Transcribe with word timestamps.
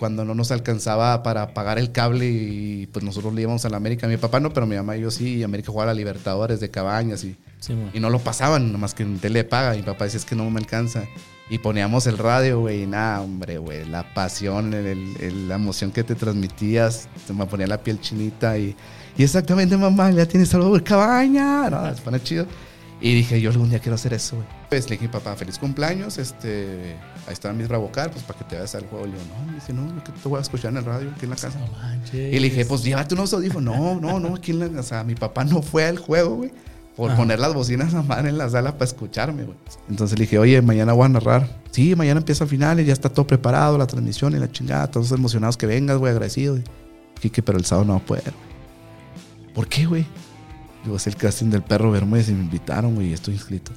cuando 0.00 0.24
no 0.24 0.34
nos 0.34 0.50
alcanzaba 0.50 1.22
para 1.22 1.52
pagar 1.52 1.78
el 1.78 1.92
cable 1.92 2.26
y 2.26 2.88
pues 2.90 3.04
nosotros 3.04 3.34
le 3.34 3.42
íbamos 3.42 3.66
a 3.66 3.68
la 3.68 3.76
América. 3.76 4.08
Mi 4.08 4.16
papá 4.16 4.40
no, 4.40 4.50
pero 4.52 4.66
mi 4.66 4.74
mamá 4.74 4.96
y 4.96 5.02
yo 5.02 5.10
sí. 5.10 5.36
Y 5.36 5.42
América 5.42 5.70
jugaba 5.70 5.90
a 5.90 5.94
la 5.94 5.98
Libertadores 5.98 6.58
de 6.58 6.70
Cabañas 6.70 7.22
y, 7.22 7.36
y 7.92 8.00
no 8.00 8.08
lo 8.08 8.18
pasaban, 8.18 8.72
nomás 8.72 8.94
que 8.94 9.02
en 9.02 9.18
tele 9.18 9.44
paga. 9.44 9.74
Mi 9.74 9.82
papá 9.82 10.04
decía 10.04 10.18
es 10.18 10.24
que 10.24 10.34
no 10.34 10.50
me 10.50 10.58
alcanza. 10.58 11.04
Y 11.50 11.58
poníamos 11.58 12.06
el 12.06 12.16
radio, 12.16 12.60
güey, 12.60 12.84
y 12.84 12.86
nada, 12.86 13.20
hombre, 13.20 13.58
güey, 13.58 13.84
la 13.84 14.14
pasión, 14.14 14.70
la 14.70 15.54
emoción 15.54 15.90
que 15.90 16.02
te 16.02 16.14
transmitías, 16.14 17.08
se 17.26 17.32
me 17.32 17.44
ponía 17.44 17.66
la 17.66 17.82
piel 17.82 18.00
chinita 18.00 18.56
y, 18.56 18.76
y 19.18 19.24
exactamente, 19.24 19.76
mamá, 19.76 20.12
ya 20.12 20.26
tienes 20.26 20.54
algo 20.54 20.74
de 20.76 20.82
cabaña, 20.82 21.68
no, 21.68 21.94
se 21.94 22.00
pone 22.02 22.22
chido. 22.22 22.46
Y 23.00 23.14
dije, 23.14 23.40
yo 23.40 23.50
algún 23.50 23.68
día 23.68 23.80
quiero 23.80 23.96
hacer 23.96 24.14
eso, 24.14 24.36
güey. 24.36 24.59
Pues 24.70 24.88
le 24.88 24.96
dije, 24.96 25.08
papá, 25.08 25.34
feliz 25.36 25.58
cumpleaños, 25.58 26.16
este, 26.16 26.96
ahí 27.26 27.32
está 27.32 27.52
mi 27.52 27.64
Bravocar, 27.64 28.10
pues 28.10 28.22
para 28.22 28.38
que 28.38 28.44
te 28.44 28.54
vayas 28.54 28.74
al 28.76 28.86
juego. 28.86 29.06
Y 29.06 29.10
yo, 29.10 29.16
no, 29.16 29.46
me 29.46 29.54
dice, 29.54 29.72
no, 29.72 30.02
que 30.04 30.12
te 30.12 30.28
voy 30.28 30.38
a 30.38 30.42
escuchar 30.42 30.70
en 30.70 30.78
el 30.78 30.84
radio, 30.84 31.10
aquí 31.10 31.24
en 31.24 31.30
la 31.30 31.36
casa. 31.36 31.58
y 32.12 32.38
le 32.38 32.48
dije, 32.48 32.64
pues 32.64 32.84
llévate 32.84 33.14
unos 33.14 33.34
audífonos. 33.34 33.76
No, 33.76 34.00
no, 34.00 34.20
no, 34.20 34.36
aquí 34.36 34.52
en 34.52 34.60
la, 34.60 34.80
o 34.80 34.82
sea, 34.84 35.02
mi 35.04 35.16
papá 35.16 35.44
no 35.44 35.60
fue 35.60 35.84
al 35.84 35.98
juego, 35.98 36.36
güey 36.36 36.52
por 36.96 37.16
poner 37.16 37.38
las 37.38 37.54
bocinas 37.54 37.94
a 37.94 38.02
madre 38.02 38.28
en 38.28 38.36
la 38.36 38.50
sala 38.50 38.72
para 38.72 38.84
escucharme, 38.84 39.44
güey. 39.44 39.56
Entonces 39.88 40.18
le 40.18 40.24
dije, 40.24 40.38
oye, 40.38 40.60
mañana 40.60 40.92
voy 40.92 41.06
a 41.06 41.08
narrar. 41.08 41.62
Sí, 41.70 41.94
mañana 41.96 42.20
empieza 42.20 42.44
el 42.44 42.50
final 42.50 42.78
y 42.78 42.84
ya 42.84 42.92
está 42.92 43.08
todo 43.08 43.26
preparado, 43.26 43.78
la 43.78 43.86
transmisión 43.86 44.34
y 44.34 44.38
la 44.38 44.52
chingada, 44.52 44.90
todos 44.90 45.10
emocionados 45.12 45.56
que 45.56 45.64
vengas, 45.64 45.96
güey, 45.96 46.12
agradecido. 46.12 46.58
Dije, 47.22 47.42
pero 47.42 47.56
el 47.56 47.64
sábado 47.64 47.86
no 47.86 47.92
va 47.94 48.00
a 48.00 48.04
poder. 48.04 48.34
¿Por 49.54 49.66
qué, 49.66 49.86
güey? 49.86 50.04
Digo, 50.84 50.96
es 50.96 51.06
el 51.06 51.16
casting 51.16 51.46
del 51.46 51.62
perro 51.62 51.90
Bermúdez 51.90 52.28
y 52.28 52.32
me 52.32 52.42
invitaron, 52.42 52.94
güey, 52.94 53.08
y 53.08 53.12
estoy 53.14 53.32
inscrito. 53.32 53.72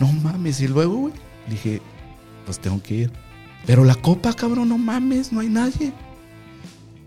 No 0.00 0.12
mames, 0.12 0.60
y 0.60 0.68
luego, 0.68 0.94
güey, 0.94 1.14
dije, 1.48 1.82
pues 2.44 2.58
tengo 2.58 2.82
que 2.82 2.94
ir. 2.94 3.12
Pero 3.66 3.84
la 3.84 3.94
copa, 3.94 4.32
cabrón, 4.32 4.68
no 4.68 4.78
mames, 4.78 5.32
no 5.32 5.40
hay 5.40 5.48
nadie. 5.48 5.92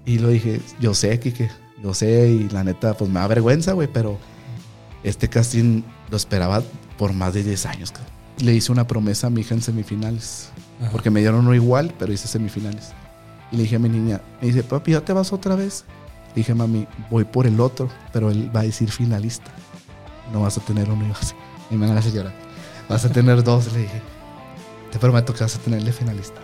Y 0.05 0.19
lo 0.19 0.29
dije, 0.29 0.59
yo 0.79 0.93
sé, 0.93 1.19
Kike, 1.19 1.49
yo 1.81 1.93
sé, 1.93 2.29
y 2.29 2.49
la 2.49 2.63
neta, 2.63 2.95
pues 2.95 3.09
me 3.09 3.19
da 3.19 3.27
vergüenza, 3.27 3.73
güey, 3.73 3.87
pero 3.91 4.17
este 5.03 5.29
casting 5.29 5.83
lo 6.09 6.17
esperaba 6.17 6.61
por 6.97 7.13
más 7.13 7.33
de 7.33 7.43
10 7.43 7.65
años. 7.65 7.93
Le 8.39 8.53
hice 8.53 8.71
una 8.71 8.87
promesa 8.87 9.27
a 9.27 9.29
mi 9.29 9.41
hija 9.41 9.55
en 9.55 9.61
semifinales. 9.61 10.49
Porque 10.91 11.11
me 11.11 11.19
dieron 11.19 11.41
uno 11.41 11.53
igual, 11.53 11.93
pero 11.97 12.11
hice 12.11 12.27
semifinales. 12.27 12.93
Y 13.51 13.57
le 13.57 13.63
dije 13.63 13.75
a 13.75 13.79
mi 13.79 13.89
niña, 13.89 14.21
me 14.41 14.47
dice, 14.47 14.63
papi, 14.63 14.91
¿ya 14.91 15.01
te 15.01 15.13
vas 15.13 15.31
otra 15.31 15.55
vez? 15.55 15.85
Le 16.29 16.35
dije, 16.35 16.55
mami, 16.55 16.87
voy 17.09 17.23
por 17.23 17.45
el 17.45 17.59
otro, 17.59 17.89
pero 18.11 18.31
él 18.31 18.49
va 18.55 18.61
a 18.61 18.63
decir 18.63 18.89
finalista. 18.89 19.51
No 20.31 20.41
vas 20.41 20.57
a 20.57 20.61
tener 20.61 20.89
uno 20.89 21.05
y. 21.05 21.73
Y 21.73 21.77
me 21.77 21.87
van 21.87 21.97
a 21.97 22.01
llorar. 22.01 22.33
Vas 22.89 23.05
a 23.05 23.09
tener 23.09 23.43
dos, 23.43 23.71
le 23.73 23.79
dije. 23.79 24.01
Te 24.91 24.99
prometo 24.99 25.33
que 25.33 25.43
vas 25.43 25.55
a 25.55 25.59
tenerle 25.59 25.91
finalista. 25.93 26.41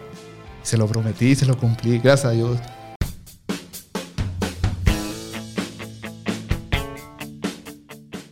Se 0.63 0.77
lo 0.77 0.87
prometí, 0.87 1.35
se 1.35 1.45
lo 1.45 1.57
cumplí, 1.57 1.99
gracias 1.99 2.25
a 2.25 2.31
Dios. 2.31 2.57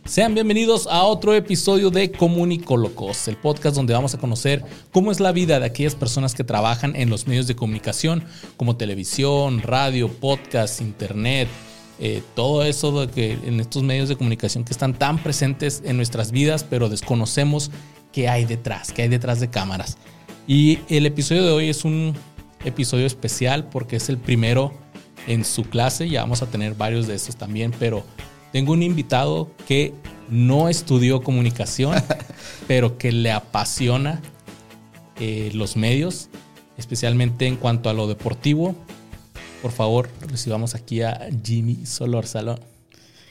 Sean 0.04 0.32
bienvenidos 0.32 0.86
a 0.86 1.02
otro 1.02 1.34
episodio 1.34 1.90
de 1.90 2.10
Comunicolocos, 2.10 3.28
el 3.28 3.36
podcast 3.36 3.76
donde 3.76 3.92
vamos 3.92 4.14
a 4.14 4.18
conocer 4.18 4.64
cómo 4.90 5.12
es 5.12 5.20
la 5.20 5.30
vida 5.30 5.60
de 5.60 5.66
aquellas 5.66 5.94
personas 5.94 6.34
que 6.34 6.42
trabajan 6.42 6.96
en 6.96 7.10
los 7.10 7.26
medios 7.26 7.46
de 7.46 7.54
comunicación, 7.54 8.24
como 8.56 8.76
televisión, 8.76 9.60
radio, 9.60 10.08
podcast, 10.08 10.80
internet, 10.80 11.48
eh, 11.98 12.22
todo 12.34 12.62
eso 12.62 13.06
de 13.06 13.12
que 13.12 13.32
en 13.32 13.60
estos 13.60 13.82
medios 13.82 14.08
de 14.08 14.16
comunicación 14.16 14.64
que 14.64 14.72
están 14.72 14.94
tan 14.94 15.18
presentes 15.22 15.82
en 15.84 15.98
nuestras 15.98 16.30
vidas, 16.30 16.64
pero 16.64 16.88
desconocemos 16.88 17.70
qué 18.16 18.30
hay 18.30 18.46
detrás, 18.46 18.94
qué 18.94 19.02
hay 19.02 19.08
detrás 19.08 19.40
de 19.40 19.50
cámaras. 19.50 19.98
Y 20.46 20.78
el 20.88 21.04
episodio 21.04 21.44
de 21.44 21.52
hoy 21.52 21.68
es 21.68 21.84
un 21.84 22.14
episodio 22.64 23.04
especial 23.04 23.68
porque 23.68 23.96
es 23.96 24.08
el 24.08 24.16
primero 24.16 24.72
en 25.26 25.44
su 25.44 25.64
clase, 25.64 26.08
ya 26.08 26.22
vamos 26.22 26.40
a 26.40 26.46
tener 26.46 26.72
varios 26.72 27.06
de 27.06 27.14
estos 27.14 27.36
también, 27.36 27.74
pero 27.78 28.06
tengo 28.52 28.72
un 28.72 28.82
invitado 28.82 29.50
que 29.68 29.92
no 30.30 30.70
estudió 30.70 31.22
comunicación, 31.22 31.94
pero 32.66 32.96
que 32.96 33.12
le 33.12 33.32
apasiona 33.32 34.22
eh, 35.20 35.50
los 35.52 35.76
medios, 35.76 36.30
especialmente 36.78 37.46
en 37.46 37.56
cuanto 37.56 37.90
a 37.90 37.92
lo 37.92 38.06
deportivo. 38.06 38.74
Por 39.60 39.72
favor, 39.72 40.08
recibamos 40.26 40.74
aquí 40.74 41.02
a 41.02 41.28
Jimmy 41.44 41.84
Solorzalo. 41.84 42.58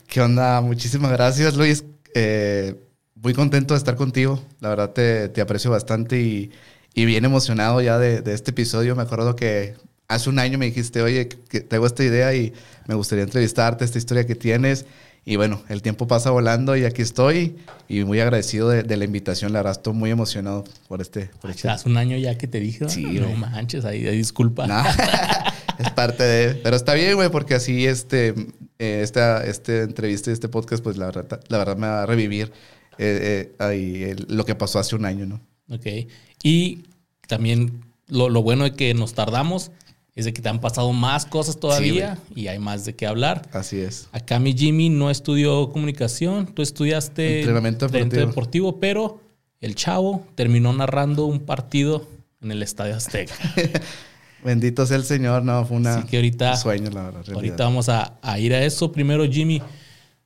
¿Qué 0.05 0.21
onda? 0.21 0.61
Muchísimas 0.61 1.11
gracias, 1.11 1.55
Luis. 1.55 1.83
Eh, 2.13 2.75
muy 3.15 3.33
contento 3.33 3.73
de 3.73 3.79
estar 3.79 3.95
contigo. 3.95 4.41
La 4.59 4.69
verdad 4.69 4.91
te, 4.91 5.41
aprecio 5.41 5.71
bastante 5.71 6.19
y, 6.21 6.51
bien 6.95 7.25
emocionado 7.25 7.81
ya 7.81 7.97
de, 7.97 8.21
de, 8.21 8.33
este 8.33 8.51
episodio. 8.51 8.95
Me 8.95 9.03
acuerdo 9.03 9.35
que 9.35 9.75
hace 10.07 10.29
un 10.29 10.39
año 10.39 10.57
me 10.57 10.65
dijiste, 10.65 11.01
oye, 11.01 11.27
que 11.27 11.61
tengo 11.61 11.85
esta 11.85 12.03
idea 12.03 12.33
y 12.33 12.53
me 12.87 12.95
gustaría 12.95 13.23
entrevistarte, 13.23 13.85
esta 13.85 13.97
historia 13.97 14.25
que 14.25 14.35
tienes. 14.35 14.85
Y 15.27 15.37
bueno, 15.37 15.63
el 15.69 15.81
tiempo 15.81 16.05
pasa 16.05 16.29
volando 16.29 16.75
y 16.77 16.85
aquí 16.85 17.01
estoy 17.01 17.55
y 17.87 18.03
muy 18.03 18.19
agradecido 18.19 18.69
de, 18.69 18.95
la 18.95 19.05
invitación. 19.05 19.53
La 19.53 19.59
verdad, 19.59 19.71
estoy 19.71 19.93
muy 19.93 20.11
emocionado 20.11 20.63
por 20.87 21.01
este. 21.01 21.31
Por 21.41 21.49
este 21.49 21.67
Hace 21.67 21.89
un 21.89 21.97
año 21.97 22.15
ya 22.15 22.37
que 22.37 22.47
te 22.47 22.59
dije, 22.59 22.87
sí, 22.89 23.03
no 23.19 23.29
manches, 23.31 23.85
ahí, 23.85 24.03
disculpa. 24.03 24.67
es 25.79 25.89
parte 25.91 26.23
de. 26.23 26.55
Pero 26.55 26.75
está 26.75 26.93
bien, 26.93 27.15
güey, 27.15 27.29
porque 27.29 27.55
así 27.55 27.87
este, 27.87 28.35
eh, 28.77 28.99
esta, 29.01 29.43
este 29.43 29.81
entrevista 29.81 30.29
y 30.29 30.33
este 30.33 30.47
podcast, 30.47 30.83
pues 30.83 30.95
la 30.95 31.07
verdad, 31.07 31.41
la 31.47 31.57
verdad 31.57 31.75
me 31.75 31.87
va 31.87 32.03
a 32.03 32.05
revivir 32.05 32.51
eh, 32.97 33.49
eh, 33.49 33.55
ahí, 33.59 34.15
lo 34.27 34.45
que 34.45 34.55
pasó 34.55 34.79
hace 34.79 34.95
un 34.95 35.05
año, 35.05 35.25
¿no? 35.25 35.41
Ok. 35.69 36.07
Y 36.43 36.83
también 37.27 37.81
lo, 38.07 38.29
lo 38.29 38.41
bueno 38.43 38.65
es 38.65 38.73
que 38.73 38.93
nos 38.93 39.13
tardamos 39.13 39.71
es 40.15 40.23
de 40.23 40.33
que 40.33 40.41
te 40.41 40.47
han 40.47 40.61
pasado 40.61 40.93
más 40.93 41.25
cosas 41.25 41.59
todavía 41.59 42.17
y 42.33 42.47
hay 42.47 42.57
más 42.57 42.85
de 42.85 42.95
qué 42.95 43.05
hablar. 43.05 43.49
Así 43.51 43.79
es. 43.79 44.07
Acá 44.13 44.39
mi 44.39 44.53
Jimmy 44.53 44.89
no 44.89 45.11
estudió 45.11 45.69
comunicación, 45.71 46.47
tú 46.47 46.61
estudiaste 46.61 47.39
entrenamiento 47.39 47.89
deportivo. 47.89 48.79
pero 48.79 49.19
el 49.59 49.75
chavo 49.75 50.25
terminó 50.35 50.71
narrando 50.71 51.25
un 51.25 51.41
partido 51.41 52.07
en 52.41 52.51
el 52.51 52.63
Estadio 52.63 52.95
Azteca. 52.95 53.35
Bendito 54.43 54.85
sea 54.85 54.97
el 54.97 55.03
Señor, 55.03 55.43
no, 55.43 55.65
fue 55.65 55.77
una, 55.77 56.05
que 56.05 56.17
ahorita, 56.17 56.51
un 56.51 56.57
sueño, 56.57 56.91
la 56.91 57.03
verdad. 57.05 57.23
Ahorita 57.33 57.63
vamos 57.63 57.89
a, 57.89 58.13
ir 58.37 58.53
a 58.53 58.63
eso. 58.63 58.91
Primero, 58.91 59.25
Jimmy, 59.25 59.61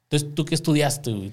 entonces, 0.03 0.35
¿tú 0.35 0.43
qué 0.43 0.55
estudiaste, 0.55 1.11
güey? 1.11 1.31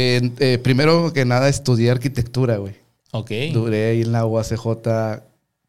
Eh, 0.00 0.58
primero 0.62 1.12
que 1.12 1.24
nada, 1.24 1.48
estudié 1.48 1.90
arquitectura, 1.90 2.58
güey. 2.58 2.74
Ok. 3.10 3.30
Duré 3.52 3.90
ahí 3.90 4.02
en 4.02 4.12
la 4.12 4.24
UACJ 4.26 5.22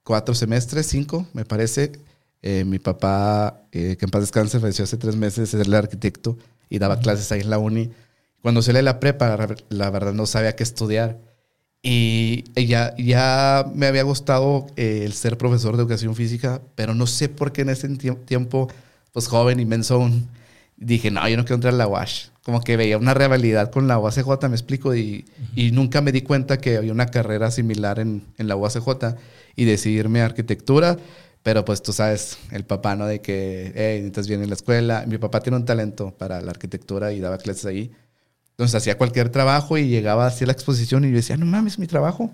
cuatro 0.04 0.36
semestres, 0.36 0.88
cinco, 0.88 1.26
me 1.34 1.46
parece. 1.46 1.94
Eh, 2.42 2.64
mi 2.64 2.80
papá, 2.80 3.62
eh, 3.72 3.98
que 3.98 4.06
en 4.06 4.12
paz 4.12 4.22
descanse, 4.22 4.60
falleció 4.60 4.84
hace 4.84 4.98
tres 4.98 5.16
meses, 5.16 5.54
es 5.54 5.68
el 5.68 5.74
arquitecto 5.74 6.38
y 6.70 6.80
daba 6.80 7.00
clases 7.00 7.32
ahí 7.32 7.42
en 7.42 7.50
la 7.50 7.58
uni. 7.58 7.90
Cuando 8.42 8.62
se 8.62 8.72
lee 8.72 8.82
la 8.82 9.00
prepa, 9.00 9.48
la 9.70 9.90
verdad 9.90 10.14
no 10.14 10.26
sabía 10.26 10.56
qué 10.56 10.64
estudiar. 10.64 11.18
Y 11.82 12.44
ya, 12.68 12.96
ya 12.98 13.66
me 13.74 13.88
había 13.88 14.04
gustado 14.04 14.68
el 14.76 15.14
ser 15.14 15.38
profesor 15.38 15.76
de 15.76 15.84
educación 15.84 16.14
física, 16.14 16.62
pero 16.76 16.94
no 16.94 17.08
sé 17.08 17.30
por 17.30 17.52
qué 17.52 17.62
en 17.62 17.70
ese 17.70 17.88
tiempo, 18.26 18.68
pues 19.12 19.28
joven, 19.28 19.60
inmenso, 19.60 20.10
dije, 20.78 21.10
no, 21.10 21.28
yo 21.28 21.38
no 21.38 21.44
quiero 21.44 21.56
entrar 21.56 21.74
a 21.74 21.78
la 21.78 21.88
UASH. 21.88 22.30
Como 22.50 22.62
que 22.62 22.78
veía 22.78 22.98
una 22.98 23.14
rivalidad 23.14 23.70
con 23.70 23.88
la 23.88 24.00
UACJ, 24.00 24.48
me 24.50 24.56
explico, 24.56 24.96
y, 24.96 25.26
y 25.56 25.70
nunca 25.72 26.02
me 26.02 26.12
di 26.12 26.24
cuenta 26.24 26.58
que 26.58 26.78
había 26.78 26.92
una 26.92 27.06
carrera 27.06 27.52
similar 27.52 28.00
en, 28.00 28.24
en 28.40 28.48
la 28.48 28.56
UACJ 28.56 29.16
y 29.56 29.66
decidí 29.66 30.00
irme 30.00 30.22
a 30.22 30.26
arquitectura 30.26 30.98
pero 31.44 31.64
pues 31.64 31.82
tú 31.82 31.94
sabes, 31.94 32.38
el 32.52 32.66
papá, 32.66 32.96
¿no? 32.96 33.06
De 33.06 33.22
que, 33.22 33.72
hey, 33.76 34.00
necesitas 34.00 34.28
bien 34.28 34.44
en 34.44 34.50
la 34.50 34.56
escuela. 34.56 35.06
Mi 35.08 35.18
papá 35.18 35.40
tiene 35.40 35.58
un 35.58 35.66
talento 35.66 36.12
para 36.18 36.42
la 36.42 36.52
arquitectura 36.52 37.14
y 37.14 37.20
daba 37.20 37.38
clases 37.38 37.66
ahí. 37.66 37.92
Entonces 38.52 38.76
hacía 38.76 38.98
cualquier 38.98 39.30
trabajo 39.30 39.78
y 39.78 39.88
llegaba 39.88 40.28
hacia 40.28 40.48
la 40.48 40.54
exposición 40.54 41.06
y 41.06 41.10
yo 41.10 41.16
decía, 41.16 41.38
no 41.38 41.46
mames, 41.46 41.80
mi 41.80 41.88
trabajo. 41.88 42.32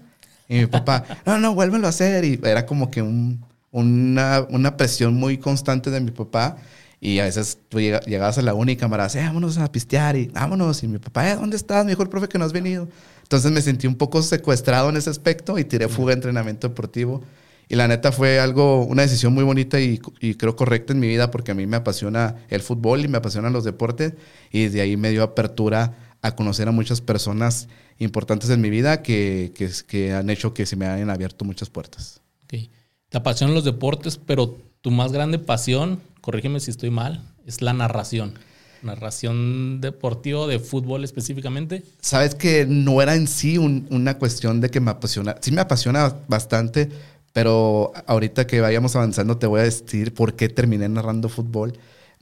Y 0.50 0.56
mi 0.56 0.66
papá, 0.66 1.04
no, 1.26 1.38
no, 1.38 1.54
vuélvelo 1.54 1.86
a 1.86 1.90
hacer. 1.90 2.26
Y 2.26 2.40
era 2.44 2.66
como 2.66 2.90
que 2.90 3.02
un, 3.04 3.46
una, 3.72 4.46
una, 4.50 4.76
presión 4.76 5.16
muy 5.16 5.38
constante 5.38 5.92
de 5.92 6.00
mi 6.00 6.12
papá. 6.12 6.58
Y 7.06 7.20
a 7.20 7.26
veces 7.26 7.60
tú 7.70 7.80
llegabas 7.80 8.40
a 8.40 8.42
la 8.42 8.56
única 8.56 8.80
y 8.80 8.82
cámara, 8.82 9.06
eh, 9.14 9.18
vámonos 9.18 9.60
a 9.60 9.72
pistear 9.72 10.16
y 10.16 10.26
vámonos. 10.26 10.82
Y 10.82 10.88
mi 10.88 10.98
papá, 10.98 11.30
eh, 11.30 11.36
¿dónde 11.36 11.56
estás? 11.56 11.86
Me 11.86 11.92
dijo 11.92 12.02
el 12.02 12.10
profe 12.10 12.28
que 12.28 12.40
no 12.40 12.46
has 12.46 12.52
venido. 12.52 12.88
Entonces 13.22 13.52
me 13.52 13.62
sentí 13.62 13.86
un 13.86 13.94
poco 13.94 14.24
secuestrado 14.24 14.90
en 14.90 14.98
ese 14.98 15.12
aspecto 15.12 15.60
y 15.60 15.66
tiré 15.66 15.88
fuga 15.88 16.08
de 16.10 16.14
entrenamiento 16.16 16.68
deportivo. 16.68 17.22
Y 17.70 17.76
la 17.76 17.88
neta 17.88 18.12
fue 18.12 18.40
algo, 18.40 18.84
una 18.86 19.04
decisión 19.04 19.36
muy 19.36 19.44
bonita 19.44 19.80
y, 19.80 20.00
creo 20.00 20.56
correcta 20.56 20.94
en 20.94 21.00
mi 21.00 21.08
vida 21.08 21.30
porque 21.30 21.52
a 21.52 21.54
mí 21.54 21.68
me 21.68 21.78
apasiona 21.78 22.38
el 22.50 22.62
fútbol 22.62 23.06
y 23.06 23.08
me 23.08 23.20
apasionan 23.20 23.54
los 23.54 23.64
deportes 23.64 24.14
y 24.52 24.70
de 24.70 24.82
ahí 24.82 24.98
me 24.98 25.12
dio 25.12 25.22
apertura 25.22 26.18
a 26.24 26.36
conocer 26.36 26.68
a 26.68 26.72
muchas 26.72 27.02
personas 27.02 27.68
importantes 28.00 28.50
en 28.50 28.62
mi 28.62 28.72
vida 28.72 29.04
que, 29.04 29.54
que, 29.88 30.12
han 30.12 30.32
hecho 30.32 30.56
que 30.56 30.66
se 30.66 30.76
me 30.76 30.88
hayan 30.88 31.12
abierto 31.12 31.46
muchas 31.46 31.70
puertas. 31.70 32.22
Okay. 32.46 32.72
Te 33.10 33.20
apasionan 33.20 33.54
los 33.54 33.64
deportes, 33.64 34.18
pero 34.18 34.58
tu 34.82 34.90
más 34.90 35.12
grande 35.12 35.40
pasión, 35.40 36.00
corrígeme 36.26 36.60
si 36.60 36.72
estoy 36.72 36.90
mal, 36.90 37.24
es 37.46 37.62
la 37.62 37.72
narración. 37.74 38.34
Narración 38.82 39.80
deportiva 39.80 40.48
de 40.48 40.58
fútbol 40.58 41.04
específicamente. 41.04 41.84
Sabes 42.02 42.34
que 42.34 42.66
no 42.68 43.00
era 43.00 43.14
en 43.14 43.28
sí 43.28 43.60
una 43.60 44.18
cuestión 44.18 44.60
de 44.60 44.72
que 44.72 44.80
me 44.80 44.90
apasiona, 44.90 45.36
sí 45.40 45.52
me 45.52 45.62
apasiona 45.62 46.16
bastante, 46.28 46.90
Pero 47.32 47.92
ahorita 48.08 48.48
que 48.48 48.62
vayamos 48.62 48.96
avanzando 48.96 49.38
te 49.38 49.46
voy 49.46 49.60
a 49.60 49.64
decir 49.64 50.14
por 50.14 50.36
qué 50.36 50.48
terminé 50.48 50.88
narrando 50.88 51.28
fútbol. 51.28 51.74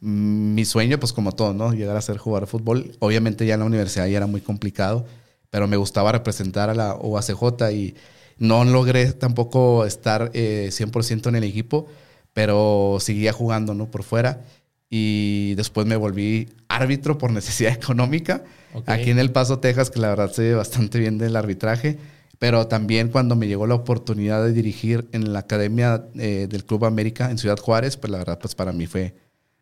Mm, 0.01 0.55
mi 0.55 0.65
sueño, 0.65 0.99
pues 0.99 1.13
como 1.13 1.33
todo, 1.33 1.53
¿no? 1.53 1.71
Llegar 1.71 1.95
a 1.95 2.01
ser 2.01 2.17
jugador 2.17 2.47
de 2.47 2.51
fútbol. 2.51 2.91
Obviamente 2.99 3.45
ya 3.45 3.53
en 3.53 3.59
la 3.59 3.67
universidad 3.67 4.07
ya 4.07 4.17
era 4.17 4.27
muy 4.27 4.41
complicado, 4.41 5.05
pero 5.51 5.67
me 5.67 5.77
gustaba 5.77 6.11
representar 6.11 6.69
a 6.71 6.73
la 6.73 6.95
OACJ 6.95 7.71
y 7.71 7.95
no 8.39 8.65
logré 8.65 9.13
tampoco 9.13 9.85
estar 9.85 10.31
100% 10.31 11.25
eh, 11.25 11.29
en 11.29 11.35
el 11.35 11.43
equipo, 11.43 11.87
pero 12.33 12.97
seguía 12.99 13.31
jugando, 13.33 13.73
¿no? 13.73 13.89
Por 13.89 14.03
fuera. 14.03 14.41
Y 14.89 15.55
después 15.55 15.87
me 15.87 15.95
volví 15.95 16.49
árbitro 16.67 17.17
por 17.17 17.31
necesidad 17.39 17.73
económica. 17.73 18.43
Aquí 18.85 19.11
en 19.11 19.19
El 19.19 19.31
Paso, 19.31 19.59
Texas, 19.59 19.89
que 19.91 19.99
la 19.99 20.09
verdad 20.09 20.31
sé 20.31 20.53
bastante 20.53 20.99
bien 20.99 21.17
del 21.17 21.35
arbitraje. 21.35 21.97
Pero 22.39 22.67
también 22.67 23.07
cuando 23.07 23.35
me 23.35 23.47
llegó 23.47 23.67
la 23.67 23.75
oportunidad 23.75 24.43
de 24.43 24.51
dirigir 24.51 25.07
en 25.13 25.31
la 25.31 25.39
Academia 25.39 26.07
eh, 26.15 26.47
del 26.49 26.65
Club 26.65 26.83
América 26.83 27.31
en 27.31 27.37
Ciudad 27.37 27.57
Juárez, 27.57 27.95
pues 27.95 28.11
la 28.11 28.17
verdad, 28.17 28.37
pues 28.37 28.53
para 28.53 28.73
mí 28.73 28.85
fue 28.85 29.15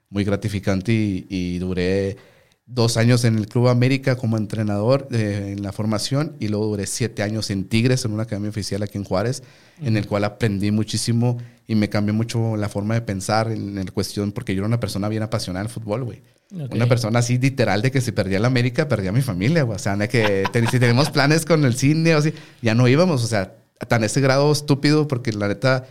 muy 0.09 0.23
gratificante 0.23 0.91
y, 0.91 1.59
duré 1.59 2.18
dos 2.65 2.97
años 2.97 3.25
en 3.25 3.38
el 3.38 3.47
Club 3.47 3.68
América 3.68 4.15
como 4.15 4.38
entrenador 4.38 5.07
eh, 5.12 5.53
en 5.56 5.62
la 5.62 5.71
formación 5.71 6.38
y 6.39 6.47
luego 6.47 6.68
duré 6.68 6.88
siete 6.88 7.21
años 7.21 7.50
en 7.50 7.65
Tigres, 7.65 8.06
en 8.06 8.13
una 8.13 8.23
academia 8.23 8.50
oficial 8.50 8.81
aquí 8.81 8.97
en 8.97 9.03
Juárez, 9.03 9.44
en 9.81 9.97
el 9.97 10.07
cual 10.07 10.23
aprendí 10.23 10.71
muchísimo 10.71 11.38
y 11.71 11.75
me 11.75 11.88
cambió 11.88 12.13
mucho 12.13 12.57
la 12.57 12.68
forma 12.68 12.95
de 12.95 13.01
pensar 13.01 13.50
en, 13.50 13.75
la 13.75 13.85
cuestión, 13.85 14.33
porque 14.33 14.53
yo 14.53 14.59
era 14.59 14.68
una 14.68 14.81
persona 14.81 15.07
bien 15.07 15.23
apasionada 15.23 15.63
del 15.63 15.71
fútbol, 15.71 16.03
güey. 16.03 16.21
Una 16.51 16.85
persona 16.85 17.19
así 17.19 17.38
literal 17.38 17.81
de 17.81 17.91
que 17.91 18.01
si 18.01 18.12
perdía 18.12 18.39
la 18.39 18.47
América, 18.47 18.89
perdía 18.89 19.13
mi 19.13 19.21
familia, 19.21 19.63
güey. 19.63 19.77
O 19.77 19.79
sea, 19.79 19.95
que 20.09 20.44
si 20.69 20.79
tenemos 20.79 21.12
planes 21.12 21.45
con 21.45 21.63
el 21.63 21.77
cine 21.77 22.13
o 22.13 22.18
así, 22.18 22.33
ya 22.62 22.75
no 22.75 22.89
íbamos, 22.89 23.23
o 23.23 23.27
sea, 23.27 23.56
tan 23.88 24.03
ese 24.03 24.19
grado 24.19 24.51
estúpido, 24.51 25.07
porque 25.07 25.31
la 25.31 25.47
neta 25.47 25.85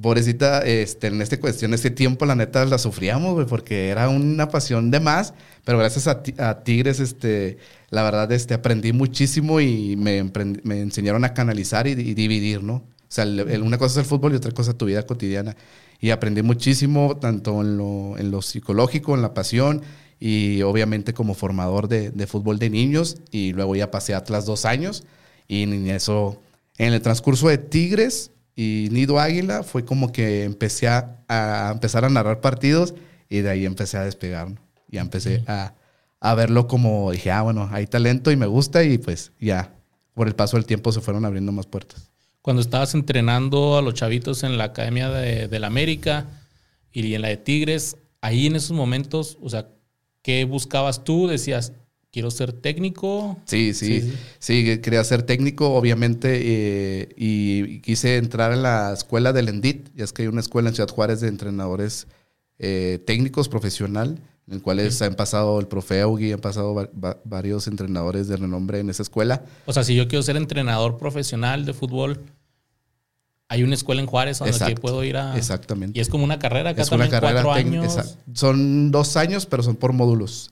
pobrecita, 0.00 0.60
este, 0.62 1.08
en 1.08 1.20
esta 1.20 1.38
cuestión, 1.38 1.74
este 1.74 1.90
tiempo, 1.90 2.24
la 2.24 2.34
neta, 2.34 2.64
la 2.64 2.78
sufríamos, 2.78 3.34
güey, 3.34 3.46
porque 3.46 3.90
era 3.90 4.08
una 4.08 4.48
pasión 4.48 4.90
de 4.90 5.00
más, 5.00 5.34
pero 5.66 5.76
gracias 5.76 6.08
a, 6.08 6.62
Tigres, 6.64 6.98
este, 6.98 7.58
la 7.90 8.02
verdad, 8.04 8.32
este, 8.32 8.54
aprendí 8.54 8.94
muchísimo 8.94 9.60
y 9.60 9.96
me, 9.96 10.24
me 10.62 10.80
enseñaron 10.80 11.26
a 11.26 11.34
canalizar 11.34 11.86
y, 11.86 11.94
dividir, 11.94 12.62
¿no? 12.62 12.93
Sea, 13.14 13.26
una 13.62 13.78
cosa 13.78 14.00
es 14.00 14.04
el 14.04 14.10
fútbol 14.10 14.32
y 14.32 14.36
otra 14.36 14.50
cosa 14.50 14.72
es 14.72 14.76
tu 14.76 14.86
vida 14.86 15.06
cotidiana. 15.06 15.56
Y 16.00 16.10
aprendí 16.10 16.42
muchísimo, 16.42 17.16
tanto 17.16 17.60
en 17.60 17.76
lo, 17.76 18.18
en 18.18 18.32
lo 18.32 18.42
psicológico, 18.42 19.14
en 19.14 19.22
la 19.22 19.34
pasión, 19.34 19.82
y 20.18 20.62
obviamente 20.62 21.14
como 21.14 21.34
formador 21.34 21.86
de, 21.86 22.10
de 22.10 22.26
fútbol 22.26 22.58
de 22.58 22.70
niños, 22.70 23.18
y 23.30 23.52
luego 23.52 23.76
ya 23.76 23.92
pasé 23.92 24.14
a 24.14 24.18
Atlas 24.18 24.46
dos 24.46 24.64
años, 24.64 25.04
y 25.46 25.62
en 25.62 25.88
eso, 25.90 26.40
en 26.76 26.92
el 26.92 27.02
transcurso 27.02 27.46
de 27.46 27.58
Tigres, 27.58 28.32
y 28.56 28.88
Nido 28.90 29.20
Águila 29.20 29.62
fue 29.62 29.84
como 29.84 30.10
que 30.10 30.42
empecé 30.42 30.88
a, 30.88 31.70
empezar 31.72 32.04
a 32.04 32.08
narrar 32.08 32.40
partidos 32.40 32.94
y 33.28 33.42
de 33.42 33.50
ahí 33.50 33.64
empecé 33.64 33.96
a 33.96 34.04
despegar. 34.04 34.48
Ya 34.88 35.02
empecé 35.02 35.44
a, 35.46 35.74
a, 36.18 36.34
verlo 36.34 36.66
como 36.66 37.12
dije, 37.12 37.30
ah, 37.30 37.42
bueno, 37.42 37.68
hay 37.70 37.86
talento 37.86 38.32
y 38.32 38.36
me 38.36 38.46
gusta 38.46 38.82
y 38.82 38.98
pues 38.98 39.30
ya, 39.40 39.72
por 40.14 40.26
el 40.26 40.34
paso 40.34 40.56
del 40.56 40.66
tiempo 40.66 40.90
se 40.90 41.00
fueron 41.00 41.24
abriendo 41.24 41.52
más 41.52 41.66
puertas. 41.66 42.13
Cuando 42.44 42.60
estabas 42.60 42.92
entrenando 42.92 43.78
a 43.78 43.80
los 43.80 43.94
chavitos 43.94 44.42
en 44.42 44.58
la 44.58 44.64
Academia 44.64 45.08
de, 45.08 45.48
de 45.48 45.58
la 45.58 45.66
América 45.66 46.26
y 46.92 47.14
en 47.14 47.22
la 47.22 47.28
de 47.28 47.38
Tigres, 47.38 47.96
ahí 48.20 48.48
en 48.48 48.56
esos 48.56 48.72
momentos, 48.72 49.38
o 49.40 49.48
sea, 49.48 49.70
¿qué 50.20 50.44
buscabas 50.44 51.04
tú? 51.04 51.26
Decías, 51.26 51.72
quiero 52.12 52.30
ser 52.30 52.52
técnico. 52.52 53.38
Sí, 53.46 53.72
sí, 53.72 54.12
sí, 54.38 54.78
quería 54.82 55.02
ser 55.04 55.22
técnico, 55.22 55.74
obviamente, 55.74 56.40
eh, 56.44 57.08
y 57.16 57.80
quise 57.80 58.18
entrar 58.18 58.52
en 58.52 58.62
la 58.62 58.92
escuela 58.92 59.32
del 59.32 59.48
ENDIT, 59.48 59.88
ya 59.94 60.04
es 60.04 60.12
que 60.12 60.20
hay 60.20 60.28
una 60.28 60.42
escuela 60.42 60.68
en 60.68 60.74
Ciudad 60.74 60.90
Juárez 60.90 61.22
de 61.22 61.28
entrenadores 61.28 62.08
eh, 62.58 63.02
técnicos 63.06 63.48
profesional, 63.48 64.18
en 64.46 64.54
el 64.54 64.62
cual 64.62 64.78
han 64.78 65.14
pasado 65.14 65.58
el 65.58 65.66
profe 65.66 66.00
Augi, 66.02 66.32
han 66.32 66.40
pasado 66.40 66.90
varios 67.24 67.66
entrenadores 67.66 68.28
de 68.28 68.36
renombre 68.36 68.80
en 68.80 68.90
esa 68.90 69.02
escuela. 69.02 69.42
O 69.64 69.72
sea, 69.72 69.84
si 69.84 69.94
yo 69.94 70.06
quiero 70.06 70.22
ser 70.22 70.36
entrenador 70.36 70.98
profesional 70.98 71.64
de 71.64 71.72
fútbol, 71.72 72.20
hay 73.48 73.62
una 73.62 73.74
escuela 73.74 74.00
en 74.00 74.06
Juárez 74.06 74.38
donde 74.38 74.74
puedo 74.76 75.02
ir 75.04 75.16
a. 75.16 75.36
Exactamente. 75.36 75.98
Y 75.98 76.02
es 76.02 76.08
como 76.08 76.24
una 76.24 76.38
carrera 76.38 76.70
acá 76.70 76.82
es 76.82 76.90
una 76.90 77.08
carrera 77.08 77.42
cuatro 77.42 77.52
años. 77.52 78.16
Son 78.34 78.90
dos 78.90 79.16
años, 79.16 79.46
pero 79.46 79.62
son 79.62 79.76
por 79.76 79.92
módulos. 79.92 80.50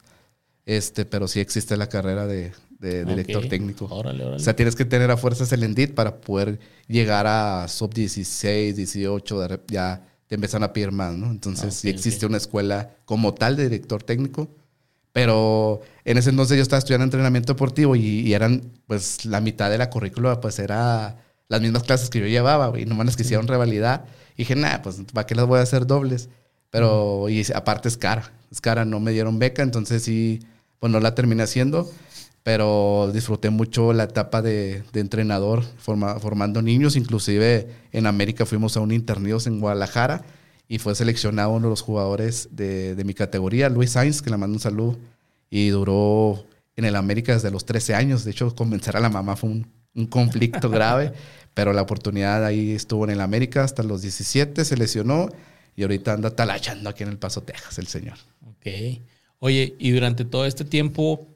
Este, 0.65 1.05
pero 1.05 1.27
sí 1.27 1.41
existe 1.41 1.77
la 1.77 1.89
carrera 1.89 2.27
de, 2.27 2.53
director 2.79 3.47
técnico. 3.49 3.87
O 3.91 4.39
sea, 4.39 4.57
tienes 4.57 4.75
que 4.75 4.85
tener 4.85 5.11
a 5.11 5.17
fuerzas 5.17 5.53
el 5.53 5.65
ENDIT 5.65 5.95
para 5.95 6.17
poder 6.17 6.61
llegar 6.87 7.27
a 7.27 7.67
sub 7.69 7.93
16, 7.93 8.77
18, 8.77 9.67
ya 9.67 10.03
te 10.33 10.37
empiezan 10.37 10.63
a 10.63 10.73
pedir 10.73 10.93
más, 10.93 11.13
¿no? 11.13 11.31
Entonces, 11.31 11.75
sí 11.75 11.91
existe 11.91 12.25
una 12.25 12.39
escuela 12.39 12.97
como 13.05 13.35
tal 13.35 13.55
de 13.55 13.65
director 13.65 14.03
técnico. 14.03 14.49
Pero 15.13 15.83
en 16.07 16.17
ese 16.17 16.31
entonces 16.31 16.57
yo 16.57 16.63
estaba 16.63 16.79
estudiando 16.79 17.05
entrenamiento 17.05 17.53
deportivo 17.53 17.95
y, 17.97 18.33
eran, 18.33 18.63
pues, 18.87 19.27
la 19.27 19.43
mitad 19.43 19.69
de 19.69 19.77
la 19.77 19.91
currícula, 19.91 20.41
pues, 20.41 20.59
era 20.59 21.19
las 21.49 21.61
mismas 21.61 21.83
clases 21.83 22.09
que 22.09 22.19
yo 22.19 22.27
llevaba, 22.29 22.81
y 22.81 22.87
nomás 22.87 23.15
que 23.15 23.25
hicieron 23.25 23.47
revalidar. 23.47 24.07
Y 24.35 24.45
dije, 24.45 24.57
nada, 24.57 24.81
pues, 24.81 25.03
¿para 25.13 25.27
qué 25.27 25.35
las 25.35 25.45
voy 25.45 25.59
a 25.59 25.65
hacer 25.65 25.87
dobles? 25.87 26.31
Pero, 26.71 27.29
y 27.29 27.45
aparte 27.55 27.89
es 27.91 27.99
cara, 27.99 28.33
es 28.51 28.63
cara, 28.63 28.87
no 28.87 29.01
me 29.01 29.13
dieron 29.13 29.39
beca, 29.39 29.63
entonces 29.63 30.03
sí 30.03 30.41
pues 30.81 30.91
no 30.91 30.99
la 30.99 31.15
terminé 31.15 31.43
haciendo, 31.43 31.93
pero 32.43 33.11
disfruté 33.13 33.51
mucho 33.51 33.93
la 33.93 34.05
etapa 34.05 34.43
de, 34.43 34.83
entrenador, 34.95 35.63
formando 35.79 36.61
niños, 36.61 36.97
inclusive 36.97 37.69
en 37.93 38.07
América 38.07 38.47
fuimos 38.47 38.77
a 38.77 38.81
un 38.81 38.93
internidos 38.93 39.47
en 39.47 39.61
Guadalajara 39.61 40.25
y 40.67 40.79
fue 40.79 40.95
seleccionado 40.95 41.51
uno 41.51 41.69
de 41.69 41.71
los 41.71 41.83
jugadores 41.83 42.49
de, 42.51 43.01
mi 43.05 43.15
categoría, 43.15 43.69
Luis 43.69 43.91
Sainz, 43.91 44.23
que 44.23 44.31
le 44.31 44.37
mando 44.37 44.57
un 44.57 44.61
saludo, 44.61 44.99
y 45.51 45.69
duró 45.69 46.45
en 46.77 46.85
el 46.85 46.97
América 46.97 47.35
desde 47.35 47.51
los 47.51 47.65
13 47.65 47.95
años, 47.95 48.25
de 48.25 48.33
hecho 48.33 48.55
convencer 48.57 48.97
a 48.97 49.01
la 49.01 49.11
mamá 49.11 49.37
fue 49.37 49.51
un, 49.51 50.07
conflicto 50.09 50.71
grave, 50.71 51.13
pero 51.55 51.73
la 51.73 51.83
oportunidad 51.83 52.45
ahí 52.45 52.73
estuvo 52.73 53.05
en 53.05 53.11
el 53.11 53.21
América 53.21 53.63
hasta 53.63 53.83
los 53.83 54.03
17, 54.03 54.65
se 54.65 54.77
lesionó 54.77 55.29
y 55.77 55.83
ahorita 55.83 56.15
anda 56.15 56.35
talachando 56.35 56.89
aquí 56.89 57.03
en 57.03 57.11
El 57.11 57.19
Paso, 57.19 57.43
Texas, 57.43 57.79
el 57.79 57.87
señor. 57.87 58.17
Ok. 58.47 58.67
Oye, 59.39 59.75
y 59.79 59.91
durante 59.91 60.25
todo 60.25 60.47
este 60.47 60.65
tiempo, 60.65 61.32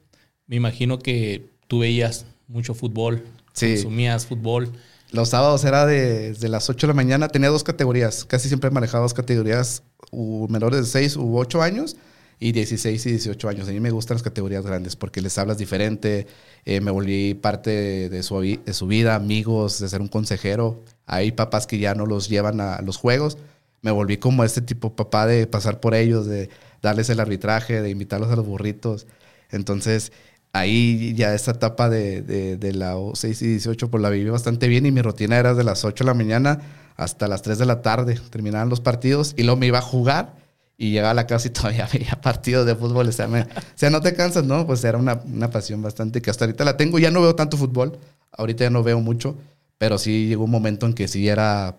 me 0.47 0.55
imagino 0.55 0.99
que 0.99 1.49
tú 1.67 1.79
veías 1.79 2.25
mucho 2.47 2.73
fútbol, 2.73 3.23
consumías 3.57 4.25
fútbol. 4.25 4.71
Los 5.11 5.29
sábados 5.29 5.63
era 5.63 5.85
desde 5.85 6.49
las 6.49 6.69
8 6.69 6.87
de 6.87 6.91
la 6.91 6.95
mañana, 6.95 7.27
tenía 7.27 7.49
dos 7.49 7.63
categorías, 7.63 8.25
casi 8.25 8.47
siempre 8.47 8.69
manejaba 8.71 9.03
dos 9.03 9.13
categorías, 9.13 9.83
menores 10.11 10.79
de 10.79 10.85
6 10.85 11.17
u 11.17 11.37
8 11.37 11.61
años 11.61 11.95
y 12.39 12.51
16 12.51 13.05
y 13.05 13.09
18 13.11 13.49
años. 13.49 13.67
A 13.67 13.71
mí 13.71 13.79
me 13.79 13.91
gustan 13.91 14.15
las 14.15 14.23
categorías 14.23 14.65
grandes 14.65 14.95
porque 14.95 15.21
les 15.21 15.37
hablas 15.37 15.57
diferente, 15.57 16.27
eh, 16.65 16.81
me 16.81 16.91
volví 16.91 17.33
parte 17.33 18.09
de 18.09 18.23
su, 18.23 18.39
de 18.41 18.73
su 18.73 18.87
vida, 18.87 19.15
amigos, 19.15 19.79
de 19.79 19.89
ser 19.89 20.01
un 20.01 20.07
consejero. 20.07 20.83
Hay 21.05 21.31
papás 21.31 21.67
que 21.67 21.79
ya 21.79 21.95
no 21.95 22.05
los 22.05 22.29
llevan 22.29 22.59
a 22.61 22.81
los 22.81 22.97
juegos. 22.97 23.37
Me 23.81 23.91
volví 23.91 24.17
como 24.17 24.43
este 24.43 24.61
tipo 24.61 24.95
papá 24.95 25.25
de 25.25 25.47
pasar 25.47 25.79
por 25.79 25.95
ellos, 25.95 26.25
de 26.25 26.49
darles 26.81 27.09
el 27.09 27.19
arbitraje, 27.19 27.81
de 27.81 27.89
invitarlos 27.89 28.29
a 28.29 28.35
los 28.35 28.45
burritos. 28.45 29.07
Entonces, 29.51 30.11
ahí 30.59 31.13
ya 31.15 31.33
esa 31.33 31.51
etapa 31.51 31.89
de, 31.89 32.21
de, 32.21 32.73
la 32.73 32.95
6 33.13 33.41
y 33.41 33.47
18, 33.47 33.89
pues 33.89 34.01
la 34.01 34.09
viví 34.09 34.29
bastante 34.29 34.67
bien 34.67 34.85
y 34.85 34.91
mi 34.91 35.01
rutina 35.01 35.37
era 35.37 35.53
de 35.53 35.63
las 35.63 35.85
8 35.85 36.03
de 36.03 36.07
la 36.07 36.13
mañana 36.13 36.59
hasta 36.95 37.27
las 37.27 37.41
3 37.41 37.57
de 37.57 37.65
la 37.65 37.81
tarde. 37.81 38.19
Terminaban 38.29 38.69
los 38.69 38.81
partidos 38.81 39.33
y 39.37 39.43
luego 39.43 39.59
me 39.59 39.67
iba 39.67 39.79
a 39.79 39.81
jugar 39.81 40.35
y 40.77 40.91
llegaba 40.91 41.11
a 41.11 41.13
la 41.15 41.27
casa 41.27 41.47
y 41.47 41.51
todavía 41.51 41.87
veía 41.91 42.19
partidos 42.21 42.65
de 42.65 42.75
fútbol. 42.75 43.07
O 43.07 43.11
sea, 43.11 43.27
o 43.27 43.45
sea 43.75 43.89
no 43.89 44.01
te 44.01 44.13
cansas, 44.13 44.43
¿no? 44.43 44.65
Pues 44.67 44.83
era 44.83 44.97
una, 44.97 45.21
una, 45.25 45.49
pasión 45.49 45.81
bastante 45.81 46.21
que 46.21 46.29
hasta 46.29 46.45
ahorita 46.45 46.63
la 46.63 46.77
tengo. 46.77 46.99
Ya 46.99 47.11
no 47.11 47.21
veo 47.21 47.35
tanto 47.35 47.57
fútbol, 47.57 47.97
ahorita 48.31 48.65
ya 48.65 48.69
no 48.69 48.83
veo 48.83 48.99
mucho, 48.99 49.35
pero 49.77 49.97
sí 49.97 50.27
llegó 50.27 50.43
un 50.45 50.51
momento 50.51 50.85
en 50.85 50.93
que 50.93 51.07
sí 51.07 51.27
era, 51.27 51.77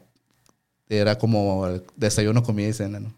era 0.89 1.19
como 1.19 1.69
desayuno, 1.97 2.43
comida 2.43 2.69
y 2.69 2.73
cena, 2.73 3.01
¿no? 3.01 3.13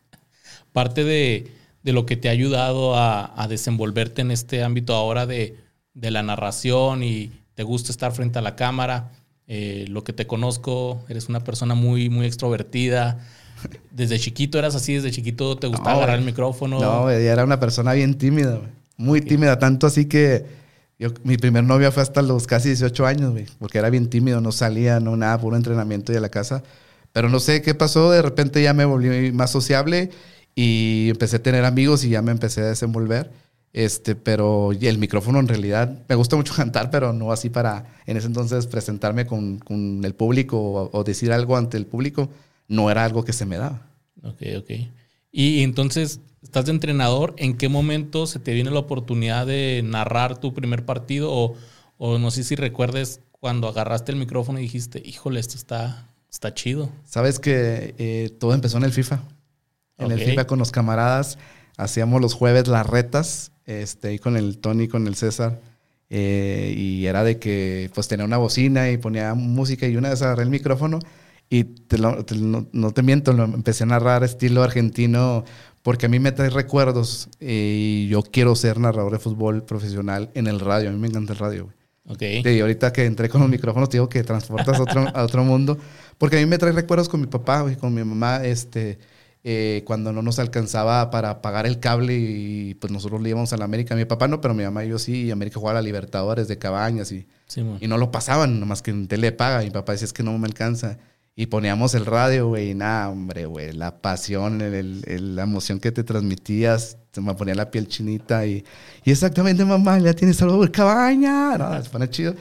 Parte 0.72 1.04
de 1.04 1.59
de 1.82 1.92
lo 1.92 2.06
que 2.06 2.16
te 2.16 2.28
ha 2.28 2.32
ayudado 2.32 2.96
a, 2.96 3.46
desenvolverte 3.48 4.22
en 4.22 4.30
este 4.30 4.62
ámbito 4.62 4.94
ahora 4.94 5.26
de, 5.26 5.56
la 5.94 6.22
narración 6.22 7.02
y 7.02 7.30
te 7.54 7.62
gusta 7.62 7.92
estar 7.92 8.12
frente 8.12 8.38
a 8.38 8.42
la 8.42 8.56
cámara. 8.56 9.10
Eh, 9.46 9.86
lo 9.88 10.04
que 10.04 10.12
te 10.12 10.26
conozco, 10.26 11.04
eres 11.08 11.28
una 11.28 11.40
persona 11.40 11.74
muy, 11.74 12.08
muy 12.08 12.26
extrovertida. 12.26 13.18
Desde 13.90 14.18
chiquito 14.18 14.58
eras 14.58 14.74
así, 14.74 14.94
desde 14.94 15.10
chiquito 15.10 15.56
te 15.56 15.66
gustaba 15.66 15.96
agarrar 15.96 16.18
el 16.18 16.24
micrófono. 16.24 16.80
No, 16.80 17.10
era 17.10 17.44
una 17.44 17.60
persona 17.60 17.92
bien 17.92 18.14
tímida, 18.14 18.60
muy 18.96 19.20
tímida, 19.20 19.58
tanto 19.58 19.86
así 19.86 20.06
que 20.06 20.46
yo, 20.98 21.08
mi 21.24 21.36
primer 21.36 21.64
novia 21.64 21.90
fue 21.90 22.02
hasta 22.02 22.22
los 22.22 22.46
casi 22.46 22.68
18 22.68 23.06
años, 23.06 23.34
porque 23.58 23.78
era 23.78 23.90
bien 23.90 24.08
tímido, 24.08 24.40
no 24.40 24.52
salía, 24.52 25.00
no 25.00 25.16
nada, 25.16 25.38
puro 25.38 25.56
entrenamiento 25.56 26.12
y 26.12 26.16
a 26.16 26.20
la 26.20 26.28
casa. 26.28 26.62
Pero 27.12 27.28
no 27.28 27.40
sé 27.40 27.60
qué 27.60 27.74
pasó, 27.74 28.10
de 28.10 28.22
repente 28.22 28.62
ya 28.62 28.72
me 28.72 28.84
volví 28.84 29.32
más 29.32 29.50
sociable 29.50 30.10
y 30.54 31.08
empecé 31.10 31.36
a 31.36 31.42
tener 31.42 31.64
amigos 31.64 32.04
y 32.04 32.10
ya 32.10 32.22
me 32.22 32.32
empecé 32.32 32.62
a 32.62 32.66
desenvolver. 32.66 33.30
Este, 33.72 34.16
pero 34.16 34.72
y 34.72 34.88
el 34.88 34.98
micrófono 34.98 35.38
en 35.38 35.46
realidad 35.46 36.02
me 36.08 36.16
gusta 36.16 36.34
mucho 36.36 36.54
cantar, 36.56 36.90
pero 36.90 37.12
no 37.12 37.30
así 37.32 37.50
para 37.50 38.00
en 38.06 38.16
ese 38.16 38.26
entonces 38.26 38.66
presentarme 38.66 39.26
con, 39.26 39.58
con 39.58 40.04
el 40.04 40.14
público 40.14 40.58
o, 40.58 40.90
o, 40.98 41.04
decir 41.04 41.32
algo 41.32 41.56
ante 41.56 41.76
el 41.76 41.86
público, 41.86 42.28
no 42.66 42.90
era 42.90 43.04
algo 43.04 43.24
que 43.24 43.32
se 43.32 43.46
me 43.46 43.58
daba. 43.58 43.86
Ok, 44.22 44.42
ok. 44.58 44.70
Y 45.32 45.62
entonces, 45.62 46.20
estás 46.42 46.66
de 46.66 46.72
entrenador, 46.72 47.34
¿en 47.36 47.56
qué 47.56 47.68
momento 47.68 48.26
se 48.26 48.40
te 48.40 48.52
viene 48.52 48.70
la 48.70 48.80
oportunidad 48.80 49.46
de 49.46 49.82
narrar 49.84 50.38
tu 50.38 50.52
primer 50.52 50.84
partido? 50.84 51.30
O, 51.32 51.54
o 51.98 52.18
no 52.18 52.30
sé 52.30 52.42
si 52.42 52.56
recuerdes 52.56 53.20
cuando 53.30 53.68
agarraste 53.68 54.12
el 54.12 54.18
micrófono 54.18 54.58
y 54.58 54.62
dijiste, 54.62 55.02
híjole, 55.04 55.38
esto 55.40 55.54
está, 55.54 56.08
está 56.30 56.52
chido. 56.54 56.90
Sabes 57.04 57.38
que 57.38 57.94
eh, 57.98 58.30
todo 58.38 58.54
empezó 58.54 58.78
en 58.78 58.84
el 58.84 58.92
FIFA. 58.92 59.22
En 60.00 60.10
el 60.10 60.20
FIFA 60.20 60.46
con 60.46 60.58
los 60.58 60.70
camaradas 60.70 61.38
hacíamos 61.76 62.20
los 62.20 62.34
jueves 62.34 62.68
las 62.68 62.86
retas, 62.86 63.52
este, 63.66 64.14
y 64.14 64.18
con 64.18 64.36
el 64.36 64.58
Tony, 64.58 64.88
con 64.88 65.06
el 65.06 65.14
César. 65.14 65.60
Eh, 66.12 66.74
y 66.76 67.06
era 67.06 67.22
de 67.22 67.38
que 67.38 67.88
pues 67.94 68.08
tenía 68.08 68.24
una 68.24 68.36
bocina 68.36 68.90
y 68.90 68.98
ponía 68.98 69.34
música 69.34 69.86
y 69.86 69.96
una 69.96 70.10
vez 70.10 70.20
agarré 70.22 70.42
el 70.42 70.50
micrófono 70.50 70.98
y 71.48 71.66
no, 71.98 72.92
te 72.92 73.02
miento, 73.02 73.32
lo 73.32 73.44
empecé 73.44 73.84
a 73.84 73.86
narrar 73.86 74.24
estilo 74.24 74.62
argentino 74.62 75.44
porque 75.82 76.06
a 76.06 76.08
mí 76.08 76.18
me 76.18 76.32
trae 76.32 76.50
recuerdos 76.50 77.28
eh, 77.40 78.04
y 78.04 78.08
yo 78.08 78.22
quiero 78.22 78.54
ser 78.54 78.78
narrador 78.78 79.12
de 79.12 79.18
fútbol 79.18 79.64
profesional 79.64 80.30
en 80.34 80.46
el 80.46 80.60
radio. 80.60 80.90
A 80.90 80.92
mí 80.92 80.98
me 80.98 81.08
encanta 81.08 81.32
el 81.32 81.38
radio. 81.38 81.68
Okay. 82.06 82.42
Y 82.44 82.60
ahorita 82.60 82.92
que 82.92 83.04
entré 83.04 83.28
con 83.28 83.40
los 83.40 83.50
micrófonos, 83.50 83.88
te 83.88 83.96
digo 83.96 84.08
que 84.08 84.22
transportas 84.22 84.78
a 84.78 84.82
otro, 84.82 85.08
a 85.14 85.22
otro 85.22 85.44
mundo. 85.44 85.78
Porque 86.18 86.36
a 86.36 86.40
mí 86.40 86.46
me 86.46 86.58
trae 86.58 86.72
recuerdos 86.72 87.08
con 87.08 87.20
mi 87.20 87.26
papá 87.26 87.66
y 87.70 87.76
con 87.76 87.94
mi 87.94 88.04
mamá. 88.04 88.44
Este, 88.44 88.98
eh, 89.42 89.82
cuando 89.86 90.12
no 90.12 90.20
nos 90.22 90.38
alcanzaba 90.38 91.10
para 91.10 91.40
pagar 91.40 91.66
el 91.66 91.80
cable 91.80 92.14
y 92.14 92.74
pues 92.74 92.92
nosotros 92.92 93.22
le 93.22 93.30
íbamos 93.30 93.52
a 93.52 93.56
la 93.56 93.64
América. 93.64 93.94
Mi 93.94 94.04
papá 94.04 94.28
no, 94.28 94.40
pero 94.40 94.54
mi 94.54 94.64
mamá 94.64 94.84
y 94.84 94.88
yo 94.90 94.98
sí. 94.98 95.24
Y 95.24 95.30
América 95.30 95.58
jugaba 95.58 95.78
a 95.78 95.82
la 95.82 95.86
Libertadores 95.86 96.48
de 96.48 96.58
Cabañas 96.58 97.10
y, 97.12 97.26
y 97.80 97.86
no 97.88 97.96
lo 97.96 98.10
pasaban, 98.10 98.60
nomás 98.60 98.82
que 98.82 98.90
en 98.90 99.08
tele 99.08 99.32
paga. 99.32 99.62
Mi 99.62 99.70
papá 99.70 99.92
decía, 99.92 100.06
es 100.06 100.12
que 100.12 100.22
no 100.22 100.36
me 100.38 100.46
alcanza. 100.46 100.98
Y 101.36 101.46
poníamos 101.46 101.94
el 101.94 102.04
radio, 102.04 102.48
güey, 102.48 102.72
y 102.72 102.74
nada, 102.74 103.08
hombre, 103.08 103.46
güey, 103.46 103.72
la 103.72 104.02
pasión, 104.02 104.60
el, 104.60 105.36
la 105.36 105.44
emoción 105.44 105.80
que 105.80 105.90
te 105.90 106.04
transmitías, 106.04 106.98
se 107.12 107.20
me 107.22 107.34
ponía 107.34 107.54
la 107.54 107.70
piel 107.70 107.88
chinita 107.88 108.44
y, 108.44 108.62
y 109.04 109.10
exactamente, 109.10 109.64
mamá, 109.64 109.98
ya 110.00 110.12
tienes 110.12 110.42
algo 110.42 110.62
de 110.62 110.70
cabaña, 110.70 111.56
no, 111.56 111.82
se 111.82 111.88
pone 111.88 112.10
chido. 112.10 112.34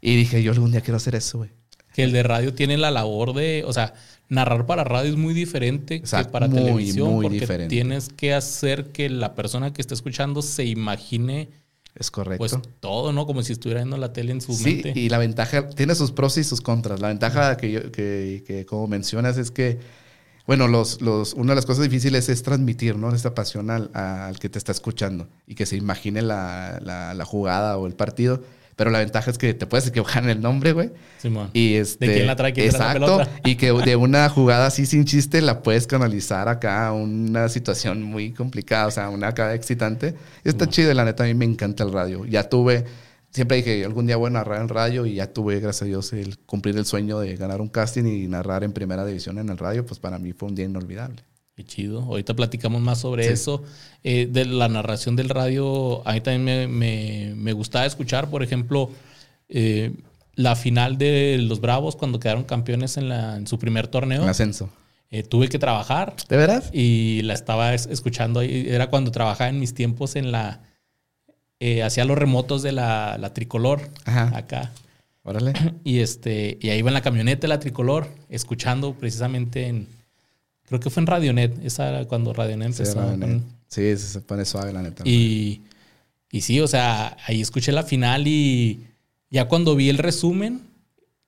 Y 0.00 0.14
dije, 0.16 0.42
yo 0.42 0.52
algún 0.52 0.70
día 0.70 0.82
quiero 0.82 0.98
hacer 0.98 1.16
eso, 1.16 1.38
güey. 1.38 1.50
Que 1.94 2.04
el 2.04 2.12
de 2.12 2.22
radio 2.22 2.52
tiene 2.52 2.76
la 2.76 2.90
labor 2.90 3.32
de, 3.32 3.64
o 3.66 3.72
sea, 3.72 3.94
narrar 4.28 4.66
para 4.66 4.84
radio 4.84 5.10
es 5.10 5.16
muy 5.16 5.32
diferente 5.32 6.02
que 6.02 6.24
para 6.30 6.48
televisión, 6.50 7.22
porque 7.22 7.40
diferente. 7.40 7.68
tienes 7.68 8.08
que 8.08 8.34
hacer 8.34 8.86
que 8.92 9.08
la 9.08 9.34
persona 9.34 9.72
que 9.72 9.80
está 9.80 9.94
escuchando 9.94 10.42
se 10.42 10.64
imagine 10.64 11.48
es 11.94 12.10
correcto. 12.10 12.38
Pues 12.38 12.56
todo, 12.80 13.12
¿no? 13.12 13.26
Como 13.26 13.42
si 13.42 13.52
estuviera 13.52 13.80
viendo 13.80 13.96
la 13.96 14.12
tele 14.12 14.32
en 14.32 14.40
su 14.40 14.52
sí, 14.52 14.82
mente. 14.82 14.98
y 14.98 15.08
la 15.08 15.18
ventaja, 15.18 15.68
tiene 15.68 15.94
sus 15.94 16.10
pros 16.10 16.36
y 16.38 16.44
sus 16.44 16.60
contras. 16.60 17.00
La 17.00 17.08
ventaja 17.08 17.56
que, 17.56 17.90
que, 17.92 18.42
que, 18.44 18.66
como 18.66 18.88
mencionas, 18.88 19.38
es 19.38 19.52
que, 19.52 19.78
bueno, 20.44 20.66
los, 20.66 21.00
los, 21.00 21.34
una 21.34 21.52
de 21.52 21.56
las 21.56 21.66
cosas 21.66 21.84
difíciles 21.84 22.28
es 22.28 22.42
transmitir, 22.42 22.96
¿no? 22.96 23.14
Esta 23.14 23.32
pasión 23.34 23.70
al, 23.70 23.90
al 23.94 24.40
que 24.40 24.48
te 24.48 24.58
está 24.58 24.72
escuchando 24.72 25.28
y 25.46 25.54
que 25.54 25.66
se 25.66 25.76
imagine 25.76 26.22
la, 26.22 26.80
la, 26.82 27.14
la 27.14 27.24
jugada 27.24 27.78
o 27.78 27.86
el 27.86 27.94
partido. 27.94 28.42
Pero 28.76 28.90
la 28.90 28.98
ventaja 28.98 29.30
es 29.30 29.38
que 29.38 29.54
te 29.54 29.66
puedes 29.66 29.86
equivocar 29.86 30.24
en 30.24 30.30
el 30.30 30.40
nombre, 30.40 30.72
güey. 30.72 30.90
Sí, 31.18 31.32
y 31.52 31.74
este, 31.74 32.08
¿De 32.08 32.14
quién 32.14 32.26
la 32.26 32.36
trae? 32.36 32.52
¿Quién 32.52 32.66
exacto. 32.66 33.18
La 33.18 33.28
y 33.44 33.56
que 33.56 33.72
de 33.72 33.96
una 34.04 34.28
jugada 34.28 34.66
así 34.66 34.86
sin 34.86 35.04
chiste 35.04 35.40
la 35.40 35.62
puedes 35.62 35.86
canalizar 35.86 36.48
acá 36.48 36.88
a 36.88 36.92
una 36.92 37.48
situación 37.48 38.02
muy 38.02 38.32
complicada, 38.32 38.88
o 38.88 38.90
sea, 38.90 39.10
una 39.10 39.28
acá 39.28 39.54
excitante. 39.54 40.14
Está 40.42 40.68
chido, 40.68 40.92
la 40.94 41.04
neta, 41.04 41.24
a 41.24 41.26
mí 41.26 41.34
me 41.34 41.44
encanta 41.44 41.84
el 41.84 41.92
radio. 41.92 42.24
Ya 42.26 42.48
tuve, 42.48 42.84
siempre 43.30 43.58
dije, 43.58 43.84
algún 43.84 44.06
día 44.06 44.16
voy 44.16 44.28
a 44.28 44.30
narrar 44.30 44.60
en 44.60 44.68
radio 44.68 45.06
y 45.06 45.14
ya 45.14 45.32
tuve, 45.32 45.60
gracias 45.60 45.82
a 45.82 45.84
Dios, 45.86 46.12
el 46.12 46.38
cumplir 46.38 46.76
el 46.76 46.84
sueño 46.84 47.20
de 47.20 47.36
ganar 47.36 47.60
un 47.60 47.68
casting 47.68 48.04
y 48.04 48.26
narrar 48.26 48.64
en 48.64 48.72
primera 48.72 49.04
división 49.04 49.38
en 49.38 49.48
el 49.48 49.58
radio, 49.58 49.86
pues 49.86 50.00
para 50.00 50.18
mí 50.18 50.32
fue 50.32 50.48
un 50.48 50.54
día 50.54 50.64
inolvidable. 50.64 51.22
Qué 51.56 51.64
chido. 51.64 52.02
Ahorita 52.02 52.34
platicamos 52.34 52.82
más 52.82 52.98
sobre 52.98 53.30
eso. 53.30 53.62
Eh, 54.02 54.28
de 54.30 54.44
la 54.44 54.68
narración 54.68 55.14
del 55.14 55.28
radio, 55.28 56.06
a 56.06 56.12
mí 56.14 56.20
también 56.20 56.70
me, 56.70 57.52
gustaba 57.52 57.86
escuchar, 57.86 58.28
por 58.28 58.42
ejemplo, 58.42 58.90
eh, 59.48 59.92
la 60.34 60.56
final 60.56 60.98
de 60.98 61.38
los 61.40 61.60
Bravos 61.60 61.94
cuando 61.94 62.18
quedaron 62.18 62.42
campeones 62.42 62.96
en, 62.96 63.08
la, 63.08 63.36
en 63.36 63.46
su 63.46 63.60
primer 63.60 63.86
torneo. 63.86 64.24
En 64.24 64.28
ascenso. 64.28 64.68
Eh, 65.12 65.22
tuve 65.22 65.48
que 65.48 65.60
trabajar. 65.60 66.16
¿De 66.28 66.36
verdad? 66.36 66.64
Y 66.72 67.22
la 67.22 67.34
estaba 67.34 67.72
escuchando 67.72 68.40
ahí. 68.40 68.66
Era 68.68 68.90
cuando 68.90 69.12
trabajaba 69.12 69.48
en 69.48 69.60
mis 69.60 69.74
tiempos 69.74 70.16
en 70.16 70.32
la... 70.32 70.60
hacía 71.84 72.04
los 72.04 72.18
remotos 72.18 72.64
de 72.64 72.72
la, 72.72 73.16
la 73.16 73.32
tricolor. 73.32 73.90
Ajá. 74.06 74.36
Acá. 74.36 74.72
Órale. 75.22 75.52
Y, 75.84 76.00
este, 76.00 76.58
y 76.60 76.70
ahí 76.70 76.80
iba 76.80 76.90
en 76.90 76.94
la 76.94 77.00
camioneta 77.02 77.42
de 77.42 77.48
la 77.48 77.60
tricolor, 77.60 78.08
escuchando 78.28 78.94
precisamente 78.94 79.68
en 79.68 79.86
Creo 80.66 80.80
que 80.80 80.90
fue 80.90 81.02
en 81.02 81.06
Radionet. 81.06 81.64
Esa 81.64 81.88
era 81.88 82.04
cuando 82.06 82.32
Radionet 82.32 82.68
empezó. 82.68 83.00
Sí, 83.68 83.96
se 83.96 84.20
pone 84.20 84.44
suave 84.44 84.72
la 84.72 84.82
neta. 84.82 85.02
Y, 85.06 85.62
y 86.30 86.40
sí, 86.42 86.60
o 86.60 86.68
sea, 86.68 87.16
ahí 87.26 87.40
escuché 87.40 87.72
la 87.72 87.82
final 87.82 88.26
y 88.26 88.86
ya 89.30 89.48
cuando 89.48 89.74
vi 89.74 89.88
el 89.88 89.98
resumen, 89.98 90.62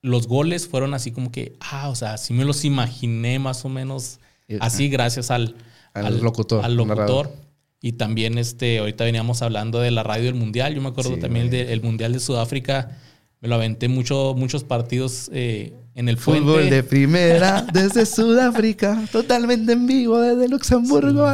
los 0.01 0.27
goles 0.27 0.67
fueron 0.67 0.93
así 0.93 1.11
como 1.11 1.31
que, 1.31 1.55
ah, 1.59 1.89
o 1.89 1.95
sea, 1.95 2.17
sí 2.17 2.33
me 2.33 2.45
los 2.45 2.63
imaginé 2.65 3.39
más 3.39 3.65
o 3.65 3.69
menos 3.69 4.19
así 4.59 4.87
gracias 4.89 5.29
al, 5.31 5.55
al, 5.93 6.21
locutor. 6.21 6.63
Al 6.63 6.75
locutor. 6.75 7.31
Y 7.81 7.93
también, 7.93 8.37
este, 8.37 8.79
ahorita 8.79 9.03
veníamos 9.03 9.41
hablando 9.41 9.79
de 9.79 9.91
la 9.91 10.03
radio 10.03 10.25
del 10.25 10.35
Mundial. 10.35 10.73
Yo 10.73 10.81
me 10.81 10.89
acuerdo 10.89 11.17
también 11.17 11.49
del 11.49 11.81
Mundial 11.81 12.13
de 12.13 12.19
Sudáfrica. 12.19 12.97
Me 13.39 13.47
lo 13.47 13.55
aventé 13.55 13.87
mucho, 13.87 14.33
muchos 14.35 14.63
partidos 14.63 15.29
eh, 15.31 15.73
en 15.97 16.09
el 16.09 16.17
Fútbol 16.17 16.69
de 16.69 16.83
primera 16.83 17.65
desde 17.73 18.05
Sudáfrica, 18.05 19.03
totalmente 19.11 19.71
en 19.71 19.87
vivo 19.87 20.21
desde 20.21 20.47
Luxemburgo 20.47 21.27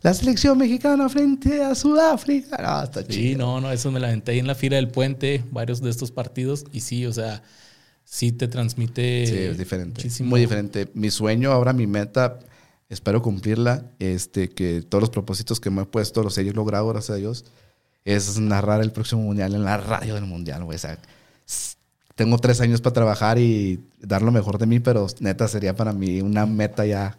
la 0.00 0.14
selección 0.14 0.56
mexicana 0.56 1.06
frente 1.10 1.62
a 1.62 1.74
Sudáfrica. 1.74 2.56
No, 2.56 2.82
está 2.82 3.04
sí, 3.06 3.34
no, 3.34 3.60
no, 3.60 3.70
eso 3.70 3.92
me 3.92 4.00
la 4.00 4.08
aventé 4.08 4.32
ahí 4.32 4.38
en 4.38 4.46
la 4.46 4.54
fila 4.54 4.76
del 4.76 4.88
puente, 4.88 5.44
varios 5.50 5.82
de 5.82 5.90
estos 5.90 6.12
partidos, 6.12 6.64
y 6.72 6.80
sí, 6.80 7.04
o 7.04 7.12
sea, 7.12 7.42
sí 8.04 8.32
te 8.32 8.48
transmite. 8.48 9.26
Sí, 9.26 9.34
es 9.34 9.58
diferente. 9.58 10.08
Muy 10.20 10.40
diferente. 10.40 10.88
Mi 10.94 11.10
sueño, 11.10 11.52
ahora 11.52 11.74
mi 11.74 11.86
meta, 11.86 12.38
espero 12.88 13.20
cumplirla, 13.20 13.84
este, 13.98 14.48
que 14.48 14.80
todos 14.80 15.02
los 15.02 15.10
propósitos 15.10 15.60
que 15.60 15.68
me 15.68 15.82
he 15.82 15.84
puesto, 15.84 16.22
los 16.22 16.38
he 16.38 16.44
logrado, 16.44 16.88
gracias 16.88 17.10
a 17.10 17.18
Dios, 17.18 17.44
es 18.06 18.38
narrar 18.38 18.80
el 18.80 18.92
próximo 18.92 19.20
mundial 19.20 19.54
en 19.54 19.64
la 19.64 19.76
radio 19.76 20.14
del 20.14 20.24
mundial, 20.24 20.64
güey. 20.64 20.76
O 20.76 20.78
sea, 20.78 20.98
tengo 22.16 22.38
tres 22.38 22.60
años 22.60 22.80
para 22.80 22.94
trabajar 22.94 23.38
y 23.38 23.78
dar 24.00 24.22
lo 24.22 24.32
mejor 24.32 24.58
de 24.58 24.66
mí, 24.66 24.80
pero 24.80 25.06
neta 25.20 25.46
sería 25.46 25.76
para 25.76 25.92
mí 25.92 26.22
una 26.22 26.46
meta 26.46 26.84
ya, 26.84 27.18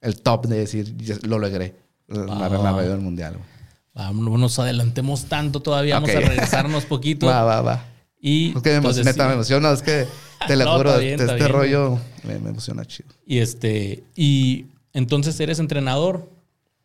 el 0.00 0.20
top 0.20 0.46
de 0.46 0.58
decir, 0.58 0.94
lo 1.22 1.38
logré, 1.38 1.76
la, 2.08 2.48
radio 2.48 2.90
del 2.90 3.00
mundial. 3.00 3.36
Vamos, 3.94 4.24
no 4.24 4.36
nos 4.36 4.58
adelantemos 4.58 5.26
tanto 5.26 5.60
todavía, 5.60 5.94
vamos 5.94 6.10
a 6.10 6.20
regresarnos 6.20 6.84
poquito. 6.84 7.26
Va, 7.28 7.44
va, 7.44 7.62
va. 7.62 7.84
Y 8.20 8.56
es 8.56 8.62
que 8.62 8.80
me, 8.80 8.92
neta, 9.04 9.26
me 9.28 9.34
emociona, 9.34 9.72
es 9.72 9.82
que 9.82 10.06
te 10.46 10.56
lo 10.56 10.76
juro, 10.76 10.98
este, 10.98 11.48
rollo 11.48 11.98
me, 12.24 12.38
me, 12.38 12.50
emociona 12.50 12.84
chido. 12.84 13.08
Y 13.26 13.38
este, 13.38 14.04
y 14.14 14.66
entonces 14.92 15.38
eres 15.40 15.58
entrenador. 15.60 16.28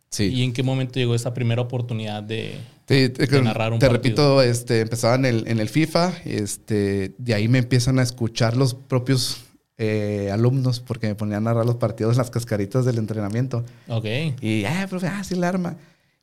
Sí. 0.10 0.26
¿Y 0.26 0.44
en 0.44 0.54
qué 0.54 0.64
momento 0.64 1.00
llegó 1.00 1.16
esa 1.16 1.34
primera 1.34 1.62
oportunidad 1.62 2.24
de, 2.24 2.58
te, 2.88 3.10
te 3.10 3.90
repito, 3.90 4.42
este, 4.42 4.80
empezaba 4.80 5.16
en 5.16 5.26
el, 5.26 5.48
en 5.50 5.60
el 5.60 5.68
FIFA, 5.68 6.14
este, 6.24 7.14
de 7.18 7.34
ahí 7.34 7.50
me 7.50 7.58
empiezan 7.58 8.00
a 8.00 8.02
escuchar 8.02 8.56
los 8.56 8.76
propios 8.76 9.44
eh, 9.78 10.30
alumnos 10.32 10.80
porque 10.80 11.08
me 11.08 11.16
ponían 11.16 11.40
a 11.40 11.52
narrar 11.52 11.66
los 11.66 11.76
partidos 11.76 12.14
en 12.14 12.20
las 12.20 12.32
cascaritas 12.32 12.86
del 12.86 12.98
entrenamiento. 12.98 13.66
Ok. 13.90 14.06
Y, 14.40 14.64
ah, 14.64 14.88
profe, 14.90 15.08
ah, 15.08 15.22
sí, 15.26 15.36
la 15.36 15.50
arma. 15.50 15.76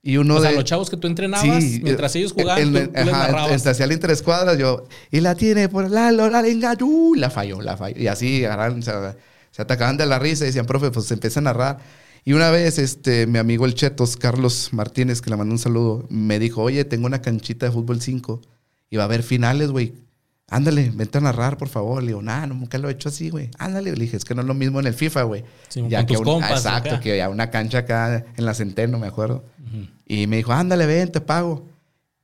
Y 0.02 0.16
uno 0.16 0.36
o 0.36 0.40
de. 0.40 0.48
Sea, 0.48 0.56
los 0.56 0.64
chavos 0.64 0.88
que 0.88 0.96
tú 0.96 1.06
entrenabas, 1.06 1.62
mientras 1.82 2.16
ellos 2.16 2.32
jugaban, 2.32 2.74
el, 2.74 2.88
tú, 2.88 3.10
ajá, 3.10 3.48
les 3.48 3.66
hacía 3.66 3.84
el 3.84 3.92
interescuadras, 3.92 4.56
yo, 4.56 4.88
y 5.10 5.20
la 5.20 5.34
tiene 5.34 5.68
por 5.68 5.90
la, 5.90 6.12
la, 6.12 6.30
la, 6.30 6.76
uh, 6.80 7.14
la 7.14 7.28
falló, 7.28 7.60
la 7.60 7.76
falló. 7.76 8.00
Y 8.00 8.06
así 8.06 8.42
se 9.50 9.62
atacaban 9.62 9.98
de 9.98 10.06
la 10.06 10.18
risa 10.18 10.44
y 10.44 10.46
decían, 10.46 10.64
profe, 10.64 10.90
pues 10.90 11.04
se 11.04 11.12
empieza 11.12 11.40
a 11.40 11.42
narrar. 11.42 11.78
Y 12.24 12.32
una 12.32 12.50
vez, 12.50 12.78
este, 12.78 13.26
mi 13.26 13.38
amigo 13.38 13.66
el 13.66 13.74
Chetos, 13.74 14.16
Carlos 14.16 14.70
Martínez, 14.72 15.20
que 15.20 15.28
le 15.30 15.36
mandó 15.36 15.52
un 15.52 15.58
saludo, 15.58 16.06
me 16.08 16.38
dijo, 16.38 16.62
oye, 16.62 16.84
tengo 16.84 17.06
una 17.06 17.20
canchita 17.20 17.66
de 17.66 17.72
fútbol 17.72 18.00
5 18.00 18.40
y 18.88 18.96
va 18.96 19.02
a 19.02 19.06
haber 19.06 19.22
finales, 19.22 19.70
güey. 19.70 19.94
Ándale, 20.48 20.90
vente 20.94 21.18
a 21.18 21.20
narrar, 21.20 21.58
por 21.58 21.68
favor. 21.68 22.02
Le 22.02 22.08
digo, 22.08 22.22
nah, 22.22 22.46
nunca 22.46 22.78
lo 22.78 22.88
he 22.88 22.92
hecho 22.92 23.08
así, 23.08 23.28
güey. 23.28 23.50
Ándale, 23.58 23.92
le 23.92 24.00
dije, 24.00 24.16
es 24.16 24.24
que 24.24 24.34
no 24.34 24.40
es 24.42 24.46
lo 24.46 24.54
mismo 24.54 24.80
en 24.80 24.86
el 24.86 24.94
FIFA, 24.94 25.22
güey. 25.24 25.44
ya 25.88 26.06
que 26.06 26.14
compas, 26.14 26.64
Exacto, 26.64 27.00
que 27.00 27.12
había 27.12 27.28
una 27.28 27.50
cancha 27.50 27.78
acá 27.78 28.24
en 28.36 28.44
la 28.44 28.54
Centeno, 28.54 28.98
me 28.98 29.06
acuerdo. 29.06 29.44
Y 30.06 30.26
me 30.26 30.36
dijo, 30.36 30.52
ándale, 30.52 30.86
ven, 30.86 31.10
te 31.10 31.20
pago. 31.20 31.66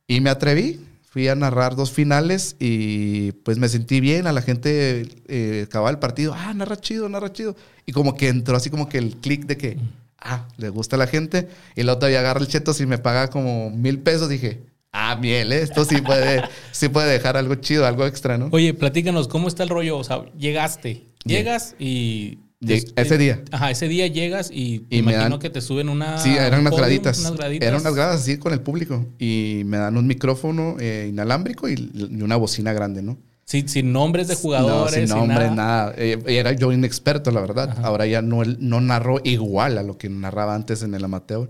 Y 0.07 0.19
me 0.21 0.29
atreví, 0.29 0.79
fui 1.11 1.27
a 1.27 1.35
narrar 1.35 1.75
dos 1.75 1.91
finales 1.91 2.55
y 2.57 3.33
pues 3.43 3.57
me 3.57 3.67
sentí 3.67 3.99
bien. 3.99 4.27
A 4.27 4.31
la 4.31 4.41
gente 4.41 5.09
eh, 5.27 5.65
acababa 5.67 5.89
el 5.89 5.99
partido, 5.99 6.33
ah, 6.33 6.53
narra 6.53 6.77
chido, 6.77 7.09
narra 7.09 7.33
chido. 7.33 7.57
Y 7.85 7.91
como 7.91 8.15
que 8.15 8.29
entró 8.29 8.55
así 8.55 8.69
como 8.69 8.87
que 8.87 8.97
el 8.97 9.17
clic 9.17 9.45
de 9.45 9.57
que, 9.57 9.77
ah, 10.19 10.47
le 10.55 10.69
gusta 10.69 10.95
a 10.95 10.99
la 10.99 11.07
gente. 11.07 11.49
Y 11.75 11.83
luego 11.83 11.99
todavía 11.99 12.21
agarra 12.21 12.39
el 12.39 12.47
cheto 12.47 12.71
y 12.79 12.85
me 12.85 12.97
paga 12.97 13.29
como 13.29 13.69
mil 13.71 13.99
pesos. 13.99 14.29
Dije, 14.29 14.63
ah, 14.93 15.17
miel, 15.17 15.51
¿eh? 15.51 15.63
esto 15.63 15.83
sí 15.83 15.99
puede, 16.01 16.43
sí 16.71 16.87
puede 16.87 17.11
dejar 17.11 17.35
algo 17.35 17.55
chido, 17.55 17.85
algo 17.85 18.05
extra, 18.05 18.37
¿no? 18.37 18.47
Oye, 18.53 18.73
platícanos, 18.73 19.27
¿cómo 19.27 19.49
está 19.49 19.63
el 19.63 19.69
rollo? 19.69 19.97
O 19.97 20.05
sea, 20.05 20.23
llegaste, 20.37 21.07
llegas 21.25 21.75
y 21.77 22.39
ese 22.61 23.17
día. 23.17 23.43
Ajá, 23.51 23.71
ese 23.71 23.87
día 23.87 24.07
llegas 24.07 24.51
y, 24.51 24.85
y 24.89 25.01
me 25.01 25.13
imagino 25.13 25.39
que 25.39 25.49
te 25.49 25.61
suben 25.61 25.89
una. 25.89 26.17
Sí, 26.19 26.29
eran 26.29 26.61
unas 26.61 26.75
graditas. 26.75 27.33
Eran 27.59 27.81
unas 27.81 27.95
gradas 27.95 28.21
así 28.21 28.37
con 28.37 28.53
el 28.53 28.61
público. 28.61 29.07
Y 29.17 29.63
me 29.65 29.77
dan 29.77 29.97
un 29.97 30.07
micrófono 30.07 30.75
eh, 30.79 31.07
inalámbrico 31.09 31.67
y, 31.67 31.91
una 32.21 32.35
bocina 32.35 32.73
grande, 32.73 33.01
¿no? 33.01 33.17
Sí, 33.45 33.65
sin 33.67 33.91
nombres 33.91 34.27
de 34.27 34.35
jugadores. 34.35 35.09
No, 35.09 35.15
sin 35.15 35.27
nombres, 35.27 35.51
nada. 35.51 35.93
Eh, 35.97 36.21
era 36.27 36.53
yo 36.53 36.71
inexperto, 36.71 37.31
la 37.31 37.41
verdad. 37.41 37.77
Ahora 37.83 38.05
ya 38.05 38.21
no, 38.21 38.43
no 38.43 38.79
narro 38.79 39.19
igual 39.23 39.77
a 39.77 39.83
lo 39.83 39.97
que 39.97 40.09
narraba 40.09 40.55
antes 40.55 40.83
en 40.83 40.93
el 40.93 41.03
amateur. 41.03 41.49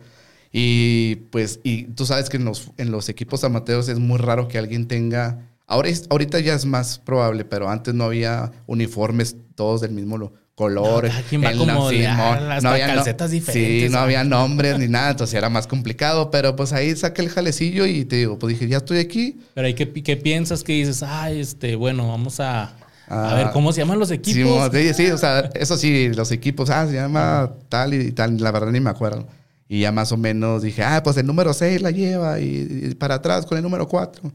Y 0.54 1.16
pues, 1.30 1.60
y 1.64 1.84
tú 1.84 2.06
sabes 2.06 2.30
que 2.30 2.38
en 2.38 2.46
los, 2.46 2.72
en 2.78 2.92
los 2.92 3.10
equipos 3.10 3.44
amateurs 3.44 3.88
es 3.90 4.00
muy 4.00 4.18
raro 4.18 4.48
que 4.48 4.58
alguien 4.58 4.88
tenga. 4.88 5.48
Ahora 5.68 5.90
ahorita 6.10 6.40
ya 6.40 6.54
es 6.54 6.66
más 6.66 7.00
probable, 7.00 7.46
pero 7.46 7.70
antes 7.70 7.94
no 7.94 8.06
había 8.06 8.52
uniformes 8.68 9.38
todos 9.56 9.82
del 9.82 9.92
mismo 9.92 10.18
color. 10.56 11.10
No, 11.32 11.42
va 11.42 11.52
como 11.54 11.66
no 11.66 11.88
había 11.88 12.88
calcetas 12.88 13.32
diferentes. 13.32 13.84
Sí, 13.84 13.90
no 13.90 14.00
había 14.00 14.24
nombres 14.24 14.78
ni 14.80 14.88
nada, 14.88 15.12
entonces 15.12 15.34
era 15.34 15.50
más 15.50 15.68
complicado, 15.68 16.32
pero 16.32 16.56
pues 16.56 16.74
ahí 16.74 16.96
saqué 16.96 17.22
el 17.22 17.30
jalecillo 17.30 17.86
y 17.86 18.06
te 18.06 18.18
digo, 18.18 18.38
pues 18.38 18.54
dije, 18.54 18.68
ya 18.68 18.78
estoy 18.78 19.00
aquí. 19.00 19.40
Pero 19.54 19.68
ahí, 19.68 19.74
¿qué, 19.74 19.92
qué 19.92 20.18
piensas? 20.18 20.64
que 20.64 20.74
dices? 20.74 21.04
Ay, 21.04 21.40
este, 21.40 21.76
bueno, 21.76 22.08
vamos 22.08 22.40
a... 22.40 22.76
a 23.08 23.34
ver, 23.36 23.48
ah, 23.48 23.52
¿cómo 23.54 23.72
se 23.74 23.82
llaman 23.82 24.00
los 24.00 24.12
equipos? 24.12 24.70
Sí, 24.72 24.94
sí, 24.94 25.12
o 25.12 25.18
sea, 25.18 25.50
eso 25.56 25.78
sí, 25.78 26.10
los 26.14 26.32
equipos, 26.32 26.70
ah, 26.70 26.86
se 26.88 26.94
llama 26.94 27.54
tal 27.70 27.94
y 27.94 28.12
tal, 28.12 28.38
la 28.38 28.52
verdad 28.52 28.72
ni 28.72 28.80
me 28.80 28.90
acuerdo. 28.90 29.28
Y 29.68 29.82
ya 29.82 29.94
más 29.94 30.12
o 30.12 30.18
menos 30.18 30.64
dije, 30.64 30.84
ah, 30.84 31.02
pues 31.02 31.16
el 31.16 31.26
número 31.26 31.54
6 31.54 31.82
la 31.82 31.92
lleva 31.92 32.40
y, 32.42 32.94
para 33.00 33.16
atrás 33.16 33.46
con 33.46 33.58
el 33.58 33.64
número 33.64 33.88
4. 33.88 34.32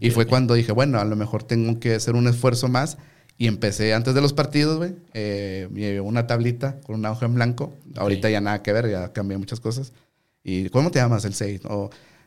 y 0.00 0.10
fue 0.10 0.26
cuando 0.26 0.54
dije, 0.54 0.72
bueno, 0.72 0.98
a 0.98 1.04
lo 1.04 1.14
mejor 1.14 1.42
tengo 1.42 1.78
que 1.78 1.94
hacer 1.94 2.14
un 2.14 2.26
esfuerzo 2.26 2.68
más 2.68 2.96
y 3.40 3.46
empecé 3.46 3.94
antes 3.94 4.14
de 4.14 4.20
los 4.20 4.32
partidos, 4.32 4.78
güey. 4.78 4.96
Eh, 5.14 5.68
me 5.70 5.80
llevé 5.80 6.00
una 6.00 6.26
tablita 6.26 6.80
con 6.80 6.96
una 6.96 7.12
hoja 7.12 7.26
en 7.26 7.34
blanco. 7.34 7.72
Ahorita 7.96 8.28
ya 8.28 8.40
nada 8.40 8.64
que 8.64 8.72
ver, 8.72 8.90
ya 8.90 9.12
cambié 9.12 9.38
muchas 9.38 9.60
cosas. 9.60 9.92
¿Y 10.42 10.68
cómo 10.70 10.90
te 10.90 10.98
llamas 10.98 11.24
el 11.24 11.34
6? 11.34 11.60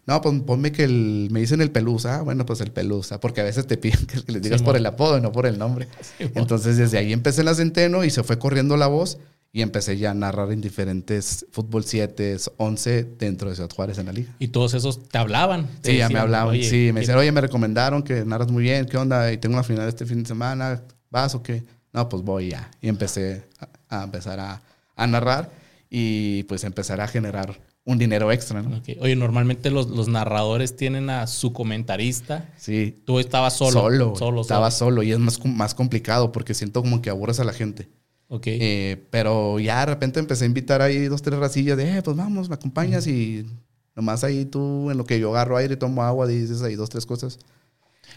no, 0.06 0.22
pues 0.22 0.42
ponme 0.44 0.72
que 0.72 0.86
el, 0.86 1.28
me 1.30 1.42
dicen 1.42 1.60
el 1.60 1.70
pelusa. 1.70 2.20
Ah, 2.20 2.22
bueno, 2.22 2.46
pues 2.46 2.62
el 2.62 2.72
pelusa. 2.72 3.20
Porque 3.20 3.42
a 3.42 3.44
veces 3.44 3.68
te 3.68 3.76
piden 3.76 4.06
que 4.26 4.32
les 4.32 4.42
digas 4.42 4.62
por 4.62 4.78
el 4.78 4.86
apodo 4.86 5.18
y 5.18 5.22
no 5.22 5.34
por 5.34 5.46
el 5.46 5.60
nombre. 5.60 5.90
Entonces 6.20 6.78
desde 6.78 6.98
ahí 6.98 7.12
empecé 7.12 7.44
la 7.44 7.56
centeno 7.56 8.06
y 8.06 8.10
se 8.10 8.24
fue 8.24 8.40
corriendo 8.40 8.78
la 8.78 8.88
voz. 8.88 9.18
Y 9.54 9.64
empecé 9.64 9.98
ya 9.98 10.12
a 10.12 10.14
narrar 10.14 10.50
en 10.54 10.62
diferentes 10.62 11.46
fútbol 11.52 11.84
7, 11.84 12.38
11 12.56 13.04
dentro 13.20 13.50
de 13.50 13.56
Ciudad 13.56 13.70
Juárez 13.70 13.98
en 13.98 14.06
la 14.06 14.14
liga. 14.14 14.34
¿Y 14.40 14.48
todos 14.48 14.74
esos 14.76 15.10
te 15.10 15.18
hablaban? 15.18 15.68
sí, 15.84 15.98
ya 15.98 16.08
me 16.08 16.20
hablaban. 16.20 16.56
sí, 16.64 16.92
me 16.94 17.02
decían, 17.02 17.18
oye, 17.18 17.34
me 17.34 17.42
recomendaron 17.42 18.02
que 18.02 18.24
narras 18.24 18.50
muy 18.50 18.64
bien. 18.64 18.86
¿Qué 18.86 18.96
onda? 18.96 19.30
Y 19.34 19.40
tengo 19.40 19.56
una 19.56 19.64
final 19.64 19.90
este 19.90 20.06
fin 20.06 20.24
de 20.24 20.30
semana 20.30 20.82
¿vas 21.12 21.36
o 21.36 21.44
qué? 21.44 21.64
No, 21.94 22.10
pues 22.10 22.24
voy 22.24 22.50
ya. 22.50 22.72
Y 22.82 22.88
empecé 22.88 23.44
a, 23.90 24.04
empezar 24.04 24.40
a, 24.40 24.62
narrar 25.08 25.52
y 25.90 26.44
pues 26.44 26.64
empezar 26.64 27.02
a 27.02 27.08
generar 27.08 27.60
un 27.84 27.98
dinero 27.98 28.32
extra, 28.32 28.62
¿no? 28.62 28.82
Oye, 29.00 29.16
normalmente 29.16 29.70
los, 29.72 30.08
narradores 30.08 30.76
tienen 30.76 31.10
a 31.10 31.28
su 31.28 31.54
comentarista. 31.54 32.50
Sí. 32.58 33.02
Tú 33.06 33.20
estabas 33.20 33.58
solo. 33.58 33.82
Solo. 33.82 34.16
solo 34.16 34.42
estaba 34.42 34.72
solo. 34.72 35.04
y 35.04 35.12
es 35.12 35.20
más, 35.20 35.44
más 35.46 35.76
complicado 35.76 36.32
porque 36.32 36.54
siento 36.54 36.82
como 36.82 37.02
que 37.02 37.10
aburres 37.10 37.40
a 37.40 37.44
la 37.44 37.54
gente. 37.54 37.90
Ok. 38.34 38.48
Eh, 38.48 39.04
pero 39.10 39.60
ya 39.60 39.82
de 39.82 39.88
repente 39.88 40.20
empecé 40.22 40.46
a 40.46 40.48
invitar 40.48 40.82
ahí 40.82 41.08
dos, 41.08 41.22
tres 41.22 41.38
racillas 41.38 41.76
de, 41.76 41.98
eh, 41.98 42.02
pues 42.02 42.16
vamos, 42.16 42.48
me 42.48 42.56
acompañas 42.56 43.06
y 43.06 43.46
nomás 43.94 44.24
ahí 44.24 44.46
tú, 44.46 44.90
en 44.90 44.98
lo 44.98 45.04
que 45.04 45.20
yo 45.20 45.32
agarro 45.32 45.58
aire, 45.58 45.76
tomo 45.76 46.02
agua, 46.02 46.28
dices 46.28 46.62
ahí 46.62 46.76
dos, 46.76 46.90
tres 46.90 47.06
cosas. 47.06 47.40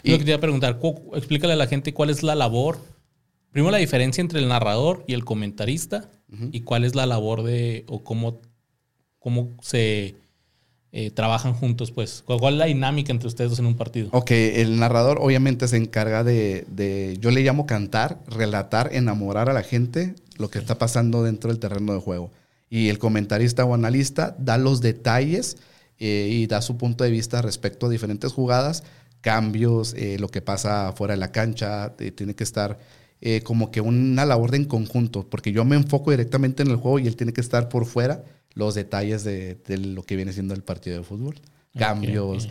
Y 0.03 0.11
lo 0.11 0.17
que 0.17 0.23
te 0.23 0.31
iba 0.31 0.37
a 0.37 0.41
preguntar, 0.41 0.79
explícale 1.13 1.53
a 1.53 1.57
la 1.57 1.67
gente 1.67 1.93
cuál 1.93 2.09
es 2.09 2.23
la 2.23 2.35
labor, 2.35 2.79
primero 3.51 3.71
la 3.71 3.77
diferencia 3.77 4.21
entre 4.21 4.39
el 4.39 4.47
narrador 4.47 5.03
y 5.07 5.13
el 5.13 5.25
comentarista 5.25 6.09
y 6.51 6.61
cuál 6.61 6.83
es 6.83 6.95
la 6.95 7.05
labor 7.05 7.43
de, 7.43 7.85
o 7.87 8.03
cómo, 8.03 8.41
cómo 9.19 9.55
se 9.61 10.15
eh, 10.91 11.11
trabajan 11.11 11.53
juntos, 11.53 11.91
pues. 11.91 12.23
¿Cuál 12.25 12.53
es 12.53 12.59
la 12.59 12.65
dinámica 12.65 13.11
entre 13.11 13.27
ustedes 13.27 13.49
dos 13.49 13.59
en 13.59 13.65
un 13.65 13.75
partido? 13.75 14.09
Ok, 14.11 14.31
el 14.31 14.79
narrador 14.79 15.19
obviamente 15.21 15.67
se 15.67 15.77
encarga 15.77 16.23
de, 16.23 16.65
de, 16.69 17.17
yo 17.19 17.31
le 17.31 17.41
llamo 17.41 17.65
cantar, 17.65 18.19
relatar, 18.27 18.89
enamorar 18.93 19.49
a 19.49 19.53
la 19.53 19.63
gente 19.63 20.15
lo 20.37 20.49
que 20.49 20.59
está 20.59 20.77
pasando 20.77 21.23
dentro 21.23 21.49
del 21.49 21.59
terreno 21.59 21.93
de 21.93 21.99
juego. 21.99 22.31
Y 22.69 22.89
el 22.89 22.97
comentarista 22.97 23.65
o 23.65 23.73
analista 23.73 24.35
da 24.39 24.57
los 24.57 24.81
detalles 24.81 25.57
eh, 25.99 26.27
y 26.31 26.47
da 26.47 26.61
su 26.61 26.77
punto 26.77 27.03
de 27.03 27.11
vista 27.11 27.41
respecto 27.41 27.85
a 27.85 27.89
diferentes 27.89 28.33
jugadas 28.33 28.83
cambios, 29.25 29.95
eh, 29.95 30.17
lo 30.19 30.27
que 30.27 30.43
pasa 30.43 30.93
fuera 30.95 31.15
de 31.15 31.19
la 31.19 31.31
cancha, 31.31 31.95
eh, 31.97 32.11
tiene 32.11 32.35
que 32.35 32.43
estar 32.43 32.77
eh, 33.21 33.41
como 33.41 33.71
que 33.71 33.81
una 33.81 34.23
labor 34.23 34.51
de 34.51 34.57
en 34.57 34.65
conjunto, 34.65 35.27
porque 35.27 35.51
yo 35.51 35.65
me 35.65 35.75
enfoco 35.75 36.11
directamente 36.11 36.61
en 36.61 36.69
el 36.69 36.75
juego 36.75 36.99
y 36.99 37.07
él 37.07 37.15
tiene 37.15 37.33
que 37.33 37.41
estar 37.41 37.67
por 37.67 37.87
fuera 37.87 38.23
los 38.53 38.75
detalles 38.75 39.23
de, 39.23 39.57
lo 39.67 40.03
que 40.03 40.15
viene 40.15 40.31
siendo 40.31 40.53
el 40.53 40.61
partido 40.61 40.97
de 40.97 41.03
fútbol. 41.03 41.41
Cambios, 41.75 42.47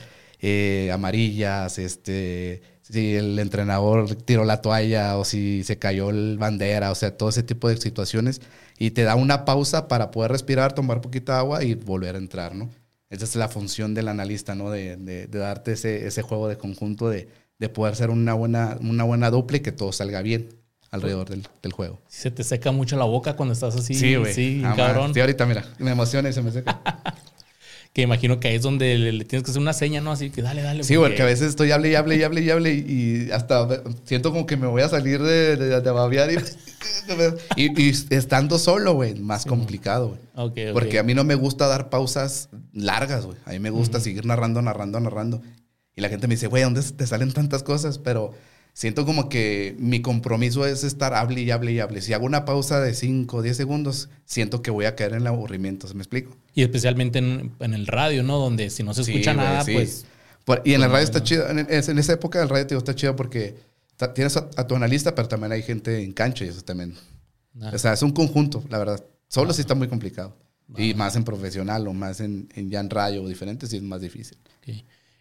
amarillas, 0.93 1.79
este, 1.79 2.63
si 2.83 3.15
el 3.15 3.39
entrenador 3.39 4.13
tiró 4.17 4.45
la 4.45 4.61
toalla 4.61 5.17
o 5.17 5.25
si 5.25 5.63
se 5.63 5.79
cayó 5.79 6.11
el 6.11 6.39
bandera, 6.39 6.91
o 6.91 6.97
sea, 6.97 7.17
todo 7.17 7.29
ese 7.29 7.45
tipo 7.45 7.69
de 7.69 7.77
situaciones. 7.77 8.41
Y 8.81 8.91
te 8.91 9.05
da 9.05 9.15
una 9.15 9.45
pausa 9.45 9.87
para 9.87 10.11
poder 10.11 10.33
respirar, 10.33 10.73
tomar 10.75 11.01
poquita 11.01 11.39
agua 11.39 11.63
y 11.63 11.75
volver 11.75 12.17
a 12.17 12.19
entrar, 12.19 12.57
¿no? 12.57 12.69
Esa 13.15 13.25
es 13.25 13.37
la 13.37 13.49
función 13.49 13.95
del 13.95 14.09
analista, 14.09 14.55
¿no? 14.55 14.71
De, 14.71 14.97
de, 14.97 15.27
darte 15.27 15.73
ese, 15.73 16.07
ese, 16.07 16.23
juego 16.23 16.49
de 16.49 16.59
conjunto, 16.59 17.09
de, 17.09 17.29
de, 17.59 17.69
poder 17.69 17.97
ser 17.97 18.11
una 18.11 18.35
buena, 18.35 18.77
una 18.81 19.05
buena 19.05 19.31
dupla 19.31 19.59
y 19.59 19.61
que 19.61 19.73
todo 19.73 19.93
salga 19.93 20.23
bien 20.23 20.49
alrededor 20.91 21.29
del, 21.29 21.47
del 21.63 21.73
juego. 21.73 22.01
Se 22.09 22.31
te 22.31 22.45
seca 22.45 22.73
mucho 22.73 22.97
la 22.97 23.05
boca 23.05 23.37
cuando 23.37 23.53
estás 23.53 23.75
así. 23.77 23.95
Sí, 23.95 24.17
güey. 24.17 24.33
Sí, 24.33 24.63
cabrón. 24.77 25.15
Sí, 25.15 25.21
ahorita 25.21 25.47
mira, 25.47 25.65
me 25.79 25.91
emociona 25.91 26.29
y 26.29 26.33
se 26.33 26.43
me 26.43 26.51
seca. 26.51 26.81
que 27.95 28.03
imagino 28.03 28.41
que 28.41 28.49
ahí 28.49 28.57
es 28.57 28.63
donde 28.63 28.99
le, 28.99 29.25
tienes 29.25 29.45
que 29.45 29.53
hacer 29.53 29.63
una 29.63 29.73
seña, 29.73 30.01
¿no? 30.01 30.11
Así 30.11 30.29
que 30.29 30.43
dale, 30.43 30.63
dale. 30.63 30.83
Sí, 30.83 30.97
porque 30.97 31.23
a 31.23 31.27
veces 31.27 31.51
estoy 31.51 31.71
hable 31.71 31.91
y 31.91 31.95
hable 31.95 32.17
y 32.17 32.25
hable 32.25 32.41
y 32.41 32.51
hable 32.51 32.75
y 32.75 33.31
hasta 33.31 33.69
siento 34.03 34.33
como 34.33 34.47
que 34.47 34.57
me 34.57 34.67
voy 34.67 34.83
a 34.83 34.89
salir 34.89 35.23
de, 35.23 35.57
de, 35.57 35.81
de 35.81 35.91
babear 35.93 36.29
y, 36.33 36.37
y, 37.57 37.89
estando 38.11 38.59
solo, 38.59 38.95
güey, 38.95 39.15
más 39.15 39.47
complicado, 39.47 40.09
güey. 40.09 40.21
Okay, 40.35 40.73
Porque 40.73 40.99
a 40.99 41.05
mí 41.05 41.15
no 41.15 41.23
me 41.23 41.37
gusta 41.37 41.69
dar 41.69 41.89
pausas 41.89 42.49
largas, 42.73 43.27
güey. 43.27 43.39
A 43.45 43.51
mí 43.51 43.61
me 43.61 43.71
gusta 43.71 44.01
seguir 44.01 44.27
narrando, 44.27 44.61
narrando, 44.61 44.99
narrando. 44.99 45.41
Y 45.95 46.01
la 46.01 46.09
gente 46.09 46.27
me 46.27 46.35
dice, 46.35 46.49
güey, 46.49 46.65
¿dónde 46.65 46.83
te 46.83 47.07
salen 47.07 47.33
tantas 47.33 47.63
cosas? 47.63 47.99
Pero 47.99 48.33
siento 48.75 49.07
como 49.07 49.29
que 49.29 49.77
mi 49.79 50.03
compromiso 50.03 50.67
es 50.67 50.85
estar 50.85 51.15
hable 51.15 51.41
y 51.41 51.51
hable 51.51 51.73
y 51.73 51.81
hable. 51.81 52.03
Si 52.03 52.13
hago 52.13 52.27
una 52.27 52.45
pausa 52.45 52.81
de 52.81 52.93
5 52.93 53.37
o 53.37 53.43
10 53.43 53.57
segundos, 53.57 54.11
siento 54.27 54.61
que 54.61 54.71
voy 54.71 54.85
a 54.85 54.97
caer 54.97 55.13
en 55.13 55.19
el 55.19 55.27
aburrimiento, 55.29 55.89
¿se 55.89 55.95
me 55.95 56.03
explico? 56.03 56.37
Y 56.55 56.63
especialmente 56.63 57.21
en, 57.21 57.55
el 57.61 57.87
radio, 57.87 58.23
¿no? 58.23 58.39
Donde 58.39 58.69
si 58.69 58.83
no 58.83 58.93
se 58.93 59.03
escucha 59.03 59.33
nada, 59.33 59.65
pues... 59.65 60.05
y 60.65 60.75
en 60.75 60.83
el 60.83 60.91
radio 60.91 61.05
está 61.05 61.23
chido, 61.23 61.49
en, 61.49 61.59
esa 61.71 62.13
época 62.13 62.43
el 62.43 62.49
radio 62.49 62.77
está 62.77 62.95
chido 62.95 63.17
porque 63.17 63.55
tienes 64.15 64.37
a, 64.37 64.67
tu 64.67 64.75
analista, 64.75 65.15
pero 65.15 65.29
también 65.29 65.53
hay 65.53 65.63
gente 65.63 66.03
en 66.03 66.13
cancha 66.13 66.45
y 66.45 66.49
eso 66.49 66.63
también... 66.63 66.95
Ah. 67.63 67.71
O 67.73 67.79
sea, 67.79 67.93
es 67.93 68.03
un 68.03 68.11
conjunto, 68.11 68.65
la 68.69 68.79
verdad. 68.79 69.05
Solo 69.29 69.53
sí 69.53 69.61
está 69.61 69.77
muy 69.77 69.87
complicado. 69.87 70.37
Y 70.77 70.95
más 70.95 71.15
en 71.15 71.23
profesional 71.23 71.87
o 71.87 71.93
más 71.93 72.21
en, 72.21 72.49
ya 72.69 72.81
en 72.81 72.91
radio 72.91 73.23
o 73.23 73.29
diferente, 73.29 73.69
sí 73.69 73.77
es 73.77 73.83
más 73.83 74.01
difícil. 74.01 74.37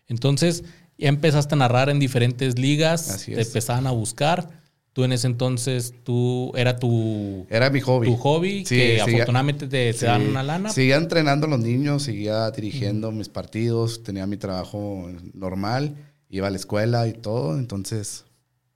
Entonces, 0.08 0.64
ya 0.98 1.10
empezaste 1.10 1.56
a 1.56 1.58
narrar 1.58 1.90
en 1.90 2.00
diferentes 2.00 2.58
ligas, 2.58 3.26
te 3.26 3.42
empezaban 3.42 3.88
a 3.88 3.92
buscar. 3.92 4.64
Tú 4.94 5.04
en 5.04 5.12
ese 5.12 5.26
entonces, 5.26 5.96
tú 6.04 6.52
era 6.56 6.78
tu... 6.78 7.48
Era 7.50 7.72
mi 7.72 7.80
hobby. 7.80 8.06
Tu 8.06 8.16
hobby, 8.16 8.64
que 8.64 9.02
afortunadamente 9.02 9.68
te, 9.68 9.92
dan 10.06 10.28
una 10.28 10.44
lana. 10.44 10.70
Seguía 10.70 10.98
entrenando 10.98 11.48
a 11.48 11.50
los 11.50 11.60
niños, 11.60 12.04
seguía 12.04 12.52
dirigiendo 12.52 13.12
mis 13.12 13.28
partidos, 13.28 14.04
tenía 14.04 14.28
mi 14.28 14.38
trabajo 14.38 15.10
normal, 15.34 15.96
iba 16.30 16.48
a 16.48 16.52
la 16.52 16.58
escuela 16.58 17.08
y 17.08 17.14
todo, 17.14 17.58
entonces 17.58 18.26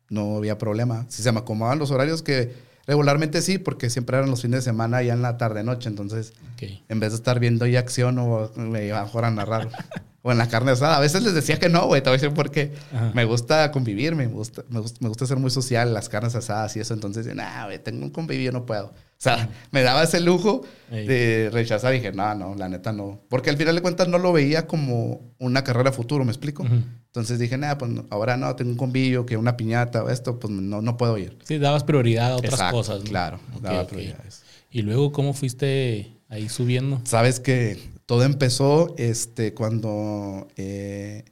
no 0.09 0.37
había 0.37 0.57
problema. 0.57 1.05
Si 1.07 1.21
se 1.21 1.31
me 1.31 1.39
acomodaban 1.39 1.77
los 1.77 1.91
horarios 1.91 2.23
que 2.23 2.51
regularmente 2.87 3.43
sí, 3.43 3.59
porque 3.59 3.91
siempre 3.91 4.17
eran 4.17 4.31
los 4.31 4.41
fines 4.41 4.63
de 4.63 4.71
semana 4.71 5.03
ya 5.03 5.13
en 5.13 5.21
la 5.21 5.37
tarde-noche, 5.37 5.87
entonces 5.87 6.33
en 6.59 6.99
vez 6.99 7.11
de 7.11 7.17
estar 7.17 7.39
viendo 7.39 7.67
ya 7.67 7.79
acción 7.79 8.17
o 8.17 8.51
me 8.55 8.87
iba 8.87 9.01
a 9.01 9.27
a 9.27 9.31
narrar. 9.31 9.69
o 10.27 10.31
en 10.33 10.37
la 10.37 10.49
carne 10.49 10.71
asada. 10.71 10.97
A 10.97 10.99
veces 10.99 11.23
les 11.23 11.33
decía 11.33 11.57
que 11.57 11.69
no, 11.69 11.87
güey. 11.87 12.01
Te 12.01 12.09
voy 12.09 12.17
a 12.17 12.19
decir 12.19 12.33
por 12.33 12.51
qué. 12.51 12.73
Me 13.13 13.23
gusta 13.23 13.71
convivir, 13.71 14.13
me 14.13 14.27
gusta, 14.27 14.65
me 14.67 15.07
gusta, 15.07 15.25
ser 15.25 15.37
muy 15.37 15.49
social, 15.49 15.93
las 15.93 16.09
carnes 16.09 16.35
asadas 16.35 16.75
y 16.75 16.81
eso. 16.81 16.93
Entonces, 16.93 17.33
nah, 17.33 17.63
güey, 17.63 17.79
tengo 17.79 18.03
un 18.03 18.11
convivio, 18.11 18.51
no 18.51 18.65
puedo. 18.65 18.87
O 18.87 19.19
sea, 19.19 19.49
me 19.71 19.83
daba 19.83 20.03
ese 20.03 20.19
lujo 20.19 20.63
de 20.91 21.49
rechazar 21.53 21.93
y 21.93 21.99
dije, 21.99 22.11
no, 22.11 22.35
no, 22.35 22.55
la 22.55 22.67
neta 22.67 22.91
no. 22.91 23.21
Porque 23.29 23.49
al 23.49 23.55
final 23.55 23.75
de 23.75 23.81
cuentas 23.81 24.09
no 24.09 24.17
lo 24.17 24.33
veía 24.33 24.67
como 24.67 25.33
una 25.39 25.63
carrera 25.63 25.93
futuro, 25.93 26.25
¿me 26.25 26.31
explico? 26.31 26.65
Entonces 26.65 27.39
dije, 27.39 27.57
nada, 27.57 27.77
pues 27.77 27.89
ahora 28.09 28.35
no, 28.35 28.53
tengo 28.57 28.71
un 28.71 28.77
convivio, 28.77 29.25
que 29.25 29.37
una 29.37 29.55
piñata 29.55 30.03
o 30.03 30.09
esto, 30.09 30.41
pues 30.41 30.51
no, 30.51 30.81
no 30.81 30.97
puedo 30.97 31.17
ir. 31.17 31.37
Sí, 31.45 31.57
dabas 31.57 31.85
prioridad 31.85 32.33
a 32.33 32.35
otras 32.35 32.69
cosas. 32.69 33.01
Claro, 33.03 33.39
daba 33.61 33.87
prioridades. 33.87 34.43
Y 34.69 34.81
luego, 34.81 35.13
¿cómo 35.13 35.33
fuiste 35.33 36.16
ahí 36.29 36.49
subiendo. 36.49 37.01
Sabes 37.05 37.39
que 37.39 37.79
todo 38.05 38.23
empezó 38.23 38.95
este, 38.97 39.53
cuando 39.53 40.47
eh, 40.55 41.25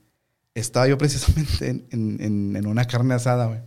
estaba 0.54 0.88
yo 0.88 0.98
precisamente 0.98 1.86
en, 1.92 2.68
una 2.68 2.86
carne 2.86 3.14
asada, 3.14 3.48
güey. 3.48 3.60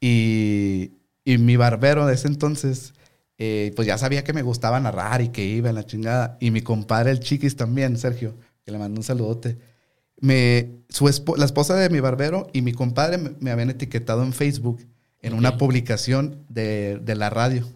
Y, 0.00 0.92
y, 1.24 1.38
mi 1.38 1.56
barbero 1.56 2.06
de 2.06 2.14
ese 2.14 2.28
entonces, 2.28 2.92
eh, 3.38 3.72
pues 3.74 3.88
ya 3.88 3.96
sabía 3.96 4.24
que 4.24 4.34
me 4.34 4.42
gustaba 4.42 4.78
narrar 4.78 5.22
y 5.22 5.28
que 5.28 5.44
iba 5.44 5.70
en 5.70 5.74
la 5.74 5.86
chingada. 5.86 6.36
Y 6.40 6.50
mi 6.50 6.60
compadre, 6.60 7.10
el 7.10 7.20
Chiquis 7.20 7.56
también, 7.56 7.96
Sergio, 7.96 8.36
que 8.64 8.72
le 8.72 8.78
mandó 8.78 9.00
un 9.00 9.04
saludote. 9.04 9.58
Me, 10.20 10.70
su 10.88 11.06
la 11.36 11.44
esposa 11.44 11.74
de 11.74 11.90
mi 11.90 12.00
barbero 12.00 12.48
y 12.52 12.62
mi 12.62 12.72
compadre 12.72 13.18
me, 13.18 13.50
habían 13.50 13.70
etiquetado 13.70 14.22
en 14.22 14.32
Facebook 14.32 14.86
en 15.20 15.34
una 15.34 15.56
publicación 15.56 16.44
de, 16.48 16.98
de 17.02 17.14
la 17.14 17.30
radio. 17.30 17.66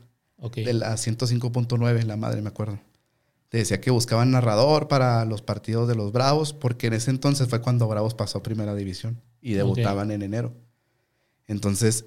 De 0.41 0.73
la 0.73 0.95
105.9, 0.95 2.05
la 2.05 2.17
madre, 2.17 2.41
me 2.43 2.49
acuerdo. 2.49 2.79
Te 3.51 3.59
decía 3.59 3.81
que 3.81 3.91
buscaban 3.91 4.31
narrador 4.31 4.89
para 4.89 5.25
los 5.25 5.43
partidos 5.43 5.89
de 5.89 5.95
los 5.97 6.13
Bravos, 6.13 6.53
porque 6.53 6.87
en 6.87 6.95
ese 6.95 7.11
entonces 7.11 7.49
fue 7.49 7.61
cuando 7.61 7.89
Bravos 7.89 8.15
pasó 8.15 8.39
a 8.39 8.43
Primera 8.43 8.75
División 8.75 9.21
y 9.43 9.55
debutaban 9.55 10.11
en 10.13 10.23
enero. 10.23 10.55
Entonces, 11.47 12.05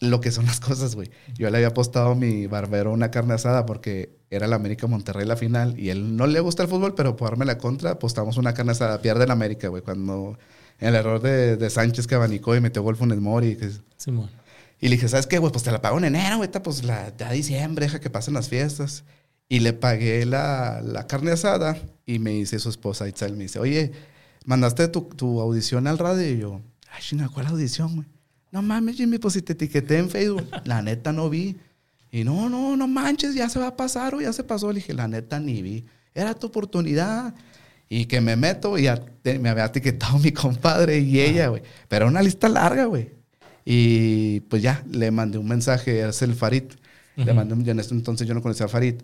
lo 0.00 0.20
que 0.20 0.30
son 0.30 0.46
las 0.46 0.60
cosas, 0.60 0.94
güey. 0.94 1.10
Yo 1.34 1.48
le 1.50 1.56
había 1.56 1.68
apostado 1.68 2.10
a 2.10 2.14
mi 2.14 2.46
barbero 2.46 2.92
una 2.92 3.10
carne 3.10 3.34
asada 3.34 3.64
porque 3.64 4.18
era 4.30 4.46
la 4.46 4.56
América 4.56 4.86
Monterrey 4.86 5.26
la 5.26 5.36
final 5.36 5.78
y 5.78 5.88
él 5.90 6.16
no 6.16 6.26
le 6.26 6.40
gusta 6.40 6.62
el 6.62 6.68
fútbol, 6.68 6.94
pero 6.94 7.16
por 7.16 7.30
darme 7.30 7.44
la 7.46 7.58
contra, 7.58 7.92
apostamos 7.92 8.36
una 8.36 8.52
carne 8.52 8.72
asada. 8.72 9.00
Pierde 9.00 9.26
la 9.26 9.32
América, 9.32 9.68
güey, 9.68 9.82
cuando 9.82 10.38
el 10.78 10.94
error 10.94 11.22
de, 11.22 11.56
de, 11.56 11.70
Sánchez 11.70 12.06
que 12.06 12.16
abanicó 12.16 12.54
y 12.56 12.60
metió 12.60 12.82
gol 12.82 12.96
Funes 12.96 13.20
Mori. 13.20 13.56
Que, 13.56 13.70
y 14.82 14.88
le 14.88 14.96
dije, 14.96 15.08
¿sabes 15.08 15.28
qué, 15.28 15.38
güey? 15.38 15.52
Pues 15.52 15.62
te 15.62 15.70
la 15.70 15.80
pago 15.80 15.96
en 15.98 16.06
enero, 16.06 16.38
güey. 16.38 16.50
Pues 16.50 16.82
la, 16.82 17.16
ya 17.16 17.30
diciembre, 17.30 17.86
deja 17.86 18.00
que 18.00 18.10
pasen 18.10 18.34
las 18.34 18.48
fiestas. 18.48 19.04
Y 19.48 19.60
le 19.60 19.74
pagué 19.74 20.26
la, 20.26 20.82
la 20.82 21.06
carne 21.06 21.30
asada 21.30 21.80
y 22.04 22.18
me 22.18 22.32
dice 22.32 22.58
su 22.58 22.68
esposa 22.68 23.06
Itzel, 23.06 23.36
me 23.36 23.44
dice, 23.44 23.60
oye, 23.60 23.92
¿mandaste 24.44 24.88
tu, 24.88 25.02
tu, 25.02 25.40
audición 25.40 25.86
al 25.86 25.98
radio? 25.98 26.28
Y 26.28 26.38
yo, 26.38 26.60
ay, 26.90 27.00
chinga, 27.00 27.28
¿cuál 27.28 27.46
audición, 27.46 27.94
güey? 27.94 28.08
No 28.50 28.60
mames, 28.60 28.96
Jimmy, 28.96 29.18
pues 29.18 29.34
si 29.34 29.42
te 29.42 29.52
etiqueté 29.52 29.98
en 29.98 30.10
Facebook. 30.10 30.48
la 30.64 30.82
neta 30.82 31.12
no 31.12 31.30
vi. 31.30 31.56
Y 32.10 32.24
no, 32.24 32.48
no, 32.48 32.76
no 32.76 32.88
manches, 32.88 33.36
ya 33.36 33.48
se 33.48 33.60
va 33.60 33.68
a 33.68 33.76
pasar 33.76 34.16
o 34.16 34.20
ya 34.20 34.32
se 34.32 34.42
pasó. 34.42 34.72
Le 34.72 34.80
dije, 34.80 34.94
la 34.94 35.06
neta 35.06 35.38
ni 35.38 35.62
vi. 35.62 35.86
Era 36.12 36.34
tu 36.34 36.48
oportunidad. 36.48 37.36
Y 37.88 38.06
que 38.06 38.20
me 38.20 38.34
meto 38.34 38.76
y 38.78 38.88
me 39.38 39.48
había 39.48 39.66
etiquetado 39.66 40.18
mi 40.18 40.32
compadre 40.32 40.98
y 40.98 41.20
ella, 41.20 41.46
güey. 41.46 41.62
Pero 41.86 42.08
una 42.08 42.20
lista 42.20 42.48
larga, 42.48 42.86
güey. 42.86 43.21
Y 43.64 44.40
pues 44.40 44.62
ya, 44.62 44.84
le 44.90 45.10
mandé 45.10 45.38
un 45.38 45.48
mensaje, 45.48 46.02
a 46.02 46.08
el 46.08 46.34
Farid. 46.34 46.64
Le 47.16 47.32
mandé, 47.34 47.70
en 47.70 47.78
este 47.78 47.94
entonces 47.94 48.26
yo 48.26 48.34
no 48.34 48.42
conocía 48.42 48.66
a 48.66 48.68
Farid. 48.68 48.96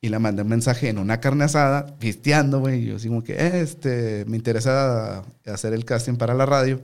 Y 0.00 0.10
le 0.10 0.18
mandé 0.18 0.42
un 0.42 0.48
mensaje 0.48 0.88
en 0.90 0.98
una 0.98 1.18
carne 1.20 1.44
asada, 1.44 1.98
pisteando, 1.98 2.60
güey. 2.60 2.82
Y 2.82 2.86
yo 2.86 2.96
así 2.96 3.08
como 3.08 3.24
que, 3.24 3.60
este, 3.60 4.24
me 4.26 4.36
interesa 4.36 5.24
hacer 5.46 5.72
el 5.72 5.84
casting 5.84 6.16
para 6.16 6.34
la 6.34 6.46
radio. 6.46 6.80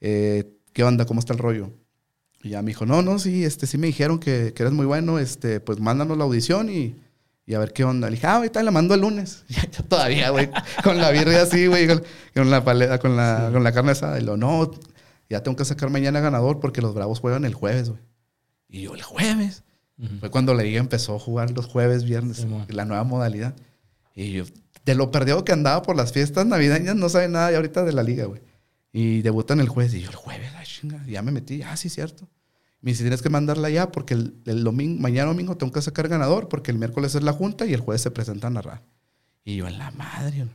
Eh, 0.00 0.50
¿Qué 0.72 0.82
onda? 0.82 1.04
¿Cómo 1.04 1.20
está 1.20 1.34
el 1.34 1.38
rollo? 1.38 1.70
Y 2.42 2.50
ya 2.50 2.62
me 2.62 2.68
dijo, 2.68 2.84
no, 2.86 3.02
no, 3.02 3.18
sí, 3.18 3.44
este, 3.44 3.66
sí 3.66 3.78
me 3.78 3.86
dijeron 3.86 4.18
que, 4.18 4.52
que 4.54 4.62
eres 4.62 4.72
muy 4.72 4.86
bueno, 4.86 5.18
este, 5.18 5.60
pues 5.60 5.80
mándanos 5.80 6.18
la 6.18 6.24
audición 6.24 6.68
y, 6.68 6.94
y 7.46 7.54
a 7.54 7.58
ver 7.58 7.72
qué 7.72 7.84
onda. 7.84 8.08
Le 8.08 8.16
dije, 8.16 8.26
ah, 8.26 8.36
ahorita 8.36 8.62
la 8.62 8.70
mando 8.70 8.94
el 8.94 9.00
lunes. 9.00 9.44
yo 9.48 9.84
todavía, 9.84 10.30
güey, 10.30 10.50
con 10.82 10.98
la 10.98 11.10
birria 11.10 11.42
así, 11.42 11.66
güey, 11.66 11.86
con, 12.34 12.50
la 12.50 12.64
paleta, 12.64 12.98
con 12.98 13.16
la, 13.16 13.50
con 13.52 13.62
la 13.62 13.72
carne 13.72 13.92
asada. 13.92 14.18
Y 14.18 14.24
lo, 14.24 14.36
no, 14.36 14.70
ya 15.28 15.42
tengo 15.42 15.56
que 15.56 15.64
sacar 15.64 15.90
mañana 15.90 16.20
ganador 16.20 16.60
porque 16.60 16.82
los 16.82 16.94
Bravos 16.94 17.20
juegan 17.20 17.44
el 17.44 17.54
jueves, 17.54 17.90
güey. 17.90 18.00
Y 18.68 18.82
yo, 18.82 18.94
el 18.94 19.02
jueves. 19.02 19.62
Fue 20.18 20.30
cuando 20.30 20.54
la 20.54 20.64
liga 20.64 20.80
empezó 20.80 21.14
a 21.14 21.20
jugar 21.20 21.52
los 21.52 21.66
jueves, 21.66 22.04
viernes, 22.04 22.44
la 22.68 22.84
nueva 22.84 23.04
modalidad. 23.04 23.54
Y 24.14 24.32
yo, 24.32 24.44
de 24.84 24.94
lo 24.94 25.10
perdido 25.10 25.44
que 25.44 25.52
andaba 25.52 25.82
por 25.82 25.96
las 25.96 26.12
fiestas 26.12 26.46
navideñas, 26.46 26.96
no 26.96 27.08
sabe 27.08 27.28
nada 27.28 27.50
ya 27.50 27.56
ahorita 27.56 27.84
de 27.84 27.92
la 27.92 28.02
liga, 28.02 28.24
güey. 28.26 28.42
Y 28.92 29.22
debutan 29.22 29.60
el 29.60 29.68
jueves. 29.68 29.94
Y 29.94 30.00
yo, 30.00 30.10
el 30.10 30.16
jueves, 30.16 30.52
la 30.52 30.64
chinga. 30.64 31.04
ya 31.06 31.22
me 31.22 31.32
metí. 31.32 31.62
Ah, 31.62 31.76
sí, 31.76 31.88
cierto. 31.88 32.28
Me 32.80 32.90
dice, 32.90 33.02
tienes 33.02 33.22
que 33.22 33.30
mandarla 33.30 33.70
ya 33.70 33.90
porque 33.90 34.14
el, 34.14 34.64
domingo, 34.64 35.00
mañana 35.00 35.28
domingo 35.28 35.56
tengo 35.56 35.72
que 35.72 35.80
sacar 35.80 36.08
ganador 36.08 36.48
porque 36.48 36.70
el 36.70 36.78
miércoles 36.78 37.14
es 37.14 37.22
la 37.22 37.32
junta 37.32 37.64
y 37.64 37.72
el 37.72 37.80
jueves 37.80 38.02
se 38.02 38.10
presenta 38.10 38.48
a 38.48 38.50
narrar. 38.50 38.82
Y 39.44 39.56
yo, 39.56 39.66
en 39.66 39.78
la 39.78 39.90
madre, 39.92 40.46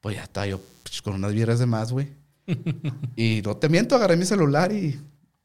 pues 0.00 0.16
ya 0.16 0.22
está, 0.22 0.46
yo 0.46 0.60
pues, 0.82 1.02
con 1.02 1.14
unas 1.14 1.32
viernes 1.32 1.58
de 1.58 1.66
más, 1.66 1.92
güey. 1.92 2.08
y 3.16 3.42
no 3.44 3.56
te 3.56 3.68
miento, 3.68 3.96
agarré 3.96 4.16
mi 4.16 4.24
celular 4.24 4.72
y 4.72 4.98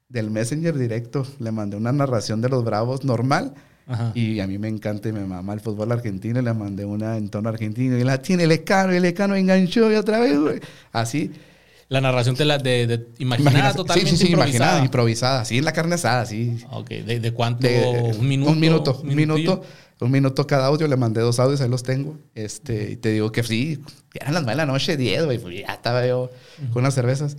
del 0.09 0.29
Messenger 0.29 0.77
directo 0.77 1.25
le 1.39 1.51
mandé 1.51 1.77
una 1.77 1.91
narración 1.91 2.41
de 2.41 2.49
los 2.49 2.63
Bravos 2.63 3.03
normal. 3.03 3.53
Y 4.13 4.39
a 4.39 4.47
mí 4.47 4.57
me 4.57 4.69
encanta 4.69 5.09
y 5.09 5.11
me 5.11 5.25
mama 5.25 5.53
el 5.53 5.59
fútbol 5.59 5.91
argentino. 5.91 6.39
Y 6.39 6.43
le 6.43 6.53
mandé 6.53 6.85
una 6.85 7.17
en 7.17 7.27
tono 7.27 7.49
argentino. 7.49 7.97
Y 7.97 8.05
la 8.05 8.21
tiene 8.21 8.43
el 8.43 8.51
Ecano. 8.53 8.93
Y 8.93 8.97
el 8.97 9.05
Ecano 9.05 9.35
enganchó 9.35 9.91
y 9.91 9.95
otra 9.95 10.19
vez, 10.19 10.39
güey. 10.39 10.59
Así. 10.93 11.31
La 11.89 11.99
narración 11.99 12.37
te 12.37 12.45
la 12.45 12.57
de, 12.57 12.87
de 12.87 13.07
imaginada 13.19 13.73
totalmente 13.73 14.11
sí, 14.11 14.15
sí, 14.15 14.27
sí, 14.27 14.31
improvisada. 14.31 14.57
imaginada, 14.57 14.85
improvisada. 14.85 15.45
Sí, 15.45 15.57
en 15.57 15.65
la 15.65 15.73
carne 15.73 15.95
asada, 15.95 16.25
sí. 16.25 16.57
Ok. 16.71 16.89
¿De, 16.89 17.33
cuánto? 17.33 17.67
¿Un 17.67 18.29
minuto? 18.29 18.51
Un 18.51 18.59
minuto. 18.61 19.01
Un 19.03 19.15
minuto 19.15 19.63
un 20.01 20.11
minuto 20.11 20.47
cada 20.47 20.65
audio, 20.65 20.87
le 20.87 20.97
mandé 20.97 21.21
dos 21.21 21.39
audios, 21.39 21.61
ahí 21.61 21.69
los 21.69 21.83
tengo. 21.83 22.17
Este, 22.33 22.91
y 22.91 22.95
te 22.95 23.09
digo 23.09 23.31
que 23.31 23.43
sí, 23.43 23.79
eran 24.15 24.33
las 24.33 24.43
nueve 24.43 24.59
de 24.59 24.65
la 24.65 24.71
noche, 24.71 24.97
diez, 24.97 25.23
güey, 25.23 25.37
pues 25.37 25.59
ya 25.59 25.73
estaba 25.73 26.05
yo 26.05 26.31
con 26.73 26.81
unas 26.81 26.95
cervezas. 26.95 27.37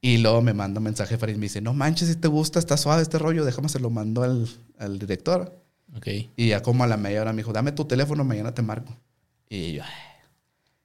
Y 0.00 0.18
luego 0.18 0.42
me 0.42 0.52
manda 0.52 0.80
un 0.80 0.84
mensaje 0.84 1.16
Farid, 1.16 1.36
me 1.36 1.42
dice, 1.42 1.60
no 1.60 1.74
manches, 1.74 2.08
si 2.08 2.16
te 2.16 2.26
gusta, 2.26 2.58
está 2.58 2.76
suave 2.76 3.02
este 3.02 3.18
rollo, 3.18 3.44
déjame 3.44 3.68
se 3.68 3.78
lo 3.78 3.88
mando 3.88 4.24
al, 4.24 4.48
al 4.78 4.98
director. 4.98 5.56
Ok. 5.96 6.08
Y 6.36 6.48
ya 6.48 6.60
como 6.60 6.82
a 6.82 6.88
la 6.88 6.96
media 6.96 7.20
hora 7.20 7.32
me 7.32 7.38
dijo, 7.38 7.52
dame 7.52 7.70
tu 7.70 7.84
teléfono, 7.84 8.24
mañana 8.24 8.52
te 8.52 8.62
marco. 8.62 8.96
Y 9.48 9.74
yo, 9.74 9.84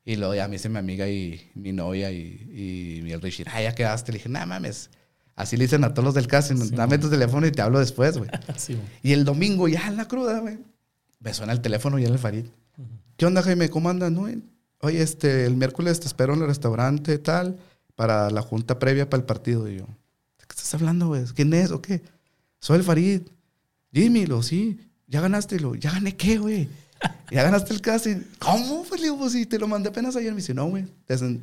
y 0.05 0.17
luego 0.17 0.35
ya 0.35 0.47
me 0.47 0.53
dice 0.53 0.69
mi 0.69 0.77
amiga 0.77 1.09
y 1.09 1.49
mi 1.55 1.71
novia 1.71 2.11
y, 2.11 3.01
y 3.03 3.11
el 3.11 3.21
Richie, 3.21 3.45
ah, 3.51 3.61
ya 3.61 3.73
quedaste. 3.73 4.11
Le 4.11 4.19
dije, 4.19 4.29
no 4.29 4.45
mames. 4.45 4.91
Así 5.35 5.57
le 5.57 5.63
dicen 5.63 5.83
a 5.83 5.93
todos 5.95 6.05
los 6.05 6.13
del 6.13 6.27
casting, 6.27 6.75
dame 6.75 6.99
tu 6.99 7.09
teléfono 7.09 7.47
y 7.47 7.51
te 7.51 7.61
hablo 7.63 7.79
después, 7.79 8.17
güey. 8.19 8.29
y 9.01 9.13
el 9.13 9.25
domingo 9.25 9.67
ya 9.67 9.87
en 9.87 9.97
la 9.97 10.07
cruda, 10.07 10.39
güey 10.39 10.57
me 11.19 11.33
suena 11.33 11.53
el 11.53 11.61
teléfono 11.61 11.99
y 11.99 12.03
era 12.03 12.13
el 12.13 12.19
Farid. 12.19 12.45
¿Qué 13.15 13.25
onda, 13.25 13.41
Jaime? 13.41 13.69
¿Cómo 13.69 13.89
andas? 13.89 14.11
No, 14.11 14.27
oye, 14.81 15.01
este, 15.01 15.45
el 15.45 15.55
miércoles 15.55 15.99
te 15.99 16.07
espero 16.07 16.33
en 16.33 16.41
el 16.41 16.47
restaurante 16.47 17.17
tal 17.17 17.57
para 17.95 18.29
la 18.29 18.41
junta 18.41 18.77
previa 18.77 19.09
para 19.09 19.21
el 19.21 19.25
partido. 19.25 19.67
Y 19.67 19.77
yo, 19.77 19.85
¿de 19.85 20.45
qué 20.45 20.51
estás 20.51 20.73
hablando, 20.75 21.07
güey? 21.07 21.25
¿Quién 21.35 21.53
es 21.53 21.71
o 21.71 21.81
qué? 21.81 22.03
Soy 22.59 22.77
el 22.77 22.83
Farid. 22.83 23.21
Jimmy, 23.91 24.25
lo 24.25 24.43
sí. 24.43 24.79
Ya 25.07 25.21
ganaste, 25.21 25.59
lo. 25.59 25.73
¿Ya 25.75 25.91
gané 25.91 26.15
qué, 26.15 26.37
güey? 26.37 26.69
Ya 27.29 27.43
ganaste 27.43 27.73
el 27.73 27.81
casting. 27.81 28.23
¿Cómo? 28.39 28.83
Pues 28.87 29.01
le 29.01 29.07
digo, 29.07 29.19
pues 29.19 29.33
sí, 29.33 29.45
te 29.45 29.59
lo 29.59 29.67
mandé 29.67 29.89
apenas 29.89 30.15
ayer. 30.15 30.31
Me 30.31 30.37
dice, 30.37 30.53
no, 30.53 30.65
güey. 30.67 30.87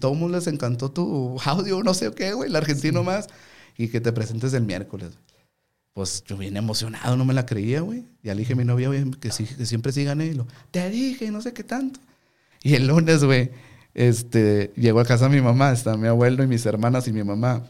Todo 0.00 0.14
mundo 0.14 0.38
les 0.38 0.48
encantó 0.48 0.90
tu 0.90 1.38
audio, 1.44 1.82
no 1.82 1.94
sé 1.94 2.10
qué, 2.12 2.32
güey. 2.32 2.48
El 2.48 2.56
argentino 2.56 3.04
más. 3.04 3.28
Y 3.76 3.88
que 3.88 4.00
te 4.00 4.10
presentes 4.10 4.52
el 4.54 4.62
miércoles 4.64 5.12
pues 5.94 6.24
yo 6.26 6.36
bien 6.36 6.56
emocionado, 6.56 7.16
no 7.16 7.24
me 7.24 7.32
la 7.34 7.46
creía, 7.46 7.80
güey. 7.80 8.04
Ya 8.22 8.34
le 8.34 8.40
dije 8.40 8.52
a 8.52 8.56
mi 8.56 8.64
novia, 8.64 8.88
güey, 8.88 9.08
que, 9.12 9.30
sí, 9.30 9.44
que 9.44 9.64
siempre 9.64 9.92
sí 9.92 10.04
gané. 10.04 10.26
Y 10.26 10.34
lo, 10.34 10.46
te 10.72 10.90
dije, 10.90 11.30
no 11.30 11.40
sé 11.40 11.52
qué 11.52 11.62
tanto. 11.62 12.00
Y 12.62 12.74
el 12.74 12.88
lunes, 12.88 13.22
güey, 13.24 13.50
este, 13.94 14.72
llegó 14.76 14.98
a 14.98 15.04
casa 15.04 15.28
mi 15.28 15.40
mamá, 15.40 15.72
está 15.72 15.96
mi 15.96 16.08
abuelo 16.08 16.42
y 16.42 16.48
mis 16.48 16.66
hermanas 16.66 17.06
y 17.06 17.12
mi 17.12 17.22
mamá. 17.22 17.62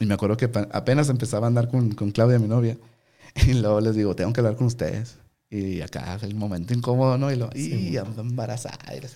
Y 0.00 0.06
me 0.06 0.14
acuerdo 0.14 0.36
que 0.36 0.50
apenas 0.72 1.08
empezaba 1.08 1.46
a 1.46 1.48
andar 1.48 1.70
con, 1.70 1.92
con 1.92 2.10
Claudia, 2.10 2.38
mi 2.38 2.48
novia. 2.48 2.76
Y 3.46 3.54
luego 3.54 3.80
les 3.80 3.94
digo, 3.94 4.16
tengo 4.16 4.32
que 4.32 4.40
hablar 4.40 4.56
con 4.56 4.66
ustedes. 4.66 5.18
Y 5.48 5.80
acá 5.80 6.18
el 6.22 6.34
momento 6.34 6.74
incómodo, 6.74 7.16
¿no? 7.16 7.30
Y 7.30 7.36
lo, 7.36 7.50
y 7.54 7.96
ando 7.96 8.22
embarazada. 8.22 8.78
Y 8.96 9.00
le 9.00 9.08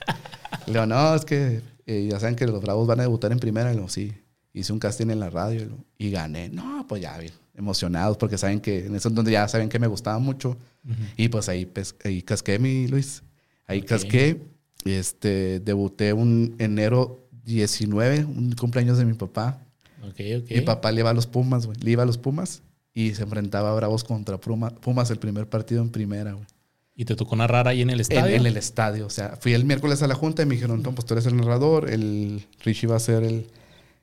digo, 0.72 0.86
no, 0.86 1.14
es 1.14 1.24
que 1.24 1.62
eh, 1.86 2.08
ya 2.08 2.20
saben 2.20 2.36
que 2.36 2.46
los 2.46 2.62
Bravos 2.62 2.86
van 2.86 3.00
a 3.00 3.02
debutar 3.02 3.32
en 3.32 3.40
primera. 3.40 3.72
Y 3.72 3.76
lo, 3.76 3.88
sí. 3.88 4.12
Hice 4.52 4.72
un 4.72 4.78
casting 4.78 5.08
en 5.10 5.20
la 5.20 5.30
radio 5.30 5.66
y, 5.98 6.10
gané. 6.10 6.48
No, 6.50 6.86
pues 6.88 7.02
ya, 7.02 7.16
bien 7.18 7.32
emocionados 7.54 8.16
porque 8.16 8.38
saben 8.38 8.60
que 8.60 8.86
en 8.86 8.94
eso 8.94 9.08
es 9.08 9.14
donde 9.14 9.32
ya 9.32 9.46
saben 9.48 9.68
que 9.68 9.78
me 9.78 9.86
gustaba 9.86 10.18
mucho. 10.18 10.56
Y 11.16 11.28
pues 11.28 11.48
ahí, 11.48 11.70
ahí 12.04 12.22
casqué 12.22 12.58
mi 12.58 12.88
Luis. 12.88 13.22
Ahí 13.66 13.82
casqué. 13.82 14.40
Este, 14.84 15.60
debuté 15.60 16.12
un 16.12 16.56
enero 16.58 17.28
19, 17.44 18.24
un 18.24 18.52
cumpleaños 18.52 18.98
de 18.98 19.04
mi 19.04 19.14
papá. 19.14 19.64
Okay, 20.10 20.44
Mi 20.50 20.62
papá 20.62 20.90
le 20.90 21.00
iba 21.00 21.10
a 21.10 21.14
los 21.14 21.28
Pumas, 21.28 21.66
güey. 21.66 21.78
Le 21.80 21.92
iba 21.92 22.02
a 22.02 22.06
los 22.06 22.18
Pumas 22.18 22.62
y 22.92 23.14
se 23.14 23.22
enfrentaba 23.22 23.70
a 23.70 23.74
Bravos 23.74 24.02
contra 24.02 24.38
Pumas 24.38 25.10
el 25.10 25.18
primer 25.18 25.48
partido 25.48 25.82
en 25.82 25.90
primera, 25.90 26.32
güey. 26.32 26.46
¿Y 26.94 27.04
te 27.04 27.14
tocó 27.14 27.36
narrar 27.36 27.68
ahí 27.68 27.80
en 27.80 27.90
el 27.90 28.00
estadio? 28.00 28.34
En, 28.34 28.44
el 28.44 28.56
estadio. 28.56 29.06
O 29.06 29.10
sea, 29.10 29.36
fui 29.40 29.54
el 29.54 29.64
miércoles 29.64 30.02
a 30.02 30.08
la 30.08 30.14
junta 30.14 30.42
y 30.42 30.46
me 30.46 30.56
dijeron, 30.56 30.82
no, 30.82 30.94
pues 30.94 31.06
tú 31.06 31.14
eres 31.14 31.26
el 31.26 31.36
narrador, 31.36 31.88
el 31.88 32.44
Richie 32.64 32.86
va 32.86 32.96
a 32.96 33.00
ser 33.00 33.22
el, 33.22 33.46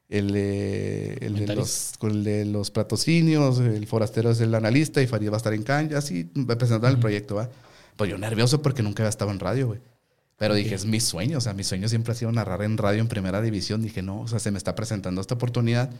el, 0.10 0.36
el, 0.36 1.45
de 1.45 1.56
los, 1.56 1.93
el 2.02 2.24
de 2.24 2.45
los 2.45 2.72
patrocinios, 2.72 3.60
el 3.60 3.86
forastero 3.86 4.32
es 4.32 4.41
el 4.41 4.54
analista 4.56 5.02
y 5.02 5.08
Farid 5.08 5.30
va 5.30 5.36
a 5.36 5.38
estar 5.38 5.54
en 5.54 5.63
cancha, 5.63 6.00
así, 6.00 6.24
presentando 6.24 6.88
el 6.88 6.98
proyecto, 6.98 7.36
¿va? 7.36 7.50
Pues 7.95 8.10
yo 8.10 8.17
nervioso 8.17 8.62
porque 8.62 8.82
nunca 8.82 9.04
había 9.04 9.10
estado 9.10 9.30
en 9.32 9.39
radio, 9.39 9.67
güey. 9.67 9.80
Pero 10.38 10.56
dije, 10.56 10.74
es 10.74 10.86
mi 10.86 11.00
sueño, 11.00 11.38
o 11.38 11.41
sea, 11.41 11.54
mi 11.54 11.65
sueño 11.65 11.89
siempre 11.89 12.13
ha 12.13 12.15
sido 12.15 12.32
narrar 12.32 12.63
en 12.63 12.78
radio 12.78 13.02
en 13.02 13.10
primera 13.10 13.41
división. 13.41 13.82
Dije, 13.82 14.02
no, 14.02 14.22
o 14.22 14.28
sea, 14.28 14.39
se 14.39 14.52
me 14.52 14.58
está 14.58 14.74
presentando 14.74 15.19
esta 15.19 15.36
oportunidad. 15.36 15.91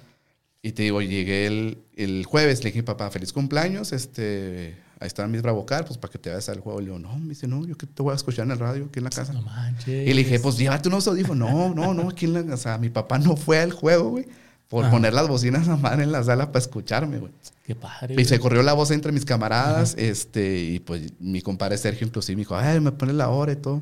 Y 0.62 0.72
te 0.72 0.84
digo, 0.84 1.02
llegué 1.02 1.46
el, 1.46 1.78
el 1.96 2.26
jueves, 2.26 2.64
le 2.64 2.72
dije, 2.72 2.84
papá, 2.84 3.12
feliz 3.12 3.34
cumpleaños, 3.34 3.92
este, 3.92 4.78
ahí 5.00 5.08
están 5.08 5.32
mis 5.32 5.42
Bravocar, 5.42 5.86
pues 5.86 5.98
para 5.98 6.12
que 6.12 6.20
te 6.20 6.30
vayas 6.30 6.50
al 6.50 6.60
juego. 6.60 6.80
Le 6.80 6.88
digo, 6.88 7.00
no, 7.00 7.18
me 7.18 7.30
dice, 7.30 7.48
no, 7.48 7.66
yo 7.66 7.78
que 7.78 7.88
te 7.88 8.02
voy 8.02 8.14
a 8.14 8.16
escuchar 8.16 8.46
en 8.46 8.52
el 8.52 8.60
radio 8.60 8.86
aquí 8.86 9.00
en 9.00 9.06
la 9.06 9.10
casa. 9.10 9.34
No 9.34 9.42
manches. 9.42 10.08
Y 10.08 10.14
le 10.14 10.24
dije, 10.24 10.40
pues 10.40 10.58
llévate 10.58 10.90
unos 10.90 11.08
audífonos. 11.08 11.50
No, 11.50 11.74
no, 11.74 11.94
no, 11.94 12.10
aquí 12.10 12.26
en 12.26 12.34
la, 12.34 12.54
o 12.54 12.58
sea, 12.58 12.78
mi 12.78 12.90
papá 12.90 13.20
no 13.20 13.36
fue 13.36 13.60
al 13.60 13.72
juego, 13.72 14.10
güey 14.10 14.28
por 14.70 14.88
poner 14.92 15.14
las 15.14 15.28
bocinas 15.28 15.68
a 15.68 15.76
mano 15.76 16.04
en 16.04 16.12
la 16.12 16.24
sala 16.24 16.52
para 16.52 16.60
escucharme, 16.60 17.18
güey. 17.18 17.34
Qué 17.66 17.76
padre. 17.76 18.16
Y 18.16 18.26
se 18.26 18.40
corrió 18.40 18.62
la 18.62 18.74
voz 18.74 18.92
entre 18.92 19.12
mis 19.12 19.26
camaradas, 19.26 19.96
este, 19.98 20.60
y 20.60 20.80
pues 20.80 21.12
mi 21.20 21.42
compadre 21.42 21.78
Sergio 21.78 22.06
inclusive 22.06 22.36
me 22.36 22.42
dijo, 22.42 22.56
ay, 22.56 22.80
me 22.80 22.92
pone 22.92 23.14
la 23.14 23.30
hora 23.30 23.52
y 23.52 23.56
todo. 23.56 23.82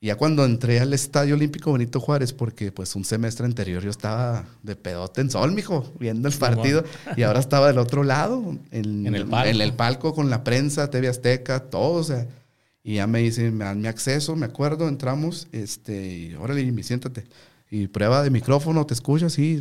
Y 0.00 0.08
ya 0.08 0.16
cuando 0.16 0.44
entré 0.44 0.78
al 0.78 0.92
Estadio 0.92 1.34
Olímpico 1.34 1.72
Benito 1.72 1.98
Juárez, 1.98 2.32
porque 2.32 2.70
pues 2.70 2.94
un 2.94 3.04
semestre 3.04 3.46
anterior 3.46 3.82
yo 3.82 3.90
estaba 3.90 4.46
de 4.62 4.76
pedote 4.76 5.20
en 5.20 5.30
sol, 5.30 5.50
mijo, 5.52 5.92
viendo 5.98 6.28
el 6.28 6.34
partido, 6.34 6.84
y 7.16 7.22
ahora 7.22 7.40
estaba 7.40 7.66
del 7.66 7.78
otro 7.78 8.04
lado, 8.04 8.56
en, 8.70 9.12
el 9.12 9.26
palco. 9.26 9.48
en 9.48 9.60
el 9.60 9.72
palco 9.72 10.14
con 10.14 10.30
la 10.30 10.44
prensa, 10.44 10.88
TV 10.88 11.08
Azteca, 11.08 11.60
todo, 11.60 11.94
o 11.94 12.04
sea. 12.04 12.26
Y 12.84 12.94
ya 12.94 13.06
me 13.06 13.18
dicen, 13.18 13.56
me 13.56 13.64
dan 13.64 13.80
mi 13.80 13.88
acceso, 13.88 14.36
me 14.36 14.46
acuerdo, 14.46 14.88
entramos, 14.88 15.48
este, 15.52 16.16
y 16.16 16.34
órale, 16.36 16.64
Jimmy, 16.64 16.84
siéntate. 16.84 17.24
Y 17.70 17.88
prueba 17.88 18.22
de 18.22 18.30
micrófono, 18.30 18.86
te 18.86 18.94
escuchas, 18.94 19.32
sí. 19.32 19.60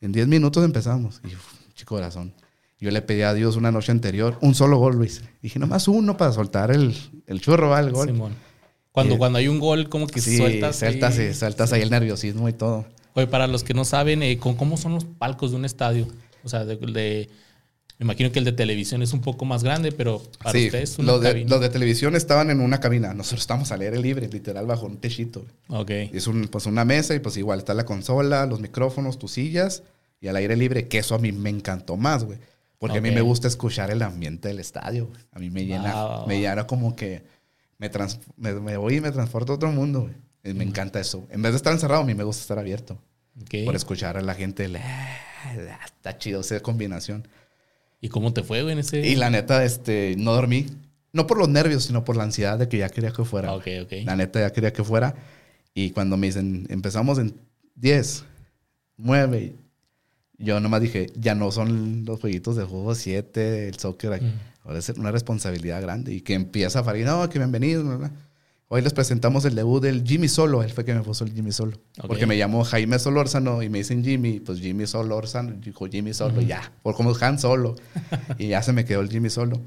En 0.00 0.12
10 0.12 0.28
minutos 0.28 0.62
empezamos. 0.62 1.20
Y 1.24 1.30
chico 1.74 1.96
corazón. 1.96 2.34
Yo 2.78 2.90
le 2.90 3.00
pedí 3.00 3.22
a 3.22 3.32
Dios 3.32 3.56
una 3.56 3.72
noche 3.72 3.92
anterior 3.92 4.36
un 4.42 4.54
solo 4.54 4.76
gol, 4.76 4.96
Luis. 4.96 5.22
Dije, 5.40 5.58
nomás 5.58 5.88
uno 5.88 6.18
para 6.18 6.32
soltar 6.32 6.70
el, 6.70 6.94
el 7.26 7.40
churro, 7.40 7.70
va, 7.70 7.80
el 7.80 7.90
gol. 7.90 8.08
Simón. 8.08 8.34
Cuando, 8.94 9.16
eh, 9.16 9.18
cuando 9.18 9.40
hay 9.40 9.48
un 9.48 9.58
gol, 9.58 9.88
como 9.88 10.06
que 10.06 10.20
sí, 10.20 10.36
sueltas. 10.36 10.76
Sueltas, 10.76 11.18
sueltas 11.36 11.72
ahí 11.72 11.82
el 11.82 11.90
nerviosismo 11.90 12.48
y 12.48 12.52
todo. 12.52 12.86
Oye, 13.14 13.26
para 13.26 13.48
los 13.48 13.64
que 13.64 13.74
no 13.74 13.84
saben, 13.84 14.22
eh, 14.22 14.38
¿cómo 14.38 14.76
son 14.76 14.94
los 14.94 15.04
palcos 15.04 15.50
de 15.50 15.56
un 15.56 15.64
estadio? 15.64 16.06
O 16.44 16.48
sea, 16.48 16.64
de, 16.64 17.28
me 17.98 18.04
imagino 18.04 18.30
que 18.30 18.38
el 18.38 18.44
de 18.44 18.52
televisión 18.52 19.02
es 19.02 19.12
un 19.12 19.20
poco 19.20 19.44
más 19.46 19.64
grande, 19.64 19.90
pero 19.90 20.22
para 20.40 20.56
ustedes 20.56 20.96
los 21.00 21.20
de, 21.20 21.44
los 21.44 21.60
de 21.60 21.70
televisión 21.70 22.14
estaban 22.14 22.50
en 22.50 22.60
una 22.60 22.78
cabina. 22.78 23.14
Nosotros 23.14 23.40
estamos 23.40 23.72
al 23.72 23.80
aire 23.80 23.98
libre, 23.98 24.28
literal, 24.28 24.64
bajo 24.64 24.86
un 24.86 24.98
techito. 24.98 25.44
Ok. 25.68 25.90
Es 25.90 26.28
un, 26.28 26.46
pues 26.46 26.66
una 26.66 26.84
mesa 26.84 27.16
y 27.16 27.18
pues 27.18 27.36
igual 27.36 27.58
está 27.58 27.74
la 27.74 27.84
consola, 27.84 28.46
los 28.46 28.60
micrófonos, 28.60 29.18
tus 29.18 29.32
sillas 29.32 29.82
y 30.20 30.28
al 30.28 30.36
aire 30.36 30.56
libre, 30.56 30.86
que 30.86 30.98
eso 30.98 31.16
a 31.16 31.18
mí 31.18 31.32
me 31.32 31.50
encantó 31.50 31.96
más, 31.96 32.22
güey. 32.22 32.38
Porque 32.78 32.98
a 32.98 33.00
mí 33.00 33.10
me 33.10 33.22
gusta 33.22 33.48
escuchar 33.48 33.90
el 33.90 34.02
ambiente 34.02 34.46
del 34.46 34.60
estadio. 34.60 35.08
A 35.32 35.40
mí 35.40 35.50
me 35.50 35.64
llena, 35.64 36.26
me 36.28 36.38
llena 36.38 36.68
como 36.68 36.94
que 36.94 37.24
me, 37.78 37.90
me, 38.60 38.76
voy 38.76 38.96
y 38.96 39.00
me 39.00 39.10
transporto 39.10 39.52
a 39.52 39.56
otro 39.56 39.70
mundo, 39.72 40.02
güey. 40.02 40.54
Me 40.54 40.64
encanta 40.64 41.00
eso. 41.00 41.26
En 41.30 41.40
vez 41.40 41.52
de 41.52 41.56
estar 41.56 41.72
encerrado, 41.72 42.02
a 42.02 42.04
mí 42.04 42.14
me 42.14 42.24
gusta 42.24 42.42
estar 42.42 42.58
abierto. 42.58 42.98
Por 43.64 43.74
escuchar 43.74 44.16
a 44.16 44.22
la 44.22 44.34
gente. 44.34 44.70
está 45.84 46.18
chido 46.18 46.40
esa 46.40 46.60
combinación. 46.60 47.26
¿Y 48.00 48.08
cómo 48.10 48.32
te 48.34 48.42
fue, 48.42 48.62
güey, 48.62 48.74
en 48.74 48.80
ese...? 48.80 49.00
Y 49.06 49.16
la 49.16 49.30
neta, 49.30 49.64
este, 49.64 50.14
no 50.18 50.34
dormí. 50.34 50.66
No 51.12 51.26
por 51.26 51.38
los 51.38 51.48
nervios, 51.48 51.84
sino 51.84 52.04
por 52.04 52.16
la 52.16 52.24
ansiedad 52.24 52.58
de 52.58 52.68
que 52.68 52.78
ya 52.78 52.90
quería 52.90 53.12
que 53.12 53.24
fuera. 53.24 53.56
La 54.04 54.16
neta, 54.16 54.40
ya 54.40 54.52
quería 54.52 54.72
que 54.72 54.84
fuera. 54.84 55.14
Y 55.72 55.90
cuando 55.90 56.16
me 56.16 56.26
dicen, 56.26 56.66
empezamos 56.68 57.18
en 57.18 57.34
10, 57.76 58.24
9, 58.98 59.54
yo 60.38 60.60
nomás 60.60 60.80
dije, 60.80 61.06
ya 61.16 61.34
no 61.34 61.50
son 61.50 62.04
los 62.04 62.20
jueguitos 62.20 62.56
de 62.56 62.64
juego 62.64 62.94
7, 62.94 63.68
el 63.68 63.78
soccer. 63.78 64.20
Ahora 64.64 64.78
es 64.78 64.88
una 64.90 65.10
responsabilidad 65.10 65.80
grande. 65.80 66.12
Y 66.14 66.20
que 66.20 66.34
empieza 66.34 66.80
a 66.80 66.84
falar, 66.84 67.02
no, 67.02 67.28
que 67.28 67.38
bienvenidos. 67.38 68.10
Hoy 68.68 68.82
les 68.82 68.92
presentamos 68.92 69.44
el 69.44 69.54
debut 69.54 69.82
del 69.82 70.02
Jimmy 70.04 70.28
Solo. 70.28 70.62
Él 70.62 70.72
fue 70.72 70.84
que 70.84 70.94
me 70.94 71.02
puso 71.02 71.24
el 71.24 71.32
Jimmy 71.32 71.52
Solo. 71.52 71.78
Porque 72.06 72.26
me 72.26 72.36
llamó 72.36 72.64
Jaime 72.64 72.98
Solórzano 72.98 73.62
y 73.62 73.68
me 73.68 73.78
dicen 73.78 74.02
Jimmy. 74.02 74.40
Pues 74.40 74.58
Jimmy 74.60 74.86
Solórzano. 74.86 75.52
Dijo 75.60 75.86
Jimmy 75.86 76.14
Solo, 76.14 76.40
ya. 76.40 76.72
Por 76.82 76.94
como 76.96 77.14
Han 77.20 77.38
Solo. 77.38 77.76
y 78.38 78.48
ya 78.48 78.62
se 78.62 78.72
me 78.72 78.84
quedó 78.84 79.00
el 79.00 79.10
Jimmy 79.10 79.30
Solo. 79.30 79.60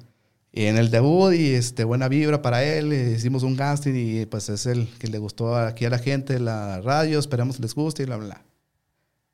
Y 0.52 0.66
en 0.66 0.78
el 0.78 0.90
debut, 0.90 1.34
y 1.34 1.54
este, 1.54 1.84
buena 1.84 2.08
vibra 2.08 2.42
para 2.42 2.64
él, 2.64 2.92
hicimos 2.92 3.44
un 3.44 3.56
casting 3.56 3.94
y 3.94 4.26
pues 4.26 4.50
es 4.50 4.66
el 4.66 4.88
que 4.98 5.08
le 5.08 5.20
gustó 5.20 5.56
aquí 5.56 5.86
a 5.86 5.92
la 5.92 6.00
gente, 6.00 6.40
la 6.40 6.82
radio, 6.82 7.20
esperamos 7.20 7.58
que 7.58 7.62
les 7.62 7.76
guste 7.76 8.04
y 8.04 8.06
bla, 8.08 8.18
bla. 8.18 8.42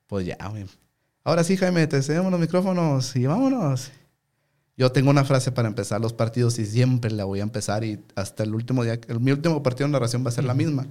Pues 0.07 0.25
ya. 0.25 0.37
Ahora 1.23 1.43
sí, 1.43 1.55
Jaime, 1.55 1.87
te 1.87 2.01
cedemos 2.01 2.31
los 2.31 2.39
micrófonos 2.39 3.15
y 3.15 3.25
vámonos. 3.25 3.91
Yo 4.75 4.91
tengo 4.91 5.09
una 5.09 5.23
frase 5.23 5.51
para 5.51 5.67
empezar 5.67 6.01
los 6.01 6.13
partidos 6.13 6.59
y 6.59 6.65
siempre 6.65 7.11
la 7.11 7.25
voy 7.25 7.39
a 7.39 7.43
empezar 7.43 7.83
y 7.83 8.03
hasta 8.15 8.43
el 8.43 8.53
último 8.53 8.83
día, 8.83 8.99
mi 9.19 9.31
último 9.31 9.61
partido 9.63 9.87
de 9.87 9.93
narración 9.93 10.25
va 10.25 10.29
a 10.29 10.33
ser 10.33 10.43
la 10.43 10.53
misma, 10.53 10.85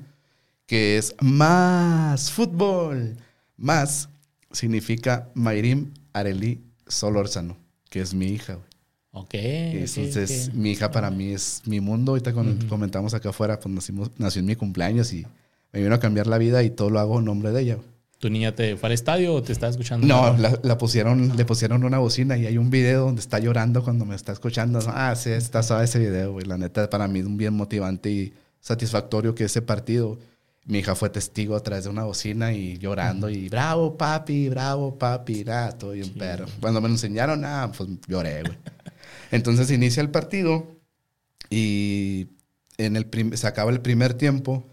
que 0.67 0.97
es 0.97 1.15
más 1.21 2.31
fútbol. 2.31 3.17
Más 3.57 4.09
significa 4.53 5.29
Mayrim 5.35 5.93
Areli 6.13 6.63
Solórzano, 6.87 7.57
que 7.91 8.01
es 8.01 8.15
mi 8.15 8.27
hija. 8.27 8.59
Ok. 9.11 9.35
Entonces, 9.35 10.55
mi 10.55 10.71
hija 10.71 10.91
para 10.91 11.11
mí 11.11 11.33
es 11.33 11.63
mi 11.67 11.81
mundo. 11.81 12.13
Ahorita 12.13 12.33
cuando 12.33 12.67
comentamos 12.69 13.13
acá 13.13 13.29
afuera, 13.31 13.61
pues 13.61 13.75
nacimos, 13.75 14.11
nació 14.17 14.41
en 14.41 14.47
mi 14.47 14.57
cumpleaños 14.57 15.13
y 15.13 15.27
me 15.73 15.83
vino 15.83 15.95
a 15.95 16.01
cambiar 16.01 16.27
la 16.27 16.39
vida 16.39 16.63
y 16.63 16.71
todo 16.71 16.89
lo 16.89 17.01
hago 17.01 17.19
en 17.19 17.27
nombre 17.27 17.51
de 17.51 17.61
ella. 17.61 17.79
¿Tu 18.23 18.31
niña 18.31 18.55
te 18.55 18.77
fue 18.77 18.87
al 18.87 18.93
estadio 18.93 19.35
o 19.35 19.43
te 19.43 19.51
está 19.51 19.67
escuchando? 19.67 20.07
No, 20.07 20.37
la, 20.39 20.79
pusieron, 20.79 21.37
le 21.37 21.45
pusieron 21.45 21.83
una 21.83 21.99
bocina 21.99 22.37
y 22.39 22.47
hay 22.47 22.57
un 22.57 22.71
video 22.71 23.07
donde 23.07 23.21
está 23.21 23.41
llorando 23.41 23.83
cuando 23.83 24.05
me 24.05 24.15
está 24.15 24.31
escuchando. 24.31 24.79
Ah, 24.87 25.17
sí, 25.17 25.31
está 25.31 25.65
suave 25.65 25.87
ese 25.87 25.99
video, 25.99 26.31
güey. 26.31 26.47
La 26.47 26.57
neta, 26.57 26.89
para 26.89 27.09
mí 27.09 27.19
es 27.19 27.27
un 27.27 27.37
bien 27.37 27.53
motivante 27.53 28.11
y 28.13 28.33
satisfactorio 28.61 29.35
que 29.35 29.43
ese 29.43 29.61
partido. 29.61 30.21
Mi 30.67 30.79
hija 30.79 30.95
fue 30.95 31.11
testigo 31.11 31.57
a 31.57 31.65
través 31.65 31.83
de 31.83 31.91
una 31.91 32.05
bocina 32.05 32.53
y 32.53 32.79
llorando 32.79 33.29
y 33.29 33.49
bravo, 33.49 33.97
papi, 33.97 34.49
bravo, 34.49 34.97
papi, 34.97 35.45
ah, 35.49 35.75
todo 35.77 35.91
bien 35.91 36.11
perro. 36.11 36.47
Cuando 36.61 36.81
me 36.81 36.87
lo 36.87 36.95
enseñaron, 36.95 37.45
ah, 37.45 37.73
pues 37.77 37.91
lloré, 38.07 38.45
güey. 38.45 38.57
Entonces 39.33 39.69
inicia 39.73 40.01
el 40.01 40.11
partido 40.11 40.77
y 41.51 42.29
en 42.79 42.95
el 42.95 43.37
se 43.37 43.49
acaba 43.49 43.73
el 43.73 43.81
primer 43.81 44.15
tiempo. 44.15 44.65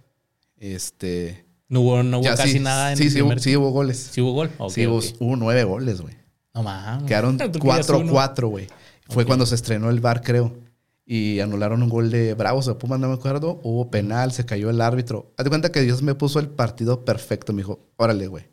Este 0.60 1.49
no 1.70 1.82
hubo, 1.82 2.04
no 2.04 2.20
hubo 2.20 2.36
casi 2.36 2.60
nada 2.60 2.92
en 2.92 2.98
sí, 2.98 3.04
el 3.04 3.10
sí, 3.10 3.16
sí, 3.40 3.56
hubo 3.56 3.70
goles. 3.70 4.10
¿Sí 4.12 4.22
hubo 4.22 4.34
gol? 4.34 4.50
sí, 4.70 4.86
hubo, 4.88 5.36
nueve 5.36 5.64
goles, 5.64 6.02
güey. 6.02 6.16
No 6.54 6.64
mames. 6.64 7.08
Quedaron 7.08 7.38
4-4, 7.40 8.48
güey. 8.50 8.68
Fue 9.08 9.26
cuando 9.26 9.46
se 9.46 9.56
estrenó 9.56 9.90
el 9.90 10.00
bar, 10.00 10.22
creo. 10.22 10.58
Y 11.06 11.40
anularon 11.40 11.82
un 11.82 11.90
gol 11.90 12.12
de 12.12 12.34
Bravos 12.34 12.68
o 12.68 12.74
de 12.74 12.80
Pumas, 12.80 13.00
no 13.00 13.08
me 13.08 13.16
acuerdo. 13.16 13.60
Hubo 13.64 13.90
penal, 13.90 14.32
se 14.32 14.46
cayó 14.46 14.70
el 14.70 14.82
árbitro. 14.82 15.32
Haz 15.38 15.46
de 15.46 15.50
cuenta 15.50 15.72
que 15.72 15.82
Dios 15.82 16.02
me 16.04 16.14
puso 16.16 16.40
el 16.40 16.50
partido 16.50 17.06
perfecto. 17.06 17.54
Me 17.54 17.60
dijo, 17.62 17.80
órale, 17.98 18.28
güey. 18.28 18.46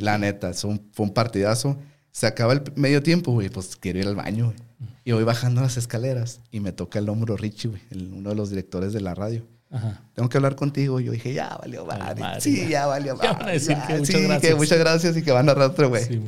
La 0.00 0.16
neta, 0.18 0.52
fue 0.52 0.78
un 0.98 1.12
partidazo. 1.12 1.76
Se 2.10 2.26
acaba 2.26 2.52
el 2.52 2.62
medio 2.76 3.02
tiempo, 3.02 3.32
güey. 3.32 3.48
Pues 3.48 3.76
quiero 3.76 3.98
ir 3.98 4.06
al 4.06 4.16
baño, 4.16 4.46
güey. 4.46 4.56
Y 5.04 5.12
voy 5.12 5.24
bajando 5.24 5.60
las 5.60 5.76
escaleras 5.76 6.40
y 6.50 6.60
me 6.60 6.72
toca 6.72 6.98
el 6.98 7.08
hombro 7.08 7.36
Richie, 7.36 7.68
güey, 7.68 7.82
uno 8.12 8.30
de 8.30 8.36
los 8.36 8.48
directores 8.48 8.92
de 8.94 9.02
la 9.02 9.14
radio. 9.14 9.46
Tengo 10.14 10.28
que 10.28 10.36
hablar 10.38 10.54
contigo. 10.54 11.00
Yo 11.00 11.12
dije, 11.12 11.34
ya 11.34 11.56
valió 11.60 11.84
madre. 11.84 12.40
sí, 12.40 12.68
ya 12.68 12.86
valió 12.86 13.16
madre. 13.16 13.58
sí, 13.60 13.74
muchas 13.74 14.22
gracias. 14.22 14.40
Que 14.40 14.54
muchas 14.54 14.78
gracias 14.78 15.16
y 15.16 15.22
que 15.22 15.32
van 15.32 15.48
a 15.48 15.54
narrar 15.54 15.88
güey. 15.88 16.20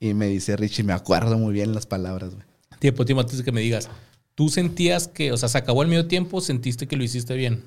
y 0.00 0.14
me 0.14 0.26
dice 0.26 0.56
Richie, 0.56 0.82
me 0.82 0.92
acuerdo 0.92 1.38
muy 1.38 1.52
bien 1.52 1.74
las 1.74 1.86
palabras, 1.86 2.34
güey. 2.34 2.44
Tiempo, 2.78 3.04
tiempo, 3.04 3.20
antes 3.20 3.38
de 3.38 3.44
que 3.44 3.52
me 3.52 3.60
digas, 3.60 3.90
¿tú 4.34 4.48
sentías 4.48 5.06
que, 5.06 5.32
o 5.32 5.36
sea, 5.36 5.48
se 5.48 5.58
acabó 5.58 5.82
el 5.82 5.88
medio 5.88 6.06
tiempo, 6.06 6.40
sentiste 6.40 6.88
que 6.88 6.96
lo 6.96 7.04
hiciste 7.04 7.34
bien? 7.34 7.62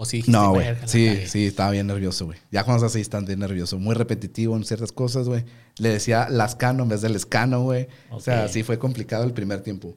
¿O 0.00 0.04
sí 0.04 0.22
No, 0.28 0.50
güey. 0.50 0.76
Sí, 0.86 1.26
sí, 1.26 1.46
estaba 1.46 1.72
bien 1.72 1.88
nervioso, 1.88 2.26
güey. 2.26 2.38
Ya 2.52 2.62
cuando 2.62 2.86
estás 2.86 3.02
así, 3.02 3.26
bien 3.26 3.40
nervioso. 3.40 3.80
Muy 3.80 3.96
repetitivo 3.96 4.56
en 4.56 4.64
ciertas 4.64 4.92
cosas, 4.92 5.26
güey. 5.26 5.44
Le 5.78 5.88
decía 5.88 6.28
Lascano 6.30 6.84
en 6.84 6.88
vez 6.88 7.00
del 7.00 7.16
Escano, 7.16 7.64
güey. 7.64 7.88
O 8.10 8.20
sea, 8.20 8.46
sí 8.46 8.62
fue 8.62 8.78
complicado 8.78 9.24
el 9.24 9.32
primer 9.32 9.60
tiempo. 9.62 9.96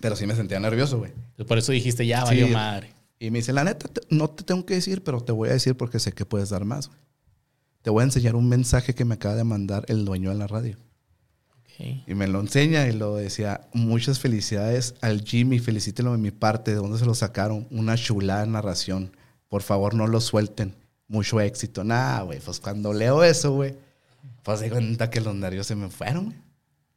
Pero 0.00 0.14
sí 0.14 0.26
me 0.26 0.36
sentía 0.36 0.60
nervioso, 0.60 0.98
güey. 0.98 1.10
Por 1.48 1.58
eso 1.58 1.72
dijiste, 1.72 2.06
ya 2.06 2.22
valió 2.22 2.46
madre. 2.48 2.92
Y 3.22 3.30
me 3.30 3.38
dice, 3.38 3.52
la 3.52 3.62
neta, 3.62 3.88
no 4.10 4.30
te 4.30 4.42
tengo 4.42 4.66
que 4.66 4.74
decir, 4.74 5.04
pero 5.04 5.20
te 5.20 5.30
voy 5.30 5.48
a 5.48 5.52
decir 5.52 5.76
porque 5.76 6.00
sé 6.00 6.10
que 6.10 6.26
puedes 6.26 6.50
dar 6.50 6.64
más. 6.64 6.90
Te 7.80 7.88
voy 7.88 8.00
a 8.00 8.04
enseñar 8.04 8.34
un 8.34 8.48
mensaje 8.48 8.96
que 8.96 9.04
me 9.04 9.14
acaba 9.14 9.36
de 9.36 9.44
mandar 9.44 9.84
el 9.86 10.04
dueño 10.04 10.30
de 10.30 10.34
la 10.34 10.48
radio. 10.48 10.76
Y 11.78 12.14
me 12.14 12.26
lo 12.26 12.40
enseña 12.40 12.88
y 12.88 12.92
lo 12.92 13.14
decía, 13.14 13.68
muchas 13.72 14.18
felicidades 14.18 14.96
al 15.02 15.22
Jimmy, 15.22 15.60
felicítelo 15.60 16.10
de 16.10 16.18
mi 16.18 16.32
parte, 16.32 16.72
¿de 16.72 16.78
dónde 16.78 16.98
se 16.98 17.06
lo 17.06 17.14
sacaron? 17.14 17.68
Una 17.70 17.94
chulada 17.94 18.44
narración. 18.44 19.16
Por 19.48 19.62
favor, 19.62 19.94
no 19.94 20.08
lo 20.08 20.20
suelten. 20.20 20.74
Mucho 21.06 21.40
éxito. 21.40 21.84
Nada, 21.84 22.22
güey, 22.22 22.40
pues 22.40 22.58
cuando 22.58 22.92
leo 22.92 23.22
eso, 23.22 23.52
güey, 23.52 23.76
pues 24.42 24.58
de 24.58 24.68
cuenta 24.68 25.10
que 25.10 25.20
los 25.20 25.36
nervios 25.36 25.68
se 25.68 25.76
me 25.76 25.90
fueron, 25.90 26.24
güey. 26.24 26.38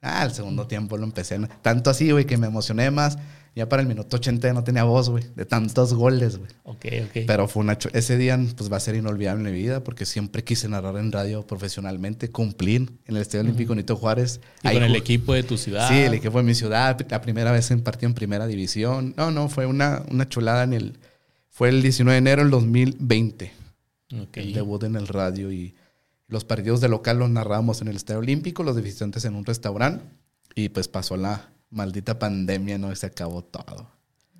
Ah, 0.07 0.23
el 0.23 0.31
segundo 0.31 0.67
tiempo 0.67 0.97
lo 0.97 1.03
empecé. 1.03 1.39
Tanto 1.63 1.89
así, 1.89 2.11
güey, 2.11 2.25
que 2.25 2.37
me 2.37 2.45
emocioné 2.45 2.91
más. 2.91 3.17
Ya 3.55 3.69
para 3.69 3.81
el 3.81 3.87
minuto 3.87 4.17
80 4.17 4.53
no 4.53 4.63
tenía 4.63 4.83
voz, 4.83 5.09
güey, 5.09 5.23
de 5.33 5.45
tantos 5.45 5.93
goles, 5.93 6.37
güey. 6.37 6.51
Ok, 6.63 6.85
ok. 7.05 7.23
Pero 7.25 7.47
fue 7.47 7.63
una 7.63 7.77
ese 7.93 8.17
día 8.17 8.37
pues 8.57 8.71
va 8.71 8.77
a 8.77 8.81
ser 8.81 8.95
inolvidable 8.95 9.47
en 9.47 9.55
mi 9.55 9.57
vida 9.57 9.81
porque 9.81 10.05
siempre 10.05 10.43
quise 10.43 10.67
narrar 10.67 10.97
en 10.97 11.11
radio 11.11 11.47
profesionalmente, 11.47 12.29
cumplir 12.29 12.91
en 13.05 13.15
el 13.15 13.21
Estadio 13.21 13.45
Olímpico 13.45 13.73
Nito 13.73 13.95
Juárez. 13.95 14.41
¿Y 14.61 14.73
con 14.73 14.83
el 14.83 14.95
equipo 14.95 15.33
de 15.33 15.43
tu 15.43 15.57
ciudad? 15.57 15.87
Sí, 15.87 15.95
el 15.95 16.13
equipo 16.13 16.37
de 16.37 16.43
mi 16.43 16.53
ciudad, 16.53 16.99
la 17.09 17.21
primera 17.21 17.51
vez 17.51 17.71
en 17.71 17.81
partido 17.81 18.09
en 18.09 18.13
primera 18.13 18.45
división. 18.45 19.13
No, 19.17 19.31
no, 19.31 19.47
fue 19.47 19.65
una, 19.65 20.03
una 20.11 20.27
chulada 20.27 20.63
en 20.63 20.73
el 20.73 20.99
fue 21.49 21.69
el 21.69 21.81
19 21.81 22.11
de 22.11 22.17
enero 22.17 22.41
del 22.41 22.51
2020. 22.51 23.53
Okay. 24.23 24.47
El 24.47 24.53
debut 24.53 24.83
en 24.83 24.97
el 24.97 25.07
radio 25.07 25.51
y 25.51 25.73
los 26.27 26.45
partidos 26.45 26.81
de 26.81 26.89
local 26.89 27.19
los 27.19 27.29
narramos 27.29 27.81
en 27.81 27.87
el 27.87 27.95
Estadio 27.95 28.19
Olímpico, 28.19 28.63
los 28.63 28.75
de 28.75 28.81
visitantes 28.81 29.25
en 29.25 29.35
un 29.35 29.45
restaurante 29.45 30.05
y 30.55 30.69
pues 30.69 30.87
pasó 30.87 31.17
la 31.17 31.49
maldita 31.69 32.17
pandemia, 32.17 32.77
¿no? 32.77 32.95
Se 32.95 33.05
acabó 33.05 33.43
todo. 33.43 33.87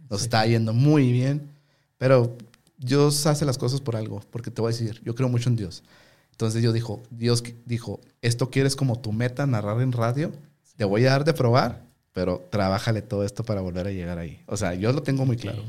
Nos 0.09 0.23
está 0.23 0.45
yendo 0.45 0.73
muy 0.73 1.11
bien, 1.11 1.49
pero 1.97 2.37
Dios 2.77 3.25
hace 3.25 3.45
las 3.45 3.57
cosas 3.57 3.81
por 3.81 3.95
algo, 3.95 4.21
porque 4.31 4.51
te 4.51 4.61
voy 4.61 4.69
a 4.69 4.75
decir, 4.75 5.01
yo 5.03 5.15
creo 5.15 5.29
mucho 5.29 5.49
en 5.49 5.55
Dios. 5.55 5.83
Entonces 6.31 6.61
Dios 6.61 6.73
dijo, 6.73 7.01
Dios 7.11 7.43
dijo, 7.65 8.01
esto 8.21 8.49
quieres 8.49 8.75
como 8.75 8.99
tu 8.99 9.11
meta, 9.11 9.45
narrar 9.45 9.81
en 9.81 9.91
radio, 9.91 10.31
te 10.75 10.83
voy 10.83 11.05
a 11.05 11.11
dar 11.11 11.23
de 11.23 11.33
probar, 11.33 11.85
pero 12.13 12.45
trabájale 12.49 13.01
todo 13.01 13.23
esto 13.23 13.43
para 13.43 13.61
volver 13.61 13.87
a 13.87 13.91
llegar 13.91 14.17
ahí. 14.19 14.41
O 14.45 14.57
sea, 14.57 14.73
yo 14.73 14.91
lo 14.91 15.03
tengo 15.03 15.25
muy 15.25 15.37
claro. 15.37 15.63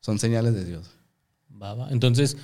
Son 0.00 0.18
señales 0.18 0.54
de 0.54 0.64
Dios. 0.64 0.90
Baba. 1.48 1.88
Entonces, 1.90 2.36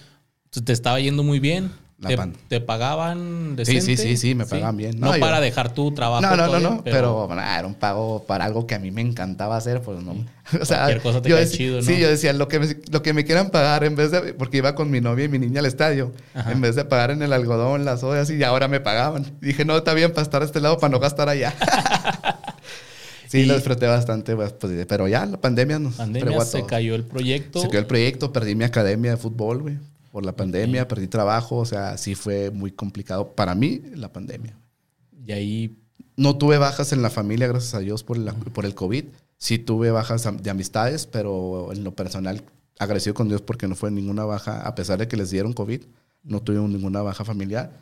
te 0.50 0.72
estaba 0.72 1.00
yendo 1.00 1.22
muy 1.22 1.40
bien. 1.40 1.70
Te, 2.06 2.16
te, 2.48 2.60
pagaban 2.62 3.56
decente? 3.56 3.82
Sí, 3.82 3.96
sí, 3.96 4.02
sí, 4.02 4.16
sí, 4.16 4.34
me 4.34 4.46
pagaban 4.46 4.74
bien. 4.74 4.98
No, 4.98 5.12
para 5.18 5.38
dejar 5.38 5.74
tu 5.74 5.92
trabajo. 5.92 6.22
No, 6.22 6.34
no, 6.34 6.46
no, 6.46 6.58
no, 6.58 6.82
pero, 6.82 7.28
era 7.30 7.66
un 7.66 7.74
pago 7.74 8.24
para 8.26 8.46
algo 8.46 8.66
que 8.66 8.74
a 8.74 8.78
mí 8.78 8.90
me 8.90 9.02
encantaba 9.02 9.56
hacer, 9.58 9.82
pues 9.82 10.02
no. 10.02 10.14
O 10.60 10.64
sea, 10.64 10.78
Cualquier 10.78 11.02
cosa 11.02 11.22
te 11.22 11.28
yo 11.28 11.44
chido, 11.44 11.76
¿no? 11.76 11.82
Sí, 11.82 11.98
yo 11.98 12.08
decía, 12.08 12.32
lo 12.32 12.48
que, 12.48 12.58
me, 12.58 12.66
lo 12.90 13.02
que 13.02 13.12
me 13.12 13.24
quieran 13.24 13.50
pagar 13.50 13.84
en 13.84 13.96
vez 13.96 14.10
de, 14.10 14.32
porque 14.32 14.56
iba 14.56 14.74
con 14.74 14.90
mi 14.90 15.02
novia 15.02 15.26
y 15.26 15.28
mi 15.28 15.38
niña 15.38 15.60
al 15.60 15.66
estadio, 15.66 16.12
en 16.34 16.60
vez 16.62 16.74
de 16.74 16.86
pagar 16.86 17.10
en 17.10 17.22
el 17.22 17.34
algodón, 17.34 17.84
las 17.84 18.02
ollas 18.02 18.30
y 18.30 18.42
ahora 18.44 18.66
me 18.66 18.80
pagaban. 18.80 19.26
dije, 19.42 19.66
no, 19.66 19.76
está 19.76 19.92
bien 19.92 20.10
para 20.10 20.22
estar 20.22 20.40
a 20.40 20.46
este 20.46 20.60
lado, 20.60 20.78
para 20.78 20.90
no 20.90 21.00
gastar 21.00 21.28
allá. 21.28 21.54
Sí, 23.28 23.44
lo 23.44 23.54
disfruté 23.54 23.86
bastante, 23.86 24.34
pues, 24.34 24.52
pues, 24.54 24.86
pero 24.88 25.06
ya 25.06 25.24
la 25.24 25.40
pandemia 25.40 25.78
nos 25.78 25.94
pandemia 25.94 26.40
se 26.40 26.66
cayó 26.66 26.96
el 26.96 27.04
proyecto. 27.04 27.60
Se 27.60 27.68
cayó 27.68 27.78
el 27.78 27.86
proyecto, 27.86 28.32
perdí 28.32 28.56
mi 28.56 28.64
academia 28.64 29.12
de 29.12 29.16
fútbol, 29.18 29.62
güey 29.62 29.78
por 30.11 30.25
la 30.25 30.35
pandemia, 30.35 30.88
perdí 30.88 31.07
trabajo, 31.07 31.57
o 31.57 31.64
sea, 31.64 31.96
sí 31.96 32.14
fue 32.14 32.51
muy 32.51 32.73
complicado 32.73 33.33
para 33.33 33.55
mí 33.55 33.81
la 33.94 34.12
pandemia. 34.12 34.57
Y 35.27 35.33
ahí... 35.33 35.77
No 36.16 36.37
tuve 36.37 36.59
bajas 36.59 36.92
en 36.92 37.01
la 37.01 37.09
familia, 37.09 37.46
gracias 37.46 37.75
a 37.75 37.79
Dios, 37.79 38.05
por, 38.05 38.18
la, 38.18 38.35
por 38.35 38.66
el 38.66 38.75
COVID. 38.75 39.07
Sí 39.38 39.59
tuve 39.59 39.90
bajas 39.90 40.29
de 40.42 40.51
amistades, 40.51 41.07
pero 41.07 41.73
en 41.73 41.83
lo 41.83 41.94
personal, 41.94 42.42
agradecido 42.79 43.14
con 43.14 43.29
Dios 43.29 43.40
porque 43.40 43.66
no 43.66 43.75
fue 43.75 43.90
ninguna 43.90 44.25
baja, 44.25 44.61
a 44.61 44.75
pesar 44.75 44.99
de 44.99 45.09
que 45.09 45.16
les 45.16 45.31
dieron 45.31 45.55
COVID, 45.55 45.83
no 46.25 46.42
tuve 46.42 46.59
ninguna 46.59 47.01
baja 47.01 47.25
familiar. 47.25 47.73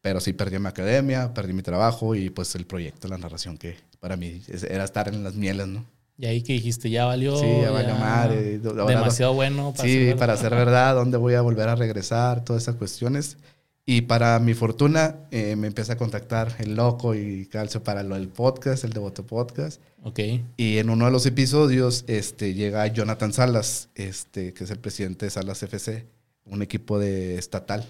Pero 0.00 0.20
sí 0.20 0.32
perdí 0.32 0.58
mi 0.58 0.68
academia, 0.68 1.34
perdí 1.34 1.52
mi 1.52 1.62
trabajo 1.62 2.14
y 2.14 2.30
pues 2.30 2.54
el 2.54 2.66
proyecto, 2.66 3.08
la 3.08 3.18
narración 3.18 3.58
que 3.58 3.76
para 4.00 4.16
mí 4.16 4.42
era 4.68 4.84
estar 4.84 5.08
en 5.08 5.22
las 5.22 5.34
mieles, 5.34 5.68
¿no? 5.68 5.84
Y 6.22 6.26
ahí 6.26 6.40
que 6.40 6.52
dijiste, 6.52 6.88
ya 6.88 7.04
valió. 7.04 7.36
Sí, 7.36 7.48
ya 7.62 7.72
valió 7.72 7.96
madre. 7.96 8.60
Demasiado 8.60 9.34
bueno. 9.34 9.74
Para 9.76 9.88
sí, 9.88 10.12
para 10.16 10.36
ser 10.36 10.54
verdad, 10.54 10.94
dónde 10.94 11.16
voy 11.16 11.34
a 11.34 11.40
volver 11.40 11.68
a 11.68 11.74
regresar, 11.74 12.44
todas 12.44 12.62
esas 12.62 12.76
cuestiones. 12.76 13.38
Y 13.84 14.02
para 14.02 14.38
mi 14.38 14.54
fortuna, 14.54 15.16
eh, 15.32 15.56
me 15.56 15.66
empieza 15.66 15.94
a 15.94 15.96
contactar 15.96 16.54
el 16.60 16.76
loco 16.76 17.16
y 17.16 17.46
calcio 17.46 17.82
para 17.82 18.04
lo 18.04 18.14
del 18.14 18.28
podcast, 18.28 18.84
el 18.84 18.92
Devoto 18.92 19.26
Podcast. 19.26 19.82
Ok. 20.04 20.20
Y 20.56 20.78
en 20.78 20.90
uno 20.90 21.06
de 21.06 21.10
los 21.10 21.26
episodios 21.26 22.04
este, 22.06 22.54
llega 22.54 22.86
Jonathan 22.86 23.32
Salas, 23.32 23.88
este, 23.96 24.54
que 24.54 24.62
es 24.62 24.70
el 24.70 24.78
presidente 24.78 25.26
de 25.26 25.30
Salas 25.30 25.60
FC, 25.60 26.06
un 26.44 26.62
equipo 26.62 27.00
de 27.00 27.36
estatal. 27.36 27.84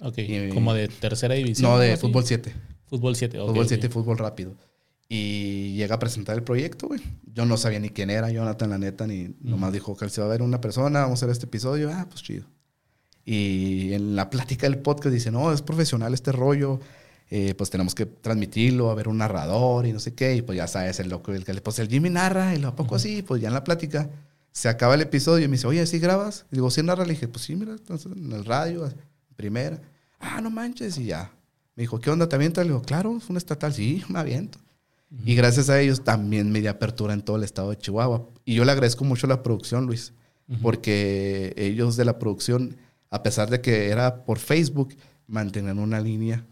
Ok, 0.00 0.18
como 0.52 0.74
de 0.74 0.88
tercera 0.88 1.32
división. 1.32 1.70
No, 1.70 1.78
de 1.78 1.96
fútbol 1.96 2.26
7. 2.26 2.52
Fútbol 2.88 3.16
7, 3.16 3.40
ok. 3.40 3.48
Fútbol 3.48 3.68
7 3.68 3.86
y 3.86 3.88
fútbol 3.88 4.18
rápido. 4.18 4.54
Y 5.08 5.74
llega 5.76 5.96
a 5.96 5.98
presentar 5.98 6.34
el 6.34 6.42
proyecto, 6.42 6.88
güey. 6.88 7.00
Yo 7.32 7.44
no 7.44 7.56
sabía 7.56 7.78
ni 7.78 7.90
quién 7.90 8.10
era 8.10 8.30
Jonathan, 8.30 8.70
la 8.70 8.78
neta, 8.78 9.06
ni 9.06 9.34
nomás 9.40 9.72
dijo 9.72 9.96
que 9.96 10.08
se 10.08 10.20
va 10.20 10.26
a 10.26 10.30
ver 10.30 10.42
una 10.42 10.60
persona, 10.60 11.00
vamos 11.00 11.22
a 11.22 11.26
hacer 11.26 11.32
este 11.32 11.46
episodio. 11.46 11.90
Ah, 11.92 12.06
pues 12.08 12.22
chido. 12.22 12.46
Y 13.24 13.92
en 13.92 14.16
la 14.16 14.30
plática 14.30 14.68
del 14.68 14.78
podcast 14.78 15.12
dice, 15.12 15.30
no, 15.30 15.52
es 15.52 15.62
profesional 15.62 16.12
este 16.12 16.32
rollo, 16.32 16.80
eh, 17.30 17.54
pues 17.54 17.70
tenemos 17.70 17.94
que 17.94 18.06
transmitirlo, 18.06 18.90
a 18.90 18.94
ver 18.94 19.08
un 19.08 19.18
narrador 19.18 19.86
y 19.86 19.92
no 19.92 20.00
sé 20.00 20.14
qué. 20.14 20.36
Y 20.36 20.42
pues 20.42 20.56
ya 20.56 20.66
sabes, 20.66 21.00
el 21.00 21.08
loco, 21.08 21.32
el 21.32 21.44
que 21.44 21.54
le 21.54 21.60
pues 21.60 21.78
el 21.78 21.88
Jimmy 21.88 22.10
narra, 22.10 22.54
y 22.54 22.58
lo 22.58 22.68
a 22.68 22.76
poco 22.76 22.96
así, 22.96 23.22
pues 23.22 23.40
ya 23.40 23.48
en 23.48 23.54
la 23.54 23.64
plática 23.64 24.10
se 24.52 24.68
acaba 24.68 24.94
el 24.94 25.00
episodio 25.00 25.44
y 25.44 25.48
me 25.48 25.56
dice, 25.56 25.66
oye, 25.66 25.84
¿sí 25.86 25.98
grabas? 25.98 26.46
Y 26.52 26.56
digo, 26.56 26.70
¿sí 26.70 26.82
narra? 26.82 27.04
Le 27.04 27.14
dije, 27.14 27.28
pues 27.28 27.44
sí, 27.44 27.56
mira, 27.56 27.72
entonces 27.72 28.12
en 28.14 28.32
el 28.32 28.44
radio, 28.44 28.88
primera. 29.36 29.80
Ah, 30.20 30.40
no 30.40 30.50
manches, 30.50 30.96
y 30.98 31.06
ya. 31.06 31.32
Me 31.74 31.82
dijo, 31.82 32.00
¿qué 32.00 32.10
onda? 32.10 32.28
¿Te 32.28 32.36
avientas? 32.36 32.64
Le 32.64 32.72
digo, 32.72 32.82
claro, 32.82 33.16
es 33.16 33.28
un 33.28 33.36
estatal, 33.36 33.72
sí, 33.74 34.04
me 34.08 34.20
aviento. 34.20 34.58
Y 35.24 35.34
gracias 35.34 35.70
a 35.70 35.80
ellos 35.80 36.02
también 36.02 36.50
me 36.50 36.60
di 36.60 36.66
apertura 36.66 37.14
en 37.14 37.22
todo 37.22 37.36
el 37.36 37.44
estado 37.44 37.70
de 37.70 37.78
Chihuahua. 37.78 38.28
Y 38.44 38.54
yo 38.54 38.64
le 38.64 38.72
agradezco 38.72 39.04
mucho 39.04 39.26
a 39.26 39.30
la 39.30 39.42
producción, 39.42 39.86
Luis, 39.86 40.12
porque 40.62 41.54
ellos 41.56 41.96
de 41.96 42.04
la 42.04 42.18
producción, 42.18 42.76
a 43.10 43.22
pesar 43.22 43.50
de 43.50 43.60
que 43.60 43.88
era 43.88 44.24
por 44.24 44.38
Facebook, 44.38 44.94
mantenían 45.26 45.78
una 45.78 46.00
línea 46.00 46.46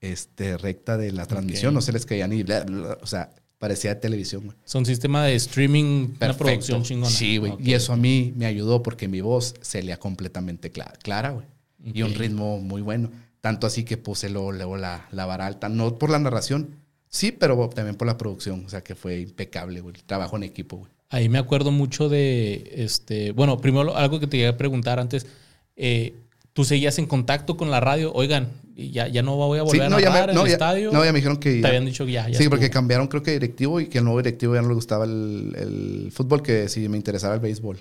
este, 0.00 0.56
recta 0.58 0.96
de 0.96 1.12
la 1.12 1.26
transmisión. 1.26 1.74
No 1.74 1.80
se 1.80 1.92
les 1.92 2.06
caía 2.06 2.26
ni... 2.26 2.42
o 2.42 3.06
sea, 3.06 3.30
parecía 3.58 3.94
de 3.94 4.00
televisión. 4.00 4.54
Son 4.64 4.86
sistema 4.86 5.24
de 5.24 5.34
streaming, 5.34 6.14
una 6.20 6.36
producción 6.36 6.82
chingona. 6.82 7.10
Sí, 7.10 7.38
güey. 7.38 7.54
Y 7.60 7.74
eso 7.74 7.92
a 7.92 7.96
mí 7.96 8.32
me 8.36 8.46
ayudó 8.46 8.82
porque 8.82 9.08
mi 9.08 9.20
voz 9.20 9.54
se 9.60 9.82
leía 9.82 9.98
completamente 9.98 10.70
clara, 10.70 11.30
güey. 11.30 11.46
Y 11.84 12.02
un 12.02 12.14
ritmo 12.14 12.58
muy 12.60 12.82
bueno. 12.82 13.10
Tanto 13.40 13.66
así 13.66 13.84
que 13.84 13.96
puse 13.96 14.28
luego, 14.28 14.76
la, 14.76 15.08
la 15.12 15.26
vara 15.26 15.46
alta, 15.46 15.68
no 15.68 15.96
por 15.96 16.10
la 16.10 16.18
narración, 16.18 16.74
Sí, 17.08 17.32
pero 17.32 17.68
también 17.70 17.96
por 17.96 18.06
la 18.06 18.18
producción, 18.18 18.64
o 18.66 18.68
sea 18.68 18.82
que 18.82 18.94
fue 18.94 19.20
impecable, 19.20 19.80
güey. 19.80 19.94
trabajo 20.06 20.36
en 20.36 20.42
equipo, 20.42 20.78
güey. 20.78 20.90
Ahí 21.10 21.28
me 21.28 21.38
acuerdo 21.38 21.70
mucho 21.70 22.08
de, 22.08 22.70
este, 22.76 23.32
bueno, 23.32 23.58
primero 23.58 23.96
algo 23.96 24.20
que 24.20 24.26
te 24.26 24.36
iba 24.36 24.50
a 24.50 24.56
preguntar 24.58 25.00
antes, 25.00 25.26
eh, 25.74 26.14
¿tú 26.52 26.64
seguías 26.64 26.98
en 26.98 27.06
contacto 27.06 27.56
con 27.56 27.70
la 27.70 27.80
radio? 27.80 28.12
Oigan, 28.12 28.48
ya, 28.76 29.08
ya 29.08 29.22
no 29.22 29.36
voy 29.36 29.58
a 29.58 29.62
volver 29.62 29.82
a 29.82 29.88
narrar 29.88 30.30
en 30.30 30.38
el 30.38 30.46
estadio. 30.46 30.92
No, 30.92 31.02
ya 31.02 31.12
me 31.12 31.18
dijeron 31.18 31.38
que... 31.38 31.62
Te 31.62 31.66
habían 31.66 31.86
dicho 31.86 32.04
que 32.04 32.12
ya, 32.12 32.32
Sí, 32.34 32.50
porque 32.50 32.68
cambiaron 32.68 33.08
creo 33.08 33.22
que 33.22 33.30
directivo 33.32 33.80
y 33.80 33.86
que 33.86 33.98
el 33.98 34.04
nuevo 34.04 34.18
directivo 34.18 34.54
ya 34.54 34.60
no 34.60 34.68
le 34.68 34.74
gustaba 34.74 35.06
el, 35.06 36.10
fútbol, 36.12 36.42
que 36.42 36.68
si 36.68 36.88
me 36.90 36.98
interesaba 36.98 37.34
el 37.34 37.40
béisbol. 37.40 37.78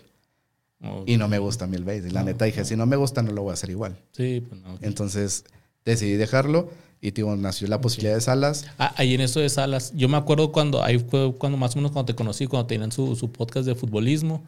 Y 1.05 1.17
no 1.17 1.27
me 1.27 1.39
gusta 1.39 1.65
a 1.65 1.67
mí 1.67 1.75
el 1.75 1.83
béisbol. 1.83 2.13
La 2.13 2.23
neta 2.23 2.45
dije, 2.45 2.63
si 2.63 2.77
no 2.77 2.85
me 2.85 2.95
gusta 2.95 3.23
no 3.23 3.31
lo 3.31 3.41
voy 3.41 3.51
a 3.51 3.53
hacer 3.55 3.71
igual. 3.71 3.97
Sí, 4.11 4.41
pues 4.47 4.61
no. 4.61 4.77
Entonces 4.81 5.43
decidí 5.83 6.13
dejarlo 6.13 6.69
y 7.01 7.12
tío, 7.12 7.36
nació 7.36 7.67
la 7.67 7.79
posibilidad 7.79 8.15
de 8.15 8.21
salas. 8.21 8.65
Ah, 8.79 8.93
ahí 8.97 9.13
en 9.13 9.21
eso 9.21 9.39
de 9.39 9.49
salas. 9.49 9.93
Yo 9.95 10.10
me 10.10 10.17
acuerdo 10.17 10.51
cuando, 10.51 10.83
ahí 10.83 10.97
fue 10.97 11.33
cuando 11.36 11.57
más 11.57 11.75
o 11.75 11.77
menos 11.77 11.91
cuando 11.91 12.07
te 12.12 12.15
conocí, 12.15 12.47
cuando 12.47 12.67
tenían 12.67 12.91
su, 12.91 13.15
su 13.15 13.31
podcast 13.31 13.67
de 13.67 13.75
futbolismo. 13.75 14.43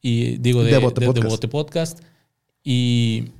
Y 0.00 0.38
digo, 0.38 0.62
de, 0.62 0.72
de, 0.72 0.80
podcast. 0.80 1.46
podcast. 1.46 2.00
Y 2.62 3.32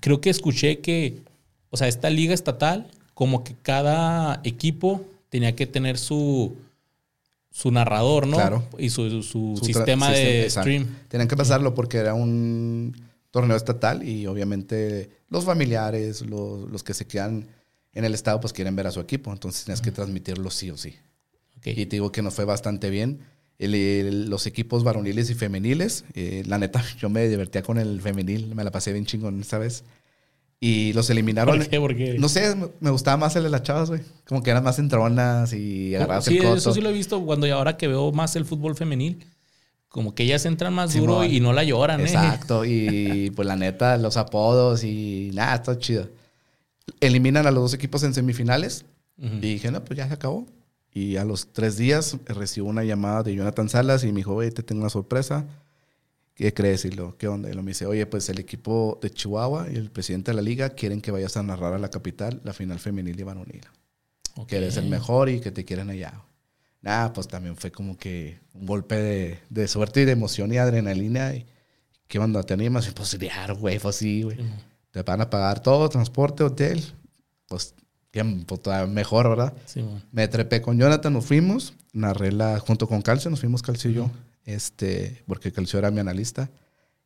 creo 0.00 0.20
que 0.20 0.30
escuché 0.30 0.80
que, 0.80 1.22
o 1.68 1.76
sea, 1.76 1.86
esta 1.86 2.08
liga 2.08 2.32
estatal, 2.32 2.90
como 3.14 3.44
que 3.44 3.54
cada 3.62 4.40
equipo 4.42 5.04
tenía 5.28 5.54
que 5.54 5.66
tener 5.66 5.98
su, 5.98 6.56
su 7.50 7.70
narrador, 7.70 8.26
¿no? 8.26 8.36
Claro. 8.38 8.64
Y 8.78 8.88
su, 8.90 9.22
su, 9.22 9.60
sistema 9.62 10.10
de 10.10 10.48
stream. 10.48 10.88
Tenían 11.08 11.28
que 11.28 11.36
pasarlo 11.36 11.74
porque 11.74 11.98
era 11.98 12.14
un 12.14 12.96
torneo 13.30 13.56
estatal 13.56 14.02
y 14.02 14.26
obviamente 14.26 15.19
los 15.30 15.44
familiares, 15.44 16.22
los, 16.26 16.82
que 16.82 16.92
se 16.92 17.06
quedan 17.06 17.46
en 17.92 18.04
el 18.04 18.14
estado, 18.14 18.40
pues 18.40 18.52
quieren 18.52 18.76
ver 18.76 18.86
a 18.86 18.90
su 18.90 19.00
equipo, 19.00 19.32
entonces 19.32 19.64
tienes 19.64 19.80
que 19.80 19.92
transmitirlo 19.92 20.50
sí 20.50 20.70
o 20.70 20.76
sí. 20.76 20.96
Y 21.64 21.86
te 21.86 21.96
digo 21.96 22.12
que 22.12 22.20
nos 22.20 22.34
fue 22.34 22.44
bastante 22.44 22.90
bien. 22.90 23.20
los 23.58 24.46
equipos 24.46 24.84
varoniles 24.84 25.30
y 25.30 25.34
femeniles, 25.34 26.04
eh, 26.14 26.42
la 26.46 26.58
neta, 26.58 26.84
yo 26.98 27.08
me 27.08 27.28
divertía 27.28 27.62
con 27.62 27.78
el 27.78 28.00
femenil, 28.00 28.54
me 28.54 28.64
la 28.64 28.70
pasé 28.70 28.92
bien 28.92 29.06
chingón 29.06 29.40
esta 29.40 29.58
vez. 29.58 29.84
Y 30.62 30.92
los 30.92 31.08
eliminaron. 31.08 31.56
¿Por 31.56 31.68
qué? 31.68 31.80
¿Por 31.80 31.96
qué? 31.96 32.18
No 32.18 32.28
sé, 32.28 32.54
me 32.80 32.90
gustaba 32.90 33.16
más 33.16 33.34
el 33.34 33.44
de 33.44 33.48
las 33.48 33.62
chavas, 33.62 33.88
güey. 33.88 34.02
Como 34.26 34.42
que 34.42 34.50
eran 34.50 34.62
más 34.62 34.78
entronas 34.78 35.54
y 35.54 35.94
agarradas 35.94 36.26
sí, 36.26 36.36
eso 36.36 36.74
sí 36.74 36.82
lo 36.82 36.90
he 36.90 36.92
visto 36.92 37.24
cuando 37.24 37.50
ahora 37.54 37.78
que 37.78 37.88
veo 37.88 38.12
más 38.12 38.36
el 38.36 38.44
fútbol 38.44 38.76
femenil 38.76 39.24
como 39.90 40.14
que 40.14 40.22
ellas 40.22 40.46
entran 40.46 40.72
más 40.72 40.94
duro 40.94 41.24
y 41.24 41.40
no 41.40 41.52
la 41.52 41.64
lloran, 41.64 42.00
¿eh? 42.00 42.04
Exacto, 42.04 42.64
y 42.64 43.30
pues 43.36 43.46
la 43.46 43.56
neta, 43.56 43.98
los 43.98 44.16
apodos 44.16 44.84
y 44.84 45.32
nada, 45.34 45.56
está 45.56 45.78
chido. 45.78 46.08
Eliminan 47.00 47.46
a 47.46 47.50
los 47.50 47.64
dos 47.64 47.74
equipos 47.74 48.04
en 48.04 48.14
semifinales 48.14 48.84
y 49.18 49.40
dije, 49.40 49.70
no, 49.70 49.84
pues 49.84 49.98
ya 49.98 50.06
se 50.08 50.14
acabó. 50.14 50.46
Y 50.92 51.16
a 51.16 51.24
los 51.24 51.52
tres 51.52 51.76
días 51.76 52.16
recibo 52.26 52.68
una 52.68 52.84
llamada 52.84 53.22
de 53.24 53.34
Jonathan 53.34 53.68
Salas 53.68 54.02
y 54.04 54.12
me 54.12 54.18
dijo, 54.18 54.34
oye, 54.34 54.50
te 54.52 54.62
tengo 54.62 54.80
una 54.80 54.90
sorpresa. 54.90 55.44
¿Qué 56.34 56.54
crees? 56.54 56.84
Y 56.84 56.90
lo, 56.90 57.16
¿qué 57.18 57.28
onda? 57.28 57.50
Y 57.50 57.52
lo 57.52 57.62
me 57.62 57.72
dice, 57.72 57.86
oye, 57.86 58.06
pues 58.06 58.28
el 58.28 58.38
equipo 58.38 58.98
de 59.02 59.10
Chihuahua 59.10 59.66
y 59.70 59.76
el 59.76 59.90
presidente 59.90 60.30
de 60.30 60.36
la 60.36 60.42
liga 60.42 60.70
quieren 60.70 61.00
que 61.00 61.10
vayas 61.10 61.36
a 61.36 61.42
narrar 61.42 61.74
a 61.74 61.78
la 61.78 61.90
capital 61.90 62.40
la 62.44 62.52
final 62.52 62.78
femenil 62.78 63.18
y 63.18 63.22
varonil. 63.24 63.66
Que 64.46 64.56
eres 64.56 64.76
el 64.76 64.88
mejor 64.88 65.28
y 65.28 65.40
que 65.40 65.50
te 65.50 65.64
quieren 65.64 65.90
allá 65.90 66.14
nada, 66.82 67.12
pues 67.12 67.28
también 67.28 67.56
fue 67.56 67.70
como 67.70 67.96
que 67.96 68.40
un 68.54 68.66
golpe 68.66 69.38
de, 69.48 69.68
suerte 69.68 70.02
y 70.02 70.04
de 70.04 70.12
emoción 70.12 70.52
y 70.52 70.58
adrenalina. 70.58 71.34
Y, 71.34 71.46
¿Qué 72.06 72.18
onda? 72.18 72.42
¿Te 72.42 72.54
animas? 72.54 72.90
Pues 72.94 73.16
claro, 73.16 73.56
güey, 73.56 73.78
pues 73.78 73.96
sí, 73.96 74.22
güey. 74.22 74.38
Te 74.90 75.02
van 75.02 75.20
a 75.20 75.30
pagar 75.30 75.60
todo, 75.60 75.88
transporte, 75.88 76.42
hotel. 76.42 76.82
Pues, 77.46 77.74
pues 78.46 78.88
mejor, 78.88 79.28
¿verdad? 79.28 79.54
Sí, 79.66 79.84
Me 80.10 80.26
trepé 80.26 80.60
con 80.60 80.78
Jonathan, 80.78 81.12
nos 81.12 81.26
fuimos, 81.26 81.74
narré 81.92 82.32
la, 82.32 82.58
junto 82.58 82.88
con 82.88 83.02
Calcio, 83.02 83.30
nos 83.30 83.40
fuimos 83.40 83.62
Calcio 83.62 83.90
y 83.90 83.94
yo, 83.94 84.10
este, 84.44 85.22
porque 85.26 85.52
Calcio 85.52 85.78
era 85.78 85.90
mi 85.90 86.00
analista. 86.00 86.50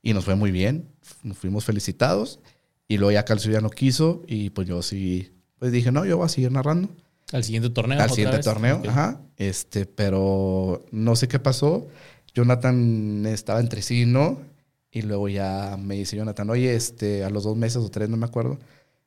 Y 0.01 0.13
nos 0.13 0.25
fue 0.25 0.35
muy 0.35 0.51
bien, 0.51 0.89
nos 1.23 1.39
fuimos 1.39 1.65
felicitados. 1.65 2.41
Y 2.89 2.99
luego 2.99 3.13
ya 3.13 3.25
Calcio 3.25 3.51
ya 3.51 3.61
no 3.61 3.71
quiso 3.71 4.23
y 4.27 4.51
pues 4.51 4.69
yo 4.69 4.83
sí, 4.83 5.33
pues 5.59 5.73
dije, 5.73 5.91
no, 5.91 6.05
yo 6.05 6.19
voy 6.19 6.27
a 6.27 6.29
seguir 6.29 6.53
narrando. 6.53 6.91
Al 7.33 7.45
siguiente 7.45 7.71
torneo. 7.71 8.01
Al 8.01 8.11
siguiente 8.11 8.39
torneo, 8.39 8.83
ajá. 8.89 9.21
Este, 9.37 9.87
pero 9.87 10.85
no 10.93 11.17
sé 11.17 11.29
qué 11.29 11.39
pasó. 11.39 11.89
Jonathan 12.35 13.27
estaba 13.27 13.61
entre 13.61 13.83
sí 13.83 14.03
y 14.03 14.07
no. 14.07 14.39
Y 14.91 15.03
luego 15.03 15.29
ya 15.29 15.77
me 15.77 15.97
dice 15.97 16.17
Jonathan, 16.17 16.49
oye, 16.51 16.77
este, 16.77 17.25
a 17.25 17.31
los 17.31 17.43
dos 17.43 17.57
meses 17.57 17.79
o 17.79 17.91
tres, 17.91 18.09
no 18.09 18.17
me 18.17 18.27
acuerdo, 18.27 18.61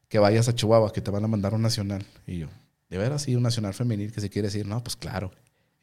que 0.09 0.19
vayas 0.19 0.49
a 0.49 0.53
Chihuahua, 0.53 0.91
que 0.91 0.99
te 0.99 1.11
van 1.11 1.23
a 1.23 1.27
mandar 1.29 1.53
un 1.53 1.61
nacional. 1.61 2.05
Y 2.25 2.39
yo, 2.39 2.47
de 2.89 2.97
veras, 2.97 3.21
sí, 3.21 3.37
un 3.37 3.43
nacional 3.43 3.73
femenil, 3.73 4.11
que 4.11 4.19
se 4.19 4.29
quiere 4.29 4.49
decir, 4.49 4.67
no, 4.67 4.83
pues 4.83 4.97
claro. 4.97 5.31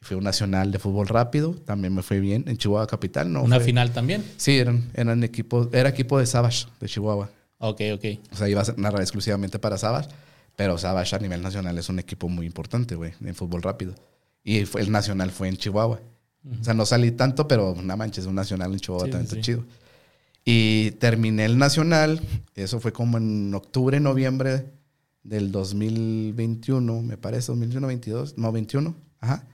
Fue 0.01 0.15
un 0.15 0.23
nacional 0.23 0.71
de 0.71 0.77
fútbol 0.77 1.07
rápido, 1.07 1.55
también 1.55 1.95
me 1.95 2.03
fue 2.03 2.19
bien 2.19 2.43
en 2.47 2.57
Chihuahua 2.57 2.85
Capital, 2.85 3.33
¿no? 3.33 3.41
¿Una 3.41 3.59
final 3.59 3.93
también? 3.93 4.23
Sí, 4.37 4.59
eran, 4.59 4.91
eran 4.93 5.23
equipos, 5.23 5.69
era 5.71 5.89
equipo 5.89 6.19
de 6.19 6.27
Savage, 6.27 6.67
de 6.79 6.87
Chihuahua. 6.87 7.31
Ok, 7.57 7.81
ok. 7.95 8.05
O 8.31 8.35
sea, 8.35 8.47
iba 8.47 8.61
a 8.61 8.65
narrar 8.77 9.01
exclusivamente 9.01 9.57
para 9.57 9.79
Savage, 9.79 10.09
pero 10.55 10.77
Savage 10.77 11.15
a 11.15 11.19
nivel 11.19 11.41
nacional 11.41 11.77
es 11.77 11.89
un 11.89 11.99
equipo 11.99 12.29
muy 12.29 12.45
importante, 12.45 12.95
güey, 12.95 13.13
en 13.21 13.35
fútbol 13.35 13.61
rápido. 13.61 13.95
Y 14.43 14.57
el 14.57 14.91
nacional 14.91 15.31
fue 15.31 15.49
en 15.49 15.57
Chihuahua. 15.57 15.99
O 16.61 16.63
sea, 16.63 16.73
no 16.73 16.85
salí 16.85 17.11
tanto, 17.11 17.47
pero 17.47 17.73
una 17.73 17.95
manches, 17.95 18.25
un 18.25 18.35
nacional 18.35 18.71
en 18.71 18.79
Chihuahua 18.79 19.09
también 19.09 19.23
está 19.23 19.41
chido. 19.41 19.65
Y 20.43 20.91
terminé 20.91 21.45
el 21.45 21.57
nacional, 21.57 22.21
eso 22.53 22.79
fue 22.79 22.93
como 22.93 23.17
en 23.17 23.53
octubre, 23.55 23.99
noviembre 23.99 24.71
del 25.23 25.51
2021, 25.51 27.01
me 27.01 27.17
parece, 27.17 27.47
2021, 27.47 27.87
22, 27.87 28.37
no, 28.37 28.51
21, 28.51 28.95
ajá. 29.19 29.47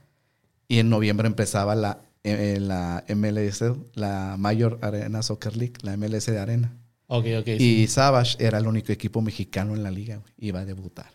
Y 0.68 0.78
en 0.78 0.90
noviembre 0.90 1.26
empezaba 1.26 1.74
la, 1.74 2.02
eh, 2.24 2.58
la 2.60 3.04
MLS, 3.08 3.64
la 3.94 4.36
Mayor 4.38 4.78
Arena 4.82 5.22
Soccer 5.22 5.56
League, 5.56 5.74
la 5.80 5.96
MLS 5.96 6.26
de 6.26 6.38
Arena. 6.38 6.76
Y 7.58 7.86
Savage 7.88 8.36
era 8.44 8.58
el 8.58 8.66
único 8.66 8.92
equipo 8.92 9.20
mexicano 9.20 9.74
en 9.74 9.82
la 9.82 9.90
liga, 9.90 10.22
Iba 10.38 10.60
a 10.60 10.64
debutar. 10.64 11.10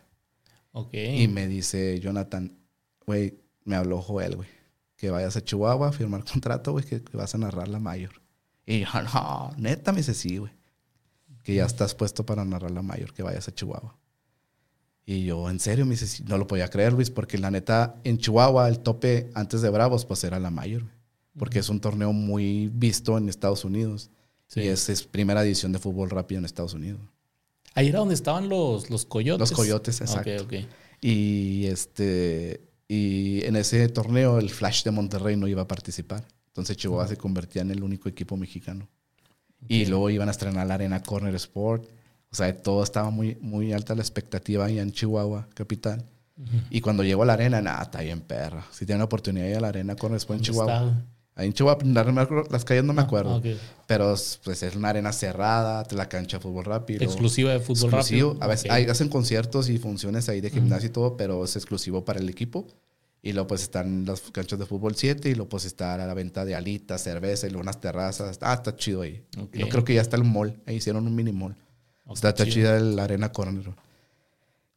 Ok. 0.72 0.94
Y 0.94 1.28
me 1.28 1.48
dice 1.48 2.00
Jonathan, 2.00 2.58
güey, 3.06 3.40
me 3.64 3.76
habló 3.76 4.02
Joel, 4.02 4.36
güey, 4.36 4.50
que 4.96 5.10
vayas 5.10 5.36
a 5.38 5.44
Chihuahua 5.44 5.90
a 5.90 5.92
firmar 5.92 6.24
contrato, 6.32 6.72
güey, 6.72 6.86
que, 6.86 7.02
que 7.02 7.18
vas 7.18 7.34
a 7.34 7.38
narrar 7.38 7.68
la 7.68 7.80
Mayor. 7.80 8.22
Y 8.68 8.82
yo, 8.82 8.88
no, 9.02 9.54
neta, 9.58 9.94
me 9.94 10.00
dice, 10.00 10.14
sí, 10.14 10.38
güey. 10.38 10.52
Que 11.42 11.56
ya 11.56 11.66
estás 11.66 11.96
puesto 11.96 12.26
para 12.26 12.44
narrar 12.44 12.72
la 12.72 12.82
mayor, 12.82 13.14
que 13.14 13.24
vayas 13.24 13.48
a 13.48 13.56
Chihuahua. 13.56 13.96
Y 15.06 15.24
yo, 15.24 15.50
en 15.50 15.62
serio, 15.62 15.86
me 15.86 15.92
dice, 15.92 16.22
no 16.26 16.38
lo 16.38 16.46
podía 16.46 16.70
creer, 16.70 16.92
Luis, 16.92 17.10
porque 17.10 17.38
la 17.38 17.50
neta, 17.50 17.96
en 18.04 18.18
Chihuahua, 18.18 18.68
el 18.68 18.80
tope 18.80 19.32
antes 19.34 19.62
de 19.62 19.70
Bravos, 19.70 20.04
pues 20.04 20.26
era 20.26 20.38
la 20.38 20.52
mayor, 20.52 20.84
Porque 21.38 21.60
es 21.60 21.70
un 21.70 21.80
torneo 21.80 22.12
muy 22.12 22.68
visto 22.74 23.18
en 23.18 23.30
Estados 23.30 23.64
Unidos. 23.64 24.12
Y 24.56 24.62
es, 24.62 24.90
es, 24.90 25.04
primera 25.04 25.44
edición 25.44 25.72
de 25.72 25.80
fútbol 25.80 26.10
rápido 26.10 26.40
en 26.40 26.46
Estados 26.46 26.74
Unidos. 26.74 27.02
Ahí 27.74 27.90
era 27.90 28.00
donde 28.00 28.16
estaban 28.16 28.50
los, 28.50 28.90
los 28.90 29.06
coyotes. 29.06 29.40
Los 29.40 29.52
coyotes, 29.52 30.02
exacto. 30.02 30.44
Ok, 30.44 30.54
ok. 30.62 30.68
Y 31.02 31.66
este. 31.68 32.62
Y 32.88 33.44
en 33.46 33.56
ese 33.58 33.88
torneo, 33.90 34.40
el 34.40 34.50
Flash 34.50 34.84
de 34.84 34.92
Monterrey 34.92 35.36
no 35.36 35.48
iba 35.48 35.62
a 35.62 35.68
participar. 35.68 36.26
Entonces 36.48 36.78
Chihuahua 36.78 37.08
se 37.08 37.18
convertía 37.18 37.62
en 37.62 37.72
el 37.72 37.84
único 37.84 38.10
equipo 38.10 38.38
mexicano. 38.38 38.88
Y 39.68 39.86
luego 39.86 40.10
iban 40.10 40.28
a 40.28 40.32
estrenar 40.32 40.66
la 40.66 40.76
Arena 40.76 41.04
Corner 41.04 41.36
Sport. 41.36 41.88
O 42.32 42.36
sea, 42.36 42.56
todo 42.56 42.84
estaba 42.84 43.10
muy, 43.10 43.38
muy 43.42 43.74
alta 43.74 43.96
la 43.96 44.02
expectativa 44.02 44.66
ahí 44.66 44.80
en 44.80 44.92
Chihuahua, 44.92 45.48
capital. 45.54 46.06
Y 46.70 46.82
cuando 46.82 47.04
llegó 47.04 47.24
a 47.24 47.26
la 47.26 47.34
arena, 47.34 47.62
nada, 47.62 47.84
está 47.84 48.02
bien 48.02 48.22
perra. 48.22 48.66
Si 48.72 48.86
tienen 48.86 49.00
la 49.00 49.06
oportunidad 49.06 49.46
de 49.46 49.52
ir 49.52 49.58
a 49.58 49.62
la 49.62 49.70
arena 49.70 49.96
Corner 49.96 50.18
Sport 50.18 50.38
en 50.38 50.44
Chihuahua. 50.44 51.06
Ahí 51.38 51.46
en 51.46 51.54
Chihuahua, 51.54 51.78
las 52.50 52.66
calles 52.66 52.84
no 52.84 52.94
me 52.94 53.02
ah, 53.02 53.06
acuerdo. 53.06 53.42
Pero 53.86 54.16
pues 54.44 54.64
es 54.64 54.76
una 54.76 54.90
arena 54.90 55.14
cerrada, 55.14 55.86
la 55.92 56.10
cancha 56.10 56.38
de 56.38 56.42
fútbol 56.42 56.66
rápido. 56.66 57.04
Exclusiva 57.04 57.52
de 57.52 57.60
fútbol 57.60 57.92
rápido. 57.92 58.36
A 58.40 58.48
veces 58.48 58.72
hacen 58.90 59.08
conciertos 59.08 59.70
y 59.70 59.78
funciones 59.78 60.30
ahí 60.30 60.42
de 60.42 60.50
gimnasio 60.50 60.90
y 60.90 60.92
todo, 60.92 61.16
pero 61.16 61.46
es 61.46 61.56
exclusivo 61.56 62.04
para 62.04 62.20
el 62.20 62.28
equipo. 62.28 62.66
Y 63.22 63.34
luego 63.34 63.48
pues 63.50 63.62
están 63.62 64.06
las 64.06 64.22
canchas 64.32 64.58
de 64.58 64.66
fútbol 64.66 64.96
7 64.96 65.30
y 65.30 65.36
luego 65.36 65.50
pues 65.50 65.66
está 65.66 65.94
a 65.94 65.98
la 65.98 66.14
venta 66.16 66.44
de 66.44 66.56
alitas, 66.56 67.04
cerveza 67.04 67.46
y 67.46 67.52
luego 67.52 67.62
unas 67.62 67.80
terrazas. 67.80 68.40
Ah, 68.42 68.56
está 68.56 68.76
chido 68.76 69.04
ahí. 69.04 69.24
Yo 69.54 69.70
creo 69.70 69.84
que 69.84 69.94
ya 69.94 70.02
está 70.02 70.18
el 70.18 70.24
mall. 70.24 70.60
Ahí 70.66 70.78
hicieron 70.78 71.06
un 71.06 71.16
mini 71.16 71.34
mall. 71.34 71.56
está, 72.12 72.30
está 72.30 72.48
chida 72.48 72.80
la 72.80 73.04
Arena 73.04 73.32
Corner. 73.32 73.70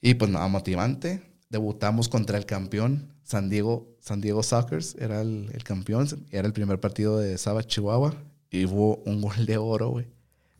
Y 0.02 0.12
pues 0.12 0.30
nada, 0.30 0.46
motivante. 0.48 1.22
Debutamos 1.50 2.08
contra 2.08 2.38
el 2.38 2.46
campeón, 2.46 3.12
San 3.22 3.50
Diego, 3.50 3.86
San 4.00 4.20
Diego 4.20 4.42
Sockers. 4.42 4.96
Era 4.98 5.20
el, 5.20 5.50
el 5.52 5.62
campeón. 5.62 6.08
Era 6.30 6.46
el 6.46 6.52
primer 6.52 6.80
partido 6.80 7.18
de 7.18 7.36
Saba, 7.36 7.62
Chihuahua. 7.62 8.14
Y 8.50 8.64
hubo 8.64 9.02
un 9.04 9.20
gol 9.20 9.46
de 9.46 9.58
oro, 9.58 9.90
güey, 9.90 10.06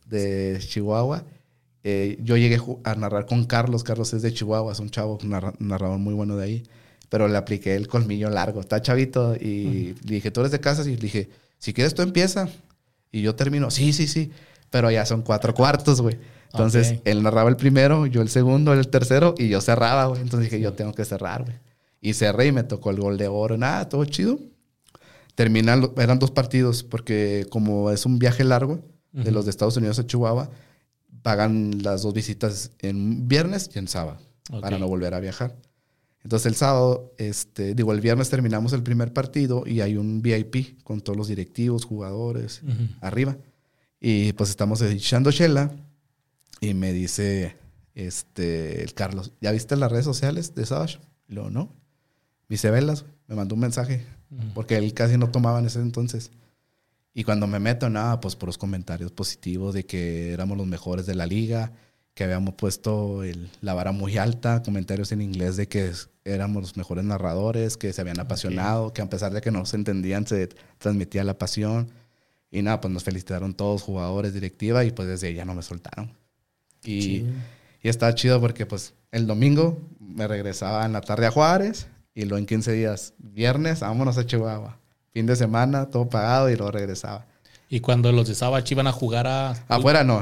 de 0.05 0.59
Chihuahua. 0.59 1.23
Eh, 1.83 2.19
yo 2.21 2.37
llegué 2.37 2.59
a 2.83 2.95
narrar 2.95 3.25
con 3.25 3.45
Carlos. 3.45 3.83
Carlos 3.83 4.13
es 4.13 4.21
de 4.21 4.33
Chihuahua, 4.33 4.71
es 4.71 4.79
un 4.79 4.89
chavo, 4.89 5.17
un 5.23 5.29
narrador 5.59 5.97
muy 5.97 6.13
bueno 6.13 6.37
de 6.37 6.43
ahí 6.43 6.63
pero 7.11 7.27
le 7.27 7.37
apliqué 7.37 7.75
el 7.75 7.89
colmillo 7.89 8.29
largo. 8.29 8.61
Está 8.61 8.81
chavito. 8.81 9.35
Y 9.35 9.95
le 10.05 10.15
dije, 10.15 10.31
tú 10.31 10.39
eres 10.39 10.53
de 10.53 10.61
casa. 10.61 10.83
Y 10.83 10.95
le 10.95 11.01
dije, 11.01 11.29
si 11.57 11.73
quieres, 11.73 11.93
tú 11.93 12.03
empieza. 12.03 12.47
Y 13.11 13.21
yo 13.21 13.35
termino, 13.35 13.69
sí, 13.69 13.91
sí, 13.91 14.07
sí. 14.07 14.31
Pero 14.69 14.89
ya 14.89 15.05
son 15.05 15.21
cuatro 15.21 15.53
cuartos, 15.53 15.99
güey. 15.99 16.17
Entonces, 16.53 16.99
él 17.05 17.23
narraba 17.23 17.49
el 17.49 17.55
primero, 17.55 18.05
yo 18.05 18.21
el 18.21 18.29
segundo, 18.29 18.73
él 18.73 18.79
el 18.79 18.89
tercero, 18.89 19.35
y 19.37 19.47
yo 19.47 19.61
cerraba, 19.61 20.05
güey. 20.07 20.21
Entonces 20.21 20.51
dije, 20.51 20.61
yo 20.61 20.73
tengo 20.73 20.93
que 20.93 21.05
cerrar, 21.05 21.43
güey. 21.43 21.55
Y 22.01 22.13
cerré 22.13 22.47
y 22.47 22.51
me 22.51 22.63
tocó 22.63 22.89
el 22.89 22.99
gol 22.99 23.17
de 23.17 23.27
oro. 23.27 23.57
Nada, 23.57 23.87
todo 23.87 24.03
chido. 24.05 24.39
Terminan, 25.35 25.91
eran 25.97 26.19
dos 26.19 26.31
partidos, 26.31 26.83
porque 26.83 27.45
como 27.49 27.91
es 27.91 28.05
un 28.05 28.19
viaje 28.19 28.43
largo 28.43 28.81
de 29.13 29.31
los 29.31 29.45
de 29.45 29.51
Estados 29.51 29.77
Unidos 29.77 29.99
a 29.99 30.05
Chihuahua, 30.05 30.49
pagan 31.21 31.83
las 31.83 32.01
dos 32.01 32.13
visitas 32.13 32.71
en 32.79 33.27
viernes 33.27 33.69
y 33.73 33.79
en 33.79 33.87
sábado, 33.87 34.17
para 34.61 34.77
no 34.77 34.87
volver 34.87 35.13
a 35.13 35.19
viajar. 35.19 35.55
Entonces 36.23 36.45
el 36.47 36.55
sábado, 36.55 37.13
este, 37.17 37.73
digo, 37.73 37.93
el 37.93 38.01
viernes 38.01 38.29
terminamos 38.29 38.73
el 38.73 38.83
primer 38.83 39.11
partido 39.11 39.63
y 39.65 39.81
hay 39.81 39.97
un 39.97 40.21
VIP 40.21 40.83
con 40.83 41.01
todos 41.01 41.17
los 41.17 41.27
directivos, 41.27 41.85
jugadores, 41.85 42.61
arriba. 42.99 43.37
Y 43.99 44.33
pues 44.33 44.49
estamos 44.49 44.81
echando 44.81 45.31
chela 45.31 45.71
y 46.61 46.75
me 46.75 46.93
dice 46.93 47.57
este, 47.95 48.83
el 48.83 48.93
Carlos, 48.93 49.33
¿ya 49.41 49.51
viste 49.51 49.75
las 49.75 49.91
redes 49.91 50.05
sociales 50.05 50.55
de 50.55 50.65
Savage? 50.65 50.99
Y 51.27 51.33
luego, 51.33 51.49
no. 51.49 51.75
Vicevelas, 52.47 53.05
me 53.27 53.35
mandó 53.35 53.55
un 53.55 53.61
mensaje, 53.61 54.05
porque 54.53 54.77
él 54.77 54.93
casi 54.93 55.17
no 55.17 55.31
tomaba 55.31 55.59
en 55.59 55.65
ese 55.65 55.79
entonces. 55.79 56.31
Y 57.13 57.23
cuando 57.23 57.47
me 57.47 57.59
meto, 57.59 57.89
nada, 57.89 58.21
pues 58.21 58.35
por 58.35 58.47
los 58.47 58.57
comentarios 58.57 59.11
positivos 59.11 59.73
de 59.73 59.85
que 59.85 60.31
éramos 60.31 60.57
los 60.57 60.67
mejores 60.67 61.05
de 61.05 61.15
la 61.15 61.25
liga, 61.25 61.73
que 62.13 62.25
habíamos 62.25 62.53
puesto 62.53 63.21
la 63.61 63.73
vara 63.73 63.91
muy 63.91 64.17
alta, 64.17 64.61
comentarios 64.61 65.11
en 65.11 65.21
inglés 65.21 65.57
de 65.57 65.67
que 65.67 65.91
éramos 66.25 66.61
los 66.61 66.77
mejores 66.77 67.03
narradores, 67.03 67.75
que 67.75 67.91
se 67.91 68.01
habían 68.01 68.19
apasionado, 68.19 68.93
que 68.93 69.01
a 69.01 69.09
pesar 69.09 69.33
de 69.33 69.41
que 69.41 69.51
no 69.51 69.65
se 69.65 69.77
entendían, 69.77 70.27
se 70.27 70.47
transmitía 70.77 71.23
la 71.23 71.37
pasión. 71.37 71.89
Y 72.51 72.61
nada, 72.61 72.81
pues 72.81 72.93
nos 72.93 73.03
felicitaron 73.03 73.53
todos, 73.55 73.81
jugadores, 73.81 74.33
directiva, 74.33 74.83
y 74.83 74.91
pues 74.91 75.07
desde 75.07 75.27
ahí 75.27 75.35
ya 75.35 75.45
no 75.45 75.55
me 75.55 75.63
soltaron. 75.63 76.20
Y, 76.83 77.25
y 77.83 77.89
estaba 77.89 78.13
chido 78.15 78.39
porque 78.41 78.65
pues 78.65 78.93
el 79.11 79.27
domingo 79.27 79.79
me 79.99 80.27
regresaba 80.27 80.85
en 80.85 80.93
la 80.93 81.01
tarde 81.01 81.27
a 81.27 81.31
Juárez, 81.31 81.87
y 82.13 82.21
luego 82.25 82.37
en 82.37 82.45
15 82.45 82.73
días, 82.73 83.13
viernes, 83.17 83.79
vámonos 83.79 84.17
a 84.17 84.25
Chihuahua. 84.25 84.77
Fin 85.13 85.25
de 85.25 85.35
semana, 85.35 85.89
todo 85.89 86.09
pagado, 86.09 86.49
y 86.49 86.55
luego 86.55 86.71
regresaba. 86.71 87.25
Y 87.69 87.79
cuando 87.79 88.11
los 88.11 88.27
de 88.27 88.35
Sabach 88.35 88.69
iban 88.69 88.87
a 88.87 88.91
jugar 88.91 89.27
a... 89.27 89.51
Afuera 89.69 90.03
no, 90.03 90.21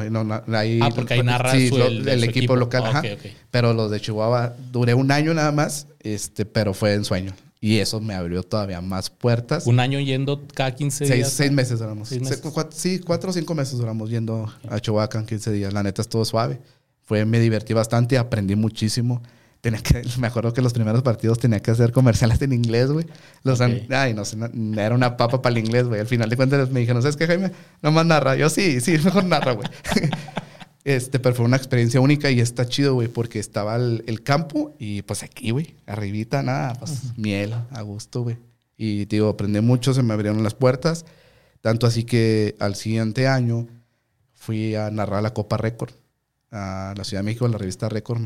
ahí... 0.56 0.80
Ah, 0.84 0.90
porque 0.94 1.16
ahí 1.16 1.24
narra 1.24 1.54
el, 1.54 2.24
equipo, 2.24 2.56
local. 2.56 2.86
ajá. 2.86 3.02
Pero 3.50 3.74
los 3.74 3.90
de 3.90 4.00
Chihuahua 4.00 4.54
duré 4.72 4.94
un 4.94 5.12
año 5.12 5.34
nada 5.34 5.52
más, 5.52 5.88
este, 6.00 6.46
pero 6.46 6.76
fue 6.76 6.94
en 6.94 7.06
sueño. 7.06 7.34
Y 7.62 7.80
eso 7.80 8.00
me 8.00 8.14
abrió 8.14 8.42
todavía 8.44 8.80
más 8.82 9.10
puertas. 9.10 9.68
¿Un 9.68 9.80
año 9.80 10.00
yendo 10.00 10.48
cada 10.54 10.74
15 10.74 11.06
días? 11.06 11.32
Seis 11.32 11.52
meses 11.52 11.80
duramos. 11.80 12.10
sí, 12.10 13.00
cuatro 13.00 13.32
o 13.32 13.34
cinco 13.34 13.54
meses 13.54 13.78
duramos 13.78 14.10
yendo 14.10 14.50
a 14.70 14.80
Chihuahua 14.80 15.10
cada 15.10 15.26
15 15.26 15.52
días. 15.52 15.74
La 15.74 15.84
neta 15.84 16.02
es 16.02 16.08
todo 16.08 16.24
suave. 16.24 16.60
Fue, 17.04 17.26
me 17.26 17.40
divertí 17.40 17.74
bastante, 17.74 18.18
aprendí 18.18 18.56
muchísimo 18.56 19.22
tenía 19.62 19.82
que, 19.82 20.02
me 20.20 20.28
acuerdo 20.28 20.54
que 20.54 20.62
los 20.62 20.74
primeros 20.74 21.02
partidos 21.02 21.40
tenía 21.40 21.60
que 21.60 21.72
hacer 21.72 21.92
comerciales 21.92 22.42
en 22.42 22.54
inglés, 22.54 22.92
güey. 22.92 23.06
Los 23.44 23.62
ay, 23.62 24.14
no 24.14 24.26
sé, 24.26 24.38
era 24.78 24.96
una 24.96 25.18
papa 25.18 25.42
para 25.42 25.54
el 25.54 25.66
inglés, 25.66 25.88
güey. 25.88 26.00
Al 26.00 26.08
final 26.08 26.30
de 26.30 26.36
cuentas 26.36 26.70
me 26.72 26.80
dijeron, 26.82 27.02
¿sabes 27.02 27.18
qué, 27.18 27.28
Jaime? 27.28 27.52
No 27.82 27.92
más 27.92 28.06
narra. 28.06 28.36
Yo 28.36 28.50
sí, 28.50 28.80
sí, 28.82 28.98
mejor 29.04 29.26
narra, 29.26 29.54
güey. 29.54 29.68
este, 30.84 31.20
pero 31.20 31.36
fue 31.36 31.46
una 31.46 31.58
experiencia 31.58 32.00
única 32.00 32.32
y 32.32 32.40
está 32.40 32.68
chido, 32.68 32.94
güey, 32.94 33.08
porque 33.08 33.40
estaba 33.40 33.76
el, 33.76 34.22
campo 34.24 34.74
y 34.80 35.02
pues 35.02 35.24
aquí, 35.24 35.52
güey, 35.52 35.76
arribita, 35.86 36.42
nada, 36.42 36.74
pues 36.76 37.18
miel, 37.18 37.54
a 37.54 37.82
gusto, 37.82 38.24
güey. 38.24 38.38
Y, 38.78 39.06
digo, 39.06 39.28
aprendí 39.30 39.60
mucho, 39.60 39.94
se 39.94 40.04
me 40.04 40.14
abrieron 40.14 40.42
las 40.42 40.54
puertas. 40.54 41.06
Tanto 41.62 41.86
así 41.86 42.06
que 42.06 42.56
al 42.60 42.76
siguiente 42.76 43.28
año 43.28 43.68
fui 44.34 44.76
a 44.76 44.90
narrar 44.90 45.22
la 45.22 45.34
Copa 45.34 45.58
Récord 45.58 45.92
a 46.52 46.94
la 46.96 47.04
Ciudad 47.04 47.22
de 47.22 47.26
México, 47.26 47.48
la 47.50 47.58
revista 47.58 47.90
Récord 47.90 48.22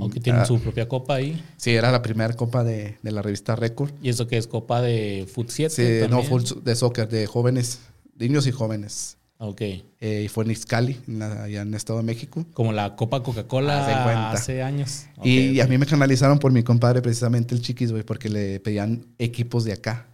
o 0.00 0.08
que 0.08 0.20
tienen 0.20 0.46
su 0.46 0.58
propia 0.58 0.88
copa 0.88 1.16
ahí. 1.16 1.42
Sí, 1.56 1.70
era 1.70 1.92
la 1.92 2.02
primera 2.02 2.34
copa 2.34 2.64
de, 2.64 2.96
la 3.02 3.22
revista 3.22 3.56
Record. 3.56 3.92
¿Y 4.02 4.08
eso 4.08 4.26
qué 4.26 4.38
es? 4.38 4.46
¿Copa 4.46 4.80
de 4.80 5.28
Foot 5.32 5.50
7? 5.50 5.70
Sí, 5.70 6.10
no, 6.10 6.22
de 6.62 6.76
soccer, 6.76 7.08
de 7.08 7.26
jóvenes, 7.26 7.80
niños 8.18 8.46
y 8.46 8.52
jóvenes. 8.52 9.18
Ok. 9.42 9.62
Eh, 9.62 10.22
y 10.26 10.28
fue 10.28 10.44
en 10.44 10.50
Ixcali, 10.50 11.00
allá 11.22 11.62
en 11.62 11.68
el 11.68 11.74
Estado 11.74 11.98
de 11.98 12.04
México. 12.04 12.44
Como 12.52 12.74
la 12.74 12.94
Copa 12.94 13.22
Coca-Cola 13.22 14.30
hace 14.32 14.62
años. 14.62 15.06
y, 15.24 15.60
a 15.60 15.66
mí 15.66 15.78
me 15.78 15.86
canalizaron 15.86 16.38
por 16.38 16.52
mi 16.52 16.62
compadre, 16.62 17.00
precisamente 17.00 17.54
el 17.54 17.62
Chiquis, 17.62 17.90
güey, 17.90 18.02
porque 18.02 18.28
le 18.28 18.60
pedían 18.60 19.06
equipos 19.18 19.64
de 19.64 19.72
acá. 19.72 20.08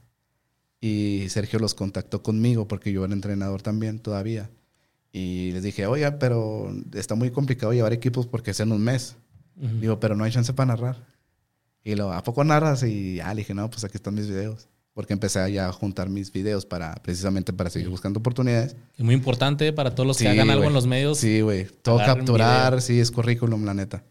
Y 0.81 1.27
Sergio 1.29 1.59
los 1.59 1.75
contactó 1.75 2.23
conmigo 2.23 2.69
porque 2.69 2.93
yo 2.93 3.05
era 3.05 3.15
entrenador 3.15 3.63
también 3.63 3.99
todavía. 3.99 4.49
Y 5.11 5.51
les 5.51 5.65
dije, 5.65 5.87
oiga, 5.87 6.21
pero 6.21 6.73
está 6.95 7.17
muy 7.17 7.33
complicado 7.33 7.73
llevar 7.73 7.93
equipos 7.93 8.29
porque 8.29 8.53
es 8.53 8.61
en 8.61 8.71
un 8.71 8.85
mes. 8.85 9.17
Digo, 9.57 9.99
pero 9.99 10.15
no 10.15 10.23
hay 10.23 10.31
chance 10.31 10.53
para 10.53 10.69
narrar. 10.69 11.05
Y 11.83 11.97
lo, 11.97 12.13
¿a 12.13 12.23
poco 12.23 12.45
narras? 12.45 12.85
Y 12.85 13.17
ya 13.17 13.35
le 13.35 13.41
dije, 13.41 13.55
no, 13.55 13.69
pues 13.71 13.83
aquí 13.83 13.97
están 13.97 14.15
mis 14.15 14.29
videos 14.29 14.69
porque 14.97 15.13
empecé 15.13 15.53
ya 15.53 15.69
a 15.69 15.73
juntar 15.73 16.09
mis 16.09 16.33
videos 16.33 16.65
para 16.65 16.95
precisamente 16.95 17.53
para 17.53 17.69
seguir 17.69 17.91
buscando 17.91 18.21
oportunidades. 18.21 18.77
Es 18.97 19.05
muy 19.05 19.15
importante 19.15 19.71
para 19.75 19.95
todos 19.95 20.07
los 20.07 20.17
que 20.17 20.27
hagan 20.27 20.49
algo 20.49 20.65
en 20.65 20.73
los 20.73 20.87
medios. 20.87 21.19
Sí, 21.19 21.43
güey. 21.43 21.67
Todo 21.83 21.99
capturar, 21.99 22.81
sí, 22.81 22.99
es 22.99 23.11
currículum, 23.11 23.67
la 23.67 23.75
neta. 23.75 24.05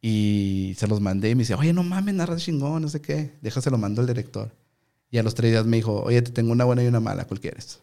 Y 0.00 0.76
se 0.78 0.86
los 0.86 1.00
mandé 1.00 1.30
y 1.30 1.34
me 1.34 1.40
dice, 1.40 1.54
oye, 1.54 1.72
no 1.72 1.82
mames, 1.82 2.14
narras 2.14 2.44
chingón, 2.44 2.82
no 2.82 2.88
sé 2.88 3.00
qué. 3.00 3.32
Déjaselo 3.42 3.78
mando 3.78 4.00
al 4.00 4.06
director. 4.06 4.54
Y 5.10 5.18
a 5.18 5.24
los 5.24 5.34
tres 5.34 5.50
días 5.50 5.66
me 5.66 5.78
dijo, 5.78 6.04
oye, 6.04 6.22
te 6.22 6.30
tengo 6.30 6.52
una 6.52 6.64
buena 6.64 6.84
y 6.84 6.86
una 6.86 7.00
mala, 7.00 7.24
¿cuál 7.24 7.40
quieres? 7.40 7.80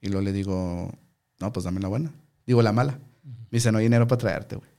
Y 0.00 0.06
luego 0.06 0.22
le 0.22 0.32
digo, 0.32 0.90
no, 1.38 1.52
pues 1.52 1.64
dame 1.64 1.80
la 1.80 1.88
buena. 1.88 2.14
Digo, 2.46 2.62
la 2.62 2.72
mala. 2.72 2.98
Me 3.24 3.58
dice, 3.58 3.70
no 3.72 3.76
hay 3.76 3.84
dinero 3.84 4.06
para 4.06 4.20
traerte, 4.20 4.56
güey. 4.56 4.70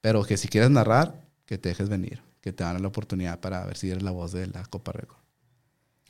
Pero 0.00 0.22
que 0.22 0.36
si 0.36 0.46
quieres 0.46 0.70
narrar, 0.70 1.26
que 1.44 1.58
te 1.58 1.70
dejes 1.70 1.88
venir. 1.88 2.22
Que 2.40 2.52
te 2.52 2.62
dan 2.62 2.80
la 2.80 2.86
oportunidad 2.86 3.40
para 3.40 3.66
ver 3.66 3.76
si 3.76 3.90
eres 3.90 4.04
la 4.04 4.12
voz 4.12 4.30
de 4.30 4.46
la 4.46 4.64
Copa 4.66 4.92
Record. 4.92 5.17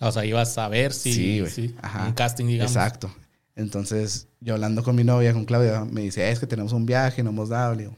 O 0.01 0.13
sea, 0.13 0.25
ibas 0.25 0.57
a 0.59 0.69
ver 0.69 0.93
si, 0.93 1.45
sí, 1.49 1.75
un 2.07 2.13
casting, 2.13 2.47
digamos. 2.47 2.71
Exacto. 2.71 3.11
Entonces, 3.57 4.29
yo 4.41 4.55
hablando 4.55 4.85
con 4.85 4.95
mi 4.95 5.03
novia, 5.03 5.33
con 5.33 5.45
Claudia, 5.45 5.85
me 5.85 6.03
dice, 6.03 6.31
es 6.31 6.39
que 6.39 6.47
tenemos 6.47 6.73
un 6.73 6.87
viaje, 6.87 7.25
no 7.25 7.31
hemos 7.31 7.49
dado. 7.49 7.75
Le 7.75 7.83
digo, 7.85 7.97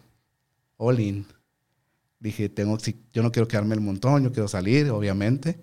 all 0.78 0.98
in. 1.00 1.26
Dije, 2.18 2.48
tengo, 2.48 2.78
yo 3.12 3.22
no 3.22 3.30
quiero 3.30 3.46
quedarme 3.46 3.74
el 3.74 3.82
montón, 3.82 4.24
yo 4.24 4.32
quiero 4.32 4.48
salir, 4.48 4.88
obviamente. 4.90 5.58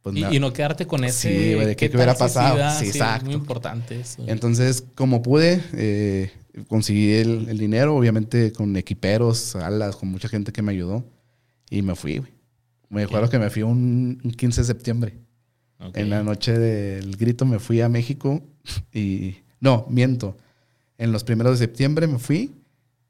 Pues 0.00 0.16
y, 0.16 0.40
no 0.40 0.52
quedarte 0.54 0.86
con 0.86 1.04
ese... 1.04 1.28
Sí, 1.28 1.64
de 1.66 1.76
qué, 1.76 1.90
hubiera 1.92 2.14
pasado. 2.14 2.58
Sí, 2.78 2.86
exacto. 2.86 3.26
Muy 3.26 3.34
importante 3.34 4.00
eso. 4.00 4.24
Entonces, 4.26 4.82
como 4.94 5.20
pude, 5.20 5.62
eh, 5.74 6.32
conseguí 6.68 7.12
el, 7.12 7.58
dinero, 7.58 7.94
obviamente 7.94 8.52
con 8.52 8.74
equiperos, 8.76 9.54
alas, 9.56 9.96
con 9.96 10.08
mucha 10.08 10.28
gente 10.28 10.52
que 10.52 10.62
me 10.62 10.72
ayudó. 10.72 11.04
Y 11.68 11.82
me 11.82 11.94
fui, 11.94 12.18
güey. 12.18 12.32
Me 12.88 13.02
acuerdo 13.02 13.28
que 13.28 13.38
me 13.38 13.50
fui 13.50 13.62
un 13.62 14.18
15 14.36 14.62
de 14.62 14.66
septiembre. 14.66 15.14
En 15.94 16.10
la 16.10 16.22
noche 16.22 16.58
del 16.58 17.16
grito 17.16 17.44
me 17.46 17.58
fui 17.58 17.80
a 17.80 17.88
México 17.88 18.42
y... 18.92 19.36
No, 19.60 19.86
miento. 19.90 20.36
En 20.96 21.12
los 21.12 21.22
primeros 21.22 21.58
de 21.58 21.66
septiembre 21.66 22.06
me 22.06 22.18
fui 22.18 22.52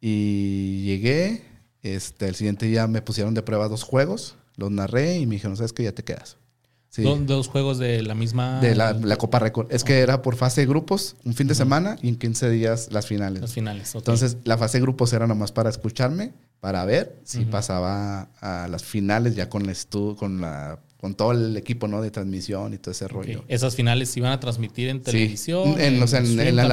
y 0.01 0.83
llegué. 0.85 1.43
Este, 1.83 2.29
el 2.29 2.35
siguiente 2.35 2.67
día 2.67 2.87
me 2.87 3.03
pusieron 3.03 3.35
de 3.35 3.43
prueba 3.43 3.69
dos 3.69 3.85
juegos, 3.85 4.37
los 4.57 4.71
narré 4.71 5.19
y 5.19 5.27
me 5.27 5.37
dijeron, 5.37 5.57
¿sabes 5.57 5.73
qué? 5.73 5.85
Ya 5.85 5.93
te 5.93 6.03
quedas. 6.03 6.37
¿Dos 6.97 7.47
juegos 7.47 7.79
de 7.79 8.03
la 8.03 8.15
misma...? 8.15 8.61
De 8.61 8.75
la, 8.75 9.17
Copa 9.17 9.39
Record. 9.39 9.73
Es 9.73 9.85
que 9.85 10.01
era 10.01 10.23
por 10.23 10.35
fase 10.35 10.63
de 10.63 10.67
grupos, 10.67 11.17
un 11.25 11.35
fin 11.35 11.47
de 11.47 11.55
semana 11.55 11.97
y 12.03 12.09
en 12.09 12.17
15 12.17 12.51
días 12.51 12.89
las 12.91 13.07
finales. 13.07 13.41
Las 13.41 13.53
finales, 13.53 13.95
Entonces, 13.95 14.39
la 14.45 14.59
fase 14.59 14.79
de 14.79 14.83
grupos 14.83 15.13
era 15.13 15.29
nomás 15.29 15.53
para 15.53 15.71
escucharme, 15.71 16.33
para 16.59 16.85
ver 16.85 17.17
si 17.23 17.45
pasaba 17.45 18.29
a 18.41 18.67
las 18.69 18.83
finales 18.83 19.37
ya 19.37 19.49
con, 19.49 19.73
con 20.17 20.41
la 20.41 20.81
con 21.01 21.15
todo 21.15 21.33
el 21.33 21.57
equipo 21.57 21.89
¿no? 21.89 22.03
de 22.03 22.11
transmisión 22.11 22.75
y 22.75 22.79
todo 22.79 22.93
ese 22.93 23.09
rollo. 23.09 23.43
¿Esas 23.49 23.75
finales 23.75 24.11
se 24.11 24.21
iban 24.21 24.33
a 24.33 24.41
transmitir 24.41 24.91
en 24.91 25.01
televisión? 25.01 25.75
Sí, 25.77 25.83
en, 25.83 25.99
la, 25.99 26.07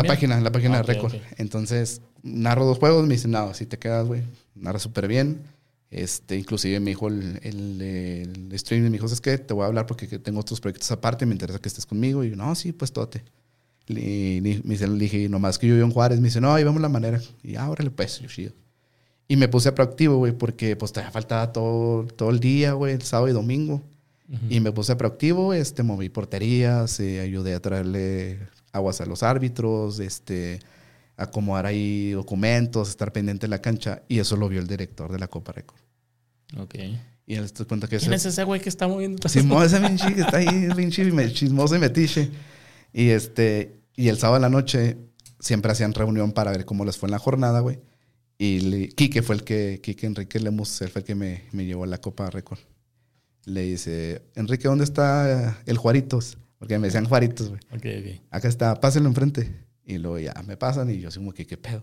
página, 0.04 0.38
en 0.38 0.44
la 0.44 0.52
página 0.52 0.78
de 0.78 0.84
Record. 0.84 1.14
Entonces, 1.38 2.02
narro 2.24 2.66
dos 2.66 2.78
juegos, 2.78 3.08
me 3.08 3.14
dicen, 3.14 3.32
no, 3.32 3.54
si 3.54 3.66
te 3.66 3.80
quedas, 3.80 4.06
güey, 4.06 4.24
narra 4.54 4.80
súper 4.80 5.08
bien. 5.08 5.44
Este, 5.90 6.36
inclusive 6.36 6.82
me 6.82 6.90
dijo 6.90 7.08
el, 7.08 7.40
el, 7.42 7.82
el 7.82 8.52
streaming, 8.52 8.90
me 8.90 8.98
dijo, 8.98 9.06
es 9.06 9.22
que 9.22 9.38
te 9.38 9.54
voy 9.54 9.64
a 9.64 9.68
hablar 9.68 9.86
porque 9.86 10.06
tengo 10.20 10.42
otros 10.42 10.60
proyectos 10.60 10.92
aparte, 10.92 11.26
me 11.26 11.32
interesa 11.32 11.60
que 11.60 11.70
estés 11.70 11.86
conmigo. 11.86 12.22
Y 12.26 12.32
yo, 12.32 12.36
no, 12.36 12.54
sí, 12.54 12.74
pues 12.74 12.92
tote. 12.92 13.24
Y, 13.88 14.42
me 14.42 14.74
dice, 14.74 14.90
le 14.90 14.98
dije, 14.98 15.30
nomás 15.30 15.58
que 15.58 15.68
yo 15.68 15.76
vivo 15.76 15.88
en 15.88 15.94
Juárez, 15.94 16.20
me 16.20 16.28
dice, 16.28 16.42
no, 16.42 16.54
ahí 16.54 16.66
vamos 16.66 16.82
la 16.82 16.90
manera. 16.90 17.22
Y 17.44 17.56
ahora 17.56 17.82
le 17.82 17.92
pues, 17.92 18.20
yo 18.20 18.28
chido. 18.28 18.52
Y 19.30 19.38
me 19.38 19.48
puse 19.48 19.72
proactivo, 19.72 20.18
güey, 20.18 20.34
porque 20.34 20.76
pues 20.76 20.92
te 20.92 21.02
faltaba 21.04 21.54
todo, 21.54 22.06
todo 22.08 22.30
el 22.30 22.42
día, 22.42 22.74
güey, 22.74 22.94
el 22.94 23.04
sábado 23.04 23.30
y 23.30 23.32
domingo. 23.32 23.82
Y 24.50 24.60
me 24.60 24.74
puse 24.74 24.96
proactivo, 24.96 25.54
este, 25.54 25.84
moví 25.84 26.10
porterías, 26.10 27.00
eh, 27.00 27.22
ayudé 27.22 27.54
a 27.54 27.62
traerle 27.62 28.40
aguas 28.74 29.00
a 29.00 29.06
los 29.06 29.24
árbitros, 29.24 30.00
este, 30.00 30.60
acomodar 31.16 31.66
ahí 31.66 32.12
documentos, 32.12 32.90
estar 32.90 33.14
pendiente 33.14 33.48
de 33.48 33.52
la 33.52 33.62
cancha. 33.62 34.04
Y 34.10 34.20
eso 34.20 34.36
lo 34.36 34.50
vio 34.50 34.60
el 34.60 34.68
director 34.68 35.12
de 35.12 35.20
la 35.20 35.30
Copa 35.30 35.54
Record. 35.54 35.80
Ok. 36.60 36.76
Y 37.26 37.36
él 37.36 37.50
se 37.54 37.66
cuenta 37.66 37.88
que 37.88 37.98
¿Quién 37.98 38.14
es 38.14 38.26
ese 38.26 38.44
güey 38.44 38.60
que 38.60 38.70
está 38.70 38.88
moviendo? 38.88 39.28
Sí, 39.30 39.40
ese 39.40 39.80
pinche 39.80 40.14
que 40.14 40.22
está 40.22 40.38
ahí, 40.38 40.70
pinche 40.76 41.34
chismoso 41.34 41.76
y 41.76 41.80
metiche. 41.80 42.30
Y 42.94 43.10
este, 43.10 43.80
y 43.96 44.10
el 44.10 44.18
sábado 44.18 44.38
en 44.38 44.42
la 44.44 44.50
noche 44.50 44.98
siempre 45.40 45.72
hacían 45.72 45.94
reunión 45.94 46.34
para 46.34 46.52
ver 46.52 46.66
cómo 46.66 46.84
les 46.84 46.98
fue 46.98 47.08
en 47.08 47.12
la 47.12 47.20
jornada, 47.20 47.62
güey. 47.62 47.80
Y 48.38 48.90
Quique 48.90 49.22
fue 49.22 49.36
el 49.36 49.44
que, 49.44 49.80
Quique 49.82 50.06
Enrique 50.06 50.40
Lemus, 50.40 50.82
él 50.82 50.90
fue 50.90 51.00
el 51.00 51.06
que 51.06 51.16
me, 51.16 51.44
me 51.54 51.66
llevó 51.66 51.86
a 51.86 51.88
la 51.88 52.00
Copa 52.00 52.30
Record 52.30 52.60
le 53.48 53.62
dice, 53.62 54.22
Enrique, 54.36 54.68
¿dónde 54.68 54.84
está 54.84 55.58
el 55.66 55.78
Juaritos? 55.78 56.38
Porque 56.60 56.78
me 56.80 56.88
decían 56.88 57.06
Juaritos, 57.06 57.48
güey. 57.50 57.62
Okay, 57.76 58.22
Acá 58.30 58.50
está, 58.50 58.76
pásenlo 58.76 59.08
enfrente. 59.08 59.66
Y 59.86 60.00
luego 60.00 60.20
ya 60.20 60.34
me 60.46 60.58
pasan 60.58 60.90
y 60.90 61.00
yo 61.00 61.08
así 61.08 61.18
como 61.20 61.32
que, 61.32 61.48
¿qué 61.48 61.56
pedo? 61.56 61.82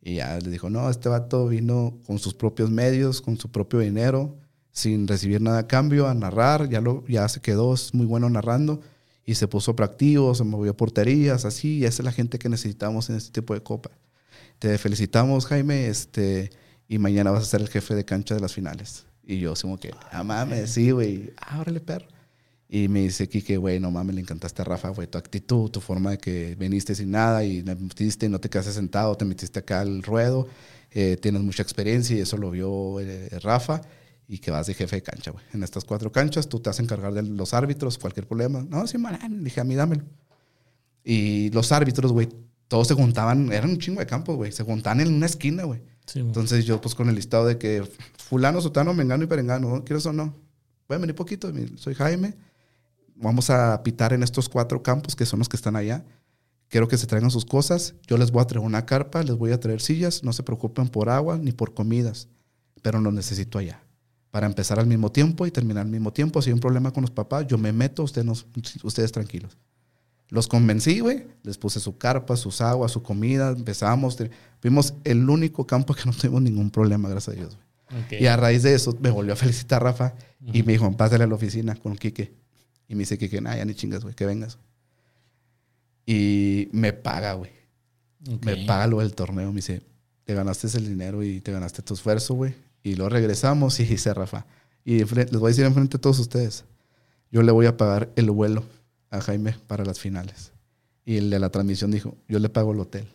Y 0.00 0.14
ya 0.14 0.38
le 0.38 0.50
dijo, 0.50 0.70
no, 0.70 0.88
este 0.88 1.10
vato 1.10 1.46
vino 1.48 1.98
con 2.06 2.18
sus 2.18 2.32
propios 2.32 2.70
medios, 2.70 3.20
con 3.20 3.36
su 3.36 3.50
propio 3.50 3.80
dinero, 3.80 4.38
sin 4.70 5.06
recibir 5.06 5.42
nada 5.42 5.58
a 5.58 5.66
cambio, 5.66 6.08
a 6.08 6.14
narrar. 6.14 6.70
Ya, 6.70 6.80
lo, 6.80 7.06
ya 7.06 7.28
se 7.28 7.40
quedó 7.40 7.74
muy 7.92 8.06
bueno 8.06 8.30
narrando 8.30 8.80
y 9.26 9.34
se 9.34 9.46
puso 9.46 9.76
proactivo, 9.76 10.34
se 10.34 10.44
movió 10.44 10.74
porterías, 10.74 11.44
así. 11.44 11.80
Y 11.80 11.84
esa 11.84 12.00
es 12.00 12.04
la 12.06 12.12
gente 12.12 12.38
que 12.38 12.48
necesitamos 12.48 13.10
en 13.10 13.16
este 13.16 13.30
tipo 13.30 13.52
de 13.52 13.62
copa. 13.62 13.90
Te 14.58 14.78
felicitamos, 14.78 15.44
Jaime, 15.44 15.88
este, 15.88 16.50
y 16.88 16.96
mañana 16.96 17.30
vas 17.30 17.42
a 17.42 17.46
ser 17.46 17.60
el 17.60 17.68
jefe 17.68 17.94
de 17.94 18.06
cancha 18.06 18.34
de 18.34 18.40
las 18.40 18.54
finales. 18.54 19.04
Y 19.26 19.38
yo, 19.38 19.54
como 19.60 19.78
que, 19.78 19.90
ah, 20.10 20.22
mames, 20.22 20.70
sí, 20.72 20.90
güey, 20.90 21.32
ábrele, 21.36 21.80
perro. 21.80 22.06
Y 22.68 22.88
me 22.88 23.02
dice 23.02 23.28
Kike, 23.28 23.56
güey, 23.56 23.78
no 23.78 23.90
mames, 23.90 24.14
le 24.14 24.20
encantaste 24.20 24.62
a 24.62 24.64
Rafa, 24.64 24.88
güey, 24.88 25.06
tu 25.06 25.18
actitud, 25.18 25.70
tu 25.70 25.80
forma 25.80 26.12
de 26.12 26.18
que 26.18 26.56
viniste 26.56 26.94
sin 26.94 27.10
nada 27.10 27.44
y 27.44 27.62
me 27.62 27.74
metiste 27.74 28.28
no 28.28 28.40
te 28.40 28.48
quedaste 28.50 28.72
sentado, 28.72 29.14
te 29.16 29.24
metiste 29.24 29.60
acá 29.60 29.80
al 29.80 30.02
ruedo, 30.02 30.48
eh, 30.90 31.16
tienes 31.20 31.42
mucha 31.42 31.62
experiencia 31.62 32.16
y 32.16 32.20
eso 32.20 32.36
lo 32.36 32.50
vio 32.50 33.00
eh, 33.00 33.28
Rafa 33.42 33.82
y 34.26 34.38
que 34.38 34.50
vas 34.50 34.66
de 34.66 34.74
jefe 34.74 34.96
de 34.96 35.02
cancha, 35.02 35.30
güey. 35.30 35.44
En 35.52 35.62
estas 35.62 35.84
cuatro 35.84 36.10
canchas 36.10 36.48
tú 36.48 36.60
te 36.60 36.70
vas 36.70 36.78
a 36.80 36.82
encargar 36.82 37.12
de 37.12 37.22
los 37.22 37.54
árbitros, 37.54 37.98
cualquier 37.98 38.26
problema. 38.26 38.66
No, 38.68 38.86
sí, 38.86 38.98
man, 38.98 39.44
dije, 39.44 39.60
a 39.60 39.64
mí 39.64 39.74
dámelo. 39.74 40.04
Y 41.04 41.50
los 41.50 41.70
árbitros, 41.72 42.12
güey, 42.12 42.28
todos 42.66 42.88
se 42.88 42.94
juntaban, 42.94 43.52
eran 43.52 43.70
un 43.70 43.78
chingo 43.78 44.00
de 44.00 44.06
campos, 44.06 44.36
güey, 44.36 44.52
se 44.52 44.64
juntaban 44.64 45.00
en 45.00 45.12
una 45.14 45.26
esquina, 45.26 45.64
güey. 45.64 45.82
Entonces 46.14 46.64
yo 46.64 46.80
pues 46.80 46.94
con 46.94 47.08
el 47.08 47.14
listado 47.14 47.46
de 47.46 47.58
que 47.58 47.88
fulano, 48.16 48.60
sotano, 48.60 48.94
mengano 48.94 49.24
y 49.24 49.26
perengano, 49.26 49.84
¿quieres 49.84 50.06
o 50.06 50.12
no? 50.12 50.34
Voy 50.88 50.96
a 50.96 50.98
venir 50.98 51.14
poquito, 51.14 51.52
soy 51.76 51.94
Jaime, 51.94 52.34
vamos 53.14 53.50
a 53.50 53.82
pitar 53.82 54.12
en 54.12 54.22
estos 54.22 54.48
cuatro 54.48 54.82
campos 54.82 55.16
que 55.16 55.26
son 55.26 55.38
los 55.38 55.48
que 55.48 55.56
están 55.56 55.76
allá. 55.76 56.04
Quiero 56.68 56.88
que 56.88 56.98
se 56.98 57.06
traigan 57.06 57.30
sus 57.30 57.44
cosas, 57.44 57.94
yo 58.06 58.18
les 58.18 58.30
voy 58.30 58.42
a 58.42 58.46
traer 58.46 58.64
una 58.64 58.84
carpa, 58.84 59.22
les 59.22 59.36
voy 59.36 59.52
a 59.52 59.60
traer 59.60 59.80
sillas, 59.80 60.24
no 60.24 60.32
se 60.32 60.42
preocupen 60.42 60.88
por 60.88 61.08
agua 61.08 61.38
ni 61.38 61.52
por 61.52 61.72
comidas, 61.72 62.28
pero 62.82 63.00
lo 63.00 63.12
necesito 63.12 63.58
allá. 63.58 63.82
Para 64.30 64.46
empezar 64.46 64.80
al 64.80 64.86
mismo 64.86 65.12
tiempo 65.12 65.46
y 65.46 65.50
terminar 65.50 65.84
al 65.84 65.90
mismo 65.90 66.12
tiempo, 66.12 66.42
si 66.42 66.50
hay 66.50 66.54
un 66.54 66.60
problema 66.60 66.90
con 66.90 67.02
los 67.02 67.10
papás, 67.10 67.46
yo 67.46 67.56
me 67.58 67.72
meto, 67.72 68.02
ustedes, 68.02 68.46
ustedes 68.82 69.12
tranquilos. 69.12 69.56
Los 70.30 70.48
convencí, 70.48 71.00
güey. 71.00 71.26
Les 71.42 71.58
puse 71.58 71.80
su 71.80 71.98
carpa, 71.98 72.36
sus 72.36 72.60
aguas, 72.60 72.92
su 72.92 73.02
comida. 73.02 73.50
Empezamos. 73.50 74.16
Fuimos 74.60 74.94
el 75.04 75.28
único 75.28 75.66
campo 75.66 75.94
que 75.94 76.02
no 76.06 76.12
tuvimos 76.12 76.42
ningún 76.42 76.70
problema, 76.70 77.08
gracias 77.08 77.36
a 77.36 77.38
Dios. 77.38 77.58
Y 78.10 78.26
a 78.26 78.36
raíz 78.36 78.62
de 78.62 78.74
eso 78.74 78.96
me 79.00 79.10
volvió 79.10 79.34
a 79.34 79.36
felicitar 79.36 79.82
Rafa 79.82 80.14
y 80.40 80.62
me 80.62 80.72
dijo, 80.72 80.90
pásale 80.96 81.24
a 81.24 81.26
la 81.26 81.34
oficina 81.34 81.76
con 81.76 81.96
Quique. 81.96 82.32
Y 82.88 82.94
me 82.94 83.00
dice 83.00 83.18
Quique, 83.18 83.40
nah, 83.40 83.56
ya 83.56 83.64
ni 83.64 83.74
chingas, 83.74 84.02
güey, 84.02 84.14
que 84.14 84.26
vengas. 84.26 84.58
Y 86.06 86.68
me 86.72 86.92
paga, 86.92 87.34
güey. 87.34 87.52
Me 88.42 88.64
paga 88.66 88.86
lo 88.86 89.00
del 89.00 89.14
torneo. 89.14 89.50
Me 89.50 89.56
dice, 89.56 89.82
te 90.24 90.34
ganaste 90.34 90.66
el 90.76 90.88
dinero 90.88 91.22
y 91.22 91.40
te 91.40 91.52
ganaste 91.52 91.82
tu 91.82 91.94
esfuerzo, 91.94 92.34
güey. 92.34 92.54
Y 92.82 92.96
luego 92.96 93.10
regresamos 93.10 93.78
y 93.80 93.84
dice 93.84 94.12
Rafa. 94.12 94.46
Y 94.84 95.04
les 95.04 95.30
voy 95.30 95.44
a 95.44 95.48
decir 95.48 95.64
enfrente 95.64 95.96
a 95.96 96.00
todos 96.00 96.18
ustedes, 96.18 96.64
yo 97.30 97.42
le 97.42 97.52
voy 97.52 97.66
a 97.66 97.76
pagar 97.76 98.10
el 98.16 98.30
vuelo 98.30 98.64
a 99.14 99.20
Jaime 99.20 99.54
para 99.66 99.84
las 99.84 99.98
finales. 99.98 100.52
Y 101.04 101.16
el 101.16 101.30
de 101.30 101.38
la 101.38 101.50
transmisión 101.50 101.90
dijo, 101.90 102.16
yo 102.28 102.38
le 102.38 102.48
pago 102.48 102.72
el 102.72 102.80
hotel. 102.80 103.06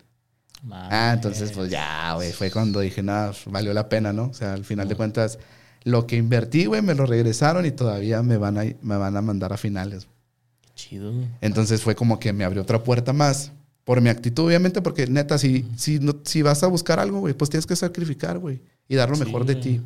Ah, 0.72 1.12
entonces 1.14 1.52
pues 1.52 1.72
ya, 1.72 2.14
güey, 2.16 2.32
fue 2.34 2.52
cuando 2.52 2.82
dije, 2.82 3.02
nada, 3.02 3.34
valió 3.46 3.74
la 3.74 3.88
pena, 3.88 4.12
¿no? 4.12 4.26
O 4.26 4.34
sea, 4.34 4.54
al 4.54 4.66
final 4.66 4.88
de 4.88 4.96
cuentas, 4.96 5.40
lo 5.84 6.06
que 6.06 6.18
invertí, 6.18 6.66
güey, 6.66 6.82
me 6.82 6.96
lo 6.96 7.06
regresaron 7.06 7.66
y 7.66 7.72
todavía 7.72 8.22
me 8.22 8.38
van 8.38 8.58
a, 8.58 8.64
me 8.82 8.98
van 8.98 9.16
a 9.16 9.22
mandar 9.22 9.54
a 9.54 9.58
finales. 9.58 10.08
Chido. 10.76 11.14
Entonces 11.42 11.82
fue 11.82 11.96
como 11.96 12.20
que 12.20 12.34
me 12.34 12.44
abrió 12.44 12.62
otra 12.62 12.84
puerta 12.84 13.14
más, 13.14 13.52
Por 13.84 14.02
mi 14.02 14.10
actitud, 14.10 14.46
obviamente, 14.46 14.82
porque 14.82 15.08
neta, 15.08 15.38
si, 15.38 15.66
si, 15.76 16.00
no, 16.00 16.20
si 16.24 16.42
vas 16.42 16.62
a 16.62 16.68
buscar 16.68 17.00
algo, 17.00 17.22
güey, 17.22 17.34
pues 17.34 17.50
tienes 17.50 17.66
que 17.66 17.76
sacrificar, 17.76 18.38
güey. 18.38 18.62
Y 18.88 18.96
dar 18.96 19.10
lo 19.10 19.18
mejor 19.18 19.46
de 19.46 19.56
ti. 19.56 19.82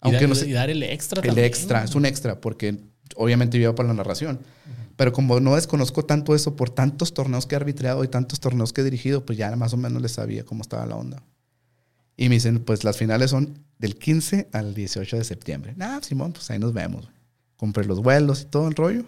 Aunque 0.00 0.24
y, 0.24 0.26
no 0.26 0.34
sé, 0.34 0.48
y 0.48 0.52
dar 0.52 0.68
el 0.68 0.82
extra 0.82 1.22
El 1.22 1.38
extra, 1.38 1.84
es 1.84 1.94
un 1.94 2.06
extra, 2.06 2.40
porque 2.40 2.78
obviamente 3.14 3.58
yo 3.58 3.74
para 3.74 3.88
la 3.88 3.94
narración. 3.94 4.40
Pero 4.96 5.12
como 5.12 5.38
no 5.40 5.54
desconozco 5.54 6.04
tanto 6.04 6.34
eso 6.34 6.56
por 6.56 6.70
tantos 6.70 7.12
torneos 7.12 7.46
que 7.46 7.54
he 7.54 7.56
arbitrado 7.56 8.02
y 8.02 8.08
tantos 8.08 8.40
torneos 8.40 8.72
que 8.72 8.80
he 8.80 8.84
dirigido, 8.84 9.24
pues 9.24 9.38
ya 9.38 9.54
más 9.54 9.74
o 9.74 9.76
menos 9.76 10.00
le 10.00 10.08
sabía 10.08 10.44
cómo 10.44 10.62
estaba 10.62 10.86
la 10.86 10.96
onda. 10.96 11.22
Y 12.16 12.28
me 12.30 12.36
dicen, 12.36 12.60
pues 12.60 12.82
las 12.82 12.96
finales 12.96 13.30
son 13.30 13.58
del 13.78 13.96
15 13.96 14.48
al 14.52 14.74
18 14.74 15.18
de 15.18 15.24
septiembre. 15.24 15.74
Nah, 15.76 16.00
Simón, 16.00 16.32
pues 16.32 16.50
ahí 16.50 16.58
nos 16.58 16.72
vemos. 16.72 17.08
Compré 17.56 17.84
los 17.84 18.00
vuelos 18.00 18.42
y 18.42 18.44
todo 18.46 18.68
el 18.68 18.74
rollo. 18.74 19.04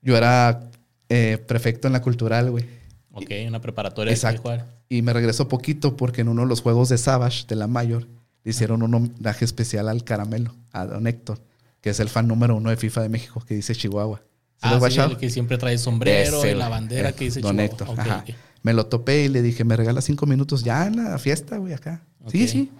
Yo 0.00 0.16
era 0.16 0.70
eh, 1.10 1.38
prefecto 1.46 1.86
en 1.86 1.92
la 1.92 2.00
cultural, 2.00 2.50
güey. 2.50 2.64
Ok, 3.12 3.30
una 3.46 3.60
preparatoria 3.60 4.12
Exacto. 4.12 4.56
Y 4.88 5.02
me 5.02 5.12
regresó 5.12 5.48
poquito 5.48 5.96
porque 5.96 6.22
en 6.22 6.28
uno 6.28 6.42
de 6.42 6.48
los 6.48 6.62
juegos 6.62 6.88
de 6.88 6.96
Savage, 6.96 7.44
de 7.46 7.56
la 7.56 7.66
Mayor, 7.66 8.06
le 8.44 8.50
hicieron 8.50 8.82
un 8.82 8.94
homenaje 8.94 9.44
especial 9.44 9.88
al 9.88 10.04
Caramelo, 10.04 10.54
a 10.72 10.86
Don 10.86 11.06
Héctor, 11.06 11.40
que 11.80 11.90
es 11.90 12.00
el 12.00 12.08
fan 12.08 12.28
número 12.28 12.54
uno 12.56 12.70
de 12.70 12.76
FIFA 12.76 13.02
de 13.02 13.08
México, 13.08 13.42
que 13.46 13.54
dice 13.54 13.74
Chihuahua. 13.74 14.22
Ah, 14.62 14.80
sí, 14.90 15.00
el 15.00 15.16
que 15.16 15.30
siempre 15.30 15.58
trae 15.58 15.78
sombrero 15.78 16.44
y 16.46 16.54
la 16.54 16.68
bandera 16.68 17.12
que 17.12 17.26
dice 17.26 17.40
Don 17.40 17.60
Héctor. 17.60 17.88
ajá. 17.98 18.24
Me 18.62 18.72
lo 18.72 18.86
topé 18.86 19.24
y 19.24 19.28
le 19.28 19.42
dije, 19.42 19.62
me 19.64 19.76
regala 19.76 20.00
cinco 20.00 20.26
minutos 20.26 20.64
ya 20.64 20.86
en 20.86 20.96
la 20.96 21.18
fiesta, 21.18 21.56
güey, 21.58 21.72
acá. 21.72 22.02
Sí, 22.26 22.48
sí. 22.48 22.72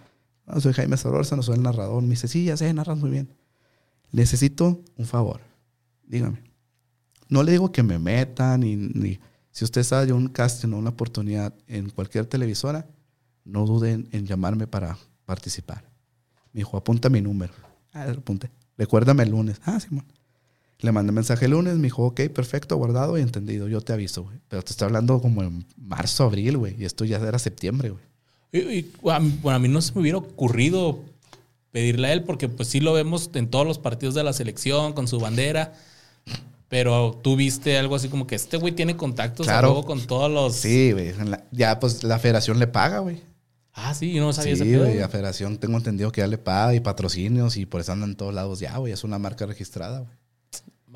No, 0.45 0.61
soy 0.61 0.73
Jaime 0.73 0.97
no 0.97 1.43
soy 1.43 1.55
el 1.55 1.63
narrador. 1.63 2.03
Me 2.03 2.11
dice, 2.11 2.27
sí, 2.27 2.45
ya 2.45 2.57
sé, 2.57 2.73
narras 2.75 2.99
muy 2.99 3.11
bien. 3.11 3.29
Necesito 4.11 4.83
un 4.97 5.07
favor. 5.07 5.41
Dígame. 6.05 6.43
No 7.29 7.45
le 7.45 7.53
digo 7.53 7.71
que 7.71 7.85
me 7.85 8.01
metan, 8.01 8.61
ni, 8.61 8.75
ni 8.75 9.21
si 9.53 9.65
usted 9.65 9.85
sabe 9.85 10.07
de 10.07 10.13
un 10.13 10.29
casting 10.29 10.73
o 10.73 10.77
una 10.79 10.91
oportunidad 10.91 11.55
en 11.67 11.89
cualquier 11.91 12.27
televisora, 12.27 12.87
no 13.45 13.65
duden 13.65 14.09
en 14.13 14.27
llamarme 14.27 14.67
para 14.67 14.99
participar. 15.25 15.85
Me 16.53 16.59
dijo, 16.59 16.77
apunta 16.77 17.09
mi 17.09 17.21
número. 17.21 17.55
Ah, 17.93 18.07
apunté. 18.11 18.51
Recuérdame 18.77 19.23
el 19.23 19.31
lunes. 19.31 19.61
Ah, 19.65 19.81
Simón. 19.81 20.05
Le 20.81 20.93
mandé 20.93 21.13
mensaje 21.13 21.47
el 21.47 21.53
lunes, 21.53 21.77
me 21.77 21.85
dijo, 21.85 22.05
ok, 22.05 22.23
perfecto, 22.35 22.77
guardado 22.77 23.17
y 23.17 23.23
entendido, 23.23 23.67
yo 23.69 23.81
te 23.81 23.93
aviso, 23.93 24.25
güey. 24.25 24.39
Pero 24.49 24.63
te 24.63 24.73
estoy 24.73 24.87
hablando 24.87 25.21
como 25.21 25.43
en 25.43 25.65
marzo, 25.77 26.25
abril, 26.25 26.59
güey, 26.59 26.77
y 26.79 26.85
esto 26.85 27.05
ya 27.05 27.17
era 27.17 27.39
septiembre, 27.39 27.91
güey. 27.91 28.05
Y, 28.53 28.91
bueno, 29.03 29.33
a 29.51 29.59
mí 29.59 29.69
no 29.69 29.81
se 29.81 29.93
me 29.95 30.03
hubiera 30.03 30.19
ocurrido 30.19 31.01
pedirle 31.73 32.09
a 32.09 32.13
él, 32.13 32.25
porque 32.25 32.49
pues 32.49 32.69
sí 32.69 32.81
lo 32.81 32.93
vemos 32.93 33.31
en 33.35 33.49
todos 33.49 33.67
los 33.67 33.79
partidos 33.79 34.15
de 34.15 34.25
la 34.25 34.33
selección, 34.33 34.93
con 34.93 35.09
su 35.09 35.19
bandera. 35.19 35.75
Pero 36.69 37.21
tú 37.23 37.37
viste 37.37 37.79
algo 37.79 37.95
así 37.95 38.09
como 38.09 38.27
que 38.27 38.35
este 38.35 38.57
güey 38.57 38.75
tiene 38.75 38.97
contactos 38.97 39.47
claro. 39.47 39.83
con 39.85 40.01
todos 40.07 40.31
los. 40.31 40.57
Sí, 40.57 40.93
güey. 40.93 41.13
Ya, 41.53 41.79
pues 41.79 42.03
la 42.03 42.19
federación 42.19 42.59
le 42.59 42.67
paga, 42.67 42.99
güey. 42.99 43.23
Ah, 43.73 43.95
sí, 43.95 44.13
yo 44.13 44.25
no 44.25 44.33
sabía 44.33 44.57
sí, 44.57 44.75
güey. 44.75 44.99
La 44.99 45.09
federación 45.09 45.59
tengo 45.59 45.77
entendido 45.77 46.11
que 46.11 46.23
ya 46.23 46.27
le 46.27 46.39
paga 46.39 46.75
y 46.75 46.81
patrocinios 46.81 47.57
y 47.57 47.67
por 47.67 47.83
eso 47.83 47.93
andan 47.93 48.11
en 48.11 48.17
todos 48.17 48.35
lados 48.35 48.59
ya, 48.59 48.77
güey. 48.79 48.93
Es 48.93 49.05
una 49.05 49.19
marca 49.19 49.47
registrada, 49.47 50.01
güey. 50.01 50.17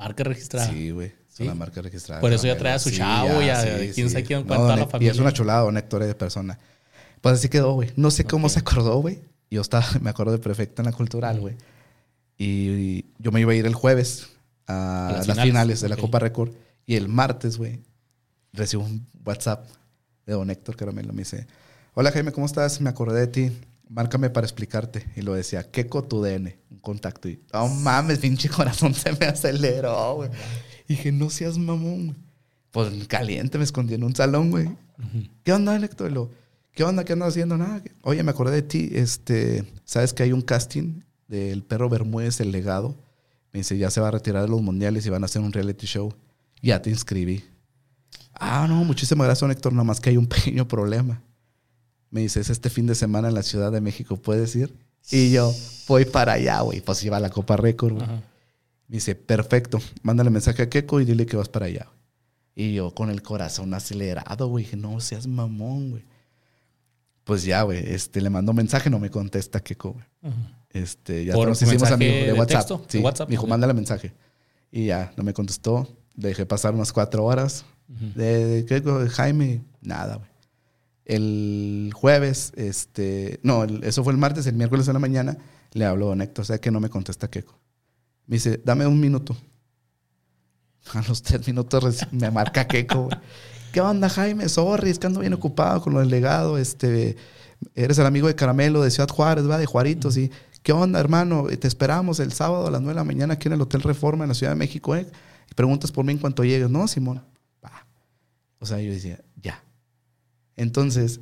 Marca 0.01 0.23
registrada. 0.23 0.69
Sí, 0.69 0.89
güey. 0.89 1.13
Es 1.31 1.39
una 1.39 1.55
marca 1.55 1.81
registrada. 1.81 2.19
Por 2.19 2.33
eso 2.33 2.47
ya 2.47 2.57
trae 2.57 2.73
a 2.73 2.79
su 2.79 2.89
chavo 2.89 3.41
y 3.41 3.49
a 3.49 3.91
quién 3.93 4.09
sabe 4.09 4.23
quién 4.23 4.43
cuenta 4.43 4.73
a 4.73 4.77
la 4.77 4.87
familia. 4.87 5.11
Y 5.11 5.15
es 5.15 5.19
una 5.19 5.31
chulada, 5.31 5.63
un 5.65 5.77
Héctor 5.77 6.03
de 6.03 6.15
persona. 6.15 6.57
Pues 7.21 7.35
así 7.35 7.49
quedó, 7.49 7.73
güey. 7.73 7.91
No 7.95 8.09
sé 8.11 8.25
cómo 8.25 8.49
se 8.49 8.59
acordó, 8.59 8.97
güey. 8.97 9.21
Yo 9.49 9.61
estaba, 9.61 9.85
me 10.01 10.09
acuerdo 10.09 10.31
de 10.31 10.39
perfecto 10.39 10.81
en 10.81 10.87
la 10.87 10.91
cultural, 10.91 11.39
güey. 11.39 11.55
Y 12.37 13.05
yo 13.19 13.31
me 13.31 13.39
iba 13.39 13.51
a 13.51 13.55
ir 13.55 13.67
el 13.67 13.75
jueves 13.75 14.29
a, 14.67 15.21
las, 15.27 15.39
finales, 15.39 15.81
de 15.81 15.89
la 15.89 15.97
Copa 15.97 16.17
Record. 16.17 16.51
Y 16.87 16.95
el 16.95 17.07
martes, 17.07 17.57
güey, 17.57 17.79
recibo 18.51 18.83
un 18.83 19.07
WhatsApp 19.23 19.67
de 20.25 20.33
don 20.33 20.49
Héctor 20.49 20.75
Caramelo. 20.75 21.13
Me 21.13 21.19
dice, 21.19 21.45
hola 21.93 22.11
Jaime, 22.11 22.31
¿cómo 22.31 22.47
estás? 22.47 22.81
Me 22.81 22.89
acordé 22.89 23.19
de 23.19 23.27
ti. 23.27 23.51
Márcame 23.87 24.31
para 24.31 24.47
explicarte. 24.47 25.05
Y 25.15 25.21
lo 25.21 25.33
decía, 25.33 25.69
Keko 25.69 26.03
tu 26.03 26.23
DN, 26.23 26.57
contacto. 26.81 27.29
Y, 27.29 27.39
oh 27.53 27.67
mames, 27.67 28.19
pinche 28.19 28.49
corazón 28.49 28.93
se 28.93 29.11
me 29.13 29.27
aceleró, 29.27 30.15
güey. 30.15 30.29
Y 30.87 30.95
dije, 30.95 31.11
no 31.11 31.29
seas 31.29 31.57
mamón, 31.57 32.07
güey. 32.07 32.17
Pues 32.71 33.07
caliente, 33.07 33.57
me 33.57 33.63
escondí 33.63 33.93
en 33.93 34.03
un 34.03 34.15
salón, 34.15 34.49
güey. 34.49 34.69
¿Qué 35.43 35.51
onda, 35.51 35.75
Héctor? 35.75 36.31
¿Qué 36.73 36.83
onda? 36.83 37.03
¿Qué 37.03 37.13
andas 37.13 37.29
haciendo? 37.29 37.57
Nada. 37.57 37.83
Oye, 38.03 38.23
me 38.23 38.31
acordé 38.31 38.55
de 38.55 38.61
ti. 38.61 38.89
Este, 38.93 39.65
¿Sabes 39.83 40.13
que 40.13 40.23
hay 40.23 40.31
un 40.31 40.41
casting 40.41 41.01
del 41.27 41.63
perro 41.63 41.89
Bermúdez, 41.89 42.39
el 42.39 42.51
legado? 42.51 42.95
Me 43.51 43.59
dice, 43.59 43.77
ya 43.77 43.89
se 43.89 43.99
va 43.99 44.07
a 44.07 44.11
retirar 44.11 44.43
de 44.43 44.47
los 44.47 44.61
mundiales 44.61 45.05
y 45.05 45.09
van 45.09 45.23
a 45.23 45.25
hacer 45.25 45.41
un 45.41 45.51
reality 45.51 45.85
show. 45.85 46.13
Ya 46.61 46.81
te 46.81 46.89
inscribí. 46.89 47.43
Ah, 48.33 48.65
no, 48.69 48.85
muchísimas 48.85 49.27
gracias, 49.27 49.51
Héctor. 49.51 49.73
Nada 49.73 49.83
más 49.83 49.99
que 49.99 50.11
hay 50.11 50.17
un 50.17 50.27
pequeño 50.27 50.67
problema. 50.67 51.21
Me 52.09 52.21
dice, 52.21 52.39
es 52.39 52.49
este 52.49 52.69
fin 52.69 52.87
de 52.87 52.95
semana 52.95 53.27
en 53.27 53.33
la 53.33 53.43
Ciudad 53.43 53.71
de 53.71 53.81
México, 53.81 54.17
¿puedes 54.17 54.55
ir? 54.55 54.73
Y 55.09 55.31
yo, 55.31 55.53
voy 55.87 56.05
para 56.05 56.33
allá, 56.33 56.61
güey. 56.61 56.81
Pues 56.81 57.03
iba 57.03 57.17
a 57.17 57.19
la 57.19 57.29
Copa 57.29 57.57
Récord, 57.57 57.95
güey. 57.95 58.07
Me 58.07 58.97
dice, 58.97 59.15
perfecto. 59.15 59.79
Mándale 60.03 60.29
mensaje 60.29 60.63
a 60.63 60.69
Keiko 60.69 60.99
y 60.99 61.05
dile 61.05 61.25
que 61.25 61.37
vas 61.37 61.49
para 61.49 61.67
allá, 61.67 61.87
Y 62.55 62.73
yo 62.73 62.93
con 62.93 63.09
el 63.09 63.21
corazón 63.21 63.73
acelerado, 63.73 64.47
güey. 64.47 64.65
Dije, 64.65 64.77
no 64.77 64.99
seas 64.99 65.27
mamón, 65.27 65.91
güey. 65.91 66.03
Pues 67.23 67.43
ya, 67.43 67.61
güey. 67.63 67.79
Este, 67.93 68.21
le 68.21 68.29
mando 68.29 68.53
mensaje, 68.53 68.89
no 68.89 68.99
me 68.99 69.09
contesta 69.09 69.61
Keiko, 69.61 69.93
güey. 69.93 70.33
Este, 70.71 71.25
ya 71.25 71.33
nos 71.33 71.61
hicimos 71.61 71.91
amigos 71.91 72.25
de 72.27 72.33
WhatsApp. 72.33 72.81
sí, 72.87 72.99
WhatsApp. 72.99 73.29
Me 73.29 73.33
dijo, 73.33 73.47
mándale 73.47 73.73
mensaje. 73.73 74.13
Y 74.71 74.87
ya, 74.87 75.13
no 75.17 75.23
me 75.23 75.33
contestó. 75.33 75.87
Dejé 76.15 76.45
pasar 76.45 76.73
unas 76.73 76.91
cuatro 76.93 77.25
horas. 77.25 77.65
de, 77.87 78.63
de, 78.63 79.09
Jaime, 79.09 79.61
nada, 79.81 80.15
güey. 80.15 80.30
El 81.11 81.91
jueves, 81.93 82.53
este, 82.55 83.41
no, 83.43 83.65
eso 83.65 84.03
fue 84.03 84.13
el 84.13 84.17
martes, 84.17 84.47
el 84.47 84.55
miércoles 84.55 84.85
de 84.85 84.93
la 84.93 84.99
mañana, 84.99 85.37
le 85.73 85.83
hablo 85.83 86.11
a 86.11 86.15
Néctor, 86.15 86.43
o 86.43 86.45
sea 86.45 86.59
que 86.59 86.71
no 86.71 86.79
me 86.79 86.89
contesta 86.89 87.29
Keiko. 87.29 87.59
Me 88.27 88.37
dice, 88.37 88.61
dame 88.63 88.87
un 88.87 88.99
minuto. 88.99 89.35
A 90.93 91.01
los 91.07 91.21
tres 91.21 91.45
minutos 91.45 92.07
me 92.11 92.31
marca 92.31 92.65
Keiko. 92.65 93.09
¿Qué 93.73 93.81
onda, 93.81 94.07
Jaime? 94.07 94.47
Sorry, 94.47 94.89
es 94.89 94.99
que 94.99 95.07
ando 95.07 95.19
bien 95.19 95.33
ocupado 95.33 95.81
con 95.81 95.93
lo 95.93 95.99
del 95.99 96.09
legado. 96.09 96.57
Este, 96.57 97.17
eres 97.75 97.99
el 97.99 98.05
amigo 98.05 98.27
de 98.27 98.35
Caramelo 98.35 98.81
de 98.81 98.89
Ciudad 98.89 99.09
Juárez, 99.09 99.49
va, 99.49 99.57
de 99.57 99.65
Juaritos, 99.65 100.15
y 100.17 100.31
¿Qué 100.63 100.73
onda, 100.73 100.99
hermano? 100.99 101.47
Te 101.47 101.67
esperamos 101.67 102.19
el 102.19 102.31
sábado 102.33 102.67
a 102.67 102.71
las 102.71 102.81
9 102.81 102.93
de 102.93 102.99
la 102.99 103.03
mañana 103.03 103.33
aquí 103.33 103.47
en 103.47 103.53
el 103.53 103.61
Hotel 103.61 103.81
Reforma 103.81 104.23
en 104.23 104.29
la 104.29 104.35
Ciudad 104.35 104.51
de 104.51 104.57
México, 104.57 104.95
¿eh? 104.95 105.07
Y 105.49 105.55
preguntas 105.55 105.91
por 105.91 106.05
mí 106.05 106.13
en 106.13 106.19
cuanto 106.19 106.43
llegues. 106.43 106.69
No, 106.69 106.87
Simón. 106.87 107.21
O 108.59 108.65
sea, 108.67 108.79
yo 108.79 108.91
decía. 108.91 109.19
Entonces, 110.61 111.21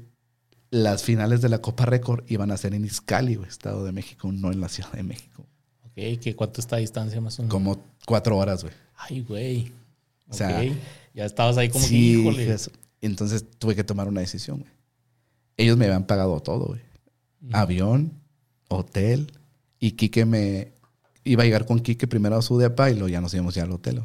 las 0.70 1.04
finales 1.04 1.40
de 1.40 1.48
la 1.48 1.62
Copa 1.62 1.86
Récord 1.86 2.26
iban 2.28 2.52
a 2.52 2.58
ser 2.58 2.74
en 2.74 2.84
Izcali, 2.84 3.40
Estado 3.48 3.86
de 3.86 3.94
México, 3.94 4.30
no 4.34 4.52
en 4.52 4.60
la 4.60 4.68
Ciudad 4.68 4.92
de 4.92 5.04
México. 5.04 5.46
Ok, 5.86 6.20
¿qué 6.22 6.36
cuánto 6.36 6.60
está 6.60 6.76
a 6.76 6.80
distancia 6.80 7.22
más 7.22 7.40
o 7.40 7.44
menos? 7.44 7.54
Como 7.54 7.82
cuatro 8.06 8.36
horas, 8.36 8.64
güey. 8.64 8.74
Ay, 8.98 9.22
güey. 9.22 9.72
O 10.28 10.34
sea, 10.34 10.62
ya 11.14 11.24
estabas 11.24 11.58
ahí 11.58 11.70
como 11.70 11.86
sí, 11.86 12.16
que, 12.16 12.20
híjole. 12.20 12.58
Entonces 13.00 13.46
tuve 13.58 13.78
que 13.78 13.86
tomar 13.86 14.10
una 14.10 14.20
decisión, 14.20 14.60
güey. 14.60 14.72
Ellos 15.56 15.78
me 15.78 15.86
habían 15.86 16.06
pagado 16.06 16.38
todo, 16.42 16.66
güey. 16.66 16.82
Avión, 17.54 18.12
hotel. 18.68 19.32
Y 19.80 19.92
Quique 19.92 20.26
me 20.26 20.74
iba 21.24 21.44
a 21.44 21.46
llegar 21.46 21.66
con 21.66 21.80
Quique 21.80 22.08
primero 22.08 22.36
a 22.36 22.42
su 22.42 22.58
depa 22.58 22.90
y 22.90 22.96
luego 22.96 23.08
ya 23.08 23.22
nos 23.22 23.34
íbamos 23.34 23.56
ya 23.56 23.64
al 23.64 23.72
hotel. 23.72 24.04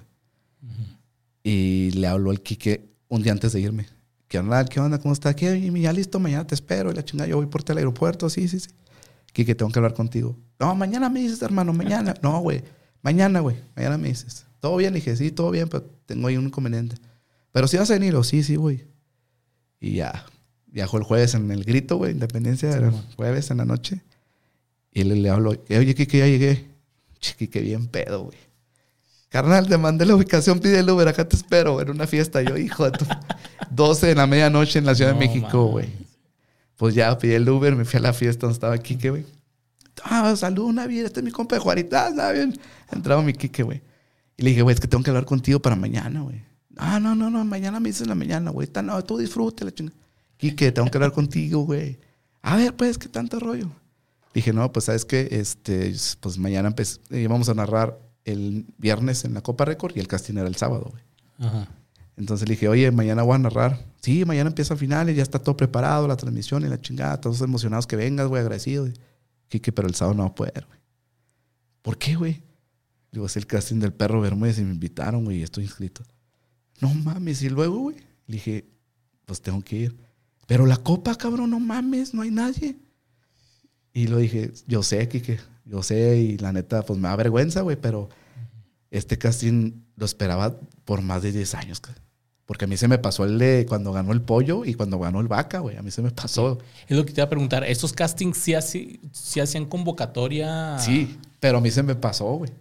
Y 1.42 1.90
le 1.90 2.06
habló 2.06 2.30
al 2.30 2.40
Quique 2.40 2.88
un 3.08 3.24
día 3.24 3.32
antes 3.32 3.52
de 3.52 3.60
irme. 3.60 3.93
¿Qué 4.28 4.38
onda? 4.38 4.64
¿Qué 4.64 4.80
onda? 4.80 4.98
¿Cómo 4.98 5.12
está? 5.12 5.34
¿Qué? 5.34 5.70
Ya 5.80 5.92
listo, 5.92 6.18
mañana 6.18 6.46
te 6.46 6.54
espero. 6.54 6.90
Y 6.90 6.94
la 6.94 7.04
chingada, 7.04 7.28
yo 7.28 7.36
voy 7.36 7.46
por 7.46 7.62
el 7.66 7.78
aeropuerto. 7.78 8.28
Sí, 8.30 8.48
sí, 8.48 8.60
sí. 8.60 8.70
Quique, 9.32 9.54
tengo 9.54 9.70
que 9.70 9.78
hablar 9.78 9.94
contigo. 9.94 10.36
No, 10.58 10.74
mañana 10.74 11.08
me 11.08 11.20
dices, 11.20 11.42
hermano, 11.42 11.72
mañana. 11.72 12.14
No, 12.22 12.40
güey. 12.40 12.62
Mañana, 13.02 13.40
güey. 13.40 13.56
Mañana 13.76 13.98
me 13.98 14.08
dices. 14.08 14.46
¿Todo 14.60 14.76
bien? 14.76 14.92
Le 14.92 15.00
dije, 15.00 15.16
sí, 15.16 15.30
todo 15.30 15.50
bien, 15.50 15.68
pero 15.68 15.84
tengo 16.06 16.28
ahí 16.28 16.36
un 16.36 16.46
inconveniente. 16.46 16.96
Pero 17.52 17.68
si 17.68 17.76
vas 17.76 17.90
a 17.90 17.94
venir, 17.94 18.14
o 18.16 18.24
sí, 18.24 18.42
sí, 18.42 18.56
güey. 18.56 18.86
Y 19.80 19.94
ya. 19.96 20.24
Viajó 20.66 20.96
el 20.98 21.04
jueves 21.04 21.34
en 21.34 21.50
el 21.50 21.64
grito, 21.64 21.96
güey, 21.96 22.12
Independencia, 22.12 22.74
el 22.74 22.90
jueves 23.16 23.50
en 23.50 23.58
la 23.58 23.64
noche. 23.64 24.02
Y 24.90 25.04
le, 25.04 25.16
le 25.16 25.30
hablo, 25.30 25.50
oye, 25.50 25.94
Kike, 25.94 26.18
ya 26.18 26.26
llegué. 26.26 26.64
Kike, 27.20 27.60
bien 27.60 27.86
pedo, 27.86 28.24
güey. 28.24 28.38
Carnal, 29.34 29.66
te 29.66 29.76
mandé 29.76 30.06
la 30.06 30.14
ubicación, 30.14 30.60
pide 30.60 30.78
el 30.78 30.88
Uber, 30.88 31.08
acá 31.08 31.28
te 31.28 31.34
espero, 31.34 31.80
en 31.80 31.90
una 31.90 32.06
fiesta. 32.06 32.40
Yo, 32.40 32.56
hijo 32.56 32.88
de 32.88 32.96
tu... 32.96 33.04
12 33.72 34.06
de 34.06 34.14
la 34.14 34.28
medianoche 34.28 34.78
en 34.78 34.86
la 34.86 34.94
Ciudad 34.94 35.12
de 35.12 35.18
México, 35.18 35.64
güey. 35.64 35.88
Pues 36.76 36.94
ya 36.94 37.18
pide 37.18 37.34
el 37.34 37.48
Uber, 37.48 37.74
me 37.74 37.84
fui 37.84 37.98
a 37.98 38.00
la 38.00 38.12
fiesta 38.12 38.42
donde 38.42 38.54
estaba 38.54 38.78
Kike, 38.78 39.10
güey. 39.10 39.26
Ah, 40.04 40.36
salud, 40.36 40.72
Navidad, 40.72 41.06
este 41.06 41.18
es 41.18 41.24
mi 41.24 41.32
compa 41.32 41.56
de 41.56 41.60
Juarita, 41.60 42.12
ah, 42.16 42.30
bien. 42.30 42.56
Entraba 42.92 43.22
mi 43.22 43.32
Kike, 43.32 43.64
güey. 43.64 43.82
Y 44.36 44.44
le 44.44 44.50
dije, 44.50 44.62
güey, 44.62 44.72
es 44.72 44.78
que 44.78 44.86
tengo 44.86 45.02
que 45.02 45.10
hablar 45.10 45.24
contigo 45.24 45.58
para 45.58 45.74
mañana, 45.74 46.20
güey. 46.20 46.40
Ah, 46.76 47.00
no, 47.00 47.16
no, 47.16 47.28
no, 47.28 47.44
mañana 47.44 47.80
me 47.80 47.88
dices 47.88 48.02
en 48.02 48.10
la 48.10 48.14
mañana, 48.14 48.52
güey. 48.52 48.68
No, 48.84 49.02
tú 49.02 49.18
disfrute 49.18 49.64
la 49.64 49.72
chingada. 49.72 49.98
Quique, 50.36 50.70
tengo 50.70 50.88
que 50.88 50.96
hablar 50.96 51.10
contigo, 51.10 51.64
güey. 51.64 51.98
A 52.40 52.54
ver, 52.54 52.76
pues, 52.76 52.98
¿qué 52.98 53.08
tanto 53.08 53.40
rollo? 53.40 53.68
Dije, 54.32 54.52
no, 54.52 54.70
pues 54.70 54.84
sabes 54.84 55.04
que 55.04 55.26
este, 55.32 55.92
pues 56.20 56.38
mañana 56.38 56.72
íbamos 57.10 57.48
a 57.48 57.54
narrar 57.54 57.98
el 58.24 58.66
viernes 58.78 59.24
en 59.24 59.34
la 59.34 59.42
Copa 59.42 59.64
Record 59.64 59.96
y 59.96 60.00
el 60.00 60.08
casting 60.08 60.34
era 60.34 60.48
el 60.48 60.56
sábado, 60.56 60.90
güey. 60.90 61.02
Entonces 62.16 62.48
le 62.48 62.54
dije, 62.54 62.68
oye, 62.68 62.90
mañana 62.90 63.22
voy 63.22 63.34
a 63.34 63.38
narrar. 63.38 63.84
Sí, 64.00 64.24
mañana 64.24 64.48
empieza 64.48 64.76
finales, 64.76 65.16
ya 65.16 65.22
está 65.22 65.38
todo 65.38 65.56
preparado, 65.56 66.06
la 66.06 66.16
transmisión 66.16 66.64
y 66.64 66.68
la 66.68 66.80
chingada, 66.80 67.20
todos 67.20 67.40
emocionados 67.40 67.86
que 67.86 67.96
vengas, 67.96 68.28
güey, 68.28 68.40
agradecido. 68.40 68.88
Kike, 69.48 69.72
pero 69.72 69.88
el 69.88 69.94
sábado 69.94 70.16
no 70.16 70.22
va 70.22 70.28
a 70.30 70.34
poder, 70.34 70.64
güey. 70.66 70.78
¿Por 71.82 71.98
qué, 71.98 72.14
güey? 72.14 72.42
Digo, 73.10 73.26
es 73.26 73.36
el 73.36 73.46
casting 73.46 73.78
del 73.78 73.92
perro 73.92 74.20
Bermúdez 74.20 74.58
y 74.58 74.64
me 74.64 74.72
invitaron, 74.72 75.24
güey, 75.24 75.38
y 75.38 75.42
estoy 75.42 75.64
inscrito. 75.64 76.02
No 76.80 76.92
mames, 76.92 77.42
y 77.42 77.48
luego, 77.48 77.78
güey, 77.78 77.96
le 78.26 78.34
dije, 78.34 78.64
pues 79.26 79.40
tengo 79.40 79.62
que 79.62 79.76
ir. 79.76 79.96
Pero 80.46 80.66
la 80.66 80.76
copa, 80.76 81.14
cabrón, 81.14 81.50
no 81.50 81.60
mames, 81.60 82.14
no 82.14 82.22
hay 82.22 82.30
nadie. 82.30 82.76
Y 83.92 84.08
lo 84.08 84.18
dije, 84.18 84.52
yo 84.66 84.82
sé, 84.82 85.08
Kike, 85.08 85.38
yo 85.64 85.82
sé, 85.82 86.18
y 86.18 86.38
la 86.38 86.52
neta, 86.52 86.82
pues 86.82 86.98
me 86.98 87.08
da 87.08 87.16
vergüenza, 87.16 87.62
güey, 87.62 87.76
pero 87.76 88.08
este 88.90 89.18
casting 89.18 89.72
lo 89.96 90.04
esperaba 90.04 90.56
por 90.84 91.02
más 91.02 91.22
de 91.22 91.32
10 91.32 91.54
años. 91.54 91.80
Porque 92.46 92.66
a 92.66 92.68
mí 92.68 92.76
se 92.76 92.88
me 92.88 92.98
pasó 92.98 93.24
el 93.24 93.38
de 93.38 93.64
cuando 93.66 93.92
ganó 93.92 94.12
el 94.12 94.20
pollo 94.20 94.64
y 94.64 94.74
cuando 94.74 94.98
ganó 94.98 95.20
el 95.20 95.28
vaca, 95.28 95.60
güey. 95.60 95.76
A 95.78 95.82
mí 95.82 95.90
se 95.90 96.02
me 96.02 96.10
pasó. 96.10 96.58
Es 96.86 96.96
lo 96.96 97.06
que 97.06 97.12
te 97.12 97.20
iba 97.20 97.24
a 97.26 97.30
preguntar. 97.30 97.64
¿Estos 97.64 97.92
castings 97.92 98.36
sí, 98.36 99.00
sí 99.12 99.40
hacían 99.40 99.64
convocatoria? 99.64 100.78
Sí, 100.78 101.18
pero 101.40 101.58
a 101.58 101.60
mí 101.62 101.70
se 101.70 101.82
me 101.82 101.94
pasó, 101.94 102.26
güey. 102.34 102.52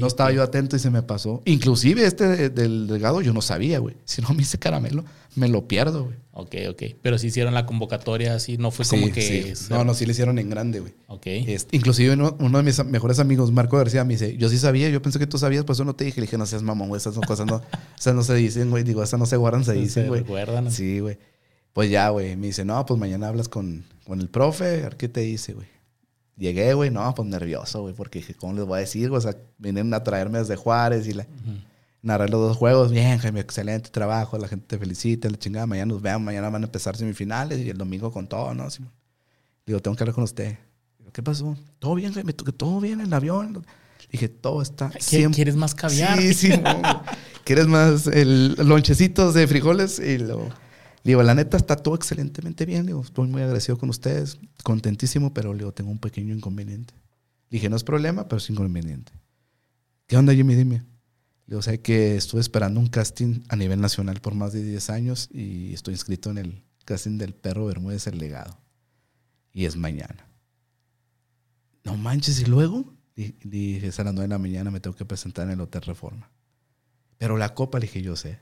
No 0.00 0.06
estaba 0.06 0.30
yo 0.32 0.42
atento 0.42 0.76
y 0.76 0.78
se 0.78 0.90
me 0.90 1.02
pasó. 1.02 1.42
Inclusive 1.44 2.06
este 2.06 2.50
del 2.50 2.86
delgado 2.86 3.20
yo 3.20 3.32
no 3.32 3.42
sabía, 3.42 3.78
güey. 3.80 3.96
Si 4.04 4.22
no 4.22 4.28
me 4.30 4.42
hice 4.42 4.58
caramelo, 4.58 5.04
me 5.34 5.48
lo 5.48 5.66
pierdo, 5.66 6.04
güey. 6.04 6.16
Ok, 6.32 6.54
ok. 6.70 6.82
Pero 7.02 7.18
si 7.18 7.28
hicieron 7.28 7.52
la 7.54 7.66
convocatoria 7.66 8.34
así, 8.34 8.58
no 8.58 8.70
fue 8.70 8.86
como 8.86 9.10
que... 9.10 9.54
No, 9.70 9.84
no, 9.84 9.94
sí 9.94 10.06
le 10.06 10.12
hicieron 10.12 10.38
en 10.38 10.50
grande, 10.50 10.80
güey. 10.80 10.94
Ok. 11.08 11.26
Este, 11.26 11.76
inclusive 11.76 12.14
uno, 12.14 12.58
de 12.58 12.62
mis 12.62 12.84
mejores 12.84 13.18
amigos, 13.18 13.50
Marco 13.50 13.76
García, 13.76 14.04
me 14.04 14.14
dice, 14.14 14.36
yo 14.36 14.48
sí 14.48 14.58
sabía, 14.58 14.88
yo 14.88 15.02
pensé 15.02 15.18
que 15.18 15.26
tú 15.26 15.38
sabías, 15.38 15.64
pues 15.64 15.78
eso 15.78 15.84
no 15.84 15.96
te 15.96 16.04
dije. 16.04 16.20
Le 16.20 16.26
dije, 16.26 16.38
no 16.38 16.46
seas 16.46 16.62
mamón, 16.62 16.88
güey, 16.88 17.00
esas 17.00 17.14
son 17.14 17.24
cosas 17.24 17.46
no... 17.46 17.60
esas 17.98 18.14
no 18.14 18.22
se 18.22 18.34
dicen, 18.34 18.70
güey. 18.70 18.84
Digo, 18.84 19.02
esas 19.02 19.18
no 19.18 19.26
se 19.26 19.36
guardan, 19.36 19.64
se 19.64 19.72
dicen, 19.72 20.08
güey. 20.08 20.20
Se 20.20 20.26
Sí, 20.70 21.00
güey. 21.00 21.18
Pues 21.72 21.90
ya, 21.90 22.08
güey. 22.10 22.36
Me 22.36 22.46
dice, 22.48 22.64
no, 22.64 22.84
pues 22.86 23.00
mañana 23.00 23.28
hablas 23.28 23.48
con, 23.48 23.84
con 24.04 24.20
el 24.20 24.28
profe, 24.28 24.64
a 24.64 24.82
ver 24.82 24.96
qué 24.96 25.08
te 25.08 25.20
dice, 25.20 25.54
güey. 25.54 25.66
Llegué, 26.36 26.74
güey, 26.74 26.90
no, 26.90 27.14
pues 27.14 27.26
nervioso, 27.28 27.82
güey, 27.82 27.94
porque 27.94 28.18
dije, 28.18 28.34
¿cómo 28.34 28.52
les 28.52 28.66
voy 28.66 28.76
a 28.76 28.80
decir? 28.80 29.10
O 29.10 29.20
sea, 29.20 29.36
vienen 29.56 29.92
a 29.94 30.02
traerme 30.02 30.38
desde 30.38 30.56
Juárez 30.56 31.06
y 31.08 31.14
la, 31.14 31.26
narrar 32.02 32.28
los 32.28 32.40
dos 32.40 32.56
juegos. 32.56 32.90
Bien, 32.90 33.18
Jaime, 33.18 33.40
excelente 33.40 33.90
trabajo, 33.90 34.36
la 34.36 34.46
gente 34.46 34.66
te 34.66 34.78
felicita, 34.78 35.30
la 35.30 35.38
chingada, 35.38 35.66
mañana 35.66 35.92
nos 35.92 36.02
vean, 36.02 36.22
mañana 36.22 36.50
van 36.50 36.62
a 36.62 36.66
empezar 36.66 36.96
semifinales 36.96 37.58
y 37.60 37.70
el 37.70 37.78
domingo 37.78 38.12
con 38.12 38.28
todo, 38.28 38.54
¿no? 38.54 38.68
Digo, 39.64 39.80
tengo 39.80 39.96
que 39.96 40.02
hablar 40.04 40.14
con 40.14 40.24
usted. 40.24 40.58
Digo, 40.98 41.10
¿qué 41.10 41.22
pasó? 41.22 41.56
Todo 41.78 41.94
bien, 41.94 42.12
Jaime, 42.12 42.34
todo 42.34 42.80
bien 42.80 43.00
en 43.00 43.06
el 43.06 43.14
avión. 43.14 43.64
Dije, 44.12 44.28
todo 44.28 44.60
está. 44.60 44.90
¿Quieres 44.90 45.56
más 45.56 45.74
caviar? 45.74 46.20
Sí, 46.20 46.34
sí. 46.34 46.52
¿Quieres 47.44 47.66
más 47.66 48.06
el 48.06 48.54
lonchecitos 48.54 49.34
de 49.34 49.46
frijoles? 49.46 49.98
Y 49.98 50.18
lo 50.18 50.50
Digo, 51.06 51.22
la 51.22 51.36
neta 51.36 51.56
está 51.56 51.76
todo 51.76 51.94
excelentemente 51.94 52.66
bien. 52.66 52.84
Digo, 52.84 53.00
estoy 53.00 53.28
muy 53.28 53.40
agradecido 53.40 53.78
con 53.78 53.90
ustedes, 53.90 54.40
contentísimo, 54.64 55.32
pero 55.32 55.54
digo, 55.54 55.72
tengo 55.72 55.92
un 55.92 56.00
pequeño 56.00 56.34
inconveniente. 56.34 56.94
Dije, 57.48 57.68
no 57.68 57.76
es 57.76 57.84
problema, 57.84 58.26
pero 58.26 58.38
es 58.38 58.50
inconveniente. 58.50 59.12
¿Qué 60.08 60.16
onda, 60.16 60.34
Jimmy? 60.34 60.56
Dime. 60.56 60.82
Digo, 61.46 61.62
sé 61.62 61.80
que 61.80 62.16
estuve 62.16 62.40
esperando 62.40 62.80
un 62.80 62.88
casting 62.88 63.44
a 63.48 63.54
nivel 63.54 63.80
nacional 63.80 64.20
por 64.20 64.34
más 64.34 64.52
de 64.52 64.64
10 64.64 64.90
años 64.90 65.28
y 65.32 65.72
estoy 65.74 65.94
inscrito 65.94 66.30
en 66.30 66.38
el 66.38 66.64
casting 66.84 67.18
del 67.18 67.34
perro 67.34 67.66
Bermúdez 67.66 68.08
el 68.08 68.18
legado. 68.18 68.58
Y 69.52 69.66
es 69.66 69.76
mañana. 69.76 70.26
No 71.84 71.96
manches, 71.96 72.40
y 72.40 72.46
luego 72.46 72.92
dije, 73.14 73.86
es 73.86 74.00
a 74.00 74.02
las 74.02 74.12
9 74.12 74.24
de 74.24 74.34
la 74.34 74.38
mañana, 74.38 74.72
me 74.72 74.80
tengo 74.80 74.96
que 74.96 75.04
presentar 75.04 75.46
en 75.46 75.52
el 75.52 75.60
Hotel 75.60 75.82
Reforma. 75.82 76.32
Pero 77.16 77.36
la 77.36 77.54
copa, 77.54 77.78
le 77.78 77.86
dije, 77.86 78.02
yo 78.02 78.16
sé. 78.16 78.40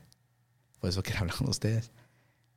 Por 0.79 0.89
eso 0.89 1.03
quiero 1.03 1.19
hablar 1.19 1.37
con 1.37 1.47
ustedes 1.47 1.91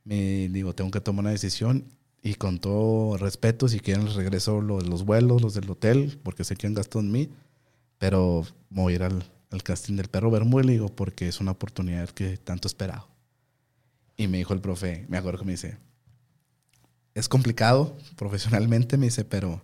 me 0.09 0.49
digo, 0.49 0.75
tengo 0.75 0.91
que 0.91 1.03
tomar 1.03 1.25
una 1.25 1.31
decisión 1.31 1.85
y 2.23 2.35
con 2.35 2.59
todo 2.59 3.19
respeto, 3.19 3.69
si 3.69 3.79
quieren 3.79 4.07
les 4.07 4.15
regreso 4.15 4.63
los, 4.63 4.89
los 4.89 5.05
vuelos, 5.05 5.43
los 5.43 5.53
del 5.53 5.71
hotel, 5.71 6.19
porque 6.23 6.45
sé 6.45 6.57
que 6.57 6.67
han 6.67 6.75
gastado 6.75 7.01
en 7.01 7.13
mí, 7.13 7.29
pero 7.99 8.45
voy 8.71 8.95
a 8.95 8.97
ir 8.97 9.03
al, 9.03 9.25
al 9.51 9.63
casting 9.63 9.97
del 9.97 10.09
perro 10.09 10.31
Bermúdez, 10.31 10.67
digo, 10.67 10.89
porque 10.89 11.29
es 11.29 11.41
una 11.41 11.51
oportunidad 11.51 12.09
que 12.09 12.39
tanto 12.39 12.67
he 12.67 12.71
esperado. 12.71 13.07
Y 14.17 14.29
me 14.29 14.39
dijo 14.39 14.55
el 14.55 14.61
profe, 14.63 15.05
me 15.09 15.19
acuerdo 15.19 15.41
que 15.41 15.45
me 15.45 15.53
dice, 15.53 15.77
es 17.15 17.29
complicado 17.29 17.97
profesionalmente, 18.17 18.97
me 18.97 19.07
dice, 19.07 19.25
pero 19.25 19.61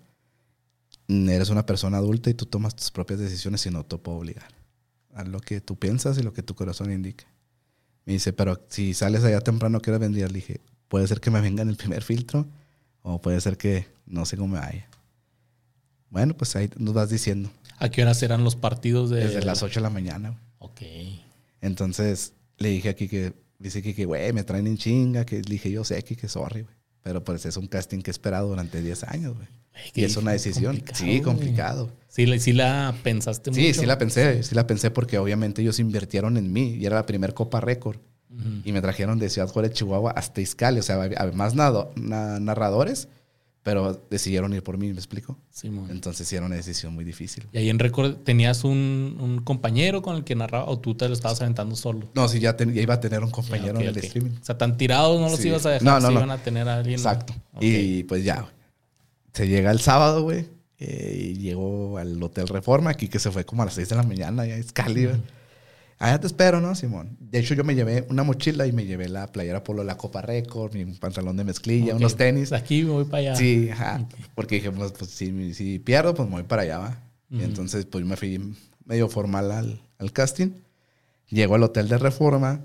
eres 1.09 1.49
una 1.49 1.65
persona 1.65 1.97
adulta 1.97 2.29
y 2.29 2.35
tú 2.35 2.45
tomas 2.45 2.77
tus 2.77 2.91
propias 2.91 3.19
decisiones 3.19 3.65
y 3.65 3.71
no 3.71 3.85
te 3.85 3.97
puedo 3.97 4.19
obligar. 4.19 4.55
a 5.15 5.25
lo 5.25 5.41
que 5.41 5.61
tú 5.61 5.77
piensas 5.77 6.19
y 6.19 6.23
lo 6.23 6.33
que 6.33 6.43
tu 6.43 6.55
corazón 6.55 6.93
indique. 6.93 7.25
Me 8.05 8.13
dice, 8.15 8.33
pero 8.33 8.61
si 8.69 8.95
sales 8.95 9.25
allá 9.25 9.41
temprano, 9.41 9.81
¿qué 9.81 9.91
hora 9.91 9.99
vendrías? 9.99 10.31
Le 10.31 10.37
dije, 10.37 10.61
puede 10.89 11.07
ser 11.07 11.21
que 11.21 11.31
me 11.31 11.41
venga 11.41 11.63
en 11.63 11.69
el 11.69 11.77
primer 11.77 12.03
filtro 12.03 12.47
o 13.03 13.21
puede 13.21 13.41
ser 13.41 13.57
que 13.57 13.87
no 14.07 14.27
sé 14.27 14.37
cómo 14.37 14.55
me 14.55 14.61
vaya. 14.61 14.89
Bueno, 16.11 16.37
pues 16.37 16.55
ahí 16.57 16.71
nos 16.77 16.95
vas 16.95 17.11
diciendo. 17.11 17.51
¿A 17.79 17.89
qué 17.89 18.03
hora 18.03 18.15
serán 18.15 18.45
los 18.45 18.57
partidos 18.57 19.11
de...? 19.11 19.27
Desde 19.27 19.43
las 19.43 19.63
8 19.63 19.81
de 19.81 19.83
la 19.83 19.91
mañana. 19.91 20.39
Ok. 20.59 20.83
Entonces 21.61 22.35
le 22.59 22.69
dije 22.69 22.89
aquí 22.89 23.09
que, 23.09 23.33
dice 23.59 23.83
que, 23.83 24.05
güey, 24.05 24.33
me 24.33 24.45
traen 24.45 24.67
en 24.67 24.77
chinga, 24.77 25.25
que 25.25 25.37
le 25.37 25.51
dije, 25.51 25.71
yo 25.71 25.85
sé 25.85 26.03
que, 26.05 26.17
que 26.17 26.29
sorry, 26.29 26.63
güey. 26.63 26.75
Pero 27.05 27.23
pues 27.23 27.47
es 27.47 27.57
un 27.57 27.69
casting 27.69 28.01
que 28.01 28.11
he 28.11 28.13
esperado 28.13 28.49
durante 28.49 28.83
10 28.83 29.05
años, 29.05 29.37
güey. 29.37 29.47
Y 29.95 30.05
es 30.05 30.17
una 30.17 30.33
decisión. 30.33 30.83
Sí, 30.95 31.21
complicado. 31.21 31.91
Sí, 32.09 32.27
sí 32.41 32.53
la 32.53 32.95
pensaste 33.03 33.51
mucho. 33.51 33.61
Sí, 33.61 33.75
sí 33.75 33.87
la 33.87 33.99
pensé. 33.99 34.43
Sí 34.43 34.55
la 34.55 34.67
pensé 34.67 34.91
porque 34.91 35.19
obviamente 35.19 35.63
ellos 35.63 35.79
invirtieron 35.79 36.37
en 36.37 36.53
mí 36.53 36.77
y 36.81 36.87
era 36.87 36.97
la 36.97 37.07
primer 37.07 37.35
Copa 37.35 37.61
Récord. 37.61 37.99
Y 38.65 38.73
me 38.73 38.81
trajeron 38.81 39.21
de 39.21 39.29
Ciudad 39.31 39.49
Juárez, 39.49 39.75
Chihuahua 39.75 40.11
hasta 40.11 40.41
Izcali. 40.41 40.81
O 40.81 40.83
sea, 40.83 41.01
había 41.01 41.31
más 41.33 41.55
narradores, 41.55 43.09
pero 43.65 44.07
decidieron 44.11 44.53
ir 44.53 44.62
por 44.62 44.77
mí, 44.77 44.89
¿me 44.89 44.99
explico? 44.99 45.39
Sí, 45.51 45.69
Entonces 45.89 46.29
sí 46.29 46.37
era 46.37 46.45
una 46.45 46.55
decisión 46.55 46.95
muy 46.95 47.03
difícil. 47.03 47.49
¿Y 47.51 47.59
ahí 47.59 47.71
en 47.71 47.79
Récord 47.79 48.17
tenías 48.17 48.62
un, 48.62 49.41
compañero 49.43 50.03
con 50.03 50.17
el 50.17 50.23
que 50.23 50.35
narraba 50.35 50.67
o 50.69 50.79
tú 50.79 50.95
te 50.95 51.09
lo 51.09 51.15
estabas 51.15 51.41
aventando 51.41 51.75
solo? 51.75 52.11
No, 52.15 52.29
sí, 52.29 52.41
ya, 52.41 52.55
iba 52.75 52.95
a 52.95 53.01
tener 53.01 53.25
un 53.25 53.31
compañero 53.31 53.81
en 53.81 53.89
el 53.89 53.97
streaming. 53.97 54.33
O 54.41 54.45
sea, 54.45 54.59
tan 54.59 54.77
tirados 54.77 55.19
no 55.19 55.31
los 55.31 55.43
ibas 55.43 55.65
a 55.65 55.71
dejar, 55.71 56.03
no, 56.03 56.11
no, 56.11 56.12
iban 56.12 56.31
a 56.31 56.39
tener 56.39 56.69
a 56.69 56.77
alguien. 56.77 56.99
Exacto. 56.99 57.33
Y 57.59 58.05
pues 58.05 58.23
ya, 58.23 58.47
se 59.33 59.49
llega 59.49 59.71
el 59.71 59.81
sábado, 59.81 60.23
güey. 60.23 60.47
Eh, 60.79 61.33
y 61.33 61.39
llegó 61.39 61.97
al 61.97 62.23
Hotel 62.23 62.47
Reforma, 62.49 62.91
aquí 62.91 63.09
que 63.09 63.19
se 63.19 63.31
fue 63.31 63.47
como 63.47 63.62
a 63.62 63.65
las 63.65 63.75
6 63.75 63.89
de 63.89 63.97
la 63.97 64.03
mañana, 64.03 64.45
ya 64.45 64.57
es 64.57 64.73
Cali, 64.73 65.07
güey. 65.07 65.17
Allá 65.99 66.21
te 66.21 66.27
espero, 66.27 66.61
¿no, 66.61 66.75
Simón? 66.75 67.17
De 67.21 67.39
hecho, 67.39 67.55
yo 67.55 67.65
me 67.65 67.75
llevé 67.75 68.07
una 68.11 68.25
mochila 68.25 68.67
y 68.67 68.73
me 68.73 68.85
llevé 68.85 69.09
la 69.09 69.31
playera 69.31 69.63
polo 69.63 69.83
de 69.83 69.87
la 69.87 69.97
Copa 69.97 70.23
Récord, 70.23 70.75
mi 70.75 70.85
pantalón 70.87 71.37
de 71.37 71.45
mezclilla, 71.45 71.95
unos 71.95 72.17
tenis. 72.17 72.53
Aquí 72.53 72.83
me 72.83 72.91
voy 72.91 73.05
para 73.05 73.19
allá. 73.19 73.37
Sí, 73.37 73.71
ajá. 73.71 74.07
Porque 74.35 74.57
dije, 74.57 74.71
pues, 74.71 74.93
pues 74.93 75.11
si, 75.11 75.55
si, 75.55 75.79
pierdo, 75.79 76.15
pues 76.15 76.29
me 76.29 76.37
voy 76.37 76.45
para 76.45 76.63
allá, 76.63 76.79
va. 76.79 76.99
Y 77.31 77.43
entonces, 77.43 77.87
pues 77.87 78.05
me 78.05 78.17
fui 78.17 78.55
medio 78.85 79.09
formal 79.09 79.51
al, 79.51 79.81
al 79.99 80.13
casting. 80.13 80.51
Llego 81.31 81.55
al 81.55 81.63
Hotel 81.63 81.89
de 81.89 81.99
Reforma 81.99 82.61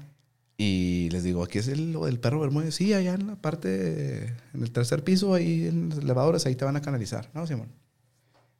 y 0.58 1.10
les 1.12 1.24
digo, 1.24 1.42
aquí 1.44 1.58
es 1.58 1.70
el, 1.70 1.94
lo 1.94 2.06
del 2.06 2.20
perro 2.20 2.42
Bermúdez. 2.42 2.76
Sí, 2.76 2.94
allá 2.94 3.14
en 3.14 3.28
la 3.28 3.36
parte, 3.36 4.36
en 4.54 4.62
el 4.62 4.72
tercer 4.72 5.04
piso, 5.04 5.34
ahí 5.34 5.68
en 5.68 5.90
los 5.90 6.00
elevadores, 6.00 6.46
ahí 6.46 6.56
te 6.56 6.66
van 6.66 6.76
a 6.76 6.82
canalizar. 6.82 7.30
No, 7.34 7.48
Simón. 7.48 7.70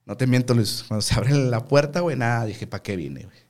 No 0.06 0.16
te 0.16 0.26
miento, 0.26 0.54
Luis. 0.54 0.86
Cuando 0.88 1.02
se 1.02 1.14
abre 1.16 1.34
la 1.36 1.66
puerta, 1.66 2.00
güey, 2.00 2.16
nada, 2.16 2.46
dije, 2.46 2.66
¿para 2.66 2.82
qué 2.82 2.96
vine, 2.96 3.24
güey? 3.26 3.49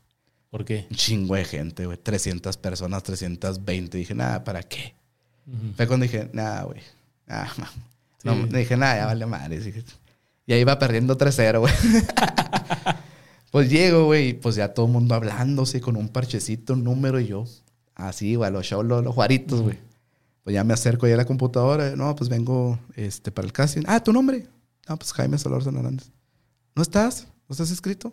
¿Por 0.49 0.65
qué? 0.65 0.87
Un 0.89 0.95
chingo 0.95 1.35
de 1.35 1.45
gente, 1.45 1.85
güey. 1.85 1.97
300 1.97 2.57
personas, 2.57 3.03
320. 3.03 3.97
Dije, 3.97 4.15
nada, 4.15 4.43
¿para 4.43 4.63
qué? 4.63 4.95
Fue 5.75 5.87
cuando 5.87 6.03
dije, 6.03 6.29
nada, 6.33 6.63
güey. 6.63 6.81
Nada, 7.27 7.51
no, 8.23 8.35
dije, 8.47 8.75
nada, 8.75 8.97
ya 8.97 9.05
vale 9.05 9.25
madre. 9.25 9.61
Y 10.45 10.53
ahí 10.53 10.63
va 10.63 10.79
perdiendo 10.79 11.17
3-0, 11.17 11.59
güey. 11.59 11.73
pues 13.51 13.69
llego, 13.69 14.05
güey, 14.05 14.29
y 14.29 14.33
pues 14.33 14.55
ya 14.55 14.73
todo 14.73 14.87
el 14.87 14.91
mundo 14.91 15.15
hablándose 15.15 15.79
con 15.79 15.95
un 15.95 16.09
parchecito, 16.09 16.73
un 16.73 16.83
número 16.83 17.19
y 17.19 17.27
yo. 17.27 17.45
Así, 17.95 18.35
güey, 18.35 18.51
los 18.51 18.65
shows, 18.65 18.85
los, 18.85 19.05
juaritos, 19.13 19.61
güey. 19.61 19.77
Pues 20.43 20.53
ya 20.53 20.63
me 20.63 20.73
acerco 20.73 21.07
ya 21.07 21.13
a 21.13 21.17
la 21.17 21.25
computadora. 21.25 21.95
No, 21.95 22.15
pues 22.15 22.29
vengo 22.29 22.79
este, 22.95 23.31
para 23.31 23.45
el 23.45 23.53
casting. 23.53 23.83
Ah, 23.85 24.03
¿tu 24.03 24.11
nombre? 24.11 24.47
No, 24.87 24.97
pues 24.97 25.13
Jaime 25.13 25.37
Solórzano 25.37 25.79
Hernández. 25.79 26.11
¿No 26.75 26.81
estás? 26.81 27.27
¿No 27.47 27.53
estás 27.53 27.71
escrito? 27.71 28.11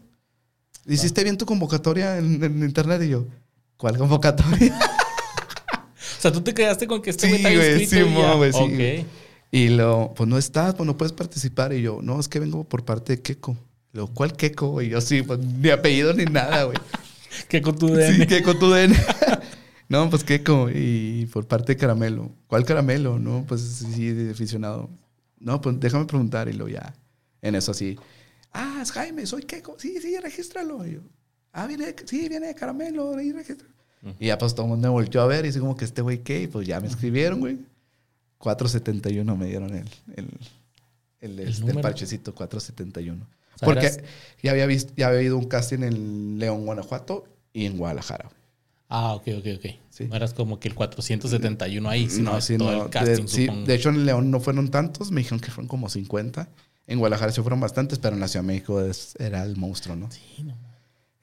¿Hiciste 0.87 1.23
bien 1.25 1.37
tu 1.37 1.47
convocatoria 1.47 2.19
en, 2.19 2.63
internet? 2.63 3.03
Y 3.03 3.09
yo, 3.09 3.27
¿cuál 3.77 3.99
convocatoria? 3.99 4.79
o 6.19 6.21
sea, 6.21 6.33
tú 6.33 6.41
te 6.41 6.55
quedaste 6.55 6.87
con 6.87 7.03
que 7.03 7.11
este 7.11 7.29
güey 7.29 7.43
sí, 7.43 7.83
escrito 7.83 8.45
sí, 8.53 8.77
sí. 8.77 9.07
Y 9.51 9.69
lo, 9.69 10.13
pues 10.15 10.29
no 10.29 10.39
estás, 10.39 10.75
pues 10.75 10.87
no 10.87 10.97
puedes 10.97 11.13
participar. 11.13 11.73
Y 11.73 11.83
yo, 11.83 12.01
no, 12.03 12.21
es 12.21 12.29
que 12.29 12.39
vengo 12.39 12.65
por 12.65 12.85
parte 12.85 13.17
de 13.17 13.23
Keko. 13.23 13.57
Lo, 13.93 14.09
¿cuál 14.09 14.35
Keko? 14.35 14.83
Y 14.83 14.91
yo, 14.91 15.01
sí, 15.01 15.23
pues 15.23 15.39
ni 15.39 15.71
apellido 15.71 16.13
ni 16.13 16.25
nada, 16.25 16.65
güey. 16.65 16.79
Keko 17.49 17.75
tu 17.75 17.89
DN. 17.89 18.17
Sí, 18.17 18.27
Keko 18.27 18.55
tu 18.57 18.71
DN. 18.71 18.95
No, 19.89 20.11
pues 20.11 20.25
qué, 20.25 20.43
y 20.75 21.27
por 21.27 21.47
parte 21.47 21.75
de 21.75 21.77
Caramelo. 21.77 22.33
¿Cuál 22.49 22.65
Caramelo? 22.65 23.21
No, 23.21 23.45
pues 23.47 23.61
sí, 23.61 24.09
de 24.09 24.33
aficionado. 24.33 24.91
No, 25.39 25.61
pues 25.61 25.79
déjame 25.79 26.07
preguntar 26.07 26.49
y 26.49 26.55
lo 26.55 26.67
ya. 26.69 26.93
En 27.41 27.55
eso 27.55 27.71
así. 27.71 27.97
Ah, 28.57 28.81
es 28.83 28.91
Jaime, 28.93 29.27
soy 29.27 29.43
Keiko. 29.43 29.77
Sí, 29.79 30.01
sí, 30.01 30.17
regístralo. 30.19 30.85
yo, 30.87 31.01
ah, 31.53 31.67
viene, 31.67 31.95
sí, 32.07 32.27
viene 32.29 32.47
de 32.47 32.55
Caramelo, 32.55 33.15
ahí 33.15 33.31
regístralo. 33.31 33.75
Y 34.19 34.29
ya 34.29 34.39
pues 34.39 34.55
todo 34.55 34.67
el 34.67 34.71
mundo 34.71 34.89
me 34.89 34.93
volvió 34.93 35.21
a 35.21 35.27
ver 35.27 35.45
y 35.45 35.49
dice 35.49 35.61
como 35.61 35.77
que 35.77 35.85
este 35.85 36.01
güey, 36.01 36.23
¿qué? 36.23 36.43
Y 36.43 36.47
pues 36.47 36.67
ya 36.67 36.81
me 36.81 36.87
escribieron, 36.87 37.41
güey. 37.41 37.59
471 38.39 39.37
me 39.37 39.47
dieron 39.47 39.75
el, 39.75 39.89
el, 40.15 40.29
el, 41.21 41.41
este, 41.41 41.75
parchecito, 41.75 42.35
471. 42.35 43.27
Porque 43.61 44.03
ya, 44.43 44.53
había 44.53 44.67
visto, 44.67 44.93
ya 44.97 45.09
había 45.09 45.23
ido 45.23 45.37
un 45.37 45.47
casting 45.47 45.83
en 45.83 46.39
León, 46.39 46.65
Guanajuato 46.65 47.25
y 47.53 47.67
en 47.67 47.77
Guadalajara. 47.77 48.31
Ah, 48.89 49.15
ok, 49.15 49.29
ok, 49.39 49.47
ok. 49.57 49.67
Sí. 49.91 50.05
No 50.05 50.17
eras 50.17 50.33
como 50.35 50.61
que 50.61 50.69
el 50.69 50.75
471 50.75 51.89
ahí, 51.89 52.09
sino 52.09 52.33
no, 52.33 52.41
sí, 52.41 52.57
todo 52.57 52.85
el 52.85 52.91
casting, 52.91 53.25
de, 53.25 53.29
sí, 53.29 53.49
de 53.67 53.75
hecho, 53.75 53.89
en 53.89 54.07
León 54.07 54.31
no 54.31 54.41
fueron 54.41 54.71
tantos, 54.71 55.11
me 55.11 55.21
dijeron 55.21 55.41
que 55.41 55.51
fueron 55.51 55.69
como 55.69 55.89
50. 55.89 56.49
En 56.87 56.99
Guadalajara 56.99 57.33
sí 57.33 57.41
fueron 57.41 57.61
bastantes, 57.61 57.99
pero 57.99 58.15
en 58.15 58.21
la 58.21 58.29
Ciudad 58.29 58.45
de 58.45 58.49
México 58.49 58.81
era 59.19 59.43
el 59.43 59.57
monstruo, 59.57 59.97
¿no? 59.97 60.11
Sí, 60.11 60.43
no. 60.45 60.55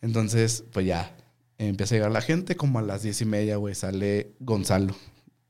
Entonces, 0.02 0.66
pues 0.74 0.86
ya, 0.86 1.16
empieza 1.58 1.96
a 1.96 1.98
llegar 1.98 2.12
la 2.12 2.22
gente, 2.22 2.56
como 2.56 2.80
a 2.80 2.82
las 2.82 3.04
diez 3.04 3.22
y 3.22 3.26
media, 3.26 3.56
güey, 3.56 3.74
sale 3.74 4.34
Gonzalo. 4.40 4.96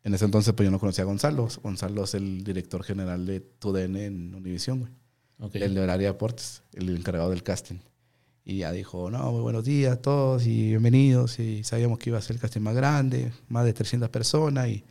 En 0.04 0.14
ese 0.14 0.26
entonces, 0.26 0.54
pues 0.54 0.68
yo 0.68 0.72
no 0.72 0.80
conocía 0.80 1.04
a 1.04 1.08
Gonzalo. 1.08 1.48
Gonzalo 1.64 2.04
es 2.04 2.14
el 2.14 2.44
director 2.44 2.84
general 2.84 3.26
de 3.26 3.40
TUDN 3.40 3.96
en 3.96 4.36
Univision, 4.36 4.80
güey. 4.82 4.92
El 5.54 5.74
de 5.74 5.82
horario 5.82 6.08
de 6.08 6.14
deportes, 6.14 6.62
el 6.74 6.96
encargado 6.96 7.32
del 7.32 7.42
casting. 7.42 7.80
Y 8.46 8.58
ya 8.60 8.72
dijo, 8.72 9.10
no, 9.10 9.32
muy 9.32 9.42
buenos 9.42 9.64
días 9.64 9.94
a 9.94 10.02
todos 10.02 10.46
y 10.46 10.70
bienvenidos. 10.70 11.40
Y 11.40 11.64
sabíamos 11.64 12.00
que 12.00 12.12
iba 12.12 12.20
a 12.20 12.22
ser 12.22 12.36
el 12.36 12.42
casting 12.42 12.62
más 12.62 12.76
grande, 12.76 13.32
más 13.48 13.66
de 13.66 13.74
300 13.74 14.10
personas 14.10 14.68
y 14.70 14.84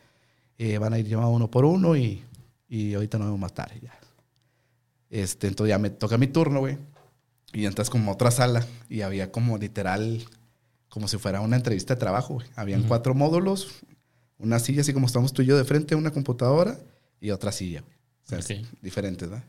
van 0.79 0.93
a 0.93 0.99
ir 0.99 1.07
llamados 1.07 1.35
uno 1.35 1.51
por 1.51 1.65
uno 1.65 1.97
y, 1.97 2.23
y 2.69 2.95
ahorita 2.95 3.19
nos 3.19 3.29
vemos 3.29 3.41
más 3.41 3.55
tarde 3.55 3.79
ya. 3.83 4.02
Este, 5.13 5.47
entonces 5.47 5.69
ya 5.69 5.79
me 5.79 5.91
toca 5.91 6.17
mi 6.17 6.27
turno, 6.27 6.61
güey. 6.61 6.79
Y 7.53 7.67
entras 7.67 7.91
como 7.91 8.11
a 8.11 8.15
otra 8.15 8.31
sala 8.31 8.67
y 8.89 9.03
había 9.03 9.31
como 9.31 9.59
literal, 9.59 10.25
como 10.89 11.07
si 11.07 11.19
fuera 11.19 11.43
una 11.43 11.57
entrevista 11.57 11.95
de 11.95 12.01
trabajo, 12.01 12.35
güey. 12.35 12.47
Habían 12.57 12.85
cuatro 12.85 13.15
módulos, 13.15 13.83
una 14.39 14.59
silla 14.59 14.81
así 14.81 14.95
como 14.95 15.07
estamos 15.07 15.35
tú 15.35 15.43
y 15.43 15.47
yo 15.47 15.59
de 15.59 15.65
frente 15.65 15.93
a 15.95 15.99
una 15.99 16.13
computadora 16.13 16.79
y 17.21 17.31
otra 17.31 17.53
silla, 17.53 17.83
güey. 17.83 17.95
O 18.39 18.43
sea, 18.43 18.59
diferentes, 18.81 19.29
¿verdad? 19.29 19.45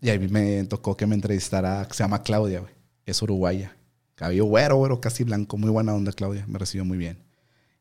Y 0.00 0.08
ahí 0.08 0.18
me 0.18 0.64
tocó 0.64 0.96
que 0.96 1.06
me 1.06 1.14
entrevistara, 1.14 1.86
que 1.86 1.94
se 1.94 2.02
llama 2.02 2.24
Claudia, 2.24 2.58
güey. 2.58 2.74
Es 3.06 3.22
uruguaya. 3.22 3.76
Cabello 4.16 4.46
güero, 4.46 4.76
güero, 4.76 5.00
casi 5.00 5.22
blanco. 5.22 5.56
Muy 5.56 5.70
buena 5.70 5.94
onda, 5.94 6.10
Claudia. 6.10 6.44
Me 6.48 6.58
recibió 6.58 6.84
muy 6.84 6.98
bien. 6.98 7.22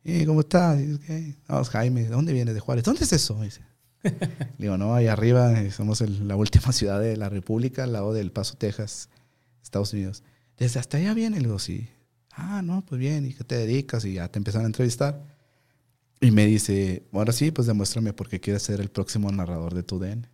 ¿Y 0.03 0.25
cómo 0.25 0.41
estás? 0.41 0.79
¿Qué? 1.07 1.35
No, 1.47 1.63
Jaime, 1.63 2.03
¿de 2.03 2.09
dónde 2.09 2.33
vienes? 2.33 2.53
De 2.53 2.59
Juárez. 2.59 2.83
¿Dónde 2.83 3.03
es 3.03 3.13
eso? 3.13 3.41
Dice. 3.41 3.61
Le 4.03 4.11
digo, 4.57 4.77
no, 4.77 4.95
ahí 4.95 5.07
arriba 5.07 5.59
eh, 5.59 5.71
somos 5.71 6.01
la 6.01 6.35
última 6.35 6.71
ciudad 6.71 6.99
de 7.01 7.17
la 7.17 7.29
República, 7.29 7.83
al 7.83 7.93
lado 7.93 8.13
del 8.13 8.31
Paso, 8.31 8.55
Texas, 8.57 9.09
Estados 9.61 9.93
Unidos. 9.93 10.23
Desde 10.57 10.79
hasta 10.79 10.97
allá 10.97 11.13
viene, 11.13 11.37
le 11.37 11.47
digo, 11.47 11.59
sí. 11.59 11.89
Ah, 12.31 12.61
no, 12.61 12.85
pues 12.85 12.99
bien, 12.99 13.25
¿y 13.25 13.33
qué 13.33 13.43
te 13.43 13.55
dedicas? 13.55 14.05
Y 14.05 14.13
ya 14.13 14.29
te 14.29 14.39
empiezan 14.39 14.63
a 14.63 14.67
entrevistar. 14.67 15.25
Y 16.21 16.31
me 16.31 16.45
dice, 16.45 17.07
ahora 17.11 17.31
sí, 17.31 17.51
pues 17.51 17.67
demuéstrame 17.67 18.13
por 18.13 18.29
qué 18.29 18.39
quieres 18.39 18.63
ser 18.63 18.81
el 18.81 18.89
próximo 18.89 19.31
narrador 19.31 19.73
de 19.73 19.83
tu 19.83 19.99
DN. 19.99 20.29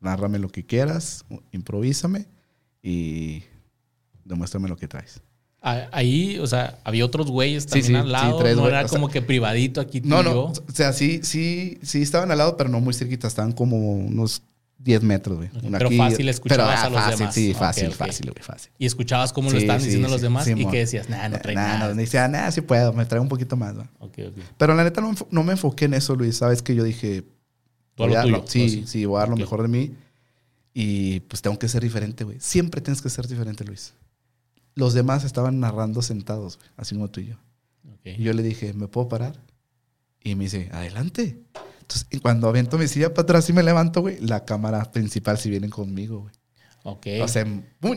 Nárrame 0.00 0.38
lo 0.38 0.48
que 0.48 0.66
quieras, 0.66 1.24
improvísame 1.52 2.26
y 2.82 3.44
demuéstrame 4.24 4.68
lo 4.68 4.76
que 4.76 4.88
traes. 4.88 5.22
Ahí, 5.62 6.40
o 6.40 6.46
sea, 6.48 6.78
había 6.82 7.04
otros 7.04 7.30
güeyes 7.30 7.66
también 7.66 7.94
al 7.94 8.10
lado. 8.10 8.42
no 8.56 8.66
era 8.66 8.84
como 8.86 9.08
que 9.08 9.22
privadito 9.22 9.80
aquí. 9.80 10.00
no, 10.00 10.22
no. 10.22 10.46
O 10.46 10.54
sea, 10.74 10.92
sí, 10.92 11.20
sí, 11.22 11.78
sí 11.82 12.02
estaban 12.02 12.30
al 12.32 12.38
lado, 12.38 12.56
pero 12.56 12.68
no 12.68 12.80
muy 12.80 12.92
cerquita. 12.94 13.28
Estaban 13.28 13.52
como 13.52 13.76
unos 13.92 14.42
10 14.78 15.02
metros, 15.04 15.36
güey. 15.36 15.50
pero 15.70 15.88
fácil 15.92 16.28
escuchabas 16.28 16.80
ah, 16.80 16.86
a 16.86 16.90
los 16.90 17.00
fácil, 17.00 17.18
demás. 17.18 17.34
Sí, 17.34 17.54
fácil, 17.54 17.92
fácil, 17.92 18.30
güey, 18.32 18.42
fácil. 18.42 18.72
Y 18.76 18.86
escuchabas 18.86 19.32
cómo 19.32 19.50
lo 19.50 19.58
estaban 19.58 19.80
diciendo 19.80 20.08
los 20.08 20.20
demás 20.20 20.48
y 20.48 20.66
que 20.66 20.78
decías, 20.78 21.08
nah, 21.08 21.28
no 21.28 21.38
trae 21.38 21.54
nada. 21.54 21.88
No, 21.88 21.94
decía, 21.94 22.26
nah, 22.26 22.50
sí 22.50 22.60
puedo, 22.60 22.92
me 22.92 23.06
trae 23.06 23.20
un 23.20 23.28
poquito 23.28 23.56
más, 23.56 23.74
güey. 23.76 23.86
Pero 24.58 24.74
la 24.74 24.82
neta 24.82 25.00
no, 25.00 25.14
no, 25.30 25.44
me 25.44 25.52
enfoqué 25.52 25.84
en 25.84 25.94
eso, 25.94 26.16
Luis. 26.16 26.38
Sabes 26.38 26.60
que 26.60 26.74
yo 26.74 26.82
dije, 26.82 27.22
tuyo, 27.94 28.44
sí, 28.46 28.82
sí, 28.84 29.04
voy 29.04 29.18
a 29.18 29.20
dar 29.20 29.28
lo 29.28 29.36
mejor 29.36 29.62
de 29.62 29.68
mí. 29.68 29.94
Y 30.74 31.20
pues 31.20 31.40
tengo 31.40 31.56
que 31.56 31.68
ser 31.68 31.84
diferente, 31.84 32.24
güey. 32.24 32.38
Siempre 32.40 32.80
tienes 32.80 33.00
que 33.00 33.10
ser 33.10 33.28
diferente, 33.28 33.62
Luis 33.64 33.94
los 34.74 34.94
demás 34.94 35.24
estaban 35.24 35.60
narrando 35.60 36.02
sentados, 36.02 36.58
así 36.76 36.94
como 36.94 37.08
tú 37.08 37.20
y 37.20 37.26
yo. 37.28 37.36
Y 38.04 38.22
yo 38.22 38.32
le 38.32 38.42
dije, 38.42 38.72
¿me 38.72 38.88
puedo 38.88 39.08
parar? 39.08 39.38
Y 40.22 40.34
me 40.34 40.44
dice, 40.44 40.68
adelante. 40.72 41.38
Entonces, 41.80 42.06
cuando 42.20 42.48
avento 42.48 42.78
mi 42.78 42.88
silla 42.88 43.12
para 43.12 43.22
atrás 43.22 43.48
y 43.48 43.52
me 43.52 43.62
levanto, 43.62 44.00
güey, 44.00 44.18
la 44.20 44.44
cámara 44.44 44.90
principal 44.90 45.38
si 45.38 45.50
vienen 45.50 45.70
conmigo, 45.70 46.20
güey. 46.20 46.34
Ok. 46.84 47.06
O 47.22 47.28
sea, 47.28 47.46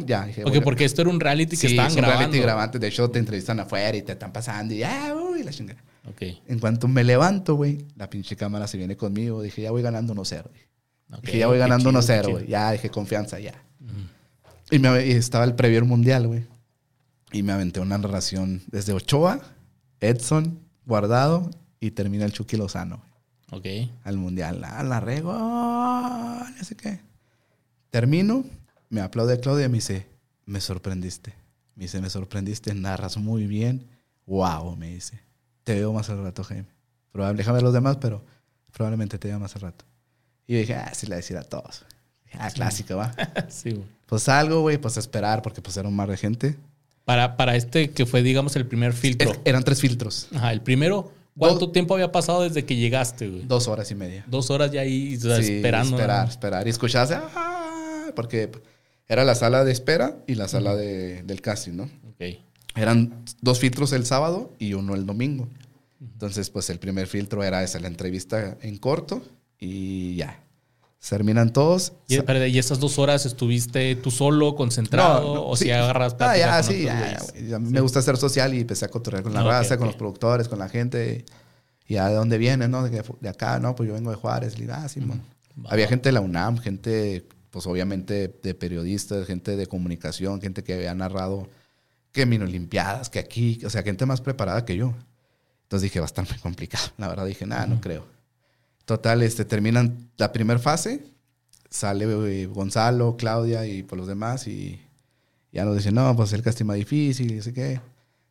ya. 0.05 0.25
Dije, 0.25 0.43
porque 0.61 0.85
esto 0.85 1.01
era 1.01 1.09
un 1.09 1.19
reality 1.19 1.57
que 1.57 1.67
estaban 1.67 1.91
es 1.91 1.97
un 1.97 2.03
reality 2.03 2.39
grabando. 2.39 2.77
De 2.77 2.87
hecho, 2.87 3.09
te 3.09 3.19
entrevistan 3.19 3.59
afuera 3.59 3.97
y 3.97 4.03
te 4.03 4.11
están 4.11 4.31
pasando 4.31 4.73
y 4.73 4.79
ya, 4.79 5.15
uy, 5.15 5.43
la 5.43 5.51
chingada. 5.51 5.83
Ok. 6.07 6.21
En 6.47 6.59
cuanto 6.59 6.87
me 6.87 7.03
levanto, 7.03 7.55
güey, 7.55 7.85
la 7.95 8.09
pinche 8.09 8.35
cámara 8.35 8.67
se 8.67 8.77
viene 8.77 8.95
conmigo. 8.95 9.41
Dije, 9.41 9.63
ya 9.63 9.71
voy 9.71 9.81
ganando 9.81 10.13
1-0, 10.13 10.43
güey. 10.43 11.21
Dije, 11.23 11.39
ya 11.39 11.47
voy 11.47 11.57
ganando 11.57 11.91
1-0, 11.91 12.31
güey. 12.31 12.47
Ya, 12.47 12.71
dije, 12.71 12.89
confianza, 12.89 13.39
ya. 13.39 13.53
y, 14.69 14.79
me, 14.79 15.05
y 15.05 15.11
estaba 15.11 15.45
el 15.45 15.55
previo 15.55 15.83
mundial, 15.85 16.27
güey. 16.27 16.43
Y 17.31 17.43
me 17.43 17.53
aventé 17.53 17.79
una 17.79 17.97
narración 17.97 18.61
desde 18.67 18.93
Ochoa, 18.93 19.41
Edson, 19.99 20.59
Guardado 20.85 21.49
y 21.79 21.91
termina 21.91 22.25
el 22.25 22.31
Chucky 22.31 22.57
Lozano. 22.57 23.01
Ok. 23.51 23.65
Al 24.03 24.17
mundial. 24.17 24.61
La, 24.61 24.83
la 24.83 24.99
rego. 24.99 25.33
No 25.33 26.63
sé 26.63 26.75
qué. 26.75 26.99
Termino, 27.89 28.43
me 28.89 29.01
aplaude 29.01 29.39
Claudia 29.39 29.65
y 29.65 29.69
me 29.69 29.75
dice, 29.75 30.07
me 30.45 30.61
sorprendiste. 30.61 31.33
Me 31.75 31.85
dice, 31.85 32.01
me 32.01 32.09
sorprendiste, 32.09 32.73
narras 32.73 33.17
muy 33.17 33.47
bien. 33.47 33.87
Wow, 34.25 34.75
me 34.75 34.93
dice. 34.93 35.19
Te 35.63 35.75
veo 35.75 35.91
más 35.91 36.09
al 36.09 36.23
rato, 36.23 36.43
Jaime. 36.43 36.67
Probable, 37.11 37.37
déjame 37.37 37.55
ver 37.55 37.63
los 37.63 37.73
demás, 37.73 37.97
pero 37.97 38.23
probablemente 38.71 39.17
te 39.17 39.29
veo 39.29 39.39
más 39.39 39.55
al 39.55 39.61
rato. 39.63 39.85
Y 40.47 40.53
yo 40.53 40.59
dije, 40.59 40.75
ah, 40.75 40.93
sí 40.93 41.07
le 41.07 41.15
decir 41.15 41.37
a 41.37 41.43
todos. 41.43 41.83
Ah, 42.37 42.51
clásica, 42.51 42.95
va. 42.95 43.13
sí, 43.49 43.71
güey. 43.71 43.87
Pues 44.05 44.29
algo, 44.29 44.61
güey, 44.61 44.77
pues 44.77 44.97
esperar, 44.97 45.41
porque 45.41 45.61
pues 45.61 45.77
era 45.77 45.87
un 45.87 45.95
mar 45.95 46.09
de 46.09 46.17
gente. 46.17 46.57
Para, 47.05 47.37
para 47.37 47.55
este 47.55 47.91
que 47.91 48.05
fue, 48.05 48.23
digamos, 48.23 48.55
el 48.55 48.65
primer 48.65 48.93
filtro. 48.93 49.33
eran 49.45 49.63
tres 49.63 49.79
filtros. 49.79 50.27
Ajá, 50.33 50.51
el 50.51 50.61
primero. 50.61 51.11
¿Cuánto 51.37 51.71
tiempo 51.71 51.93
había 51.93 52.11
pasado 52.11 52.43
desde 52.43 52.65
que 52.65 52.75
llegaste, 52.77 53.27
güey? 53.27 53.43
Dos 53.45 53.67
horas 53.67 53.91
y 53.91 53.95
media. 53.95 54.23
Dos 54.27 54.49
horas 54.49 54.71
ya 54.71 54.81
ahí 54.81 55.13
esperando. 55.13 55.97
Esperar, 55.97 56.29
esperar. 56.29 56.67
Y 56.67 56.69
escuchabas, 56.69 57.11
ah", 57.11 58.11
porque 58.15 58.49
era 59.07 59.23
la 59.25 59.35
sala 59.35 59.65
de 59.65 59.71
espera 59.71 60.17
y 60.27 60.35
la 60.35 60.47
sala 60.47 60.75
de, 60.75 61.23
del 61.23 61.41
casting, 61.41 61.73
¿no? 61.73 61.83
Ok. 61.83 62.37
Eran 62.75 63.23
dos 63.41 63.59
filtros 63.59 63.91
el 63.91 64.05
sábado 64.05 64.53
y 64.59 64.73
uno 64.73 64.95
el 64.95 65.05
domingo. 65.05 65.49
Entonces, 66.01 66.49
pues 66.49 66.69
el 66.69 66.79
primer 66.79 67.07
filtro 67.07 67.43
era 67.43 67.63
esa, 67.63 67.79
la 67.79 67.87
entrevista 67.87 68.57
en 68.61 68.77
corto 68.77 69.21
y 69.59 70.15
ya 70.15 70.44
terminan 71.09 71.53
todos. 71.53 71.93
¿Y, 72.07 72.15
¿Y 72.15 72.59
esas 72.59 72.79
dos 72.79 72.97
horas 72.99 73.25
estuviste 73.25 73.95
tú 73.95 74.11
solo, 74.11 74.55
concentrado? 74.55 75.45
¿O 75.45 75.55
si 75.55 75.71
agarras 75.71 76.15
Ah, 76.19 76.37
ya, 76.37 76.63
sí, 76.63 76.83
ya, 76.83 77.59
Me 77.59 77.81
gusta 77.81 78.01
ser 78.01 78.17
social 78.17 78.53
y 78.53 78.61
empecé 78.61 78.85
a 78.85 78.87
controlar 78.89 79.23
con 79.23 79.33
la 79.33 79.43
raza, 79.43 79.77
con 79.77 79.87
los 79.87 79.95
productores, 79.95 80.47
con 80.47 80.59
la 80.59 80.69
gente. 80.69 81.25
Y 81.87 81.97
a 81.97 82.07
de 82.07 82.15
dónde 82.15 82.37
vienen, 82.37 82.71
¿no? 82.71 82.83
De, 82.83 83.29
acá, 83.29 83.59
¿no? 83.59 83.75
Pues 83.75 83.87
yo 83.87 83.93
vengo 83.93 84.09
de 84.09 84.15
Juárez. 84.15 84.57
Y, 84.59 84.67
ah, 84.69 84.87
sí, 84.89 85.01
Había 85.65 85.87
gente 85.87 86.09
de 86.09 86.13
la 86.13 86.21
UNAM, 86.21 86.57
gente, 86.57 87.27
pues 87.51 87.67
obviamente 87.67 88.27
de 88.41 88.53
periodistas, 88.55 89.27
gente 89.27 89.55
de 89.55 89.67
comunicación, 89.67 90.41
gente 90.41 90.63
que 90.63 90.73
había 90.73 90.95
narrado 90.95 91.47
que 92.11 92.21
en 92.21 92.41
Olimpiadas, 92.41 93.09
que 93.09 93.19
aquí, 93.19 93.61
o 93.65 93.69
sea, 93.69 93.83
gente 93.83 94.05
más 94.05 94.21
preparada 94.21 94.65
que 94.65 94.77
yo. 94.77 94.93
Entonces 95.63 95.83
dije, 95.83 95.99
va 95.99 96.05
a 96.05 96.07
estar 96.07 96.27
muy 96.27 96.39
complicado. 96.39 96.85
La 96.97 97.07
verdad 97.09 97.25
dije, 97.25 97.45
nada, 97.45 97.67
no 97.67 97.81
creo. 97.81 98.14
Total, 98.85 99.21
este, 99.23 99.45
terminan 99.45 100.09
la 100.17 100.31
primera 100.31 100.59
fase, 100.59 101.03
sale 101.69 102.05
eh, 102.05 102.45
Gonzalo, 102.45 103.17
Claudia 103.17 103.65
y 103.65 103.83
por 103.83 103.97
los 103.97 104.07
demás 104.07 104.47
y 104.47 104.79
ya 105.51 105.65
nos 105.65 105.75
dicen, 105.75 105.95
no, 105.95 106.15
pues 106.15 106.33
el 106.33 106.41
casting 106.41 106.65
más 106.65 106.77
difícil 106.77 107.31
y 107.31 107.41
sé 107.41 107.53
qué. 107.53 107.79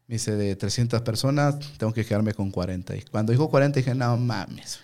Me 0.06 0.16
dice, 0.16 0.36
de 0.36 0.54
300 0.54 1.00
personas, 1.00 1.56
tengo 1.78 1.92
que 1.92 2.04
quedarme 2.04 2.34
con 2.34 2.50
40. 2.50 2.94
Y 2.96 3.02
cuando 3.10 3.32
dijo 3.32 3.48
40 3.48 3.80
dije, 3.80 3.94
no 3.94 4.16
mames. 4.18 4.80